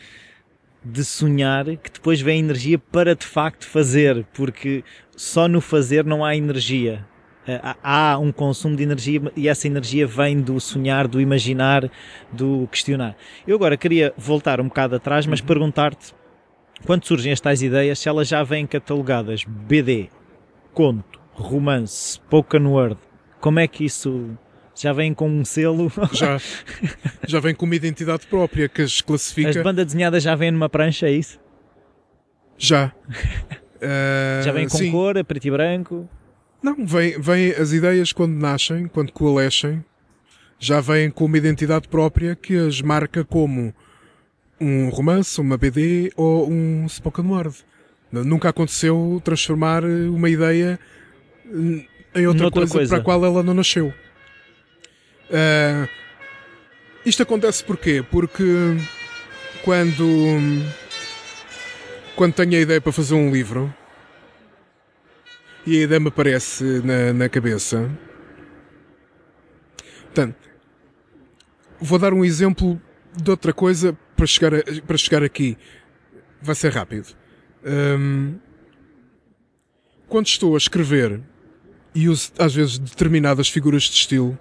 de 0.84 1.04
sonhar 1.04 1.64
que 1.76 1.90
depois 1.90 2.20
vem 2.20 2.40
energia 2.40 2.78
para 2.78 3.14
de 3.14 3.26
facto 3.26 3.66
fazer, 3.66 4.26
porque 4.32 4.82
só 5.16 5.46
no 5.46 5.60
fazer 5.60 6.04
não 6.04 6.24
há 6.24 6.36
energia. 6.36 7.06
Ah, 7.46 7.76
Há 7.82 8.12
há 8.12 8.18
um 8.18 8.30
consumo 8.30 8.76
de 8.76 8.82
energia 8.82 9.20
e 9.36 9.48
essa 9.48 9.66
energia 9.66 10.06
vem 10.06 10.40
do 10.40 10.58
sonhar, 10.60 11.08
do 11.08 11.20
imaginar, 11.20 11.90
do 12.32 12.68
questionar. 12.70 13.16
Eu 13.46 13.56
agora 13.56 13.76
queria 13.76 14.12
voltar 14.16 14.60
um 14.60 14.68
bocado 14.68 14.96
atrás, 14.96 15.26
mas 15.26 15.40
perguntar-te 15.40 16.14
quando 16.86 17.04
surgem 17.04 17.32
estas 17.32 17.62
ideias, 17.62 17.98
se 17.98 18.08
elas 18.08 18.28
já 18.28 18.42
vêm 18.42 18.66
catalogadas 18.66 19.44
BD, 19.44 20.08
conto, 20.72 21.20
romance, 21.32 22.14
spoken 22.14 22.66
word, 22.66 22.96
como 23.40 23.58
é 23.58 23.68
que 23.68 23.84
isso 23.84 24.30
já 24.82 24.92
vem 24.92 25.12
com 25.14 25.28
um 25.28 25.44
selo? 25.44 25.90
Já, 26.12 26.38
já 27.26 27.40
vem 27.40 27.54
com 27.54 27.66
uma 27.66 27.74
identidade 27.76 28.26
própria 28.26 28.68
que 28.68 28.82
as 28.82 29.00
classifica. 29.00 29.50
As 29.50 29.56
bandas 29.56 29.86
desenhadas 29.86 30.22
já 30.22 30.34
vêm 30.34 30.50
numa 30.50 30.68
prancha, 30.68 31.06
é 31.06 31.12
isso? 31.12 31.38
Já. 32.58 32.92
Eh, 33.82 34.42
Já 34.44 34.52
vêm 34.52 34.68
com 34.68 34.76
sim. 34.76 34.90
cor, 34.90 35.16
a 35.16 35.24
preto 35.24 35.46
e 35.46 35.50
branco? 35.50 36.06
Não, 36.62 36.84
vem, 36.84 37.18
vem 37.18 37.52
as 37.52 37.72
ideias 37.72 38.12
quando 38.12 38.34
nascem, 38.34 38.86
quando 38.88 39.10
coalescem, 39.10 39.82
já 40.58 40.82
vêm 40.82 41.10
com 41.10 41.24
uma 41.24 41.38
identidade 41.38 41.88
própria 41.88 42.36
que 42.36 42.54
as 42.58 42.82
marca 42.82 43.24
como 43.24 43.74
um 44.60 44.90
romance, 44.90 45.40
uma 45.40 45.56
BD 45.56 46.12
ou 46.14 46.46
um 46.50 46.86
spoken 46.90 47.24
word. 47.24 47.56
Nunca 48.12 48.50
aconteceu 48.50 49.18
transformar 49.24 49.82
uma 49.82 50.28
ideia 50.28 50.78
em 52.14 52.26
outra, 52.26 52.42
Noutra 52.42 52.60
coisa, 52.60 52.72
coisa. 52.74 52.90
para 52.90 52.98
a 52.98 53.02
qual 53.02 53.24
ela 53.24 53.42
não 53.42 53.54
nasceu. 53.54 53.94
Eh, 55.30 55.88
isto 57.06 57.22
acontece 57.22 57.64
porquê? 57.64 58.04
Porque 58.10 58.44
quando 59.62 60.04
quando 62.16 62.34
tenho 62.34 62.56
a 62.56 62.60
ideia 62.60 62.80
para 62.80 62.92
fazer 62.92 63.14
um 63.14 63.30
livro 63.30 63.72
e 65.66 65.78
a 65.78 65.82
ideia 65.84 66.00
me 66.00 66.08
aparece 66.08 66.64
na, 66.84 67.12
na 67.12 67.28
cabeça. 67.28 67.90
Portanto, 70.04 70.36
vou 71.80 71.98
dar 71.98 72.12
um 72.12 72.24
exemplo 72.24 72.80
de 73.16 73.30
outra 73.30 73.52
coisa 73.52 73.96
para 74.16 74.26
chegar, 74.26 74.54
a, 74.54 74.62
para 74.86 74.96
chegar 74.96 75.22
aqui. 75.22 75.56
Vai 76.42 76.54
ser 76.54 76.72
rápido. 76.72 77.14
Hum, 77.64 78.38
quando 80.08 80.26
estou 80.26 80.54
a 80.54 80.58
escrever 80.58 81.20
e 81.94 82.08
uso 82.08 82.32
às 82.38 82.54
vezes 82.54 82.78
determinadas 82.78 83.48
figuras 83.48 83.84
de 83.84 83.94
estilo, 83.94 84.38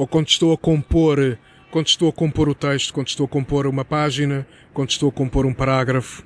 ou 0.00 0.06
quando 0.06 0.28
estou 0.28 0.50
a 0.54 0.56
compor, 0.56 1.38
quando 1.70 1.88
estou 1.88 2.08
a 2.08 2.12
compor 2.12 2.48
o 2.48 2.54
texto, 2.54 2.94
quando 2.94 3.08
estou 3.08 3.26
a 3.26 3.28
compor 3.28 3.66
uma 3.66 3.84
página, 3.84 4.46
quando 4.72 4.88
estou 4.88 5.10
a 5.10 5.12
compor 5.12 5.44
um 5.44 5.52
parágrafo, 5.52 6.24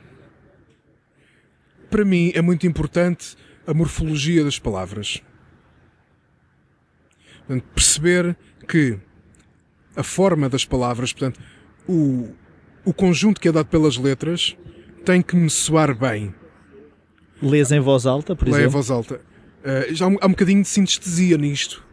para 1.91 2.05
mim 2.05 2.31
é 2.37 2.41
muito 2.41 2.69
importante 2.69 3.35
a 3.67 3.75
morfologia 3.75 4.45
das 4.45 4.61
palavras. 4.61 5.21
Portanto, 7.39 7.65
perceber 7.75 8.37
que 8.69 8.97
a 9.97 10.05
forma 10.05 10.49
das 10.49 10.65
palavras, 10.65 11.13
portanto, 11.13 11.41
o, 11.89 12.29
o 12.85 12.95
conjunto 12.95 13.41
que 13.41 13.49
é 13.49 13.53
dado 13.53 13.67
pelas 13.67 13.97
letras 13.97 14.57
tem 15.05 15.21
que 15.21 15.35
me 15.35 15.51
soar 15.51 15.97
bem. 15.97 16.33
Lês 17.43 17.73
em 17.73 17.81
voz 17.81 18.07
alta, 18.07 18.37
por 18.37 18.45
Leio 18.45 18.55
em 18.55 18.61
exemplo? 18.61 18.73
voz 18.75 18.91
alta. 18.93 19.21
Uh, 19.65 19.93
já 19.93 20.05
há 20.05 20.09
um, 20.09 20.17
há 20.21 20.27
um 20.27 20.31
bocadinho 20.31 20.63
de 20.63 20.69
sinestesia 20.69 21.37
nisto. 21.37 21.85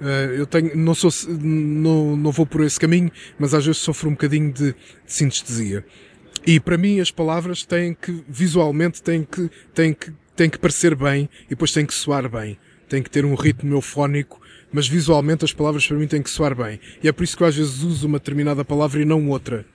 Uh, 0.00 0.32
eu 0.36 0.46
tenho, 0.46 0.76
não, 0.76 0.94
sou, 0.94 1.10
não, 1.28 2.16
não 2.16 2.30
vou 2.30 2.44
por 2.44 2.62
esse 2.62 2.78
caminho, 2.78 3.10
mas 3.38 3.54
às 3.54 3.64
vezes 3.64 3.80
sofro 3.80 4.08
um 4.08 4.12
bocadinho 4.12 4.52
de, 4.52 4.72
de 4.72 4.76
sinestesia. 5.06 5.84
E 6.46 6.60
para 6.60 6.78
mim 6.78 7.00
as 7.00 7.10
palavras 7.10 7.64
têm 7.64 7.94
que, 7.94 8.22
visualmente, 8.28 9.02
têm 9.02 9.24
que, 9.24 9.50
têm 9.74 9.92
que, 9.92 10.12
têm 10.36 10.50
que 10.50 10.58
parecer 10.58 10.94
bem 10.94 11.28
e 11.46 11.50
depois 11.50 11.72
têm 11.72 11.86
que 11.86 11.94
soar 11.94 12.28
bem. 12.28 12.58
Têm 12.88 13.02
que 13.02 13.10
ter 13.10 13.24
um 13.24 13.34
ritmo 13.34 13.74
eufónico, 13.74 14.40
mas 14.72 14.86
visualmente 14.86 15.44
as 15.44 15.52
palavras 15.52 15.84
para 15.84 15.96
mim 15.96 16.06
têm 16.06 16.22
que 16.22 16.30
soar 16.30 16.54
bem. 16.54 16.78
E 17.02 17.08
é 17.08 17.12
por 17.12 17.24
isso 17.24 17.36
que 17.36 17.42
eu 17.42 17.48
às 17.48 17.56
vezes 17.56 17.82
uso 17.82 18.06
uma 18.06 18.18
determinada 18.18 18.64
palavra 18.64 19.02
e 19.02 19.04
não 19.04 19.28
outra. 19.28 19.66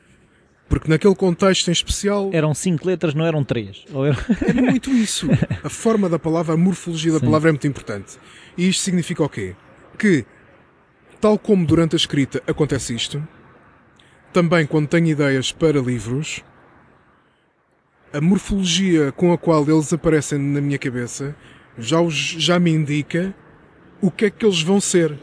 Porque 0.69 0.87
naquele 0.87 1.15
contexto 1.15 1.67
em 1.67 1.73
especial. 1.73 2.29
Eram 2.31 2.53
cinco 2.53 2.87
letras, 2.87 3.13
não 3.13 3.25
eram 3.25 3.43
três. 3.43 3.83
Ou 3.91 4.05
eram... 4.05 4.17
É 4.47 4.53
muito 4.53 4.89
isso. 4.91 5.27
A 5.61 5.69
forma 5.69 6.07
da 6.07 6.17
palavra, 6.17 6.53
a 6.53 6.57
morfologia 6.57 7.11
da 7.11 7.19
Sim. 7.19 7.25
palavra 7.25 7.49
é 7.49 7.51
muito 7.51 7.67
importante. 7.67 8.17
E 8.57 8.69
isto 8.69 8.81
significa 8.81 9.21
o 9.21 9.27
quê? 9.27 9.53
Que, 10.01 10.25
tal 11.19 11.37
como 11.37 11.63
durante 11.63 11.95
a 11.95 11.97
escrita 11.97 12.41
acontece 12.47 12.95
isto, 12.95 13.21
também 14.33 14.65
quando 14.65 14.87
tenho 14.87 15.05
ideias 15.05 15.51
para 15.51 15.79
livros, 15.79 16.43
a 18.11 18.19
morfologia 18.19 19.11
com 19.11 19.31
a 19.31 19.37
qual 19.37 19.61
eles 19.69 19.93
aparecem 19.93 20.39
na 20.39 20.59
minha 20.59 20.79
cabeça 20.79 21.35
já, 21.77 22.01
os, 22.01 22.15
já 22.15 22.57
me 22.57 22.71
indica 22.71 23.31
o 24.01 24.09
que 24.09 24.25
é 24.25 24.31
que 24.31 24.43
eles 24.43 24.63
vão 24.63 24.81
ser. 24.81 25.15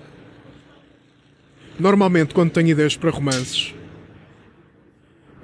Normalmente, 1.76 2.32
quando 2.32 2.52
tenho 2.52 2.68
ideias 2.68 2.96
para 2.96 3.10
romances, 3.10 3.74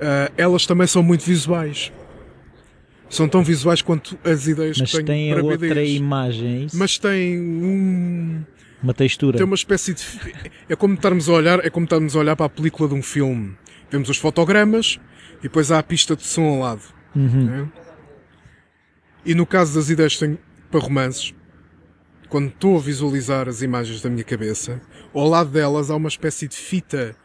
ah, 0.01 0.31
elas 0.37 0.65
também 0.65 0.87
são 0.87 1.03
muito 1.03 1.25
visuais. 1.25 1.93
São 3.11 3.29
tão 3.29 3.43
visuais 3.43 3.83
quanto 3.83 4.17
as 4.23 4.47
ideias 4.47 4.79
Mas 4.79 4.93
que 4.93 4.97
tenho 4.99 5.07
tem 5.07 5.33
a 5.33 5.35
para 5.35 5.45
outra 5.45 5.59
BDs. 5.59 5.97
imagem, 5.97 6.47
é 6.47 6.59
isso? 6.67 6.77
Mas 6.77 6.99
tem 6.99 7.37
um. 7.37 8.45
Uma 8.85 8.93
textura. 8.93 9.39
Tem 9.39 9.47
uma 9.47 9.55
espécie 9.55 9.95
de. 9.95 10.05
É 10.69 10.77
como 10.77 10.93
estarmos 10.93 11.27
a 11.27 11.33
olhar, 11.33 11.65
é 11.65 11.71
como 11.71 11.85
estarmos 11.85 12.15
a 12.15 12.19
olhar 12.19 12.37
para 12.37 12.45
a 12.45 12.51
película 12.51 12.87
de 12.87 12.95
um 12.95 13.03
filme. 13.03 13.57
Vemos 13.91 14.11
os 14.11 14.19
fotogramas 14.19 15.01
e 15.39 15.45
depois 15.45 15.73
há 15.73 15.79
a 15.79 15.83
pista 15.83 16.15
de 16.15 16.23
som 16.23 16.43
ao 16.43 16.59
lado. 16.59 16.83
Uhum. 17.17 17.45
né? 17.45 17.73
E 19.25 19.35
no 19.35 19.47
caso 19.47 19.75
das 19.75 19.89
ideias 19.89 20.13
que 20.13 20.21
tenho 20.21 20.39
para 20.71 20.81
romances, 20.81 21.33
quando 22.29 22.49
estou 22.49 22.77
a 22.77 22.81
visualizar 22.81 23.49
as 23.49 23.63
imagens 23.63 24.03
da 24.03 24.11
minha 24.11 24.25
cabeça, 24.25 24.83
ao 25.15 25.27
lado 25.27 25.49
delas 25.49 25.91
há 25.91 25.97
uma 25.97 26.09
espécie 26.09 26.47
de 26.47 26.57
fita 26.57 27.17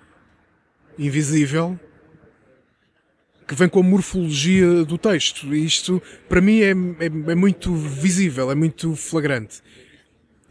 invisível 0.97 1.77
que 3.45 3.55
vem 3.55 3.67
com 3.67 3.81
a 3.81 3.83
morfologia 3.83 4.85
do 4.85 4.97
texto. 4.97 5.53
E 5.53 5.65
isto, 5.65 6.01
para 6.29 6.39
mim, 6.39 6.61
é, 6.61 6.69
é, 6.69 7.31
é 7.31 7.35
muito 7.35 7.75
visível, 7.75 8.49
é 8.49 8.55
muito 8.55 8.95
flagrante. 8.95 9.61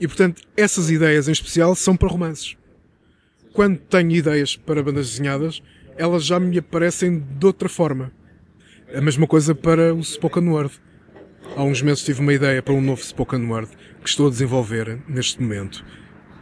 E 0.01 0.07
portanto, 0.07 0.43
essas 0.57 0.91
ideias 0.91 1.29
em 1.29 1.33
especial 1.33 1.75
são 1.75 1.97
para 1.97 2.09
romances. 2.09 2.57
Quando 3.53 3.79
tenho 3.79 4.13
ideias 4.13 4.57
para 4.57 4.83
bandas 4.83 5.11
desenhadas, 5.11 5.63
elas 5.97 6.25
já 6.25 6.39
me 6.39 6.59
aparecem 6.59 7.19
de 7.19 7.47
outra 7.47 7.69
forma. 7.69 8.13
A 8.95 9.01
mesma 9.01 9.27
coisa 9.27 9.55
para 9.55 9.93
o 9.95 10.03
spoken 10.03 10.49
word. 10.49 10.73
Há 11.57 11.63
uns 11.63 11.83
meses 11.83 12.05
tive 12.05 12.21
uma 12.21 12.33
ideia 12.33 12.63
para 12.63 12.75
um 12.75 12.81
novo 12.81 13.03
spoken 13.03 13.47
word 13.47 13.71
que 14.03 14.09
estou 14.09 14.29
a 14.29 14.31
desenvolver 14.31 14.99
neste 15.09 15.43
momento. 15.43 15.85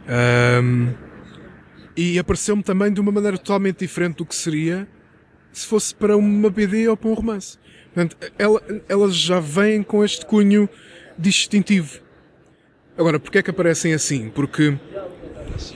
Ahm, 0.07 0.93
e 1.95 2.19
apareceu-me 2.19 2.61
também 2.61 2.93
de 2.93 3.01
uma 3.01 3.11
maneira 3.11 3.37
totalmente 3.37 3.79
diferente 3.79 4.17
do 4.17 4.25
que 4.25 4.35
seria 4.35 4.87
se 5.51 5.65
fosse 5.65 5.95
para 5.95 6.15
uma 6.15 6.49
BD 6.51 6.87
ou 6.87 6.95
para 6.95 7.09
um 7.09 7.13
romance. 7.15 7.57
Portanto, 7.93 8.15
ela- 8.37 8.61
elas 8.87 9.15
já 9.15 9.39
vêm 9.39 9.81
com 9.81 10.05
este 10.05 10.23
cunho 10.25 10.69
distintivo. 11.17 11.99
Agora, 12.97 13.19
porquê 13.19 13.37
é 13.37 13.43
que 13.43 13.51
aparecem 13.51 13.93
assim? 13.93 14.29
Porque, 14.29 14.75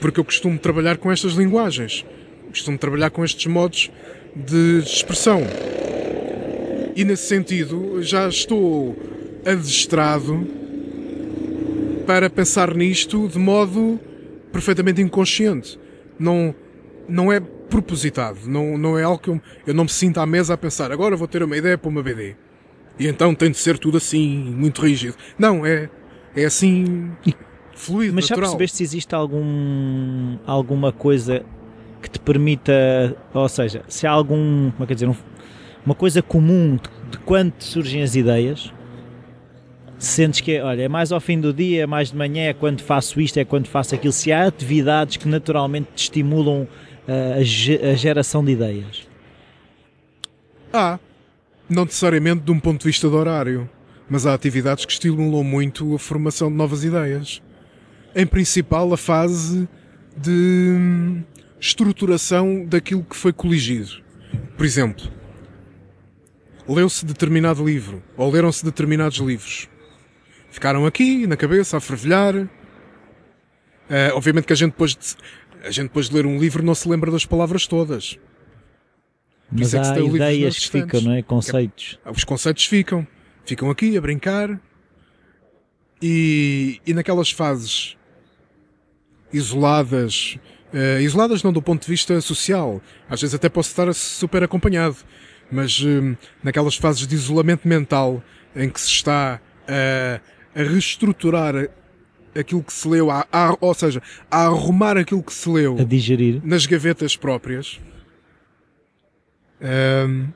porque 0.00 0.18
eu 0.18 0.24
costumo 0.24 0.58
trabalhar 0.58 0.96
com 0.96 1.10
estas 1.10 1.34
linguagens. 1.34 2.04
Costumo 2.48 2.76
trabalhar 2.76 3.10
com 3.10 3.24
estes 3.24 3.46
modos 3.46 3.90
de 4.34 4.80
expressão. 4.80 5.42
E 6.96 7.04
nesse 7.04 7.26
sentido, 7.26 8.02
já 8.02 8.28
estou 8.28 8.96
adestrado 9.46 10.46
para 12.06 12.28
pensar 12.28 12.74
nisto 12.74 13.28
de 13.28 13.38
modo 13.38 14.00
perfeitamente 14.52 15.00
inconsciente. 15.00 15.78
Não, 16.18 16.54
não 17.08 17.32
é 17.32 17.40
propositado. 17.40 18.40
Não, 18.46 18.76
não 18.76 18.98
é 18.98 19.04
algo 19.04 19.18
que 19.18 19.30
eu, 19.30 19.40
eu 19.66 19.74
não 19.74 19.84
me 19.84 19.90
sinto 19.90 20.18
à 20.18 20.26
mesa 20.26 20.54
a 20.54 20.56
pensar 20.56 20.90
agora 20.92 21.16
vou 21.16 21.28
ter 21.28 21.42
uma 21.42 21.56
ideia 21.56 21.78
para 21.78 21.88
uma 21.88 22.02
BD. 22.02 22.36
E 22.98 23.06
então 23.06 23.34
tem 23.34 23.50
de 23.50 23.56
ser 23.56 23.78
tudo 23.78 23.96
assim, 23.96 24.28
muito 24.54 24.82
rígido. 24.82 25.16
Não, 25.38 25.64
é, 25.64 25.88
é 26.36 26.44
assim, 26.44 27.10
fluido, 27.74 28.14
Mas 28.14 28.26
já 28.26 28.34
natural. 28.34 28.50
percebeste 28.50 28.76
se 28.78 28.82
existe 28.82 29.14
algum, 29.14 30.36
alguma 30.46 30.92
coisa 30.92 31.44
que 32.00 32.10
te 32.10 32.18
permita, 32.18 33.16
ou 33.32 33.48
seja, 33.48 33.82
se 33.88 34.06
há 34.06 34.10
algum, 34.10 34.70
como 34.72 34.84
é 34.84 34.86
que 34.86 34.94
dizer, 34.94 35.08
um- 35.08 35.14
uma 35.84 35.94
coisa 35.94 36.22
comum 36.22 36.76
de, 36.76 37.10
de 37.12 37.18
quando 37.18 37.52
surgem 37.58 38.02
as 38.02 38.14
ideias? 38.14 38.72
Sentes 39.98 40.40
que, 40.40 40.52
é, 40.56 40.64
olha, 40.64 40.82
é 40.82 40.88
mais 40.88 41.12
ao 41.12 41.20
fim 41.20 41.40
do 41.40 41.52
dia, 41.52 41.84
é 41.84 41.86
mais 41.86 42.10
de 42.10 42.16
manhã, 42.16 42.48
é 42.48 42.52
quando 42.52 42.80
faço 42.80 43.20
isto, 43.20 43.38
é 43.38 43.44
quando 43.44 43.68
faço 43.68 43.94
aquilo. 43.94 44.12
Se 44.12 44.32
há 44.32 44.46
atividades 44.48 45.16
que 45.16 45.28
naturalmente 45.28 45.88
te 45.94 46.02
estimulam 46.04 46.66
ah, 47.06 47.34
a, 47.38 47.42
ge- 47.44 47.80
a 47.80 47.94
geração 47.94 48.44
de 48.44 48.50
ideias. 48.52 49.06
Há. 50.72 50.98
Não 51.68 51.84
necessariamente 51.84 52.42
de 52.42 52.50
um 52.50 52.58
ponto 52.58 52.80
de 52.80 52.86
vista 52.86 53.08
de 53.08 53.14
horário, 53.14 53.70
mas 54.12 54.26
há 54.26 54.34
atividades 54.34 54.84
que 54.84 54.92
estimulam 54.92 55.42
muito 55.42 55.94
a 55.94 55.98
formação 55.98 56.50
de 56.50 56.54
novas 56.54 56.84
ideias. 56.84 57.40
Em 58.14 58.26
principal, 58.26 58.92
a 58.92 58.96
fase 58.98 59.66
de 60.14 60.30
hum, 60.30 61.22
estruturação 61.58 62.66
daquilo 62.66 63.02
que 63.04 63.16
foi 63.16 63.32
coligido. 63.32 64.02
Por 64.54 64.66
exemplo, 64.66 65.10
leu-se 66.68 67.06
determinado 67.06 67.64
livro, 67.64 68.02
ou 68.14 68.30
leram-se 68.30 68.62
determinados 68.62 69.16
livros. 69.16 69.66
Ficaram 70.50 70.84
aqui, 70.84 71.26
na 71.26 71.34
cabeça, 71.34 71.78
a 71.78 71.80
fervilhar. 71.80 72.34
Eh, 73.88 74.12
obviamente 74.12 74.44
que 74.44 74.52
a 74.52 74.56
gente 74.56 74.72
depois 74.72 74.94
de, 74.94 75.16
a 75.66 75.70
gente 75.70 75.84
depois 75.84 76.10
de 76.10 76.16
ler 76.16 76.26
um 76.26 76.38
livro 76.38 76.62
não 76.62 76.74
se 76.74 76.86
lembra 76.86 77.10
das 77.10 77.24
palavras 77.24 77.66
todas. 77.66 78.18
Mas 79.50 79.68
isso 79.68 79.76
é 79.76 79.80
há 79.80 79.94
livros 79.94 80.16
ideias 80.16 80.58
que 80.58 80.68
ficam, 80.68 81.00
não 81.00 81.12
é? 81.12 81.22
Conceitos. 81.22 81.98
Os 82.04 82.24
conceitos 82.24 82.66
ficam. 82.66 83.08
Ficam 83.44 83.70
aqui 83.70 83.96
a 83.96 84.00
brincar. 84.00 84.58
E, 86.00 86.80
e 86.86 86.92
naquelas 86.94 87.30
fases 87.30 87.96
isoladas, 89.32 90.36
eh, 90.74 91.00
isoladas 91.00 91.42
não 91.42 91.52
do 91.52 91.62
ponto 91.62 91.82
de 91.82 91.88
vista 91.88 92.20
social, 92.20 92.82
às 93.08 93.20
vezes 93.20 93.34
até 93.34 93.48
posso 93.48 93.70
estar 93.70 93.92
super 93.94 94.42
acompanhado, 94.42 94.96
mas 95.50 95.80
eh, 95.84 96.16
naquelas 96.42 96.74
fases 96.76 97.06
de 97.06 97.14
isolamento 97.14 97.66
mental 97.68 98.22
em 98.54 98.68
que 98.68 98.80
se 98.80 98.88
está 98.88 99.40
a, 99.68 100.20
a 100.60 100.62
reestruturar 100.64 101.54
aquilo 102.38 102.62
que 102.64 102.72
se 102.72 102.88
leu, 102.88 103.08
a, 103.10 103.26
a- 103.32 103.56
ou 103.60 103.72
seja, 103.72 104.02
a 104.30 104.46
arrumar 104.46 104.96
aquilo 104.96 105.22
que 105.22 105.32
se 105.32 105.48
leu 105.48 105.78
A 105.78 105.84
digerir. 105.84 106.40
nas 106.44 106.66
gavetas 106.66 107.16
próprias. 107.16 107.80
Ahm, 109.60 110.32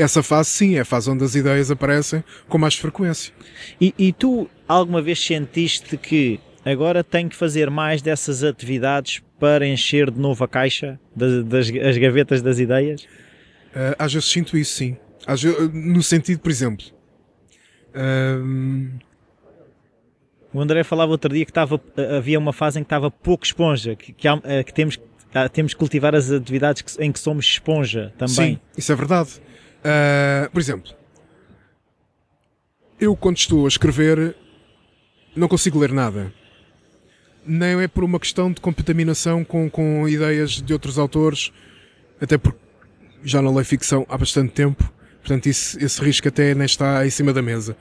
essa 0.00 0.22
fase, 0.22 0.50
sim, 0.50 0.76
é 0.76 0.80
a 0.80 0.84
fase 0.84 1.10
onde 1.10 1.24
as 1.24 1.34
ideias 1.34 1.70
aparecem 1.70 2.24
com 2.48 2.58
mais 2.58 2.74
frequência. 2.74 3.32
E, 3.80 3.94
e 3.98 4.12
tu 4.12 4.48
alguma 4.66 5.02
vez 5.02 5.24
sentiste 5.24 5.96
que 5.96 6.40
agora 6.64 7.02
tenho 7.02 7.28
que 7.28 7.36
fazer 7.36 7.70
mais 7.70 8.02
dessas 8.02 8.42
atividades 8.44 9.22
para 9.38 9.66
encher 9.66 10.10
de 10.10 10.20
novo 10.20 10.44
a 10.44 10.48
caixa 10.48 11.00
das, 11.14 11.44
das 11.44 11.68
as 11.68 11.98
gavetas 11.98 12.42
das 12.42 12.58
ideias? 12.58 13.06
Ah, 13.74 13.96
às 13.98 14.12
vezes 14.12 14.28
sinto 14.28 14.56
isso, 14.56 14.74
sim. 14.76 14.96
No 15.72 16.02
sentido, 16.02 16.40
por 16.40 16.50
exemplo. 16.50 16.86
Um... 17.94 18.90
O 20.52 20.60
André 20.60 20.82
falava 20.82 21.12
outro 21.12 21.32
dia 21.32 21.44
que 21.44 21.50
estava, 21.50 21.80
havia 22.16 22.38
uma 22.38 22.52
fase 22.52 22.80
em 22.80 22.82
que 22.82 22.86
estava 22.86 23.10
pouco 23.10 23.44
esponja, 23.44 23.94
que, 23.94 24.12
que, 24.12 24.26
há, 24.26 24.36
que 24.64 24.74
temos, 24.74 24.98
temos 25.52 25.74
que 25.74 25.78
cultivar 25.78 26.12
as 26.14 26.28
atividades 26.28 26.98
em 26.98 27.12
que 27.12 27.20
somos 27.20 27.46
esponja 27.46 28.12
também. 28.18 28.34
Sim, 28.34 28.60
isso 28.76 28.90
é 28.90 28.96
verdade. 28.96 29.30
Uh, 29.80 30.50
por 30.50 30.60
exemplo, 30.60 30.92
eu 33.00 33.16
quando 33.16 33.38
estou 33.38 33.64
a 33.64 33.68
escrever 33.68 34.36
não 35.34 35.48
consigo 35.48 35.78
ler 35.78 35.92
nada. 35.92 36.32
Nem 37.46 37.80
é 37.80 37.88
por 37.88 38.04
uma 38.04 38.20
questão 38.20 38.52
de 38.52 38.60
contaminação 38.60 39.44
com, 39.44 39.70
com 39.70 40.06
ideias 40.06 40.60
de 40.60 40.72
outros 40.72 40.98
autores, 40.98 41.52
até 42.20 42.36
porque 42.36 42.58
já 43.22 43.40
não 43.40 43.54
leio 43.54 43.64
ficção 43.64 44.06
há 44.08 44.18
bastante 44.18 44.52
tempo, 44.52 44.92
portanto 45.20 45.46
isso, 45.46 45.82
esse 45.82 46.02
risco 46.02 46.28
até 46.28 46.54
nem 46.54 46.66
está 46.66 47.06
em 47.06 47.10
cima 47.10 47.32
da 47.32 47.40
mesa. 47.40 47.76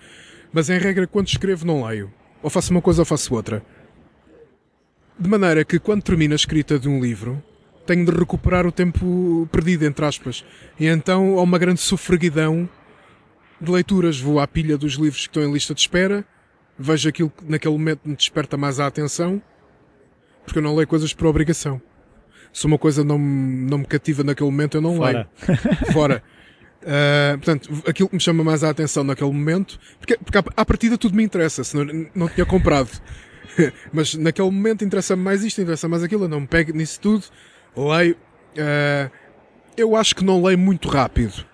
Mas 0.53 0.69
em 0.69 0.79
regra, 0.79 1.05
quando 1.05 1.27
escrevo, 1.27 1.65
não 1.65 1.85
leio. 1.85 2.11
Ou 2.41 2.49
faço 2.49 2.71
uma 2.71 2.81
coisa 2.81 3.01
ou 3.01 3.05
faço 3.05 3.33
outra. 3.35 3.63
De 5.19 5.29
maneira 5.29 5.65
que 5.65 5.77
quando 5.77 6.01
termino 6.01 6.33
a 6.33 6.35
escrita 6.35 6.79
de 6.79 6.87
um 6.87 6.99
livro, 7.01 7.43
tenho 7.89 8.05
de 8.05 8.11
recuperar 8.11 8.67
o 8.67 8.71
tempo 8.71 9.49
perdido, 9.51 9.83
entre 9.83 10.05
aspas. 10.05 10.45
E 10.79 10.85
então 10.85 11.39
há 11.39 11.41
uma 11.41 11.57
grande 11.57 11.79
sofreguidão 11.79 12.69
de 13.59 13.71
leituras. 13.71 14.19
Vou 14.19 14.39
à 14.39 14.47
pilha 14.47 14.77
dos 14.77 14.93
livros 14.93 15.21
que 15.21 15.29
estão 15.29 15.41
em 15.41 15.51
lista 15.51 15.73
de 15.73 15.81
espera, 15.81 16.23
vejo 16.77 17.09
aquilo 17.09 17.31
que 17.31 17.49
naquele 17.49 17.73
momento 17.73 18.01
me 18.05 18.15
desperta 18.15 18.55
mais 18.55 18.79
a 18.79 18.85
atenção, 18.85 19.41
porque 20.45 20.59
eu 20.59 20.63
não 20.63 20.75
leio 20.75 20.87
coisas 20.87 21.15
por 21.15 21.25
obrigação. 21.25 21.81
Se 22.53 22.67
uma 22.67 22.77
coisa 22.77 23.03
não, 23.03 23.17
não 23.17 23.79
me 23.79 23.85
cativa 23.85 24.23
naquele 24.23 24.51
momento, 24.51 24.77
eu 24.77 24.81
não 24.81 24.97
Fora. 24.97 25.27
leio. 25.47 25.91
Fora. 25.91 26.23
Uh, 26.83 27.37
portanto, 27.41 27.83
aquilo 27.87 28.09
que 28.09 28.15
me 28.15 28.21
chama 28.21 28.43
mais 28.43 28.63
a 28.63 28.69
atenção 28.69 29.03
naquele 29.03 29.31
momento, 29.31 29.79
porque, 29.97 30.15
porque 30.15 30.37
à, 30.37 30.43
à 30.55 30.63
partida 30.63 30.95
tudo 30.95 31.15
me 31.15 31.23
interessa, 31.23 31.63
senão 31.63 32.07
não 32.13 32.29
tinha 32.29 32.45
comprado. 32.45 32.91
Mas 33.91 34.13
naquele 34.13 34.51
momento 34.51 34.85
interessa-me 34.85 35.23
mais 35.23 35.43
isto, 35.43 35.59
interessa 35.59 35.87
mais 35.89 36.03
aquilo, 36.03 36.25
eu 36.25 36.29
não 36.29 36.41
me 36.41 36.47
pego 36.47 36.71
nisso 36.71 36.99
tudo, 36.99 37.25
leio. 37.75 38.15
Uh, 38.55 39.11
eu 39.77 39.95
acho 39.95 40.15
que 40.15 40.23
não 40.23 40.43
leio 40.43 40.57
muito 40.57 40.89
rápido. 40.89 41.45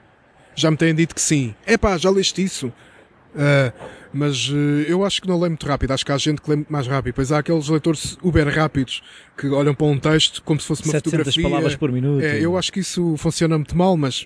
Já 0.55 0.71
me 0.71 0.77
têm 0.77 0.95
dito 0.95 1.13
que 1.13 1.21
sim. 1.21 1.53
É 1.65 1.77
pá, 1.77 1.97
já 1.97 2.09
leste 2.09 2.43
isso? 2.43 2.67
Uh, 2.67 3.71
mas 4.13 4.47
uh, 4.49 4.55
eu 4.87 5.05
acho 5.05 5.21
que 5.21 5.27
não 5.27 5.35
leio 5.37 5.51
muito 5.51 5.67
rápido. 5.67 5.91
Acho 5.91 6.05
que 6.05 6.11
há 6.11 6.17
gente 6.17 6.41
que 6.41 6.49
lê 6.49 6.55
muito 6.55 6.71
mais 6.71 6.87
rápido. 6.87 7.13
Pois 7.13 7.31
há 7.31 7.39
aqueles 7.39 7.67
leitores 7.67 8.17
uber 8.23 8.47
rápidos 8.47 9.03
que 9.37 9.47
olham 9.47 9.75
para 9.75 9.85
um 9.87 9.99
texto 9.99 10.41
como 10.43 10.59
se 10.59 10.65
fosse 10.65 10.83
uma 10.83 10.93
700 10.93 11.11
fotografia. 11.11 11.43
palavras 11.43 11.75
por 11.75 11.91
minuto. 11.91 12.23
É, 12.23 12.39
eu 12.39 12.57
acho 12.57 12.71
que 12.71 12.79
isso 12.79 13.15
funciona 13.17 13.57
muito 13.57 13.77
mal, 13.77 13.97
mas 13.97 14.25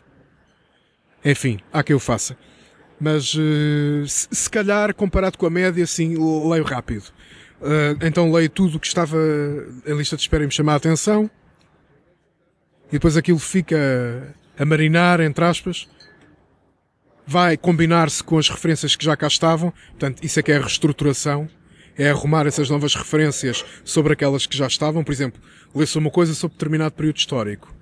enfim, 1.26 1.60
há 1.74 1.82
que 1.82 1.92
eu 1.92 2.00
faça. 2.00 2.38
Mas 3.02 3.34
uh, 3.34 4.06
se, 4.06 4.28
se, 4.32 4.50
calhar, 4.50 4.94
comparado 4.94 5.38
com 5.38 5.48
a 5.48 5.50
média, 5.50 5.86
sim, 5.88 6.16
leio 6.48 6.64
rápido. 6.64 7.06
Então 8.02 8.32
leio 8.32 8.50
tudo 8.50 8.78
o 8.78 8.80
que 8.80 8.88
estava 8.88 9.18
em 9.86 9.94
lista 9.94 10.16
de 10.16 10.22
espera 10.22 10.44
e 10.44 10.48
me 10.48 10.54
chamar 10.54 10.74
a 10.74 10.78
atenção. 10.78 11.30
E 12.90 12.94
depois 12.94 13.16
aquilo 13.16 13.40
fica 13.40 14.36
a 14.58 14.66
marinar, 14.66 15.20
entre 15.20 15.46
aspas. 15.46 15.88
Vai 17.26 17.56
combinar-se 17.56 18.24
com 18.24 18.38
as 18.38 18.50
referências 18.50 18.96
que 18.96 19.06
já 19.06 19.16
cá 19.16 19.28
estavam. 19.28 19.72
Portanto, 19.92 20.24
isso 20.24 20.40
é 20.40 20.44
que 20.44 20.52
é 20.52 20.58
a 20.58 20.62
reestruturação. 20.62 21.48
É 21.98 22.10
arrumar 22.10 22.48
essas 22.48 22.70
novas 22.70 22.96
referências 22.96 23.64
sobre 23.84 24.14
aquelas 24.14 24.46
que 24.48 24.58
já 24.58 24.68
estavam. 24.68 25.04
Por 25.04 25.12
exemplo, 25.12 25.42
lê-se 25.76 25.98
uma 25.98 26.10
coisa 26.10 26.34
sobre 26.34 26.56
determinado 26.56 26.96
período 26.96 27.18
histórico. 27.18 27.76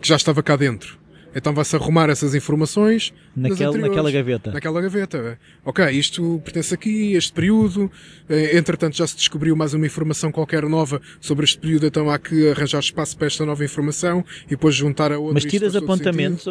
Que 0.00 0.06
já 0.06 0.16
estava 0.16 0.42
cá 0.42 0.56
dentro 0.56 1.01
então 1.34 1.52
vai-se 1.54 1.74
arrumar 1.76 2.10
essas 2.10 2.34
informações 2.34 3.12
Naquele, 3.34 3.78
naquela 3.78 4.10
gaveta. 4.10 4.52
Naquela 4.52 4.80
gaveta. 4.80 5.38
Ok, 5.64 5.88
isto 5.90 6.40
pertence 6.44 6.74
aqui, 6.74 7.14
este 7.14 7.32
período. 7.32 7.90
Eh, 8.28 8.56
entretanto, 8.58 8.96
já 8.96 9.06
se 9.06 9.16
descobriu 9.16 9.56
mais 9.56 9.72
uma 9.72 9.86
informação 9.86 10.30
qualquer 10.30 10.64
nova 10.64 11.00
sobre 11.20 11.44
este 11.44 11.58
período, 11.58 11.86
então 11.86 12.10
há 12.10 12.18
que 12.18 12.50
arranjar 12.50 12.80
espaço 12.80 13.16
para 13.16 13.26
esta 13.26 13.46
nova 13.46 13.64
informação 13.64 14.24
e 14.46 14.50
depois 14.50 14.74
juntar 14.74 15.12
a 15.12 15.18
outra. 15.18 15.34
Mas 15.34 15.44
tiras 15.44 15.74
apontamentos, 15.74 16.44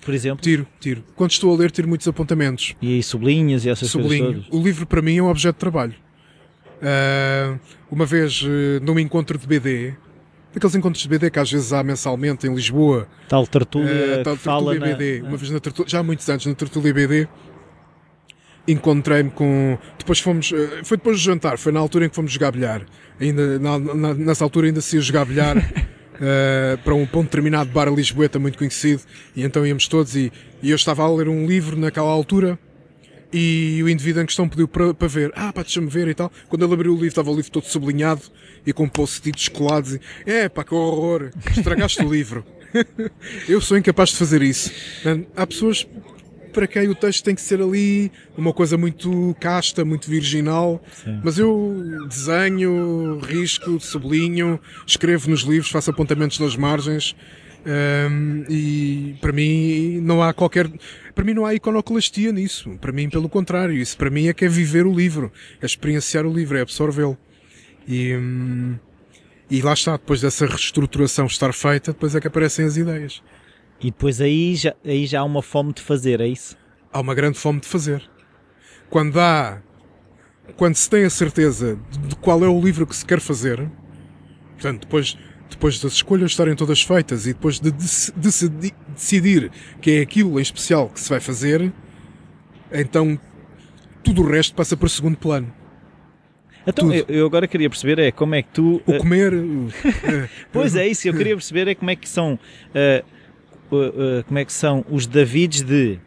por 0.00 0.14
exemplo? 0.14 0.42
Tiro, 0.42 0.66
tiro. 0.80 1.04
Quando 1.14 1.32
estou 1.32 1.54
a 1.54 1.58
ler, 1.58 1.70
tiro 1.70 1.88
muitos 1.88 2.08
apontamentos. 2.08 2.74
E 2.80 2.94
aí 2.94 3.02
sublinhas 3.02 3.64
e 3.64 3.68
essas 3.68 3.90
Sublinho. 3.90 4.24
coisas 4.24 4.44
todas? 4.46 4.60
O 4.60 4.64
livro, 4.64 4.86
para 4.86 5.02
mim, 5.02 5.18
é 5.18 5.22
um 5.22 5.28
objeto 5.28 5.56
de 5.56 5.60
trabalho. 5.60 5.94
Uh, 6.84 7.58
uma 7.90 8.04
vez, 8.04 8.42
uh, 8.42 8.82
num 8.82 8.98
encontro 8.98 9.38
de 9.38 9.46
BD, 9.46 9.94
Aqueles 10.54 10.74
encontros 10.76 11.02
de 11.02 11.08
BD 11.08 11.30
que 11.30 11.38
às 11.38 11.50
vezes 11.50 11.72
há 11.72 11.82
mensalmente 11.82 12.46
em 12.46 12.54
Lisboa. 12.54 13.08
Tal 13.28 13.46
tertúlia 13.46 14.20
uh, 14.20 14.22
tal 14.22 14.36
tertúlia 14.36 14.80
BD. 14.80 15.20
Na... 15.20 15.28
Uma 15.28 15.36
vez 15.36 15.50
na 15.50 15.60
tertúlia, 15.60 15.90
já 15.90 15.98
há 15.98 16.02
muitos 16.02 16.28
anos, 16.28 16.46
na 16.46 16.54
tertúlia 16.54 16.94
BD, 16.94 17.28
encontrei-me 18.68 19.30
com. 19.30 19.76
Depois 19.98 20.20
fomos. 20.20 20.52
Eh, 20.52 20.82
foi 20.84 20.96
depois 20.96 21.16
do 21.16 21.22
jantar, 21.22 21.58
foi 21.58 21.72
na 21.72 21.80
altura 21.80 22.06
em 22.06 22.08
que 22.08 22.14
fomos 22.14 22.30
jogar 22.30 22.52
bilhar. 22.52 22.82
Ainda, 23.20 23.58
na, 23.58 23.78
na, 23.78 24.14
nessa 24.14 24.44
altura 24.44 24.68
ainda 24.68 24.80
se 24.80 24.96
ia 24.96 25.02
jogar 25.02 25.24
bilhar. 25.24 25.56
Uh, 25.56 26.78
para, 26.84 26.94
um, 26.94 27.04
para 27.04 27.18
um 27.18 27.24
determinado 27.24 27.70
bar 27.70 27.92
Lisboeta 27.92 28.38
muito 28.38 28.56
conhecido, 28.56 29.02
e 29.34 29.42
então 29.42 29.66
íamos 29.66 29.88
todos, 29.88 30.14
e, 30.14 30.32
e 30.62 30.70
eu 30.70 30.76
estava 30.76 31.02
a 31.02 31.12
ler 31.12 31.28
um 31.28 31.44
livro 31.44 31.76
naquela 31.76 32.08
altura, 32.08 32.56
e 33.36 33.82
o 33.82 33.88
indivíduo 33.88 34.22
em 34.22 34.26
questão 34.26 34.48
pediu 34.48 34.68
para, 34.68 34.94
para 34.94 35.08
ver. 35.08 35.32
Ah, 35.34 35.52
pá, 35.52 35.62
deixa-me 35.62 35.88
ver 35.88 36.06
e 36.06 36.14
tal. 36.14 36.30
Quando 36.48 36.64
ele 36.64 36.72
abriu 36.72 36.92
o 36.92 36.94
livro, 36.94 37.08
estava 37.08 37.32
o 37.32 37.34
livro 37.34 37.50
todo 37.50 37.64
sublinhado 37.64 38.22
e 38.64 38.72
com 38.72 38.88
post-its 38.88 39.48
colados. 39.48 39.94
E, 39.94 40.00
é, 40.24 40.48
pá, 40.48 40.62
que 40.62 40.72
horror. 40.72 41.32
Estragaste 41.50 42.00
o 42.04 42.12
livro. 42.12 42.44
eu 43.48 43.60
sou 43.60 43.76
incapaz 43.76 44.10
de 44.10 44.16
fazer 44.16 44.40
isso. 44.40 44.70
Há 45.34 45.44
pessoas 45.48 45.84
para 46.52 46.68
quem 46.68 46.88
o 46.88 46.94
texto 46.94 47.24
tem 47.24 47.34
que 47.34 47.40
ser 47.40 47.60
ali 47.60 48.12
uma 48.38 48.52
coisa 48.52 48.78
muito 48.78 49.34
casta, 49.40 49.84
muito 49.84 50.08
virginal. 50.08 50.80
Sim. 50.92 51.20
Mas 51.24 51.36
eu 51.36 52.06
desenho, 52.08 53.18
risco, 53.18 53.80
sublinho, 53.80 54.60
escrevo 54.86 55.28
nos 55.28 55.40
livros, 55.40 55.72
faço 55.72 55.90
apontamentos 55.90 56.38
nas 56.38 56.54
margens. 56.54 57.16
Um, 57.66 58.44
e 58.48 59.16
para 59.22 59.32
mim 59.32 59.98
não 60.02 60.22
há 60.22 60.34
qualquer 60.34 60.70
para 61.14 61.24
mim 61.24 61.32
não 61.32 61.46
há 61.46 61.54
iconoclastia 61.54 62.30
nisso. 62.30 62.76
Para 62.80 62.92
mim 62.92 63.08
pelo 63.08 63.28
contrário 63.28 63.74
isso 63.74 63.96
para 63.96 64.10
mim 64.10 64.28
é 64.28 64.34
que 64.34 64.44
é 64.44 64.48
viver 64.48 64.86
o 64.86 64.94
livro 64.94 65.32
é 65.62 65.66
experienciar 65.66 66.26
o 66.26 66.32
livro 66.32 66.58
é 66.58 66.60
absorvê-lo. 66.60 67.16
E, 67.88 68.14
hum, 68.14 68.76
e 69.50 69.62
lá 69.62 69.72
está 69.72 69.92
depois 69.92 70.20
dessa 70.20 70.46
reestruturação 70.46 71.26
estar 71.26 71.52
feita 71.54 71.92
depois 71.92 72.14
é 72.14 72.20
que 72.20 72.26
aparecem 72.26 72.66
as 72.66 72.76
ideias. 72.76 73.22
E 73.80 73.86
depois 73.86 74.20
aí 74.20 74.54
já, 74.54 74.74
aí 74.84 75.06
já 75.06 75.20
há 75.20 75.24
uma 75.24 75.42
fome 75.42 75.72
de 75.72 75.80
fazer 75.80 76.20
é 76.20 76.28
isso? 76.28 76.56
há 76.94 77.00
uma 77.00 77.14
grande 77.14 77.38
fome 77.38 77.58
de 77.58 77.66
fazer. 77.66 78.08
Quando 78.88 79.18
há 79.18 79.60
quando 80.56 80.76
se 80.76 80.88
tem 80.88 81.04
a 81.04 81.10
certeza 81.10 81.78
de 82.06 82.14
qual 82.16 82.44
é 82.44 82.48
o 82.48 82.60
livro 82.60 82.86
que 82.86 82.94
se 82.94 83.04
quer 83.04 83.18
fazer 83.18 83.66
portanto 84.52 84.82
depois 84.82 85.16
depois 85.50 85.80
das 85.80 85.92
escolhas 85.92 86.30
estarem 86.30 86.54
todas 86.54 86.82
feitas 86.82 87.26
e 87.26 87.32
depois 87.32 87.60
de, 87.60 87.70
decidir 87.70 89.50
que 89.80 89.98
é 89.98 90.00
aquilo 90.00 90.38
em 90.38 90.42
especial 90.42 90.88
que 90.88 91.00
se 91.00 91.08
vai 91.08 91.20
fazer, 91.20 91.72
então 92.72 93.18
tudo 94.02 94.22
o 94.22 94.26
resto 94.26 94.54
passa 94.54 94.76
para 94.76 94.88
segundo 94.88 95.16
plano. 95.16 95.52
Então, 96.66 96.92
eu, 96.92 97.04
eu, 97.08 97.26
agora 97.26 97.46
queria 97.46 97.68
perceber 97.68 97.98
é 97.98 98.10
como 98.10 98.34
é 98.34 98.42
que 98.42 98.48
tu... 98.48 98.80
O 98.86 98.96
comer... 98.96 99.32
pois 100.50 100.74
é 100.74 100.86
isso, 100.86 101.06
eu 101.06 101.12
queria 101.12 101.34
perceber 101.34 101.68
é 101.68 101.74
como 101.74 101.90
é 101.90 101.96
que 101.96 102.08
são... 102.08 102.38
Uh, 102.74 103.04
uh, 103.70 104.20
uh, 104.20 104.24
como 104.24 104.38
é 104.38 104.44
que 104.44 104.52
são 104.52 104.84
os 104.90 105.06
Davids 105.06 105.60
de 105.60 105.98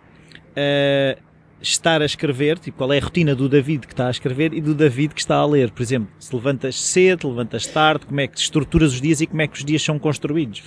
estar 1.69 2.01
a 2.01 2.05
escrever, 2.05 2.59
tipo, 2.59 2.77
qual 2.77 2.91
é 2.93 2.97
a 2.97 3.01
rotina 3.01 3.35
do 3.35 3.47
David 3.49 3.87
que 3.87 3.93
está 3.93 4.07
a 4.07 4.11
escrever 4.11 4.53
e 4.53 4.61
do 4.61 4.73
David 4.73 5.13
que 5.13 5.19
está 5.19 5.35
a 5.35 5.45
ler. 5.45 5.71
Por 5.71 5.81
exemplo, 5.81 6.09
se 6.19 6.35
levantas 6.35 6.79
cedo, 6.79 7.29
levantas 7.29 7.67
tarde, 7.67 8.05
como 8.05 8.19
é 8.19 8.27
que 8.27 8.39
estruturas 8.39 8.93
os 8.93 9.01
dias 9.01 9.21
e 9.21 9.27
como 9.27 9.41
é 9.41 9.47
que 9.47 9.57
os 9.57 9.65
dias 9.65 9.81
são 9.81 9.97
construídos? 9.99 10.63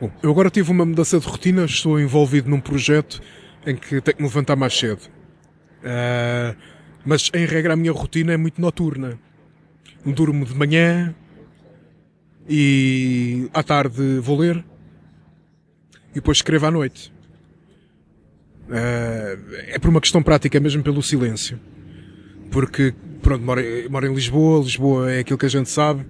Bom, 0.00 0.10
eu 0.22 0.30
agora 0.30 0.50
tive 0.50 0.70
uma 0.70 0.84
mudança 0.84 1.18
de 1.18 1.26
rotina, 1.26 1.64
estou 1.64 1.98
envolvido 1.98 2.50
num 2.50 2.60
projeto 2.60 3.20
em 3.66 3.74
que 3.74 4.00
tenho 4.00 4.16
que 4.16 4.22
me 4.22 4.28
levantar 4.28 4.56
mais 4.56 4.76
cedo. 4.76 5.00
Uh, 5.82 6.56
mas, 7.04 7.30
em 7.32 7.46
regra, 7.46 7.72
a 7.72 7.76
minha 7.76 7.92
rotina 7.92 8.32
é 8.32 8.36
muito 8.36 8.60
noturna. 8.60 9.18
Durmo 10.04 10.44
de 10.44 10.54
manhã 10.54 11.14
e 12.48 13.48
à 13.52 13.62
tarde 13.62 14.20
vou 14.20 14.38
ler 14.38 14.64
e 16.12 16.14
depois 16.14 16.38
escrevo 16.38 16.66
à 16.66 16.70
noite. 16.70 17.12
Uh, 18.68 19.38
é 19.68 19.78
por 19.78 19.88
uma 19.88 20.00
questão 20.00 20.22
prática, 20.22 20.58
mesmo 20.58 20.82
pelo 20.82 21.02
silêncio. 21.02 21.58
Porque, 22.50 22.94
pronto, 23.22 23.44
moro, 23.44 23.60
moro 23.90 24.06
em 24.06 24.14
Lisboa, 24.14 24.62
Lisboa 24.62 25.12
é 25.12 25.20
aquilo 25.20 25.38
que 25.38 25.46
a 25.46 25.50
gente 25.50 25.70
sabe, 25.70 26.04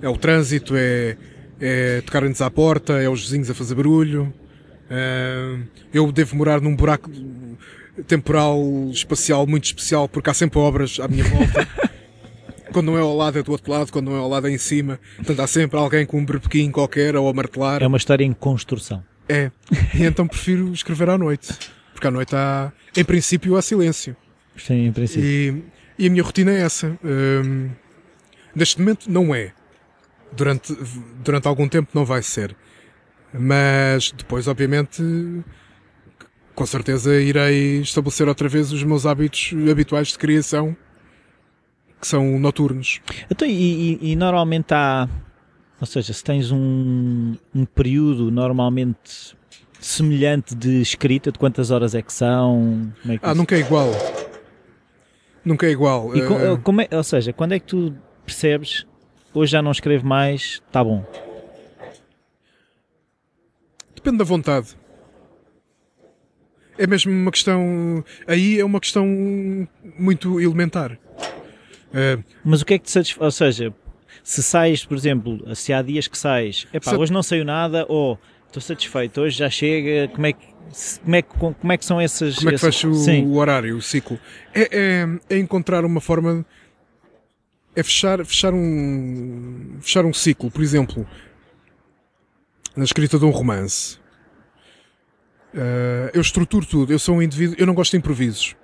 é 0.00 0.08
o 0.08 0.16
trânsito, 0.16 0.74
é, 0.76 1.16
é 1.60 2.00
tocarem-nos 2.02 2.40
à 2.40 2.50
porta, 2.50 2.94
é 2.94 3.08
os 3.08 3.22
vizinhos 3.22 3.50
a 3.50 3.54
fazer 3.54 3.74
barulho. 3.74 4.32
Uh, 4.90 5.62
eu 5.92 6.10
devo 6.10 6.36
morar 6.36 6.60
num 6.60 6.74
buraco 6.74 7.10
temporal, 8.06 8.62
espacial 8.90 9.46
muito 9.46 9.64
especial, 9.64 10.08
porque 10.08 10.30
há 10.30 10.34
sempre 10.34 10.58
obras 10.58 10.98
à 11.00 11.08
minha 11.08 11.24
volta. 11.24 11.68
quando 12.72 12.86
não 12.86 12.98
é 12.98 13.00
ao 13.00 13.16
lado 13.16 13.38
é 13.38 13.42
do 13.42 13.50
outro 13.50 13.70
lado, 13.72 13.90
quando 13.90 14.06
não 14.06 14.16
é 14.16 14.20
ao 14.20 14.28
lado 14.28 14.46
é 14.46 14.50
em 14.50 14.58
cima. 14.58 14.98
Portanto, 15.16 15.40
há 15.40 15.46
sempre 15.46 15.78
alguém 15.78 16.06
com 16.06 16.18
um 16.18 16.24
berbequim 16.24 16.70
qualquer 16.70 17.16
ou 17.16 17.28
a 17.28 17.32
martelar. 17.32 17.82
É 17.82 17.86
uma 17.86 17.96
história 17.96 18.24
em 18.24 18.32
construção. 18.32 19.02
É. 19.28 19.50
E 19.94 20.04
então 20.04 20.26
prefiro 20.26 20.72
escrever 20.72 21.10
à 21.10 21.18
noite. 21.18 21.52
Porque 21.98 22.06
à 22.06 22.12
noite 22.12 22.36
há, 22.36 22.70
em 22.96 23.04
princípio, 23.04 23.56
há 23.56 23.62
silêncio. 23.62 24.16
Sim, 24.56 24.86
em 24.86 24.92
princípio. 24.92 25.24
E, 25.98 26.04
e 26.04 26.06
a 26.06 26.10
minha 26.10 26.22
rotina 26.22 26.52
é 26.52 26.60
essa. 26.60 26.96
Hum, 27.04 27.70
neste 28.54 28.78
momento 28.78 29.10
não 29.10 29.34
é. 29.34 29.52
Durante, 30.30 30.72
durante 31.24 31.48
algum 31.48 31.68
tempo 31.68 31.90
não 31.92 32.04
vai 32.04 32.22
ser. 32.22 32.54
Mas 33.34 34.12
depois, 34.12 34.46
obviamente, 34.46 35.02
com 36.54 36.64
certeza 36.64 37.20
irei 37.20 37.80
estabelecer 37.80 38.28
outra 38.28 38.48
vez 38.48 38.70
os 38.70 38.84
meus 38.84 39.04
hábitos 39.04 39.52
habituais 39.68 40.08
de 40.08 40.18
criação, 40.18 40.76
que 42.00 42.06
são 42.06 42.38
noturnos. 42.38 43.00
Então, 43.28 43.48
e, 43.48 43.98
e, 44.00 44.12
e 44.12 44.14
normalmente 44.14 44.72
há, 44.72 45.08
ou 45.80 45.86
seja, 45.86 46.12
se 46.12 46.22
tens 46.22 46.52
um, 46.52 47.34
um 47.52 47.64
período 47.64 48.30
normalmente 48.30 49.36
semelhante 49.80 50.54
de 50.54 50.80
escrita, 50.80 51.30
de 51.30 51.38
quantas 51.38 51.70
horas 51.70 51.94
é 51.94 52.02
que 52.02 52.12
são? 52.12 52.92
É 53.08 53.18
que 53.18 53.20
ah, 53.22 53.34
nunca 53.34 53.56
é 53.56 53.60
igual. 53.60 53.90
Nunca 55.44 55.66
é 55.66 55.70
igual. 55.70 56.14
E 56.16 56.22
uh... 56.22 56.58
como 56.58 56.80
é, 56.80 56.88
ou 56.92 57.02
seja, 57.02 57.32
quando 57.32 57.52
é 57.52 57.58
que 57.58 57.66
tu 57.66 57.94
percebes 58.24 58.86
hoje 59.32 59.52
já 59.52 59.62
não 59.62 59.70
escrevo 59.70 60.06
mais, 60.06 60.60
está 60.66 60.82
bom? 60.82 61.04
Depende 63.94 64.18
da 64.18 64.24
vontade. 64.24 64.76
É 66.76 66.86
mesmo 66.86 67.10
uma 67.10 67.30
questão. 67.30 68.04
Aí 68.26 68.60
é 68.60 68.64
uma 68.64 68.80
questão 68.80 69.06
muito 69.98 70.40
elementar. 70.40 70.92
Uh... 70.92 72.22
Mas 72.44 72.62
o 72.62 72.66
que 72.66 72.74
é 72.74 72.78
que 72.78 72.84
te 72.84 72.90
satisfaz? 72.90 73.24
Ou 73.24 73.30
seja, 73.30 73.74
se 74.22 74.42
sais, 74.42 74.84
por 74.84 74.96
exemplo, 74.96 75.54
se 75.54 75.72
há 75.72 75.82
dias 75.82 76.06
que 76.06 76.16
sais, 76.16 76.66
epá, 76.72 76.94
hoje 76.96 77.12
não 77.12 77.22
saiu 77.22 77.44
nada, 77.44 77.84
ou 77.88 78.18
estou 78.48 78.62
satisfeito, 78.62 79.20
hoje 79.20 79.38
já 79.38 79.50
chega, 79.50 80.08
como 80.08 80.26
é 80.26 80.32
que, 80.32 80.46
como 81.02 81.16
é 81.16 81.22
que, 81.22 81.38
como 81.38 81.72
é 81.72 81.76
que 81.76 81.84
são 81.84 82.00
essas... 82.00 82.36
Como 82.36 82.48
é 82.48 82.52
que 82.52 82.58
fecha 82.58 82.88
o, 82.88 82.92
o, 82.92 83.36
horário, 83.36 83.76
o 83.76 83.82
ciclo? 83.82 84.18
É, 84.54 84.62
é, 84.62 85.06
é, 85.30 85.38
encontrar 85.38 85.84
uma 85.84 86.00
forma, 86.00 86.44
é 87.76 87.82
fechar, 87.82 88.24
fechar, 88.24 88.52
um, 88.52 89.76
fechar 89.80 90.04
um 90.04 90.12
ciclo, 90.12 90.50
por 90.50 90.62
exemplo, 90.62 91.06
na 92.74 92.84
escrita 92.84 93.18
de 93.18 93.24
um 93.24 93.30
romance. 93.30 93.98
Uh, 95.54 96.10
eu 96.12 96.20
estruturo 96.20 96.66
tudo, 96.66 96.92
eu 96.92 96.98
sou 96.98 97.16
um 97.16 97.22
indivíduo, 97.22 97.56
eu 97.58 97.66
não 97.66 97.74
gosto 97.74 97.92
de 97.92 97.98
improvisos. 97.98 98.54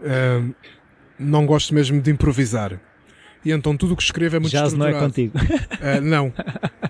Uh, 0.00 0.54
não 1.18 1.46
gosto 1.46 1.74
mesmo 1.74 2.00
de 2.00 2.10
improvisar. 2.10 2.80
E 3.44 3.52
então 3.52 3.76
tudo 3.76 3.92
o 3.94 3.96
que 3.96 4.02
escrevo 4.02 4.36
é 4.36 4.38
muito 4.38 4.52
Jazz 4.52 4.72
estruturado. 4.72 4.96
não 4.96 5.04
é 5.04 5.06
contigo. 5.06 5.38
Uh, 5.38 6.00
não. 6.00 6.32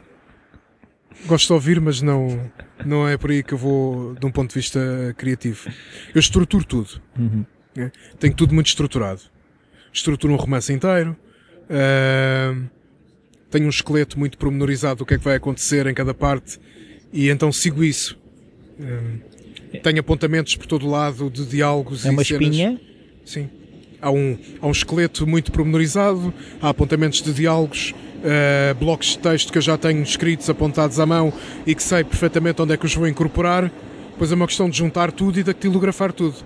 Gosto 1.27 1.47
de 1.47 1.53
ouvir, 1.55 1.81
mas 1.81 2.03
não, 2.03 2.51
não 2.85 3.09
é 3.09 3.17
por 3.17 3.31
aí 3.31 3.43
que 3.43 3.55
eu 3.55 3.59
vou 3.59 4.15
de 4.15 4.27
um 4.27 4.31
ponto 4.31 4.51
de 4.51 4.55
vista 4.55 4.81
criativo. 5.17 5.71
Eu 6.15 6.21
estruturo 6.21 6.65
tudo. 6.65 7.01
Uhum. 7.19 7.45
Né? 7.75 7.91
Tenho 8.19 8.35
tudo 8.35 8.55
muito 8.55 8.67
estruturado. 8.67 9.23
Estruturo 9.93 10.33
um 10.33 10.37
romance 10.37 10.73
inteiro. 10.73 11.17
Uh, 11.65 12.69
tenho 13.51 13.67
um 13.67 13.71
esqueleto 13.71 14.19
muito 14.19 14.37
promenorizado 14.37 14.99
do 14.99 15.07
que 15.07 15.15
é 15.15 15.19
que 15.19 15.25
vai 15.25 15.37
acontecer 15.37 15.87
em 15.87 15.95
cada 15.95 16.13
parte 16.13 16.59
e 17.13 17.31
então 17.31 17.53
sigo 17.53 17.83
isso. 17.83 18.19
Uh, 18.79 19.35
tenho 19.81 20.01
apontamentos 20.01 20.57
por 20.57 20.67
todo 20.67 20.87
lado 20.89 21.31
de 21.31 21.47
diálogos 21.47 22.05
é 22.05 22.09
e 22.09 22.11
uma 22.11 22.25
cenas. 22.25 22.43
espinha? 22.43 22.81
Sim. 23.25 23.49
Há 24.01 24.11
um, 24.11 24.37
há 24.61 24.67
um 24.67 24.71
esqueleto 24.71 25.27
muito 25.27 25.51
promenorizado, 25.51 26.35
há 26.61 26.69
apontamentos 26.69 27.23
de 27.23 27.33
diálogos, 27.33 27.95
uh, 28.25 28.75
blocos 28.75 29.09
de 29.09 29.19
texto 29.19 29.53
que 29.53 29.59
eu 29.59 29.63
já 29.63 29.77
tenho 29.77 30.03
escritos, 30.03 30.49
apontados 30.49 30.99
à 30.99 31.07
mão 31.07 31.33
e 31.67 31.75
que 31.75 31.83
sei 31.83 32.03
perfeitamente 32.03 32.61
onde 32.63 32.73
é 32.73 32.77
que 32.77 32.87
os 32.87 32.95
vou 32.95 33.07
incorporar. 33.07 33.71
Depois 34.11 34.33
é 34.33 34.35
uma 34.35 34.47
questão 34.47 34.71
de 34.71 34.79
juntar 34.79 35.13
tudo 35.13 35.39
e 35.39 35.43
de 35.43 35.53
datilografar 35.53 36.13
tudo. 36.13 36.37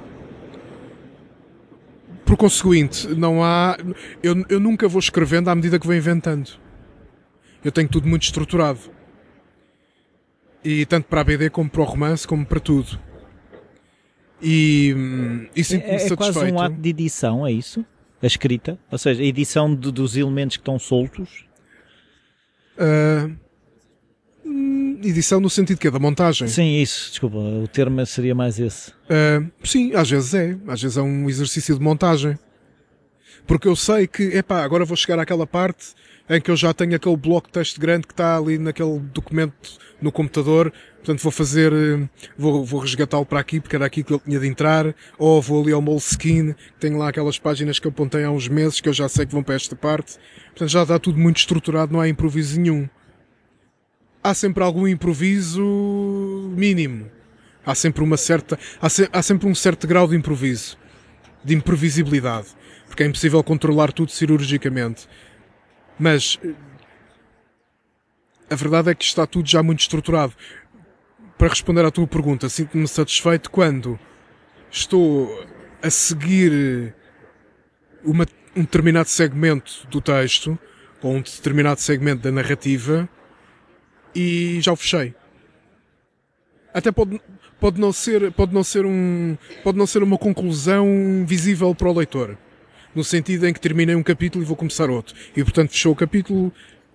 Por 2.24 2.36
conseguinte, 2.36 3.09
não 3.09 3.42
há. 3.42 3.76
Eu, 4.22 4.44
eu 4.48 4.60
nunca 4.60 4.86
vou 4.88 4.98
escrevendo 4.98 5.48
à 5.48 5.55
medida 5.55 5.78
que 5.78 5.86
vou 5.86 5.94
inventando. 5.94 6.50
Eu 7.64 7.72
tenho 7.72 7.88
tudo 7.88 8.06
muito 8.06 8.22
estruturado. 8.22 8.80
E 10.62 10.84
tanto 10.86 11.06
para 11.06 11.20
a 11.20 11.24
BD 11.24 11.50
como 11.50 11.70
para 11.70 11.80
o 11.80 11.84
romance, 11.84 12.26
como 12.26 12.44
para 12.44 12.60
tudo. 12.60 12.98
E, 14.42 14.94
e 15.56 15.60
é, 15.74 16.06
é 16.06 16.16
quase 16.16 16.38
um 16.52 16.60
ato 16.60 16.76
de 16.76 16.90
edição, 16.90 17.46
é 17.46 17.52
isso? 17.52 17.84
A 18.22 18.26
escrita? 18.26 18.78
Ou 18.90 18.98
seja, 18.98 19.22
a 19.22 19.24
edição 19.24 19.74
de, 19.74 19.90
dos 19.90 20.16
elementos 20.16 20.56
que 20.56 20.60
estão 20.60 20.78
soltos? 20.78 21.47
Uh, 22.78 23.36
edição 25.02 25.40
no 25.40 25.50
sentido 25.50 25.78
que 25.78 25.88
é 25.88 25.90
da 25.90 25.98
montagem. 25.98 26.48
Sim, 26.48 26.80
isso, 26.80 27.10
desculpa, 27.10 27.36
o 27.36 27.68
termo 27.68 28.05
seria 28.06 28.34
mais 28.34 28.59
esse. 28.59 28.90
Uh, 28.90 29.50
sim, 29.64 29.94
às 29.94 30.10
vezes 30.10 30.34
é. 30.34 30.56
Às 30.66 30.82
vezes 30.82 30.96
é 30.96 31.02
um 31.02 31.28
exercício 31.28 31.74
de 31.76 31.82
montagem. 31.82 32.38
Porque 33.46 33.66
eu 33.66 33.74
sei 33.74 34.06
que, 34.06 34.24
epá, 34.24 34.62
agora 34.62 34.84
vou 34.84 34.96
chegar 34.96 35.18
àquela 35.18 35.46
parte 35.46 35.94
em 36.28 36.40
que 36.40 36.50
eu 36.50 36.56
já 36.56 36.74
tenho 36.74 36.94
aquele 36.94 37.16
bloco 37.16 37.48
de 37.48 37.52
texto 37.55 37.80
grande 37.80 38.06
que 38.06 38.12
está 38.12 38.36
ali 38.36 38.59
naquele 38.59 38.98
documento 38.98 39.78
no 40.00 40.12
computador, 40.12 40.72
portanto 40.96 41.22
vou 41.22 41.32
fazer, 41.32 41.72
eh, 41.72 42.09
vou, 42.36 42.64
vou 42.64 42.80
resgatá-lo 42.80 43.26
para 43.26 43.40
aqui 43.40 43.60
porque 43.60 43.74
era 43.74 43.86
aqui 43.86 44.05
que 44.05 44.12
ele 44.12 44.22
tinha 44.24 44.38
de 44.38 44.46
entrar, 44.46 44.94
ou 45.18 45.42
vou 45.42 45.62
ali 45.62 45.72
ao 45.72 45.82
Moleskine, 45.82 46.55
tenho 46.78 46.98
lá 46.98 47.09
aquelas 47.09 47.38
páginas 47.38 47.78
que 47.78 47.86
eu 47.86 47.90
apontei 47.90 48.24
há 48.24 48.30
uns 48.30 48.46
meses 48.46 48.80
que 48.80 48.88
eu 48.88 48.92
já 48.92 49.09
sei 49.09 49.26
que 49.26 49.32
vão 49.32 49.42
para 49.42 49.55
esta 49.55 49.74
parte, 49.74 50.18
portanto 50.50 50.68
já 50.68 50.82
está 50.82 50.98
tudo 50.98 51.18
muito 51.18 51.38
estruturado, 51.38 51.92
não 51.92 52.00
há 52.00 52.09
improviso 52.09 52.60
nenhum. 52.60 52.88
Há 54.22 54.34
sempre 54.34 54.62
algum 54.62 54.86
improviso 54.86 55.62
mínimo. 56.55 57.10
Há 57.64 57.74
sempre 57.74 58.02
uma 58.02 58.16
certa, 58.16 58.59
há, 58.80 58.88
se, 58.88 59.09
há 59.12 59.22
sempre 59.22 59.46
um 59.46 59.55
certo 59.55 59.86
grau 59.86 60.09
de 60.09 60.16
improviso, 60.16 60.76
de 61.44 61.55
imprevisibilidade, 61.55 62.48
porque 62.86 63.02
é 63.02 63.06
impossível 63.06 63.42
controlar 63.44 63.92
tudo 63.92 64.10
cirurgicamente. 64.10 65.06
Mas 65.98 66.38
a 68.48 68.54
verdade 68.54 68.90
é 68.90 68.94
que 68.94 69.04
está 69.04 69.26
tudo 69.26 69.48
já 69.48 69.62
muito 69.62 69.80
estruturado. 69.80 70.32
Para 71.36 71.48
responder 71.48 71.84
à 71.84 71.90
tua 71.90 72.06
pergunta, 72.06 72.48
sinto-me 72.48 72.86
satisfeito 72.88 73.50
quando 73.50 73.98
estou 74.70 75.46
a 75.82 75.90
seguir 75.90 76.94
uma, 78.04 78.26
um 78.56 78.62
determinado 78.62 79.08
segmento 79.08 79.86
do 79.88 80.00
texto 80.00 80.58
ou 81.02 81.14
um 81.14 81.22
determinado 81.22 81.80
segmento 81.80 82.22
da 82.22 82.32
narrativa 82.32 83.08
e 84.14 84.60
já 84.60 84.72
o 84.72 84.76
fechei. 84.76 85.14
Até 86.74 86.90
pode, 86.90 87.20
pode 87.60 87.80
não 87.80 87.92
ser, 87.92 88.32
pode 88.32 88.52
não 88.52 88.64
ser 88.64 88.84
um, 88.84 89.36
pode 89.62 89.78
não 89.78 89.86
ser 89.86 90.02
uma 90.02 90.18
conclusão 90.18 91.24
visível 91.26 91.74
para 91.74 91.88
o 91.88 91.92
leitor 91.92 92.36
no 92.94 93.05
sentido 93.05 93.47
em 93.47 93.52
que 93.52 93.60
terminei 93.60 93.94
um 93.94 94.02
capítulo 94.02 94.44
e 94.44 94.47
vou 94.47 94.56
começar 94.56 94.90
outro. 94.90 95.15
E 95.36 95.43
portanto 95.43 95.70
fechou 95.70 95.93
o 95.93 95.97
capítulo. 95.97 96.52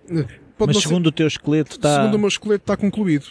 Eh, 0.08 0.24
pode 0.56 0.74
Mas 0.74 0.82
segundo 0.82 1.04
ser... 1.04 1.08
o 1.08 1.12
teu 1.12 1.26
esqueleto 1.26 1.72
está. 1.72 1.96
Segundo 1.96 2.14
o 2.14 2.18
meu 2.18 2.28
esqueleto 2.28 2.62
está 2.62 2.76
concluído. 2.76 3.26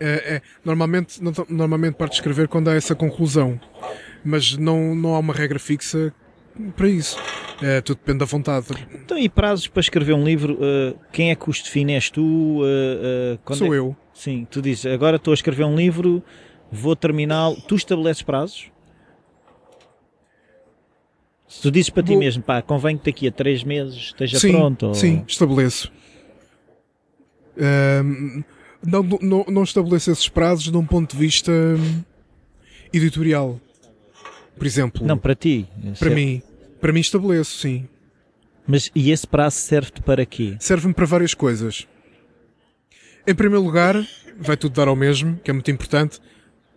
É, 0.00 0.36
é, 0.36 0.42
normalmente, 0.64 1.20
normalmente 1.48 1.94
parte 1.94 2.12
de 2.12 2.18
escrever 2.18 2.48
quando 2.48 2.68
há 2.68 2.74
essa 2.74 2.94
conclusão. 2.94 3.60
Mas 4.24 4.56
não, 4.56 4.94
não 4.94 5.14
há 5.14 5.18
uma 5.18 5.34
regra 5.34 5.58
fixa 5.58 6.14
para 6.76 6.88
isso. 6.88 7.18
É, 7.60 7.80
tudo 7.80 7.98
depende 7.98 8.18
da 8.18 8.24
vontade. 8.24 8.66
Então, 8.94 9.18
e 9.18 9.28
prazos 9.28 9.66
para 9.66 9.80
escrever 9.80 10.12
um 10.12 10.24
livro, 10.24 10.54
uh, 10.54 10.98
quem 11.12 11.30
é 11.30 11.34
que 11.34 11.50
os 11.50 11.60
define? 11.60 11.94
És 11.94 12.10
tu? 12.10 12.22
Uh, 12.22 13.38
uh, 13.44 13.56
Sou 13.56 13.74
é... 13.74 13.78
eu. 13.78 13.96
Sim, 14.14 14.46
tu 14.50 14.60
dizes, 14.60 14.86
agora 14.86 15.16
estou 15.16 15.32
a 15.32 15.34
escrever 15.34 15.64
um 15.64 15.76
livro, 15.76 16.22
vou 16.70 16.94
terminá-lo. 16.96 17.56
Tu 17.66 17.76
estabeleces 17.76 18.22
prazos? 18.22 18.70
Se 21.48 21.62
tu 21.62 21.70
dizes 21.70 21.88
para 21.88 22.02
Vou... 22.02 22.14
ti 22.14 22.18
mesmo, 22.18 22.42
pá, 22.42 22.60
convém 22.60 22.98
que 22.98 23.06
daqui 23.06 23.26
a 23.26 23.32
três 23.32 23.64
meses 23.64 23.96
esteja 23.96 24.38
sim, 24.38 24.52
pronto. 24.52 24.88
Ou... 24.88 24.94
Sim, 24.94 25.24
estabeleço. 25.26 25.90
Um, 27.56 28.44
não, 28.86 29.02
não, 29.02 29.44
não 29.48 29.62
estabeleço 29.62 30.10
esses 30.10 30.28
prazos 30.28 30.70
de 30.70 30.76
um 30.76 30.84
ponto 30.84 31.12
de 31.12 31.18
vista 31.18 31.50
hum, 31.50 32.04
editorial. 32.92 33.58
Por 34.56 34.66
exemplo. 34.66 35.06
Não, 35.06 35.16
para 35.16 35.34
ti. 35.34 35.66
Para 35.98 36.10
mim. 36.10 36.42
Para 36.80 36.92
mim 36.92 37.00
estabeleço, 37.00 37.58
sim. 37.58 37.88
Mas 38.66 38.90
e 38.94 39.10
esse 39.10 39.26
prazo 39.26 39.56
serve-te 39.56 40.02
para 40.02 40.26
quê? 40.26 40.56
Serve-me 40.60 40.92
para 40.92 41.06
várias 41.06 41.32
coisas. 41.32 41.88
Em 43.26 43.34
primeiro 43.34 43.64
lugar, 43.64 43.96
vai 44.38 44.56
tudo 44.56 44.74
dar 44.74 44.88
ao 44.88 44.96
mesmo, 44.96 45.38
que 45.42 45.50
é 45.50 45.54
muito 45.54 45.70
importante. 45.70 46.20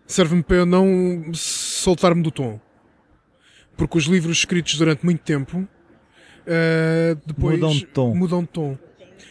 Serve-me 0.07 0.41
para 0.41 0.57
eu 0.57 0.65
não 0.65 1.34
soltar-me 1.34 2.23
do 2.23 2.31
tom 2.31 2.60
porque 3.82 3.98
os 3.98 4.03
livros 4.03 4.38
escritos 4.38 4.78
durante 4.78 5.03
muito 5.03 5.22
tempo 5.22 5.58
uh, 5.58 7.20
depois 7.26 7.56
mudam 7.56 7.72
de 7.72 7.86
tom. 7.88 8.14
Mudam 8.14 8.41
de 8.44 8.49
tom. 8.49 8.78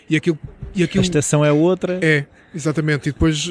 E 0.08 0.16
aquilo, 0.16 0.36
e 0.74 0.82
aquilo, 0.82 1.02
a 1.02 1.04
estação 1.04 1.44
é 1.44 1.52
outra. 1.52 2.00
É, 2.02 2.26
exatamente. 2.52 3.08
E 3.08 3.12
depois, 3.12 3.48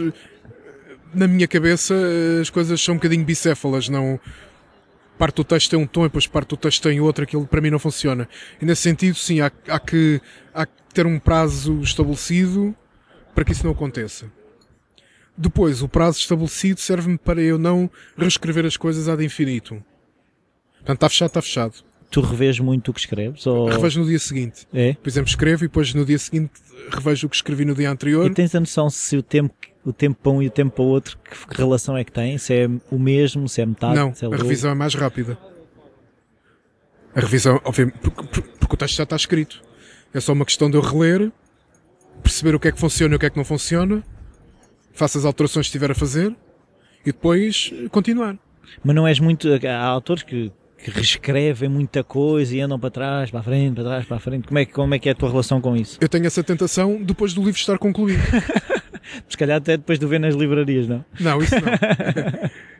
na 1.13 1.25
minha 1.25 1.47
cabeça, 1.47 1.95
as 2.41 2.49
coisas 2.49 2.81
são 2.81 2.95
um 2.95 2.97
bocadinho 2.97 3.23
bicéfalas. 3.23 3.87
Não, 3.87 4.19
parte 5.17 5.35
do 5.35 5.45
texto 5.45 5.69
tem 5.69 5.79
um 5.79 5.87
tom 5.87 6.01
e 6.01 6.09
depois 6.09 6.27
parte 6.27 6.49
do 6.49 6.57
texto 6.57 6.83
tem 6.83 6.99
outro. 6.99 7.23
Aquilo 7.23 7.47
para 7.47 7.61
mim 7.61 7.69
não 7.69 7.79
funciona. 7.79 8.27
E 8.61 8.65
nesse 8.65 8.81
sentido, 8.81 9.15
sim, 9.15 9.39
há, 9.39 9.49
há, 9.69 9.79
que, 9.79 10.19
há 10.53 10.65
que 10.65 10.73
ter 10.93 11.05
um 11.05 11.17
prazo 11.17 11.79
estabelecido 11.79 12.75
para 13.33 13.45
que 13.45 13.53
isso 13.53 13.63
não 13.63 13.71
aconteça. 13.71 14.29
Depois, 15.37 15.81
o 15.81 15.87
prazo 15.87 16.19
estabelecido 16.19 16.81
serve-me 16.81 17.17
para 17.17 17.41
eu 17.41 17.57
não 17.57 17.89
reescrever 18.17 18.65
as 18.65 18.75
coisas 18.75 19.07
ad 19.07 19.23
infinito. 19.23 19.81
Portanto, 20.79 20.97
está 20.97 21.09
fechado, 21.09 21.27
está 21.27 21.41
fechado. 21.41 21.73
Tu 22.11 22.21
revês 22.21 22.59
muito 22.59 22.89
o 22.89 22.93
que 22.93 22.99
escreves? 22.99 23.45
Ou... 23.45 23.67
Revejo 23.69 24.01
no 24.01 24.07
dia 24.07 24.17
seguinte. 24.17 24.67
É? 24.73 24.93
Por 24.93 25.07
exemplo, 25.07 25.29
escrevo 25.29 25.63
e 25.63 25.67
depois 25.67 25.93
no 25.93 26.03
dia 26.03 26.17
seguinte 26.17 26.53
revejo 26.91 27.27
o 27.27 27.29
que 27.29 27.35
escrevi 27.35 27.65
no 27.65 27.75
dia 27.75 27.91
anterior. 27.91 28.25
E 28.25 28.33
tens 28.33 28.55
a 28.55 28.59
noção 28.59 28.89
se 28.89 29.15
o 29.15 29.21
tempo, 29.21 29.53
o 29.85 29.93
tempo 29.93 30.17
para 30.21 30.31
um 30.31 30.41
e 30.41 30.47
o 30.47 30.49
tempo 30.51 30.71
para 30.75 30.83
o 30.83 30.87
outro, 30.87 31.19
que 31.49 31.55
relação 31.55 31.95
é 31.95 32.03
que 32.03 32.11
tem? 32.11 32.37
Se 32.39 32.53
é 32.53 32.67
o 32.89 32.97
mesmo, 32.97 33.47
se 33.47 33.61
é 33.61 33.65
metade? 33.65 33.95
Não, 33.95 34.09
é 34.09 34.33
a 34.33 34.37
revisão 34.37 34.71
é 34.71 34.73
mais 34.73 34.95
rápida. 34.95 35.37
A 37.13 37.19
revisão, 37.19 37.59
obviamente, 37.63 37.97
porque, 37.99 38.23
porque- 38.23 38.73
o 38.73 38.77
texto 38.77 38.95
já 38.97 39.03
está 39.03 39.15
escrito. 39.15 39.61
É 40.13 40.19
só 40.19 40.31
uma 40.33 40.45
questão 40.45 40.69
de 40.69 40.77
eu 40.77 40.81
reler, 40.81 41.31
perceber 42.23 42.53
o 42.55 42.59
que 42.59 42.67
é 42.67 42.71
que 42.71 42.79
funciona 42.79 43.15
e 43.15 43.17
o 43.17 43.19
que 43.19 43.25
é 43.25 43.29
que 43.29 43.37
não 43.37 43.43
funciona, 43.43 44.03
faço 44.93 45.17
as 45.17 45.25
alterações 45.25 45.65
que 45.65 45.69
estiver 45.69 45.91
a 45.91 45.95
fazer 45.95 46.35
e 47.01 47.11
depois 47.11 47.71
continuar. 47.91 48.37
Mas 48.83 48.95
não 48.95 49.07
és 49.07 49.19
muito. 49.19 49.47
Há 49.67 49.83
autores 49.85 50.21
que, 50.21 50.51
que 50.83 50.89
reescrevem 50.91 51.67
muita 51.69 52.03
coisa 52.03 52.55
e 52.55 52.61
andam 52.61 52.79
para 52.79 52.89
trás, 52.89 53.29
para 53.31 53.39
a 53.41 53.43
frente, 53.43 53.75
para 53.75 53.83
trás, 53.83 54.05
para 54.05 54.17
a 54.17 54.19
frente. 54.19 54.47
Como 54.47 54.59
é, 54.59 54.65
que- 54.65 54.73
como 54.73 54.93
é 54.95 54.99
que 54.99 55.09
é 55.09 55.11
a 55.11 55.15
tua 55.15 55.29
relação 55.29 55.59
com 55.59 55.75
isso? 55.75 55.97
Eu 55.99 56.07
tenho 56.09 56.25
essa 56.25 56.43
tentação 56.43 57.01
depois 57.03 57.33
do 57.33 57.41
livro 57.43 57.59
estar 57.59 57.77
concluído. 57.77 58.21
Se 59.27 59.35
calhar 59.37 59.57
até 59.57 59.75
depois 59.75 59.97
de 59.97 60.05
o 60.05 60.07
ver 60.07 60.19
nas 60.19 60.35
livrarias, 60.35 60.87
não? 60.87 61.03
Não, 61.19 61.41
isso 61.41 61.55
não. 61.55 61.61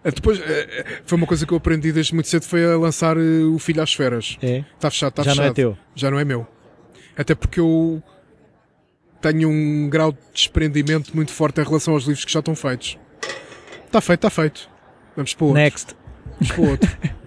Depois, 0.14 0.40
eh, 0.40 0.68
eh, 0.72 0.86
foi 1.04 1.18
uma 1.18 1.26
coisa 1.28 1.46
que 1.46 1.52
eu 1.52 1.58
aprendi 1.58 1.92
desde 1.92 2.14
muito 2.14 2.28
cedo, 2.30 2.44
foi 2.44 2.64
a 2.64 2.78
lançar 2.78 3.18
eh, 3.18 3.44
o 3.44 3.58
filho 3.58 3.82
às 3.82 3.90
esferas. 3.90 4.38
É? 4.42 4.64
Está 4.76 4.90
fechado, 4.92 5.10
está 5.10 5.24
Já 5.24 5.32
fechado. 5.32 5.44
não 5.46 5.52
é 5.52 5.54
teu. 5.54 5.78
Já 5.96 6.12
não 6.12 6.20
é 6.20 6.24
meu. 6.26 6.48
Até 7.18 7.34
porque 7.36 7.60
eu 7.60 8.02
tenho 9.22 9.50
um 9.50 9.90
grau 9.90 10.12
de 10.12 10.20
desprendimento 10.34 11.14
muito 11.16 11.32
forte 11.34 11.60
em 11.60 11.64
relação 11.66 11.94
aos 11.96 12.04
livros 12.06 12.24
que 12.24 12.32
já 12.32 12.40
estão 12.40 12.56
feitos. 12.56 12.98
Está 13.88 14.00
feito, 14.00 14.20
está 14.20 14.30
feito. 14.30 14.70
Vamos 15.16 15.34
para 15.34 15.44
o 15.44 15.48
outro. 15.48 15.62
Next. 15.64 15.96
Vamos 16.40 16.52
para 16.54 16.62
o 16.62 16.70
outro. 16.70 16.98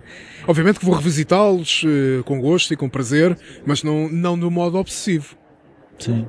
Obviamente 0.46 0.78
que 0.80 0.84
vou 0.84 0.94
revisitá-los 0.94 1.84
eh, 1.86 2.22
com 2.24 2.40
gosto 2.40 2.72
e 2.74 2.76
com 2.76 2.88
prazer, 2.88 3.36
mas 3.64 3.82
não, 3.82 4.08
não 4.08 4.38
do 4.38 4.50
modo 4.50 4.78
obsessivo. 4.78 5.36
Sim. 5.98 6.26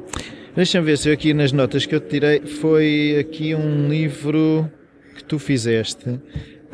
Deixa-me 0.56 0.86
ver 0.86 0.98
se 0.98 1.10
eu 1.10 1.14
aqui 1.14 1.34
nas 1.34 1.52
notas 1.52 1.86
que 1.86 1.96
eu 1.96 2.00
te 2.00 2.10
tirei 2.10 2.42
foi 2.46 3.18
aqui 3.20 3.56
um 3.56 3.88
livro 3.90 4.70
que 5.16 5.24
tu 5.24 5.40
fizeste 5.40 6.20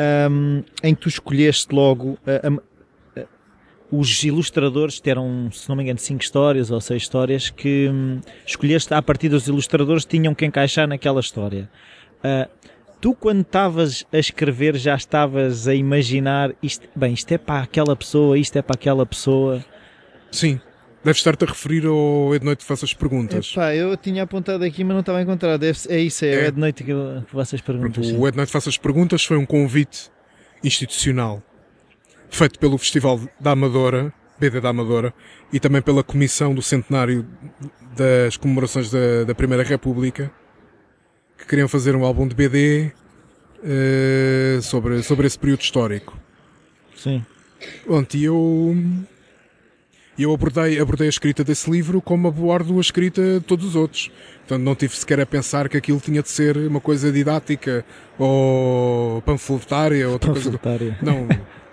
Ahm, 0.01 0.63
em 0.81 0.95
que 0.95 1.01
tu 1.01 1.09
escolheste 1.09 1.75
logo 1.75 2.17
a- 2.25 2.47
a- 2.47 3.25
os 3.91 4.23
ilustradores, 4.23 5.01
eram, 5.05 5.49
se 5.51 5.67
não 5.67 5.75
me 5.75 5.83
engano, 5.83 5.99
cinco 5.99 6.23
histórias 6.23 6.71
ou 6.71 6.79
seis 6.79 7.01
histórias, 7.01 7.49
que 7.49 7.89
hum, 7.91 8.21
escolheste 8.45 8.93
a 8.93 9.01
partir 9.01 9.27
dos 9.29 9.47
ilustradores 9.47 10.05
tinham 10.05 10.33
que 10.35 10.45
encaixar 10.45 10.87
naquela 10.87 11.19
história. 11.19 11.69
Ah, 12.23 12.47
tu, 13.01 13.13
quando 13.13 13.41
estavas 13.41 14.05
a 14.11 14.17
escrever, 14.17 14.75
já 14.77 14.95
estavas 14.95 15.67
a 15.67 15.73
imaginar 15.75 16.53
isto, 16.61 16.87
bem, 16.95 17.13
isto 17.13 17.31
é 17.31 17.37
para 17.37 17.63
aquela 17.63 17.95
pessoa, 17.95 18.37
isto 18.37 18.57
é 18.57 18.61
para 18.61 18.75
aquela 18.75 19.05
pessoa. 19.05 19.63
Sim. 20.31 20.59
Deves 21.03 21.19
estar-te 21.19 21.45
a 21.45 21.47
referir 21.47 21.85
ao 21.85 22.35
É 22.35 22.39
de 22.39 22.45
Noite 22.45 22.59
que 22.59 22.65
faças 22.65 22.93
perguntas. 22.93 23.51
Epá, 23.53 23.73
eu 23.73 23.95
tinha 23.95 24.23
apontado 24.23 24.63
aqui, 24.65 24.83
mas 24.83 24.93
não 24.93 24.99
estava 24.99 25.17
a 25.19 25.21
encontrar. 25.21 25.55
Deve 25.57 25.79
ser- 25.79 25.93
é 25.93 25.99
isso, 25.99 26.25
é. 26.25 26.27
É, 26.29 26.45
É. 26.47 26.51
de 26.51 26.59
noite 26.59 26.83
que, 26.83 26.91
que 26.93 27.33
vocês 27.33 27.61
perguntam. 27.61 28.03
O 28.19 28.27
É 28.27 28.31
de 28.31 28.35
Noite 28.37 28.47
que 28.49 28.53
faças 28.53 28.77
perguntas 28.77 29.23
foi 29.23 29.37
um 29.37 29.45
convite 29.45 30.11
institucional 30.61 31.41
feito 32.29 32.59
pelo 32.59 32.77
Festival 32.77 33.19
da 33.39 33.51
Amadora, 33.51 34.13
BD 34.37 34.59
da 34.61 34.69
Amadora, 34.69 35.13
e 35.51 35.59
também 35.59 35.81
pela 35.81 36.03
Comissão 36.03 36.53
do 36.53 36.61
Centenário 36.61 37.25
das 37.95 38.37
Comemorações 38.37 38.91
da, 38.91 39.23
da 39.25 39.33
Primeira 39.33 39.63
República, 39.63 40.29
que 41.39 41.45
queriam 41.47 41.67
fazer 41.67 41.95
um 41.95 42.03
álbum 42.05 42.27
de 42.27 42.35
BD 42.35 42.91
eh, 43.63 44.59
sobre, 44.61 45.01
sobre 45.03 45.27
esse 45.27 45.37
período 45.37 45.61
histórico. 45.61 46.17
Sim. 46.95 47.25
Pronto, 47.85 48.15
e 48.15 48.23
eu, 48.25 48.75
eu 50.17 50.33
abordei, 50.33 50.79
abordei 50.79 51.07
a 51.07 51.09
escrita 51.09 51.43
desse 51.43 51.69
livro 51.69 52.01
como 52.01 52.27
abordo 52.27 52.77
a 52.77 52.81
escrita 52.81 53.21
de 53.39 53.45
todos 53.45 53.65
os 53.65 53.75
outros. 53.75 54.11
Portanto, 54.39 54.63
não 54.63 54.75
tive 54.75 54.95
sequer 54.95 55.19
a 55.19 55.25
pensar 55.25 55.69
que 55.69 55.77
aquilo 55.77 55.99
tinha 55.99 56.21
de 56.21 56.29
ser 56.29 56.57
uma 56.57 56.79
coisa 56.81 57.11
didática 57.11 57.85
ou 58.17 59.21
panfletária 59.21 60.07
ou 60.07 60.13
outra 60.13 60.31
coisa. 60.31 60.51
Panfletária. 60.51 60.97
Não, 61.01 61.27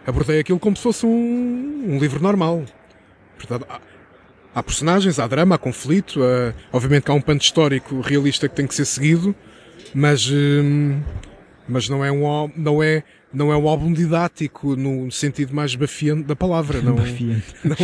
abordei 0.06 0.40
aquilo 0.40 0.58
como 0.58 0.76
se 0.76 0.82
fosse 0.82 1.06
um, 1.06 1.84
um 1.94 1.98
livro 1.98 2.22
normal. 2.22 2.64
Portanto, 3.36 3.66
há, 3.68 3.80
há 4.54 4.62
personagens, 4.62 5.18
há 5.18 5.26
drama, 5.26 5.54
há 5.54 5.58
conflito. 5.58 6.20
há- 6.22 6.52
obviamente 6.72 7.04
que 7.04 7.10
há 7.10 7.14
um 7.14 7.20
pano 7.20 7.40
histórico 7.40 8.00
realista 8.00 8.48
que 8.48 8.54
tem 8.54 8.66
que 8.66 8.74
ser 8.74 8.84
seguido, 8.84 9.34
mas, 9.94 10.28
hum, 10.30 11.00
mas 11.68 11.88
não, 11.88 12.04
é 12.04 12.10
um, 12.12 12.50
não, 12.56 12.82
é, 12.82 13.02
não 13.32 13.52
é 13.52 13.56
um 13.56 13.68
álbum 13.68 13.92
didático 13.92 14.76
no 14.76 15.10
sentido 15.10 15.54
mais 15.54 15.74
bafiante 15.74 16.22
da 16.24 16.36
palavra. 16.36 16.80
Não, 16.80 16.94
Bafiante. 16.96 17.54
não, 17.64 17.76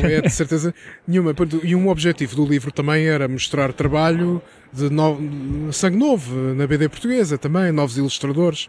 não 0.00 0.06
é 0.08 0.20
de 0.20 0.30
certeza 0.30 0.74
nenhuma. 1.06 1.34
E 1.62 1.74
um 1.74 1.88
objetivo 1.88 2.36
do 2.36 2.44
livro 2.46 2.72
também 2.72 3.06
era 3.06 3.26
mostrar 3.28 3.72
trabalho 3.72 4.42
de 4.72 4.90
no- 4.90 5.72
sangue 5.72 5.96
novo 5.96 6.34
na 6.54 6.66
BD 6.66 6.88
portuguesa 6.88 7.36
também, 7.38 7.72
novos 7.72 7.96
ilustradores. 7.98 8.68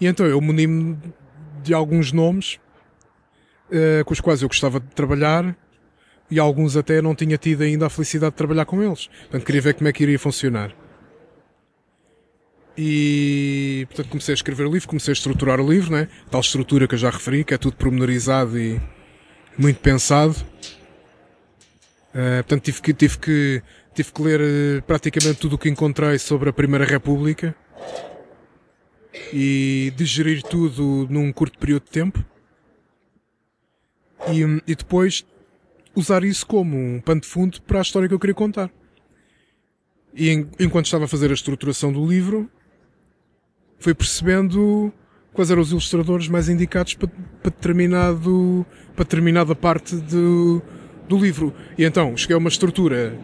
E 0.00 0.06
então 0.06 0.26
eu 0.26 0.40
muni-me 0.40 0.96
de 1.62 1.72
alguns 1.72 2.12
nomes 2.12 2.58
eh, 3.70 4.02
com 4.04 4.12
os 4.12 4.20
quais 4.20 4.42
eu 4.42 4.48
gostava 4.48 4.78
de 4.80 4.86
trabalhar 4.88 5.56
e 6.30 6.38
alguns 6.38 6.76
até 6.76 7.00
não 7.00 7.14
tinha 7.14 7.36
tido 7.38 7.62
ainda 7.62 7.86
a 7.86 7.90
felicidade 7.90 8.32
de 8.32 8.36
trabalhar 8.36 8.64
com 8.64 8.82
eles. 8.82 9.06
Portanto, 9.06 9.44
queria 9.44 9.60
ver 9.60 9.74
como 9.74 9.88
é 9.88 9.92
que 9.92 10.02
iria 10.02 10.18
funcionar. 10.18 10.72
E, 12.76 13.86
portanto, 13.88 14.08
comecei 14.08 14.32
a 14.32 14.34
escrever 14.34 14.66
o 14.66 14.72
livro, 14.72 14.88
comecei 14.88 15.12
a 15.12 15.14
estruturar 15.14 15.60
o 15.60 15.70
livro, 15.70 15.92
né? 15.92 16.08
Tal 16.30 16.40
estrutura 16.40 16.88
que 16.88 16.94
eu 16.94 16.98
já 16.98 17.10
referi, 17.10 17.44
que 17.44 17.54
é 17.54 17.58
tudo 17.58 17.76
pormenorizado 17.76 18.58
e 18.58 18.80
muito 19.56 19.78
pensado. 19.80 20.34
Eh, 22.12 22.42
portanto, 22.42 22.62
tive 22.64 22.82
que, 22.82 22.94
tive 22.94 23.18
que, 23.18 23.62
tive 23.94 24.12
que 24.12 24.22
ler 24.22 24.40
eh, 24.40 24.80
praticamente 24.86 25.38
tudo 25.40 25.54
o 25.54 25.58
que 25.58 25.68
encontrei 25.68 26.18
sobre 26.18 26.50
a 26.50 26.52
Primeira 26.52 26.84
República 26.84 27.54
e 29.32 29.92
digerir 29.96 30.42
tudo 30.42 31.06
num 31.08 31.32
curto 31.32 31.58
período 31.58 31.84
de 31.84 31.90
tempo. 31.90 32.24
E, 34.32 34.44
hum, 34.44 34.60
e 34.66 34.74
depois 34.74 35.24
usar 35.94 36.24
isso 36.24 36.44
como 36.44 36.76
um 36.76 37.00
pano 37.00 37.20
de 37.20 37.26
fundo 37.28 37.62
para 37.62 37.78
a 37.78 37.82
história 37.82 38.08
que 38.08 38.14
eu 38.14 38.18
queria 38.18 38.34
contar. 38.34 38.68
E 40.12 40.30
en- 40.30 40.48
enquanto 40.58 40.86
estava 40.86 41.04
a 41.04 41.08
fazer 41.08 41.30
a 41.30 41.34
estruturação 41.34 41.92
do 41.92 42.04
livro, 42.06 42.50
fui 43.84 43.92
percebendo 43.92 44.90
quais 45.34 45.50
eram 45.50 45.60
os 45.60 45.70
ilustradores 45.70 46.26
mais 46.26 46.48
indicados 46.48 46.94
para, 46.94 47.06
para, 47.42 47.50
determinado, 47.50 48.64
para 48.96 49.04
determinada 49.04 49.54
parte 49.54 49.94
do, 49.96 50.62
do 51.06 51.18
livro. 51.18 51.52
E 51.76 51.84
então 51.84 52.16
cheguei 52.16 52.34
a 52.34 52.38
uma 52.38 52.48
estrutura 52.48 53.14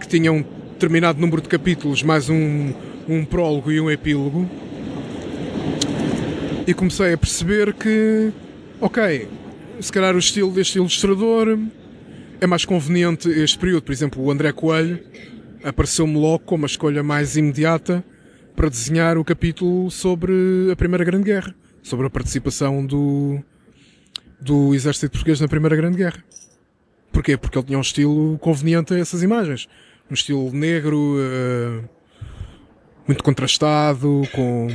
que 0.00 0.08
tinha 0.08 0.32
um 0.32 0.42
determinado 0.72 1.20
número 1.20 1.40
de 1.40 1.48
capítulos, 1.48 2.02
mais 2.02 2.28
um, 2.28 2.72
um 3.08 3.24
prólogo 3.24 3.70
e 3.70 3.80
um 3.80 3.88
epílogo. 3.88 4.50
E 6.66 6.74
comecei 6.74 7.12
a 7.12 7.18
perceber 7.18 7.74
que, 7.74 8.32
ok, 8.80 9.28
se 9.78 9.92
calhar 9.92 10.16
o 10.16 10.18
estilo 10.18 10.50
deste 10.50 10.78
ilustrador 10.78 11.60
é 12.40 12.46
mais 12.48 12.64
conveniente 12.64 13.28
este 13.28 13.56
período. 13.56 13.84
Por 13.84 13.92
exemplo, 13.92 14.20
o 14.20 14.32
André 14.32 14.50
Coelho 14.50 14.98
apareceu-me 15.62 16.16
logo 16.16 16.40
como 16.40 16.64
a 16.64 16.66
escolha 16.66 17.04
mais 17.04 17.36
imediata 17.36 18.04
para 18.54 18.68
desenhar 18.68 19.18
o 19.18 19.24
capítulo 19.24 19.90
sobre 19.90 20.32
a 20.70 20.76
Primeira 20.76 21.04
Grande 21.04 21.24
Guerra, 21.24 21.54
sobre 21.82 22.06
a 22.06 22.10
participação 22.10 22.84
do, 22.84 23.42
do 24.40 24.74
Exército 24.74 25.10
Português 25.10 25.40
na 25.40 25.48
Primeira 25.48 25.76
Grande 25.76 25.96
Guerra. 25.96 26.22
Porquê? 27.12 27.36
Porque 27.36 27.58
ele 27.58 27.66
tinha 27.66 27.78
um 27.78 27.82
estilo 27.82 28.38
conveniente 28.38 28.94
a 28.94 28.98
essas 28.98 29.22
imagens. 29.22 29.68
Um 30.10 30.14
estilo 30.14 30.50
negro, 30.52 31.16
eh, 31.18 31.84
muito 33.06 33.22
contrastado, 33.22 34.22
com 34.32 34.68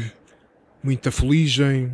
muita 0.84 1.12
fuligem. 1.12 1.92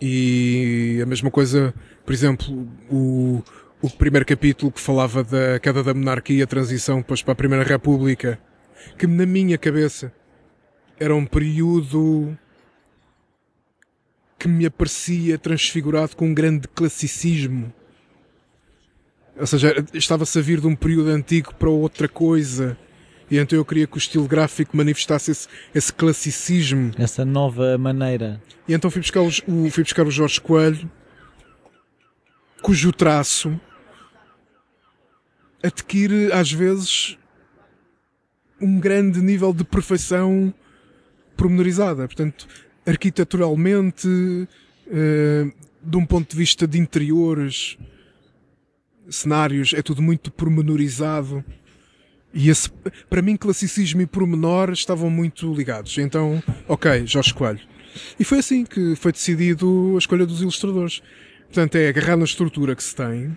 E 0.00 1.00
a 1.02 1.06
mesma 1.06 1.30
coisa, 1.30 1.74
por 2.04 2.12
exemplo, 2.12 2.68
o, 2.90 3.42
o 3.80 3.90
primeiro 3.90 4.26
capítulo 4.26 4.70
que 4.70 4.80
falava 4.80 5.24
da 5.24 5.58
queda 5.58 5.82
da 5.82 5.94
monarquia, 5.94 6.44
a 6.44 6.46
transição 6.46 6.98
depois 6.98 7.22
para 7.22 7.32
a 7.32 7.36
Primeira 7.36 7.64
República, 7.64 8.38
que 8.98 9.06
na 9.06 9.26
minha 9.26 9.58
cabeça 9.58 10.12
era 11.04 11.14
um 11.14 11.26
período 11.26 12.34
que 14.38 14.48
me 14.48 14.64
aparecia 14.64 15.36
transfigurado 15.36 16.16
com 16.16 16.28
um 16.28 16.34
grande 16.34 16.66
classicismo. 16.66 17.70
Ou 19.36 19.46
seja, 19.46 19.84
estava-se 19.92 20.38
a 20.38 20.42
vir 20.42 20.60
de 20.60 20.66
um 20.66 20.74
período 20.74 21.10
antigo 21.10 21.54
para 21.56 21.68
outra 21.68 22.08
coisa. 22.08 22.78
E 23.30 23.36
então 23.36 23.58
eu 23.58 23.64
queria 23.66 23.86
que 23.86 23.96
o 23.96 23.98
estilo 23.98 24.26
gráfico 24.26 24.74
manifestasse 24.74 25.30
esse, 25.30 25.48
esse 25.74 25.92
classicismo. 25.92 26.92
Essa 26.98 27.22
nova 27.22 27.76
maneira. 27.76 28.40
E 28.66 28.72
então 28.72 28.90
fui 28.90 29.02
buscar, 29.02 29.20
o, 29.20 29.30
fui 29.70 29.82
buscar 29.82 30.06
o 30.06 30.10
Jorge 30.10 30.40
Coelho, 30.40 30.90
cujo 32.62 32.92
traço 32.92 33.60
adquire 35.62 36.32
às 36.32 36.50
vezes 36.50 37.18
um 38.58 38.80
grande 38.80 39.20
nível 39.20 39.52
de 39.52 39.64
perfeição 39.64 40.54
pormenorizada. 41.36 42.06
Portanto, 42.06 42.46
arquiteturalmente, 42.86 44.08
uh, 44.08 45.52
de 45.82 45.96
um 45.96 46.04
ponto 46.04 46.30
de 46.30 46.36
vista 46.36 46.66
de 46.66 46.78
interiores, 46.78 47.76
cenários, 49.08 49.72
é 49.74 49.82
tudo 49.82 50.02
muito 50.02 50.30
pormenorizado. 50.30 51.44
E 52.32 52.50
esse, 52.50 52.68
para 53.08 53.22
mim, 53.22 53.36
classicismo 53.36 54.00
e 54.00 54.06
pormenor 54.06 54.70
estavam 54.70 55.08
muito 55.08 55.52
ligados. 55.54 55.96
Então, 55.98 56.42
ok, 56.66 57.06
Jorge 57.06 57.32
Coelho. 57.32 57.60
E 58.18 58.24
foi 58.24 58.38
assim 58.38 58.64
que 58.64 58.96
foi 58.96 59.12
decidido 59.12 59.92
a 59.94 59.98
escolha 59.98 60.26
dos 60.26 60.40
ilustradores. 60.40 61.00
Portanto, 61.44 61.76
é 61.76 61.88
agarrar 61.88 62.16
na 62.16 62.24
estrutura 62.24 62.74
que 62.74 62.82
se 62.82 62.96
tem 62.96 63.36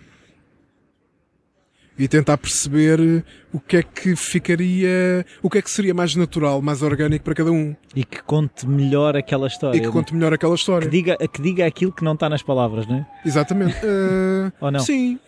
e 1.98 2.08
tentar 2.08 2.38
perceber 2.38 3.24
o 3.52 3.60
que 3.60 3.78
é 3.78 3.84
que 3.84 4.16
ficaria, 4.16 5.26
o 5.42 5.50
que 5.50 5.58
é 5.58 5.62
que 5.62 5.70
seria 5.70 5.94
mais 5.94 6.16
natural, 6.16 6.62
mais 6.62 6.82
orgânico 6.82 7.26
para 7.26 7.34
cada 7.34 7.52
um. 7.52 7.76
E 7.96 8.04
que 8.04 8.22
conte 8.22 8.68
melhor 8.68 9.16
aquela 9.18 9.48
história. 9.48 9.78
E 9.78 9.82
que 9.82 9.90
conte 9.90 10.14
melhor 10.14 10.34
aquela 10.34 10.56
história. 10.56 10.88
Que 10.88 10.92
diga, 10.92 11.18
que 11.18 11.42
diga 11.42 11.66
aquilo 11.66 11.92
que 11.92 12.04
não 12.04 12.14
está 12.14 12.30
nas 12.30 12.44
palavras, 12.44 12.86
não 12.88 12.98
é? 12.98 13.08
Exatamente. 13.26 13.76
Uh, 13.78 14.52
Ou 14.62 14.72
não? 14.72 14.80
Sim. 14.80 15.20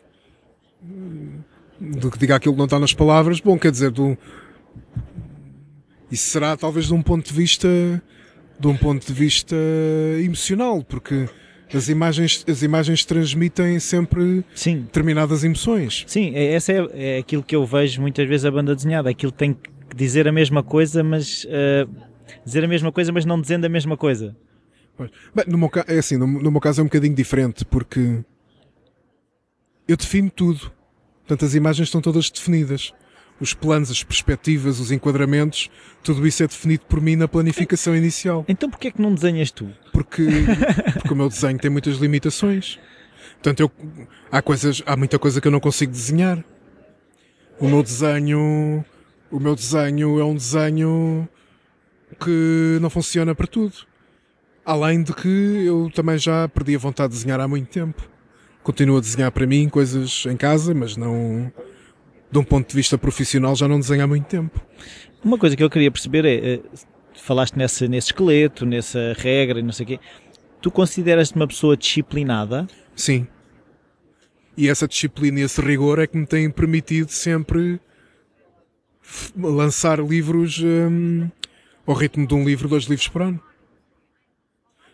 Do 1.79 2.11
que 2.11 2.19
diga 2.19 2.35
aquilo 2.35 2.53
que 2.53 2.59
não 2.59 2.65
está 2.65 2.77
nas 2.79 2.93
palavras, 2.93 3.39
bom, 3.39 3.57
quer 3.57 3.71
dizer, 3.71 3.89
do... 3.89 4.17
isso 6.11 6.29
será 6.29 6.55
talvez 6.55 6.87
de 6.87 6.93
um 6.93 7.01
ponto 7.01 7.25
de 7.27 7.33
vista 7.33 7.67
de 8.59 8.67
um 8.67 8.75
ponto 8.75 9.07
de 9.07 9.13
vista 9.13 9.55
emocional, 10.21 10.83
porque 10.83 11.29
as 11.73 11.87
imagens, 11.89 12.43
as 12.47 12.61
imagens 12.63 13.05
transmitem 13.05 13.79
sempre 13.79 14.43
Sim. 14.55 14.81
determinadas 14.81 15.43
emoções. 15.43 16.03
Sim, 16.07 16.33
é- 16.35 16.53
essa 16.53 16.71
é, 16.71 17.15
é 17.15 17.17
aquilo 17.19 17.43
que 17.43 17.55
eu 17.55 17.65
vejo 17.65 18.01
muitas 18.01 18.27
vezes 18.27 18.45
a 18.45 18.51
banda 18.51 18.75
desenhada. 18.75 19.09
Aquilo 19.09 19.31
tem 19.31 19.53
que 19.53 19.69
dizer 19.95 20.27
a 20.27 20.31
mesma 20.31 20.63
coisa, 20.63 21.03
mas 21.03 21.45
eh, 21.49 21.87
dizer 22.45 22.63
a 22.63 22.67
mesma 22.67 22.91
coisa, 22.91 23.11
mas 23.11 23.25
não 23.25 23.39
dizendo 23.39 23.65
a 23.65 23.69
mesma 23.69 23.95
coisa. 23.97 24.35
Bem, 25.33 25.45
no 25.47 25.57
meu, 25.57 25.71
é 25.87 25.97
assim, 25.97 26.17
no, 26.17 26.27
no 26.27 26.51
meu 26.51 26.59
caso 26.59 26.81
é 26.81 26.83
um 26.83 26.87
bocadinho 26.87 27.15
diferente, 27.15 27.63
porque 27.63 28.19
eu 29.87 29.95
defino 29.95 30.29
tudo. 30.29 30.71
Portanto, 31.19 31.45
as 31.45 31.55
imagens 31.55 31.87
estão 31.87 32.01
todas 32.01 32.29
definidas. 32.29 32.93
Os 33.39 33.53
planos, 33.53 33.89
as 33.89 34.03
perspectivas, 34.03 34.79
os 34.79 34.91
enquadramentos, 34.91 35.69
tudo 36.03 36.27
isso 36.27 36.43
é 36.43 36.47
definido 36.47 36.83
por 36.87 36.99
mim 36.99 37.15
na 37.15 37.27
planificação 37.27 37.95
inicial. 37.95 38.43
Então 38.47 38.69
porquê 38.69 38.89
é 38.89 38.91
que 38.91 39.01
não 39.01 39.13
desenhas 39.13 39.49
tu? 39.49 39.69
Porque, 39.93 40.25
porque 40.93 41.13
o 41.13 41.15
meu 41.15 41.29
desenho 41.29 41.57
tem 41.57 41.71
muitas 41.71 41.97
limitações. 41.97 42.79
Portanto, 43.33 43.61
eu, 43.61 43.71
há 44.29 44.41
coisas, 44.41 44.83
há 44.85 44.97
muita 44.97 45.17
coisa 45.17 45.39
que 45.39 45.47
eu 45.47 45.51
não 45.51 45.59
consigo 45.59 45.91
desenhar. 45.91 46.43
O 47.59 47.67
meu 47.67 47.81
desenho, 47.81 48.83
o 49.31 49.39
meu 49.39 49.55
desenho 49.55 50.19
é 50.19 50.25
um 50.25 50.35
desenho 50.35 51.27
que 52.19 52.77
não 52.81 52.89
funciona 52.89 53.33
para 53.33 53.47
tudo. 53.47 53.73
Além 54.65 55.01
de 55.01 55.13
que 55.13 55.27
eu 55.65 55.89
também 55.93 56.17
já 56.17 56.47
perdi 56.49 56.75
a 56.75 56.79
vontade 56.79 57.13
de 57.13 57.19
desenhar 57.19 57.39
há 57.39 57.47
muito 57.47 57.69
tempo. 57.69 58.01
Continuo 58.61 58.97
a 58.97 59.01
desenhar 59.01 59.31
para 59.31 59.47
mim 59.47 59.69
coisas 59.69 60.25
em 60.29 60.35
casa, 60.35 60.73
mas 60.73 60.97
não, 60.97 61.51
de 62.31 62.38
um 62.38 62.43
ponto 62.43 62.69
de 62.69 62.76
vista 62.76 62.97
profissional, 62.97 63.56
já 63.56 63.68
não 63.68 63.80
desenho 63.80 64.03
há 64.03 64.07
muito 64.07 64.26
tempo. 64.26 64.61
Uma 65.23 65.38
coisa 65.38 65.56
que 65.56 65.64
eu 65.64 65.69
queria 65.69 65.91
perceber 65.91 66.26
é, 66.26 66.35
eh, 66.35 66.61
falaste 67.15 67.56
nesse, 67.56 67.88
nesse 67.88 68.07
esqueleto, 68.07 68.65
nessa 68.65 69.14
regra 69.18 69.60
e 69.60 69.64
não 69.64 69.72
sei 69.72 69.84
o 69.84 69.88
quê. 69.88 69.99
Tu 70.61 70.72
consideras-te 70.72 71.35
uma 71.35 71.47
pessoa 71.47 71.76
disciplinada? 71.76 72.68
Sim. 72.95 73.27
E 74.56 74.69
essa 74.69 74.88
disciplina 74.88 75.39
e 75.39 75.43
esse 75.43 75.61
rigor 75.61 75.99
é 75.99 76.07
que 76.07 76.18
me 76.18 76.26
tem 76.26 76.49
permitido 76.49 77.10
sempre 77.10 77.80
lançar 79.35 79.99
livros 79.99 80.61
hum, 80.61 81.30
ao 81.85 81.95
ritmo 81.95 82.27
de 82.27 82.34
um 82.34 82.43
livro, 82.43 82.68
dois 82.68 82.84
livros 82.84 83.07
por 83.07 83.22
ano. 83.22 83.41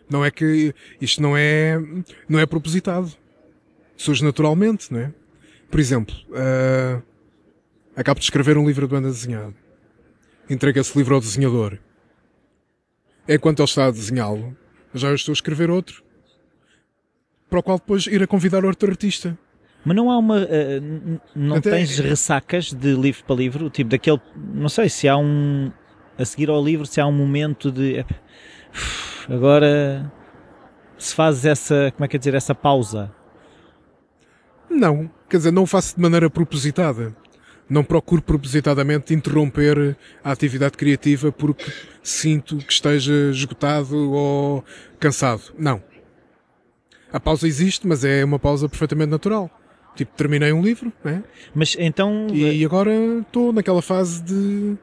Não 0.08 0.24
é 0.24 0.30
que 0.30 0.72
isto 1.00 1.20
não 1.20 1.36
é 1.36 1.78
não 2.28 2.38
é 2.38 2.46
propositado. 2.46 3.12
Surge 3.96 4.24
naturalmente, 4.24 4.92
não 4.92 5.00
é? 5.00 5.12
Por 5.68 5.80
exemplo, 5.80 6.14
ah, 6.32 7.02
acabo 7.96 8.20
de 8.20 8.24
escrever 8.24 8.56
um 8.58 8.66
livro 8.66 8.86
de 8.86 8.92
banda 8.94 9.08
desenhada. 9.08 9.54
Entrego 10.48 10.78
esse 10.78 10.96
livro 10.96 11.14
ao 11.14 11.20
desenhador. 11.20 11.78
Enquanto 13.28 13.58
ele 13.60 13.68
está 13.68 13.86
a 13.86 13.90
desenhá-lo, 13.90 14.56
já 14.94 15.08
eu 15.08 15.14
estou 15.16 15.32
a 15.32 15.34
escrever 15.34 15.70
outro 15.70 16.04
para 17.50 17.58
o 17.58 17.62
qual 17.62 17.78
depois 17.78 18.06
ir 18.06 18.22
a 18.22 18.26
convidar 18.26 18.64
outro 18.64 18.88
artista. 18.90 19.36
Mas 19.84 19.96
não 19.96 20.10
há 20.10 20.18
uma. 20.18 20.38
n- 20.40 21.20
não 21.34 21.56
Até- 21.56 21.70
tens 21.70 21.98
ressacas 21.98 22.72
de 22.72 22.94
livro 22.94 23.24
para 23.24 23.36
livro? 23.36 23.70
Tipo 23.70 23.90
daquele. 23.90 24.20
Não 24.36 24.68
sei 24.68 24.88
se 24.88 25.08
há 25.08 25.16
um. 25.16 25.70
A 26.18 26.24
seguir 26.24 26.48
ao 26.48 26.62
livro, 26.64 26.86
se 26.86 27.00
há 27.00 27.06
um 27.06 27.12
momento 27.12 27.70
de. 27.70 28.04
uf, 28.72 29.32
Agora. 29.32 30.12
Se 30.98 31.14
fazes 31.14 31.44
essa. 31.44 31.92
Como 31.94 32.04
é 32.04 32.08
que 32.08 32.16
é 32.16 32.18
dizer? 32.18 32.34
Essa 32.34 32.54
pausa. 32.54 33.14
Não, 34.68 35.08
quer 35.28 35.36
dizer, 35.36 35.52
não 35.52 35.62
o 35.62 35.66
faço 35.66 35.94
de 35.94 36.02
maneira 36.02 36.28
propositada. 36.28 37.14
Não 37.68 37.82
procuro 37.82 38.22
propositadamente 38.22 39.12
interromper 39.12 39.96
a 40.22 40.30
atividade 40.30 40.76
criativa 40.76 41.32
porque 41.32 41.64
sinto 42.02 42.58
que 42.58 42.72
esteja 42.72 43.12
esgotado 43.30 44.12
ou 44.12 44.64
cansado. 45.00 45.42
Não. 45.58 45.82
A 47.12 47.18
pausa 47.18 47.46
existe, 47.48 47.86
mas 47.86 48.04
é 48.04 48.24
uma 48.24 48.38
pausa 48.38 48.68
perfeitamente 48.68 49.10
natural. 49.10 49.50
Tipo, 49.96 50.14
terminei 50.14 50.52
um 50.52 50.62
livro, 50.62 50.92
né? 51.02 51.24
Mas 51.54 51.74
então. 51.78 52.26
E 52.32 52.64
agora 52.64 52.92
estou 53.20 53.52
naquela 53.52 53.80
fase 53.80 54.22
de, 54.22 54.76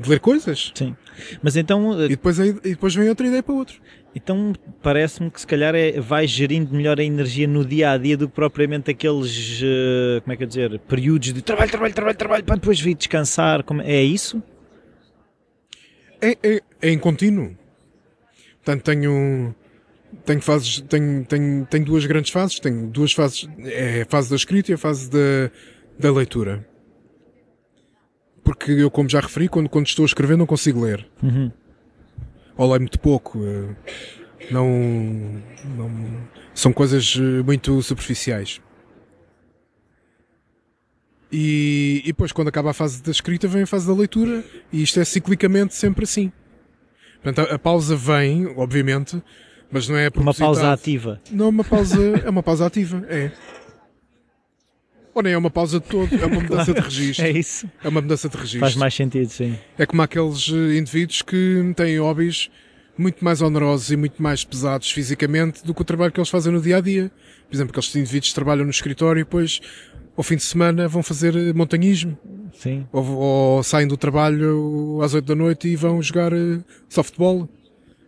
de 0.00 0.08
ler 0.08 0.20
coisas. 0.20 0.72
Sim. 0.74 0.96
Mas 1.42 1.56
então. 1.56 2.00
eh, 2.00 2.06
E 2.06 2.08
depois, 2.10 2.38
e 2.38 2.52
depois 2.52 2.94
vem 2.94 3.08
outra 3.08 3.26
ideia 3.26 3.42
para 3.42 3.54
outro. 3.54 3.76
Então 4.14 4.52
parece-me 4.82 5.30
que 5.30 5.40
se 5.40 5.46
calhar 5.46 5.74
é, 5.74 6.00
vais 6.00 6.28
gerindo 6.30 6.74
melhor 6.74 6.98
a 6.98 7.04
energia 7.04 7.46
no 7.46 7.64
dia 7.64 7.92
a 7.92 7.98
dia 7.98 8.16
do 8.16 8.28
que 8.28 8.34
propriamente 8.34 8.90
aqueles, 8.90 9.60
eh, 9.62 10.20
como 10.22 10.32
é 10.32 10.36
que 10.36 10.42
eu 10.42 10.46
dizer, 10.48 10.78
períodos 10.80 11.32
de 11.32 11.42
trabalho, 11.42 11.70
trabalho, 11.70 11.94
trabalho, 11.94 12.16
trabalho, 12.16 12.44
para 12.44 12.56
depois 12.56 12.80
vir 12.80 12.94
descansar. 12.94 13.62
Como- 13.62 13.82
É 13.82 14.02
isso? 14.02 14.42
É, 16.20 16.36
é, 16.42 16.60
é 16.82 16.90
em 16.90 16.98
contínuo. 16.98 17.56
Portanto, 18.64 18.82
tenho, 18.84 19.54
tenho 20.24 20.40
fases, 20.42 20.80
tenho, 20.82 21.24
tenho, 21.24 21.66
tenho 21.66 21.84
duas 21.84 22.04
grandes 22.06 22.30
fases. 22.30 22.58
Tenho 22.60 22.88
duas 22.88 23.12
fases, 23.12 23.48
é 23.64 24.02
a 24.02 24.06
fase 24.06 24.28
da 24.30 24.36
escrita 24.36 24.70
e 24.70 24.74
a 24.74 24.78
fase 24.78 25.08
da, 25.10 25.50
da 25.98 26.12
leitura. 26.12 26.66
Porque 28.50 28.72
eu, 28.72 28.90
como 28.90 29.08
já 29.08 29.20
referi, 29.20 29.48
quando, 29.48 29.68
quando 29.68 29.86
estou 29.86 30.02
a 30.02 30.06
escrever 30.06 30.36
não 30.36 30.44
consigo 30.44 30.80
ler. 30.80 31.06
Uhum. 31.22 31.52
Ou 32.56 32.66
leio 32.68 32.80
muito 32.80 32.98
pouco. 32.98 33.38
eh, 33.44 33.74
Não, 34.50 34.66
não, 35.76 35.90
são 36.52 36.72
coisas 36.72 37.16
eh, 37.16 37.42
muito 37.44 37.80
superficiais. 37.80 38.60
E, 41.30 42.00
e 42.04 42.06
depois, 42.08 42.32
quando 42.32 42.48
acaba 42.48 42.70
a 42.70 42.74
fase 42.74 43.00
da 43.04 43.12
escrita, 43.12 43.46
vem 43.46 43.62
a 43.62 43.66
fase 43.66 43.86
da 43.86 43.94
leitura, 43.94 44.42
e 44.72 44.82
isto 44.82 44.98
é 44.98 45.04
ciclicamente 45.04 45.74
sempre 45.76 46.02
assim. 46.02 46.32
Portanto, 47.22 47.48
a, 47.48 47.54
a 47.54 47.58
pausa 47.58 47.94
vem, 47.94 48.48
obviamente, 48.56 49.22
mas 49.70 49.88
não 49.88 49.96
é 49.96 50.10
Uma 50.12 50.34
pausa 50.34 50.72
ativa. 50.72 51.20
Não 51.30 51.46
é 51.46 51.48
uma 51.48 51.62
pausa, 51.62 52.00
é 52.24 52.28
uma 52.28 52.42
pausa 52.42 52.66
ativa, 52.66 53.06
é. 53.08 53.30
Ou 55.20 55.24
nem 55.24 55.32
é 55.34 55.38
uma 55.38 55.50
pausa 55.50 55.78
de 55.78 55.86
todo, 55.86 56.14
é 56.14 56.24
uma 56.26 56.40
mudança 56.40 56.72
de 56.72 56.80
registro. 56.80 57.26
É 57.26 57.30
isso. 57.30 57.68
É 57.84 57.88
uma 57.88 58.00
mudança 58.00 58.28
de 58.28 58.36
registro. 58.36 58.60
Faz 58.60 58.74
mais 58.74 58.94
sentido, 58.94 59.28
sim. 59.28 59.54
É 59.78 59.84
como 59.86 60.00
aqueles 60.02 60.48
eh, 60.50 60.78
indivíduos 60.78 61.20
que 61.22 61.72
têm 61.76 61.98
hobbies 61.98 62.50
muito 62.96 63.24
mais 63.24 63.40
onerosos 63.42 63.90
e 63.90 63.96
muito 63.96 64.22
mais 64.22 64.44
pesados 64.44 64.90
fisicamente 64.90 65.64
do 65.64 65.74
que 65.74 65.82
o 65.82 65.84
trabalho 65.84 66.12
que 66.12 66.18
eles 66.20 66.28
fazem 66.28 66.52
no 66.52 66.60
dia 66.60 66.78
a 66.78 66.80
dia. 66.80 67.10
Por 67.48 67.54
exemplo, 67.54 67.70
aqueles 67.70 67.94
indivíduos 67.96 68.28
que 68.30 68.34
trabalham 68.34 68.64
no 68.64 68.70
escritório 68.70 69.20
e 69.20 69.24
depois, 69.24 69.60
ao 70.16 70.22
fim 70.22 70.36
de 70.36 70.42
semana, 70.42 70.88
vão 70.88 71.02
fazer 71.02 71.36
eh, 71.36 71.52
montanhismo. 71.52 72.16
Sim. 72.54 72.86
Ou, 72.92 73.04
ou 73.06 73.62
saem 73.62 73.86
do 73.86 73.96
trabalho 73.96 75.00
às 75.02 75.14
8 75.14 75.24
da 75.24 75.34
noite 75.34 75.68
e 75.68 75.76
vão 75.76 76.00
jogar 76.02 76.32
eh, 76.32 76.60
softball. 76.88 77.48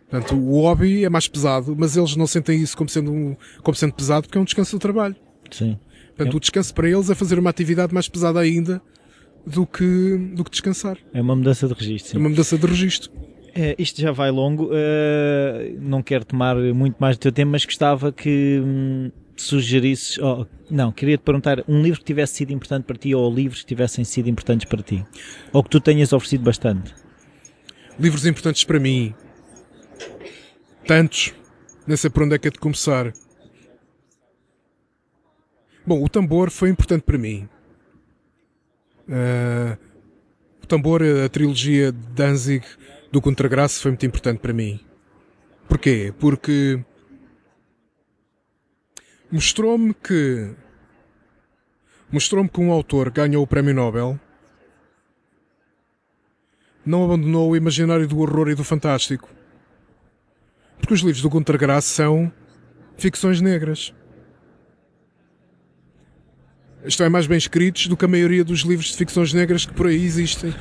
Portanto, 0.09 0.35
o 0.35 0.61
hobby 0.61 1.03
é 1.05 1.09
mais 1.09 1.27
pesado, 1.27 1.75
mas 1.77 1.97
eles 1.97 2.15
não 2.15 2.27
sentem 2.27 2.61
isso 2.61 2.77
como 2.77 2.87
sendo, 2.89 3.11
um- 3.11 3.35
como 3.63 3.75
sendo 3.75 3.93
pesado 3.93 4.27
porque 4.27 4.37
é 4.37 4.41
um 4.41 4.45
descanso 4.45 4.75
do 4.75 4.79
trabalho. 4.79 5.15
Sim. 5.49 5.77
Portanto, 6.15 6.37
o 6.37 6.39
descanso 6.39 6.73
para 6.73 6.89
eles 6.89 7.09
é 7.09 7.15
fazer 7.15 7.39
uma 7.39 7.49
atividade 7.49 7.93
mais 7.93 8.07
pesada 8.07 8.39
ainda 8.39 8.81
do 9.45 9.65
que, 9.65 10.17
do 10.35 10.43
que 10.43 10.51
descansar. 10.51 10.97
É 11.13 11.21
uma 11.21 11.35
mudança 11.35 11.67
de 11.67 11.73
registro. 11.73 12.11
É 12.11 12.13
Sim. 12.13 12.17
uma 12.19 12.29
mudança 12.29 12.57
de 12.57 12.65
registro. 12.67 13.11
Eh, 13.55 13.75
isto 13.77 14.01
já 14.01 14.11
vai 14.11 14.31
longo. 14.31 14.69
eh, 14.73 15.75
não 15.79 16.01
quero 16.01 16.25
tomar 16.25 16.55
muito 16.55 16.95
mais 16.99 17.17
do 17.17 17.19
teu 17.19 17.31
tempo, 17.31 17.51
mas 17.51 17.65
gostava 17.65 18.11
que 18.11 18.61
hum, 18.63 19.11
sugerisses. 19.35 20.17
oh, 20.19 20.45
não, 20.69 20.91
queria 20.91 21.17
te 21.17 21.21
perguntar 21.21 21.63
um 21.67 21.81
livro 21.81 21.99
que 21.99 22.05
tivesse 22.05 22.35
sido 22.35 22.51
importante 22.51 22.83
para 22.85 22.95
ti 22.95 23.13
ou 23.13 23.31
livros 23.33 23.61
que 23.61 23.67
tivessem 23.67 24.03
sido 24.03 24.29
importantes 24.29 24.65
para 24.65 24.81
ti. 24.81 25.05
Ou 25.51 25.63
que 25.63 25.69
tu 25.69 25.79
tenhas 25.79 26.13
oferecido 26.13 26.43
bastante. 26.43 26.93
livros 27.99 28.25
importantes 28.25 28.63
para 28.63 28.79
mim. 28.79 29.13
Tantos. 30.87 31.33
Nem 31.85 31.97
sei 31.97 32.09
por 32.09 32.23
onde 32.23 32.35
é 32.35 32.39
que 32.39 32.47
é 32.47 32.51
de 32.51 32.59
começar. 32.59 33.13
Bom, 35.85 36.03
o 36.03 36.07
tambor 36.07 36.49
foi 36.49 36.69
importante 36.69 37.03
para 37.03 37.17
mim. 37.17 37.47
Ah, 39.09 39.77
o 40.61 40.67
tambor, 40.67 41.01
a 41.03 41.27
trilogia 41.27 41.91
de 41.91 42.07
Danzig 42.13 42.65
do 43.11 43.21
Contragraça 43.21 43.81
foi 43.81 43.91
muito 43.91 44.05
importante 44.05 44.39
para 44.39 44.53
mim. 44.53 44.79
Porquê? 45.67 46.13
Porque 46.19 46.79
mostrou-me 49.31 49.93
que 49.93 50.53
mostrou-me 52.11 52.49
que 52.49 52.61
um 52.61 52.71
autor 52.71 53.09
ganhou 53.09 53.43
o 53.43 53.47
prémio 53.47 53.73
Nobel 53.73 54.19
não 56.85 57.05
abandonou 57.05 57.51
o 57.51 57.55
imaginário 57.55 58.07
do 58.07 58.19
horror 58.19 58.49
e 58.49 58.55
do 58.55 58.63
fantástico. 58.63 59.29
Porque 60.77 60.93
os 60.93 60.99
livros 60.99 61.21
do 61.21 61.29
Gunter 61.29 61.57
Grass 61.57 61.85
são 61.85 62.31
ficções 62.97 63.39
negras. 63.41 63.93
Estão 66.85 67.09
mais 67.09 67.27
bem 67.27 67.37
escritos 67.37 67.87
do 67.87 67.95
que 67.95 68.03
a 68.03 68.07
maioria 68.07 68.43
dos 68.43 68.61
livros 68.61 68.87
de 68.87 68.97
ficções 68.97 69.31
negras 69.33 69.65
que 69.65 69.73
por 69.73 69.87
aí 69.87 70.03
existem. 70.03 70.53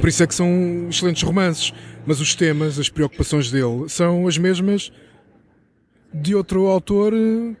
Por 0.00 0.08
isso 0.08 0.22
é 0.22 0.26
que 0.26 0.34
são 0.34 0.88
excelentes 0.90 1.22
romances. 1.22 1.72
Mas 2.04 2.20
os 2.20 2.34
temas, 2.34 2.78
as 2.78 2.88
preocupações 2.88 3.50
dele, 3.50 3.88
são 3.88 4.26
as 4.26 4.36
mesmas 4.36 4.90
de 6.12 6.34
outro 6.34 6.66
autor 6.66 7.12
eh, 7.14 7.54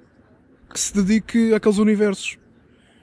que 0.72 0.80
se 0.80 0.94
dedique 0.94 1.54
àqueles 1.54 1.78
universos. 1.78 2.38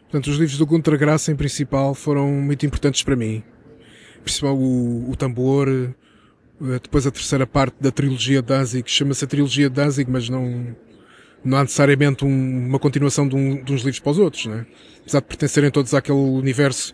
Portanto, 0.03 0.27
os 0.27 0.37
livros 0.37 0.57
do 0.57 0.65
Gunter 0.65 0.97
Grass, 0.97 1.29
em 1.29 1.35
principal, 1.35 1.93
foram 1.93 2.29
muito 2.29 2.65
importantes 2.65 3.03
para 3.03 3.15
mim. 3.15 3.43
Principalmente 4.23 4.63
o, 4.63 5.11
o 5.11 5.15
tambor, 5.15 5.69
eh, 5.69 6.79
depois 6.81 7.05
a 7.05 7.11
terceira 7.11 7.45
parte 7.45 7.75
da 7.79 7.91
trilogia 7.91 8.41
Danzig, 8.41 8.89
chama-se 8.89 9.23
a 9.23 9.27
trilogia 9.27 9.69
Danzig, 9.69 10.09
mas 10.09 10.27
não, 10.27 10.75
não 11.45 11.59
há 11.59 11.61
necessariamente 11.61 12.25
um, 12.25 12.67
uma 12.67 12.79
continuação 12.79 13.27
de, 13.27 13.35
um, 13.35 13.63
de, 13.63 13.71
uns 13.71 13.81
livros 13.81 13.99
para 13.99 14.11
os 14.11 14.19
outros, 14.19 14.47
né? 14.47 14.65
apesar 15.01 15.19
de 15.19 15.27
pertencerem 15.27 15.69
todos 15.69 15.93
àquele 15.93 16.17
universo 16.17 16.93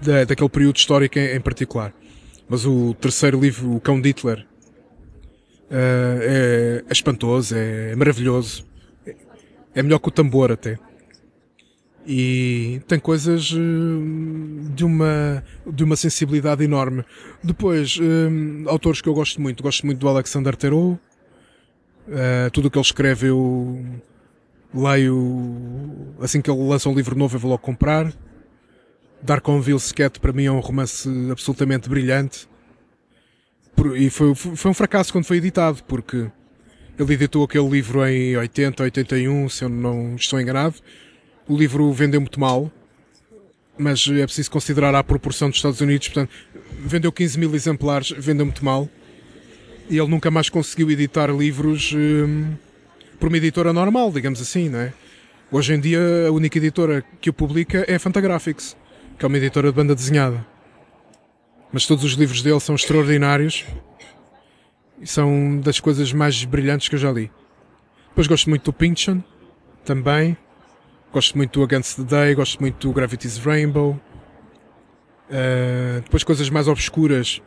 da, 0.00 0.24
daquele 0.24 0.48
período 0.48 0.76
histórico 0.76 1.18
em, 1.18 1.36
em, 1.36 1.40
particular. 1.40 1.94
Mas 2.48 2.64
o 2.64 2.94
terceiro 2.94 3.38
livro, 3.38 3.76
O 3.76 3.80
Cão 3.80 4.00
de 4.00 4.08
Hitler, 4.08 4.40
uh, 4.40 4.44
é, 5.70 6.84
é, 6.88 6.92
espantoso, 6.92 7.54
é, 7.54 7.94
maravilhoso, 7.94 8.64
é, 9.06 9.14
é 9.74 9.82
melhor 9.82 9.98
que 9.98 10.08
o 10.08 10.10
tambor 10.10 10.50
até 10.50 10.78
e 12.06 12.80
tem 12.88 12.98
coisas 12.98 13.52
uh, 13.52 14.70
de 14.74 14.84
uma 14.84 15.44
de 15.66 15.84
uma 15.84 15.96
sensibilidade 15.96 16.64
enorme. 16.64 17.04
Depois, 17.44 17.98
autores 18.66 19.02
que 19.02 19.08
eu 19.08 19.12
gosto 19.12 19.38
muito, 19.38 19.62
gosto 19.62 19.84
muito 19.84 19.98
do 19.98 20.08
Alexander 20.08 20.56
Theroux. 20.56 20.98
Uh, 22.08 22.50
tudo 22.52 22.66
o 22.66 22.70
que 22.70 22.78
ele 22.78 22.84
escreve 22.84 23.28
eu 23.28 23.84
leio 24.74 26.14
assim 26.20 26.40
que 26.40 26.50
ele 26.50 26.60
lança 26.60 26.88
um 26.88 26.94
livro 26.94 27.16
novo 27.16 27.36
eu 27.36 27.40
vou 27.40 27.50
logo 27.50 27.62
comprar. 27.62 28.12
Darkonville 29.22 29.78
Sket 29.78 30.18
para 30.18 30.32
mim 30.32 30.44
é 30.44 30.52
um 30.52 30.60
romance 30.60 31.08
absolutamente 31.30 31.88
brilhante. 31.88 32.48
e 33.96 34.10
foi, 34.10 34.34
foi 34.34 34.70
um 34.70 34.74
fracasso 34.74 35.12
quando 35.12 35.24
foi 35.24 35.36
editado, 35.36 35.82
porque 35.84 36.30
ele 36.98 37.14
editou 37.14 37.44
aquele 37.44 37.68
livro 37.68 38.04
em 38.06 38.36
80, 38.36 38.82
81, 38.82 39.48
se 39.48 39.64
eu 39.64 39.68
não 39.68 40.16
estou 40.16 40.40
enganado 40.40 40.76
o 41.50 41.56
livro 41.56 41.92
vendeu 41.92 42.20
muito 42.20 42.38
mal, 42.38 42.70
mas 43.76 44.06
é 44.08 44.24
preciso 44.24 44.50
considerar 44.50 44.94
a 44.94 45.02
proporção 45.02 45.48
dos 45.48 45.58
Estados 45.58 45.80
Unidos, 45.80 46.08
portanto, 46.08 46.30
vendeu 46.78 47.10
15 47.10 47.38
mil 47.38 47.54
exemplares, 47.56 48.10
vendeu 48.10 48.46
muito 48.46 48.64
mal. 48.64 48.88
E 49.90 49.98
ele 49.98 50.06
nunca 50.06 50.30
mais 50.30 50.48
conseguiu 50.48 50.88
editar 50.88 51.26
livros 51.32 51.92
hum, 51.92 52.54
por 53.18 53.26
uma 53.26 53.36
editora 53.36 53.72
normal, 53.72 54.12
digamos 54.12 54.40
assim, 54.40 54.68
não 54.68 54.78
é? 54.78 54.92
Hoje 55.50 55.74
em 55.74 55.80
dia, 55.80 55.98
a 56.28 56.30
única 56.30 56.58
editora 56.58 57.04
que 57.20 57.28
o 57.28 57.32
publica 57.32 57.84
é 57.88 57.96
a 57.96 57.98
Fantagraphics, 57.98 58.76
que 59.18 59.24
é 59.24 59.26
uma 59.26 59.36
editora 59.36 59.66
de 59.66 59.74
banda 59.74 59.92
desenhada. 59.92 60.46
Mas 61.72 61.86
todos 61.86 62.04
os 62.04 62.12
livros 62.12 62.40
dele 62.40 62.60
são 62.60 62.76
extraordinários 62.76 63.66
e 65.00 65.08
são 65.08 65.58
das 65.58 65.80
coisas 65.80 66.12
mais 66.12 66.44
brilhantes 66.44 66.88
que 66.88 66.94
eu 66.94 67.00
já 67.00 67.10
li. 67.10 67.28
Depois 68.10 68.28
gosto 68.28 68.48
muito 68.48 68.66
do 68.66 68.72
Pynchon, 68.72 69.24
também. 69.84 70.36
Gosto 71.12 71.36
muito 71.36 71.58
do 71.58 71.64
Against 71.64 71.96
the 71.96 72.04
Day, 72.04 72.34
gosto 72.36 72.60
muito 72.60 72.86
do 72.86 72.94
Gravity's 72.94 73.38
Rainbow. 73.38 74.00
Uh, 75.28 76.00
depois 76.04 76.22
coisas 76.22 76.48
mais 76.48 76.68
obscuras. 76.68 77.42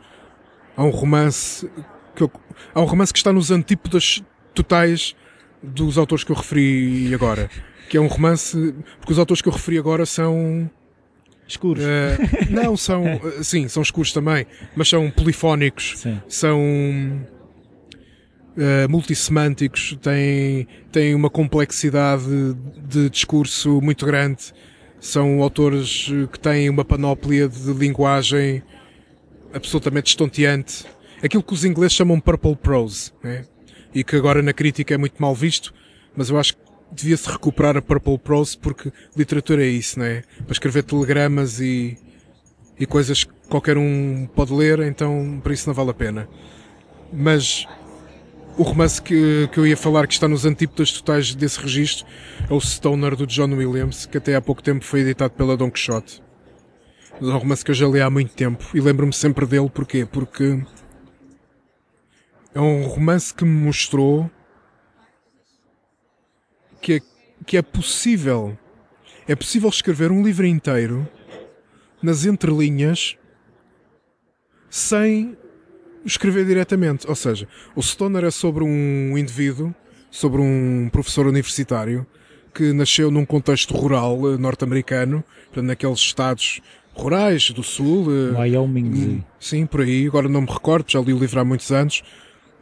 Há 0.76 0.84
um 0.84 0.90
romance 0.90 1.66
que 2.14 2.22
eu, 2.22 2.30
há 2.74 2.80
um 2.80 2.84
romance 2.84 3.12
que 3.12 3.18
está 3.18 3.32
nos 3.32 3.50
antípodas 3.50 4.22
totais 4.54 5.14
dos 5.62 5.98
autores 5.98 6.24
que 6.24 6.32
eu 6.32 6.36
referi 6.36 7.12
agora. 7.14 7.50
Que 7.88 7.96
é 7.96 8.00
um 8.00 8.06
romance, 8.06 8.74
porque 8.98 9.12
os 9.12 9.18
autores 9.18 9.42
que 9.42 9.48
eu 9.48 9.52
referi 9.52 9.78
agora 9.78 10.06
são 10.06 10.70
escuros. 11.46 11.84
Uh, 11.84 12.50
não, 12.50 12.76
são, 12.76 13.04
sim, 13.42 13.68
são 13.68 13.82
escuros 13.82 14.12
também, 14.12 14.46
mas 14.74 14.88
são 14.88 15.10
polifónicos, 15.10 15.94
sim. 15.96 16.20
são 16.28 16.60
uh, 18.56 18.88
multissemânticos, 18.88 19.96
têm, 20.00 20.66
têm 20.90 21.14
uma 21.14 21.30
complexidade 21.30 22.24
de 22.88 23.10
discurso 23.10 23.80
muito 23.80 24.06
grande. 24.06 24.52
São 25.00 25.42
autores 25.42 26.10
que 26.32 26.40
têm 26.40 26.70
uma 26.70 26.84
panóplia 26.84 27.46
de 27.46 27.72
linguagem 27.74 28.62
absolutamente 29.52 30.08
estonteante. 30.08 30.86
Aquilo 31.24 31.42
que 31.42 31.54
os 31.54 31.64
ingleses 31.64 31.94
chamam 31.94 32.20
purple 32.20 32.54
prose, 32.54 33.10
né? 33.22 33.46
e 33.94 34.02
que 34.02 34.16
agora 34.16 34.42
na 34.42 34.52
crítica 34.52 34.92
é 34.92 34.98
muito 34.98 35.20
mal 35.22 35.34
visto, 35.34 35.72
mas 36.16 36.28
eu 36.28 36.38
acho 36.38 36.54
que 36.54 36.60
devia-se 36.92 37.30
recuperar 37.30 37.76
a 37.76 37.82
purple 37.82 38.18
prose 38.18 38.58
porque 38.58 38.92
literatura 39.16 39.64
é 39.64 39.68
isso, 39.68 39.98
né? 39.98 40.24
Para 40.44 40.52
escrever 40.52 40.82
telegramas 40.82 41.60
e, 41.60 41.96
e 42.78 42.84
coisas 42.84 43.24
que 43.24 43.32
qualquer 43.48 43.78
um 43.78 44.28
pode 44.34 44.52
ler, 44.52 44.80
então 44.80 45.40
para 45.42 45.54
isso 45.54 45.68
não 45.68 45.74
vale 45.74 45.90
a 45.90 45.94
pena. 45.94 46.28
Mas 47.12 47.66
o 48.58 48.62
romance 48.62 49.00
que, 49.00 49.48
que 49.52 49.58
eu 49.58 49.66
ia 49.66 49.76
falar, 49.76 50.06
que 50.06 50.14
está 50.14 50.26
nos 50.26 50.44
antípodas 50.44 50.90
totais 50.92 51.34
desse 51.34 51.60
registro, 51.60 52.04
é 52.50 52.52
o 52.52 52.60
Stoner 52.60 53.14
do 53.14 53.26
John 53.26 53.52
Williams, 53.54 54.06
que 54.06 54.18
até 54.18 54.34
há 54.34 54.40
pouco 54.40 54.62
tempo 54.62 54.84
foi 54.84 55.00
editado 55.00 55.34
pela 55.34 55.56
Don 55.56 55.70
Quixote. 55.70 56.22
É 57.20 57.24
um 57.24 57.38
romance 57.38 57.64
que 57.64 57.70
eu 57.70 57.74
já 57.74 57.86
li 57.86 58.00
há 58.00 58.10
muito 58.10 58.34
tempo 58.34 58.64
e 58.74 58.80
lembro-me 58.80 59.12
sempre 59.12 59.46
dele, 59.46 59.70
porquê? 59.70 60.04
Porque 60.04 60.60
é 62.54 62.60
um 62.60 62.86
romance 62.86 63.34
que 63.34 63.44
me 63.44 63.50
mostrou 63.50 64.30
que 66.80 66.94
é, 66.94 67.00
que 67.44 67.56
é 67.56 67.62
possível, 67.62 68.56
é 69.26 69.34
possível 69.34 69.68
escrever 69.68 70.12
um 70.12 70.22
livro 70.22 70.46
inteiro 70.46 71.08
nas 72.02 72.24
entrelinhas 72.24 73.16
sem 74.70 75.36
escrever 76.04 76.44
diretamente. 76.44 77.08
Ou 77.08 77.14
seja, 77.14 77.48
o 77.74 77.82
Stoner 77.82 78.24
é 78.24 78.30
sobre 78.30 78.62
um 78.62 79.16
indivíduo, 79.16 79.74
sobre 80.10 80.40
um 80.40 80.88
professor 80.92 81.26
universitário 81.26 82.06
que 82.52 82.72
nasceu 82.72 83.10
num 83.10 83.24
contexto 83.24 83.74
rural 83.74 84.32
eh, 84.32 84.38
norte-americano, 84.38 85.24
naqueles 85.56 85.98
estados 85.98 86.60
rurais 86.92 87.50
do 87.50 87.64
sul. 87.64 88.06
Eh, 88.08 88.38
Wyoming. 88.38 88.84
Hum, 88.84 89.22
sim, 89.40 89.66
por 89.66 89.80
aí. 89.80 90.06
Agora 90.06 90.28
não 90.28 90.42
me 90.42 90.46
recordo, 90.46 90.90
já 90.90 91.00
li 91.00 91.12
o 91.12 91.18
livro 91.18 91.40
há 91.40 91.44
muitos 91.44 91.72
anos, 91.72 92.04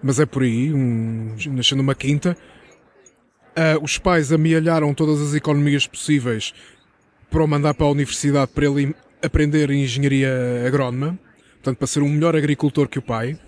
mas 0.02 0.18
é 0.20 0.26
por 0.26 0.42
aí. 0.42 0.72
Um, 0.72 1.34
nasceu 1.50 1.76
numa 1.76 1.94
quinta. 1.94 2.36
Uh, 3.50 3.82
os 3.82 3.98
pais 3.98 4.32
amealharam 4.32 4.94
todas 4.94 5.20
as 5.20 5.34
economias 5.34 5.86
possíveis 5.86 6.54
para 7.30 7.44
o 7.44 7.46
mandar 7.46 7.74
para 7.74 7.86
a 7.86 7.90
universidade 7.90 8.50
para 8.52 8.66
ele 8.66 8.94
aprender 9.22 9.70
engenharia 9.70 10.64
agrónoma 10.66 11.18
portanto, 11.62 11.78
para 11.78 11.86
ser 11.86 12.02
um 12.02 12.08
melhor 12.08 12.34
agricultor 12.34 12.88
que 12.88 12.98
o 12.98 13.02
pai, 13.02 13.38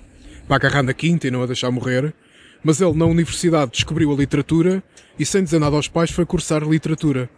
para 0.47 0.57
agarrar 0.57 0.85
na 0.85 0.95
quinta 0.95 1.27
e 1.27 1.31
não 1.31 1.43
a 1.43 1.47
deixar 1.47 1.71
morrer. 1.73 2.15
Mas 2.63 2.81
ele, 2.81 2.95
na 2.95 3.05
universidade, 3.05 3.73
descobriu 3.73 4.13
a 4.13 4.15
literatura 4.15 4.83
e, 5.19 5.27
sem 5.27 5.43
dizer 5.43 5.59
nada 5.59 5.75
aos 5.75 5.89
pais, 5.89 6.11
foi 6.11 6.25
cursar 6.25 6.63
literatura. 6.63 7.29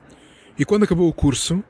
E 0.59 0.65
quando 0.65 0.85
acabou 0.85 1.09
o 1.09 1.13
curso, 1.13 1.65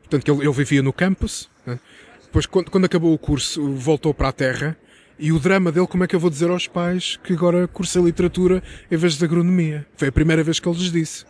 portanto, 0.00 0.28
ele, 0.30 0.46
ele 0.46 0.52
vivia 0.52 0.82
no 0.82 0.92
campus, 0.92 1.48
né? 1.64 1.78
depois, 2.24 2.46
quando, 2.46 2.70
quando 2.70 2.84
acabou 2.84 3.14
o 3.14 3.18
curso, 3.18 3.72
voltou 3.74 4.12
para 4.12 4.28
a 4.28 4.32
terra 4.32 4.76
e 5.18 5.32
o 5.32 5.38
drama 5.38 5.70
dele, 5.70 5.86
como 5.86 6.04
é 6.04 6.06
que 6.06 6.16
eu 6.16 6.20
vou 6.20 6.30
dizer 6.30 6.50
aos 6.50 6.66
pais 6.66 7.18
que 7.22 7.32
agora 7.32 7.68
cursa 7.68 8.00
literatura 8.00 8.62
em 8.90 8.96
vez 8.96 9.14
de 9.14 9.24
agronomia? 9.24 9.86
Foi 9.96 10.08
a 10.08 10.12
primeira 10.12 10.42
vez 10.42 10.58
que 10.58 10.68
ele 10.68 10.78
lhes 10.78 10.90
disse. 10.90 11.24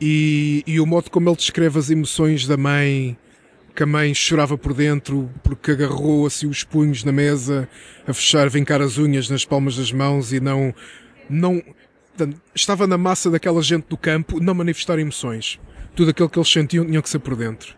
E, 0.00 0.64
e 0.66 0.80
o 0.80 0.86
modo 0.86 1.08
como 1.10 1.28
ele 1.28 1.36
descreve 1.36 1.78
as 1.78 1.90
emoções 1.90 2.46
da 2.46 2.56
mãe, 2.56 3.16
que 3.74 3.82
a 3.82 3.86
mãe 3.86 4.12
chorava 4.12 4.58
por 4.58 4.74
dentro 4.74 5.30
porque 5.42 5.70
agarrou 5.70 6.26
assim 6.26 6.48
os 6.48 6.64
punhos 6.64 7.04
na 7.04 7.12
mesa, 7.12 7.68
a 8.06 8.12
fechar, 8.12 8.50
vincar 8.50 8.82
as 8.82 8.98
unhas 8.98 9.30
nas 9.30 9.44
palmas 9.44 9.76
das 9.76 9.92
mãos 9.92 10.32
e 10.32 10.40
não, 10.40 10.74
não, 11.30 11.62
estava 12.54 12.86
na 12.86 12.98
massa 12.98 13.30
daquela 13.30 13.62
gente 13.62 13.86
do 13.88 13.96
campo, 13.96 14.40
não 14.40 14.54
manifestar 14.54 14.98
emoções. 14.98 15.60
Tudo 15.94 16.10
aquilo 16.10 16.28
que 16.28 16.38
eles 16.38 16.50
sentiam 16.50 16.84
tinha 16.84 17.00
que 17.00 17.08
ser 17.08 17.20
por 17.20 17.36
dentro. 17.36 17.76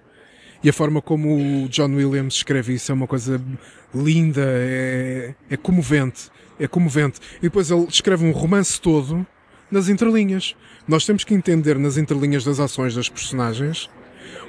E 0.62 0.68
a 0.68 0.72
forma 0.72 1.02
como 1.02 1.64
o 1.64 1.68
John 1.68 1.94
Williams 1.94 2.34
escreve 2.34 2.74
isso 2.74 2.90
é 2.90 2.94
uma 2.94 3.06
coisa 3.06 3.40
linda, 3.94 4.42
é, 4.44 5.34
é 5.50 5.56
comovente, 5.56 6.30
é 6.58 6.66
comovente. 6.66 7.20
E 7.38 7.42
depois 7.42 7.70
ele 7.70 7.86
escreve 7.88 8.24
um 8.24 8.32
romance 8.32 8.80
todo 8.80 9.26
nas 9.70 9.88
entrelinhas. 9.88 10.56
Nós 10.86 11.04
temos 11.04 11.24
que 11.24 11.34
entender 11.34 11.78
nas 11.78 11.96
entrelinhas 11.96 12.44
das 12.44 12.60
ações 12.60 12.94
das 12.94 13.08
personagens 13.08 13.90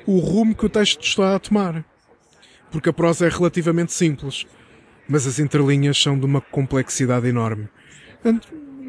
o 0.06 0.20
rumo 0.20 0.56
que 0.56 0.66
o 0.66 0.70
texto 0.70 1.04
está 1.04 1.36
a 1.36 1.40
tomar. 1.40 1.84
Porque 2.72 2.90
a 2.90 2.94
prosa 2.94 3.26
é 3.26 3.30
relativamente 3.30 3.94
simples, 3.94 4.46
mas 5.08 5.26
as 5.26 5.40
entrelinhas 5.40 6.02
são 6.02 6.18
de 6.18 6.26
uma 6.26 6.42
complexidade 6.42 7.28
enorme. 7.28 7.70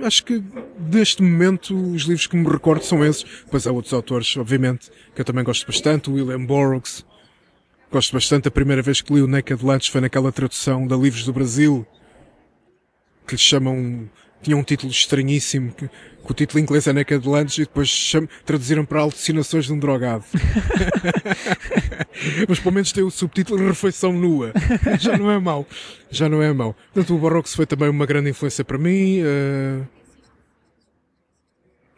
Acho 0.02 0.24
que 0.24 0.42
neste 0.78 1.22
momento 1.22 1.74
os 1.74 2.02
livros 2.02 2.26
que 2.26 2.36
me 2.36 2.48
recordo 2.48 2.84
são 2.84 3.04
esses. 3.04 3.24
Depois 3.44 3.66
há 3.66 3.72
outros 3.72 3.92
autores, 3.92 4.36
obviamente, 4.36 4.90
que 5.14 5.20
eu 5.20 5.24
também 5.24 5.44
gosto 5.44 5.66
bastante, 5.66 6.10
William 6.10 6.44
Burroughs. 6.44 7.04
Gosto 7.90 8.12
bastante, 8.12 8.48
a 8.48 8.50
primeira 8.50 8.82
vez 8.82 9.00
que 9.00 9.12
li 9.12 9.22
o 9.22 9.26
Naked 9.26 9.64
Lunch 9.64 9.90
foi 9.90 10.00
naquela 10.00 10.30
tradução 10.30 10.86
da 10.86 10.96
Livros 10.96 11.24
do 11.24 11.32
Brasil, 11.32 11.86
que 13.26 13.34
lhe 13.34 13.38
chamam 13.38 14.08
tinha 14.42 14.56
um 14.56 14.62
título 14.62 14.92
estranhíssimo, 14.92 15.72
que, 15.72 15.88
que 15.88 16.30
o 16.30 16.34
título 16.34 16.60
em 16.60 16.62
inglês 16.62 16.86
é 16.86 16.92
Naked 16.92 17.26
Lunch 17.26 17.60
e 17.60 17.64
depois 17.64 17.88
cham, 17.88 18.28
traduziram 18.44 18.84
para 18.84 19.00
alucinações 19.00 19.66
de 19.66 19.72
um 19.72 19.78
drogado. 19.78 20.24
Mas 22.48 22.58
pelo 22.58 22.74
menos 22.74 22.92
tem 22.92 23.02
o 23.02 23.10
subtítulo 23.10 23.66
Refeição 23.66 24.12
Nua. 24.12 24.52
Já 24.98 25.16
não 25.16 25.30
é 25.30 25.38
mau. 25.38 25.66
Já 26.10 26.28
não 26.28 26.42
é 26.42 26.52
mau. 26.52 26.74
Portanto, 26.92 27.14
o 27.14 27.18
Barroco 27.18 27.48
foi 27.48 27.66
também 27.66 27.88
uma 27.88 28.06
grande 28.06 28.30
influência 28.30 28.64
para 28.64 28.78
mim. 28.78 29.20
Uh... 29.22 29.86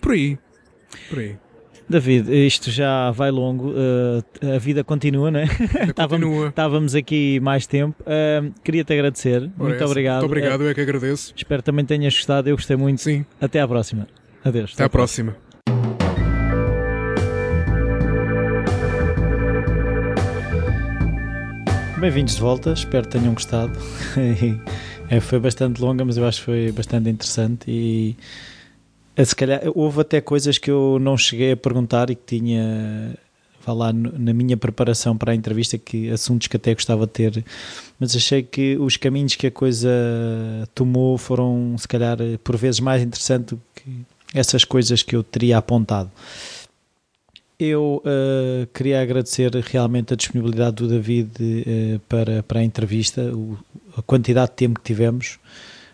Por 0.01 0.13
aí. 0.13 0.39
Por 1.09 1.19
aí. 1.19 1.37
David, 1.91 2.31
isto 2.47 2.71
já 2.71 3.11
vai 3.11 3.33
longo, 3.33 3.71
uh, 3.71 4.55
a 4.55 4.59
vida 4.59 4.85
continua, 4.85 5.29
não 5.29 5.41
é? 5.41 5.45
Estávamos, 5.91 6.47
estávamos 6.47 6.95
aqui 6.95 7.41
mais 7.41 7.67
tempo. 7.67 8.01
Uh, 8.03 8.55
Queria-te 8.63 8.93
agradecer. 8.93 9.51
Ora 9.59 9.71
muito 9.71 9.85
obrigado. 9.85 10.21
Muito 10.21 10.27
obrigado, 10.27 10.61
uh, 10.61 10.65
eu 10.65 10.71
é 10.71 10.75
que 10.75 10.81
agradeço. 10.81 11.35
Espero 11.37 11.63
também 11.63 11.85
tenhas 11.85 12.15
gostado, 12.15 12.49
eu 12.49 12.55
gostei 12.55 12.77
muito. 12.77 13.01
Sim. 13.01 13.27
Até 13.41 13.61
à 13.61 13.67
próxima. 13.67 14.07
Adeus. 14.45 14.73
Até, 14.73 14.85
até 14.85 14.85
à 14.85 14.89
próxima. 14.89 15.37
Bem-vindos 22.01 22.37
de 22.37 22.41
volta, 22.41 22.73
espero 22.73 23.07
que 23.07 23.19
tenham 23.19 23.35
gostado. 23.35 23.79
É, 25.13 25.19
foi 25.19 25.41
bastante 25.41 25.83
longa, 25.83 26.05
mas 26.05 26.17
eu 26.17 26.25
acho 26.25 26.39
que 26.39 26.45
foi 26.45 26.71
bastante 26.71 27.11
interessante 27.11 27.69
e 27.69 28.17
eh, 29.17 29.25
se 29.25 29.35
calhar 29.35 29.61
houve 29.75 30.03
até 30.03 30.21
coisas 30.21 30.57
que 30.57 30.71
eu 30.71 30.99
não 31.01 31.19
cheguei 31.19 31.51
a 31.51 31.57
perguntar 31.57 32.11
e 32.11 32.15
que 32.15 32.39
tinha 32.39 33.19
vá 33.67 33.73
lá 33.73 33.93
na 33.93 34.33
minha 34.33 34.57
preparação 34.57 35.17
para 35.17 35.33
a 35.33 35.35
entrevista 35.35 35.77
que 35.77 36.09
assuntos 36.11 36.47
que 36.47 36.57
até 36.57 36.75
gostava 36.75 37.07
de 37.07 37.13
ter 37.13 37.45
mas 37.99 38.15
achei 38.15 38.41
que 38.41 38.79
os 38.79 38.97
caminhos 38.97 39.35
que 39.35 39.49
a 39.49 39.51
coisa 39.51 39.91
tomou 40.77 41.19
foram 41.19 41.75
se 41.77 41.89
calhar 41.89 42.19
por 42.45 42.57
vezes 42.57 42.79
mais 42.79 43.03
interessantes 43.03 43.49
do 43.49 43.61
que 43.75 43.91
essas 44.33 44.63
coisas 44.63 45.03
que 45.03 45.17
eu 45.17 45.25
teria 45.25 45.59
apontado 45.59 46.09
eu 47.65 48.03
uh, 48.05 48.67
queria 48.73 49.03
agradecer 49.03 49.55
realmente 49.55 50.15
a 50.15 50.17
disponibilidade 50.17 50.77
do 50.77 50.89
David 50.89 51.31
uh, 51.39 52.01
para, 52.09 52.43
para 52.43 52.61
a 52.61 52.65
entrevista, 52.65 53.23
o, 53.35 53.59
a 53.97 54.03
quantidade 54.03 54.51
de 54.51 54.57
tempo 54.57 54.81
que 54.81 54.87
tivemos 54.87 55.39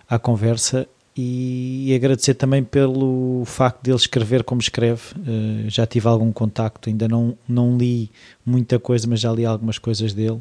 à 0.08 0.18
conversa 0.18 0.86
e 1.16 1.92
agradecer 1.94 2.34
também 2.34 2.62
pelo 2.62 3.42
facto 3.46 3.82
de 3.82 3.90
ele 3.90 3.96
escrever 3.96 4.44
como 4.44 4.60
escreve. 4.60 5.02
Uh, 5.16 5.68
já 5.68 5.86
tive 5.86 6.06
algum 6.06 6.30
contacto, 6.30 6.88
ainda 6.88 7.08
não, 7.08 7.36
não 7.48 7.76
li 7.76 8.10
muita 8.44 8.78
coisa, 8.78 9.06
mas 9.08 9.20
já 9.20 9.32
li 9.32 9.44
algumas 9.44 9.78
coisas 9.78 10.12
dele 10.12 10.40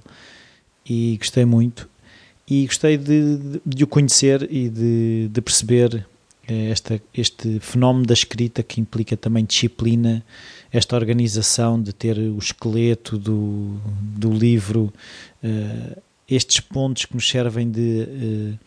e 0.87 1.17
gostei 1.17 1.45
muito. 1.45 1.89
E 2.47 2.67
gostei 2.67 2.97
de, 2.97 3.37
de, 3.37 3.61
de 3.65 3.83
o 3.83 3.87
conhecer 3.87 4.47
e 4.51 4.69
de, 4.69 5.29
de 5.29 5.41
perceber 5.41 6.05
esta, 6.47 7.01
este 7.13 7.59
fenómeno 7.59 8.05
da 8.05 8.13
escrita 8.13 8.61
que 8.61 8.79
implica 8.79 9.17
também 9.17 9.43
disciplina, 9.43 10.23
esta 10.75 10.95
organização 10.95 11.81
de 11.81 11.93
ter 11.93 12.17
o 12.17 12.37
esqueleto 12.37 13.17
do, 13.17 13.77
do 14.01 14.31
livro, 14.31 14.93
uh, 15.43 16.01
estes 16.27 16.59
pontos 16.59 17.05
que 17.05 17.13
nos 17.13 17.27
servem 17.27 17.69
de 17.69 18.57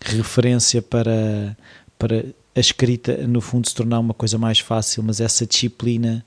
referência 0.00 0.80
para, 0.80 1.56
para 1.98 2.24
a 2.54 2.60
escrita, 2.60 3.26
no 3.26 3.40
fundo, 3.40 3.68
se 3.68 3.74
tornar 3.74 3.98
uma 3.98 4.14
coisa 4.14 4.38
mais 4.38 4.58
fácil, 4.58 5.02
mas 5.02 5.20
essa 5.20 5.46
disciplina 5.46 6.24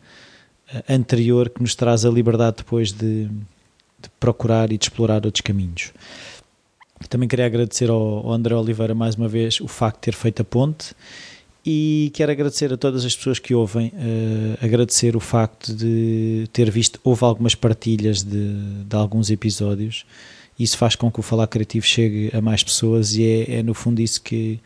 eh, 0.74 0.84
anterior 0.90 1.50
que 1.50 1.62
nos 1.62 1.76
traz 1.76 2.06
a 2.06 2.10
liberdade 2.10 2.58
depois 2.58 2.92
de, 2.92 3.26
de 3.26 4.10
procurar 4.20 4.72
e 4.72 4.78
de 4.78 4.86
explorar 4.86 5.26
outros 5.26 5.42
caminhos. 5.42 5.92
Também 7.10 7.28
queria 7.28 7.46
agradecer 7.46 7.90
ao, 7.90 8.02
ao 8.28 8.34
André 8.34 8.56
Oliveira 8.56 8.96
mais 8.96 9.16
uma 9.16 9.28
vez 9.28 9.60
o 9.62 9.68
facto 9.68 9.98
de 9.98 10.02
ter 10.02 10.14
feito 10.14 10.42
a 10.42 10.46
ponte 10.46 10.96
e 11.66 12.12
quero 12.14 12.32
agradecer 12.32 12.72
a 12.72 12.78
todas 12.78 13.04
as 13.04 13.16
pessoas 13.16 13.40
que 13.40 13.56
ouvem, 13.56 13.88
uh, 13.88 14.66
agradecer 14.66 15.16
o 15.16 15.20
facto 15.20 15.74
de 15.74 16.48
ter 16.54 16.70
visto, 16.70 17.00
houve 17.04 17.24
algumas 17.24 17.56
partilhas 17.56 18.22
de, 18.22 18.84
de 18.84 18.96
alguns 18.96 19.32
episódios 19.32 20.06
isso 20.58 20.78
faz 20.78 20.96
com 20.96 21.12
que 21.12 21.20
o 21.20 21.24
Falar 21.24 21.48
Criativo 21.48 21.86
chegue 21.86 22.32
a 22.34 22.42
mais 22.42 22.64
pessoas 22.64 23.16
e 23.16 23.26
é, 23.26 23.56
é 23.58 23.64
no 23.64 23.74
fundo 23.74 24.02
isso 24.02 24.22
que, 24.22 24.60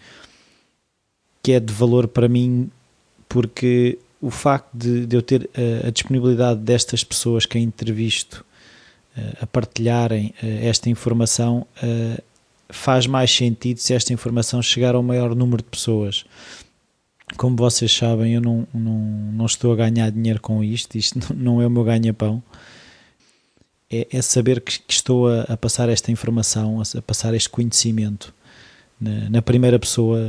que 1.41 1.53
é 1.53 1.59
de 1.59 1.73
valor 1.73 2.07
para 2.07 2.27
mim, 2.27 2.69
porque 3.27 3.97
o 4.21 4.29
facto 4.29 4.69
de, 4.73 5.05
de 5.05 5.15
eu 5.15 5.21
ter 5.21 5.49
a, 5.83 5.87
a, 5.87 5.89
disponibilidade 5.89 6.59
destas 6.59 7.03
pessoas 7.03 7.45
que 7.45 7.57
a 7.57 7.61
entrevisto 7.61 8.45
a 9.41 9.47
partilharem 9.47 10.33
esta 10.41 10.89
informação 10.89 11.67
faz 12.69 13.05
mais 13.05 13.29
sentido 13.29 13.79
se 13.79 13.93
esta 13.93 14.13
informação 14.13 14.61
chegar 14.61 14.95
ao 14.95 15.03
maior 15.03 15.35
número 15.35 15.61
de 15.61 15.67
pessoas. 15.67 16.23
Como 17.37 17.55
vocês 17.55 17.95
sabem, 17.95 18.33
eu 18.33 18.41
não, 18.41 18.67
não, 18.73 18.99
não 19.33 19.45
estou 19.45 19.71
a 19.71 19.75
ganhar 19.75 20.11
dinheiro 20.11 20.41
com 20.41 20.63
isto, 20.63 20.97
isto 20.97 21.19
não 21.35 21.61
é 21.61 21.67
o 21.67 21.69
meu 21.69 21.83
ganha-pão 21.83 22.43
é, 23.91 24.07
é 24.11 24.21
saber 24.21 24.61
que, 24.61 24.79
que 24.79 24.93
estou 24.93 25.27
a, 25.27 25.41
a, 25.41 25.57
passar 25.57 25.89
esta 25.89 26.11
informação, 26.11 26.79
a, 26.79 26.97
a 26.97 27.01
passar 27.01 27.33
este 27.33 27.49
conhecimento. 27.49 28.33
Na, 29.01 29.29
na, 29.29 29.41
primeira 29.41 29.79
pessoa, 29.79 30.19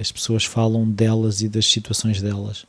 as 0.00 0.10
pessoas 0.10 0.44
falam 0.44 0.88
delas 0.90 1.42
e 1.42 1.48
das 1.48 1.66
situações 1.66 2.20
delas. 2.20 2.66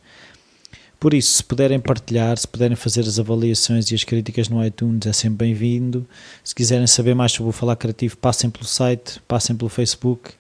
Por 1.00 1.14
isso, 1.14 1.32
se 1.36 1.44
puderem 1.44 1.80
partilhar, 1.80 2.38
se 2.38 2.48
puderem 2.48 2.76
fazer 2.76 3.02
as 3.02 3.20
avaliações 3.20 3.90
e 3.92 3.96
as 3.96 4.04
críticas 4.04 4.50
no 4.50 4.64
iTunes, 4.66 5.06
é 5.06 5.14
sempre 5.14 5.46
bem-vindo. 5.46 6.06
Se 6.44 6.54
quiserem 6.54 6.88
saber 6.88 7.14
mais 7.14 7.32
sobre 7.32 7.50
o 7.50 7.54
Falar 7.54 7.76
Criativo, 7.76 8.18
passem 8.18 8.50
pelo 8.50 8.66
site, 8.66 9.22
passem 9.28 9.56
pelo 9.56 9.70
Facebook, 9.70 10.32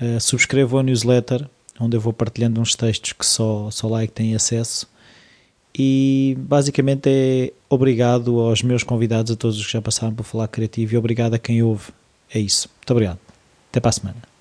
uh, 0.00 0.20
subscrevam 0.20 0.80
a 0.80 0.82
newsletter, 0.82 1.48
onde 1.78 1.96
eu 1.96 2.00
vou 2.00 2.12
partilhando 2.12 2.60
uns 2.60 2.74
textos 2.74 3.12
que 3.12 3.24
só, 3.24 3.70
só 3.70 3.88
lá 3.88 4.02
é 4.02 4.06
que 4.06 4.12
têm 4.12 4.34
acesso 4.34 4.86
e 5.76 6.36
basicamente 6.38 7.08
é 7.08 7.52
obrigado 7.68 8.40
aos 8.40 8.62
meus 8.62 8.82
convidados, 8.82 9.32
a 9.32 9.36
todos 9.36 9.58
os 9.58 9.66
que 9.66 9.72
já 9.72 9.80
passaram 9.80 10.14
por 10.14 10.24
falar 10.24 10.48
criativo 10.48 10.94
e 10.94 10.98
obrigado 10.98 11.34
a 11.34 11.38
quem 11.38 11.62
ouve. 11.62 11.92
É 12.32 12.38
isso. 12.38 12.68
Muito 12.78 12.90
obrigado. 12.90 13.18
Até 13.70 13.80
para 13.80 13.88
a 13.88 13.92
semana. 13.92 14.31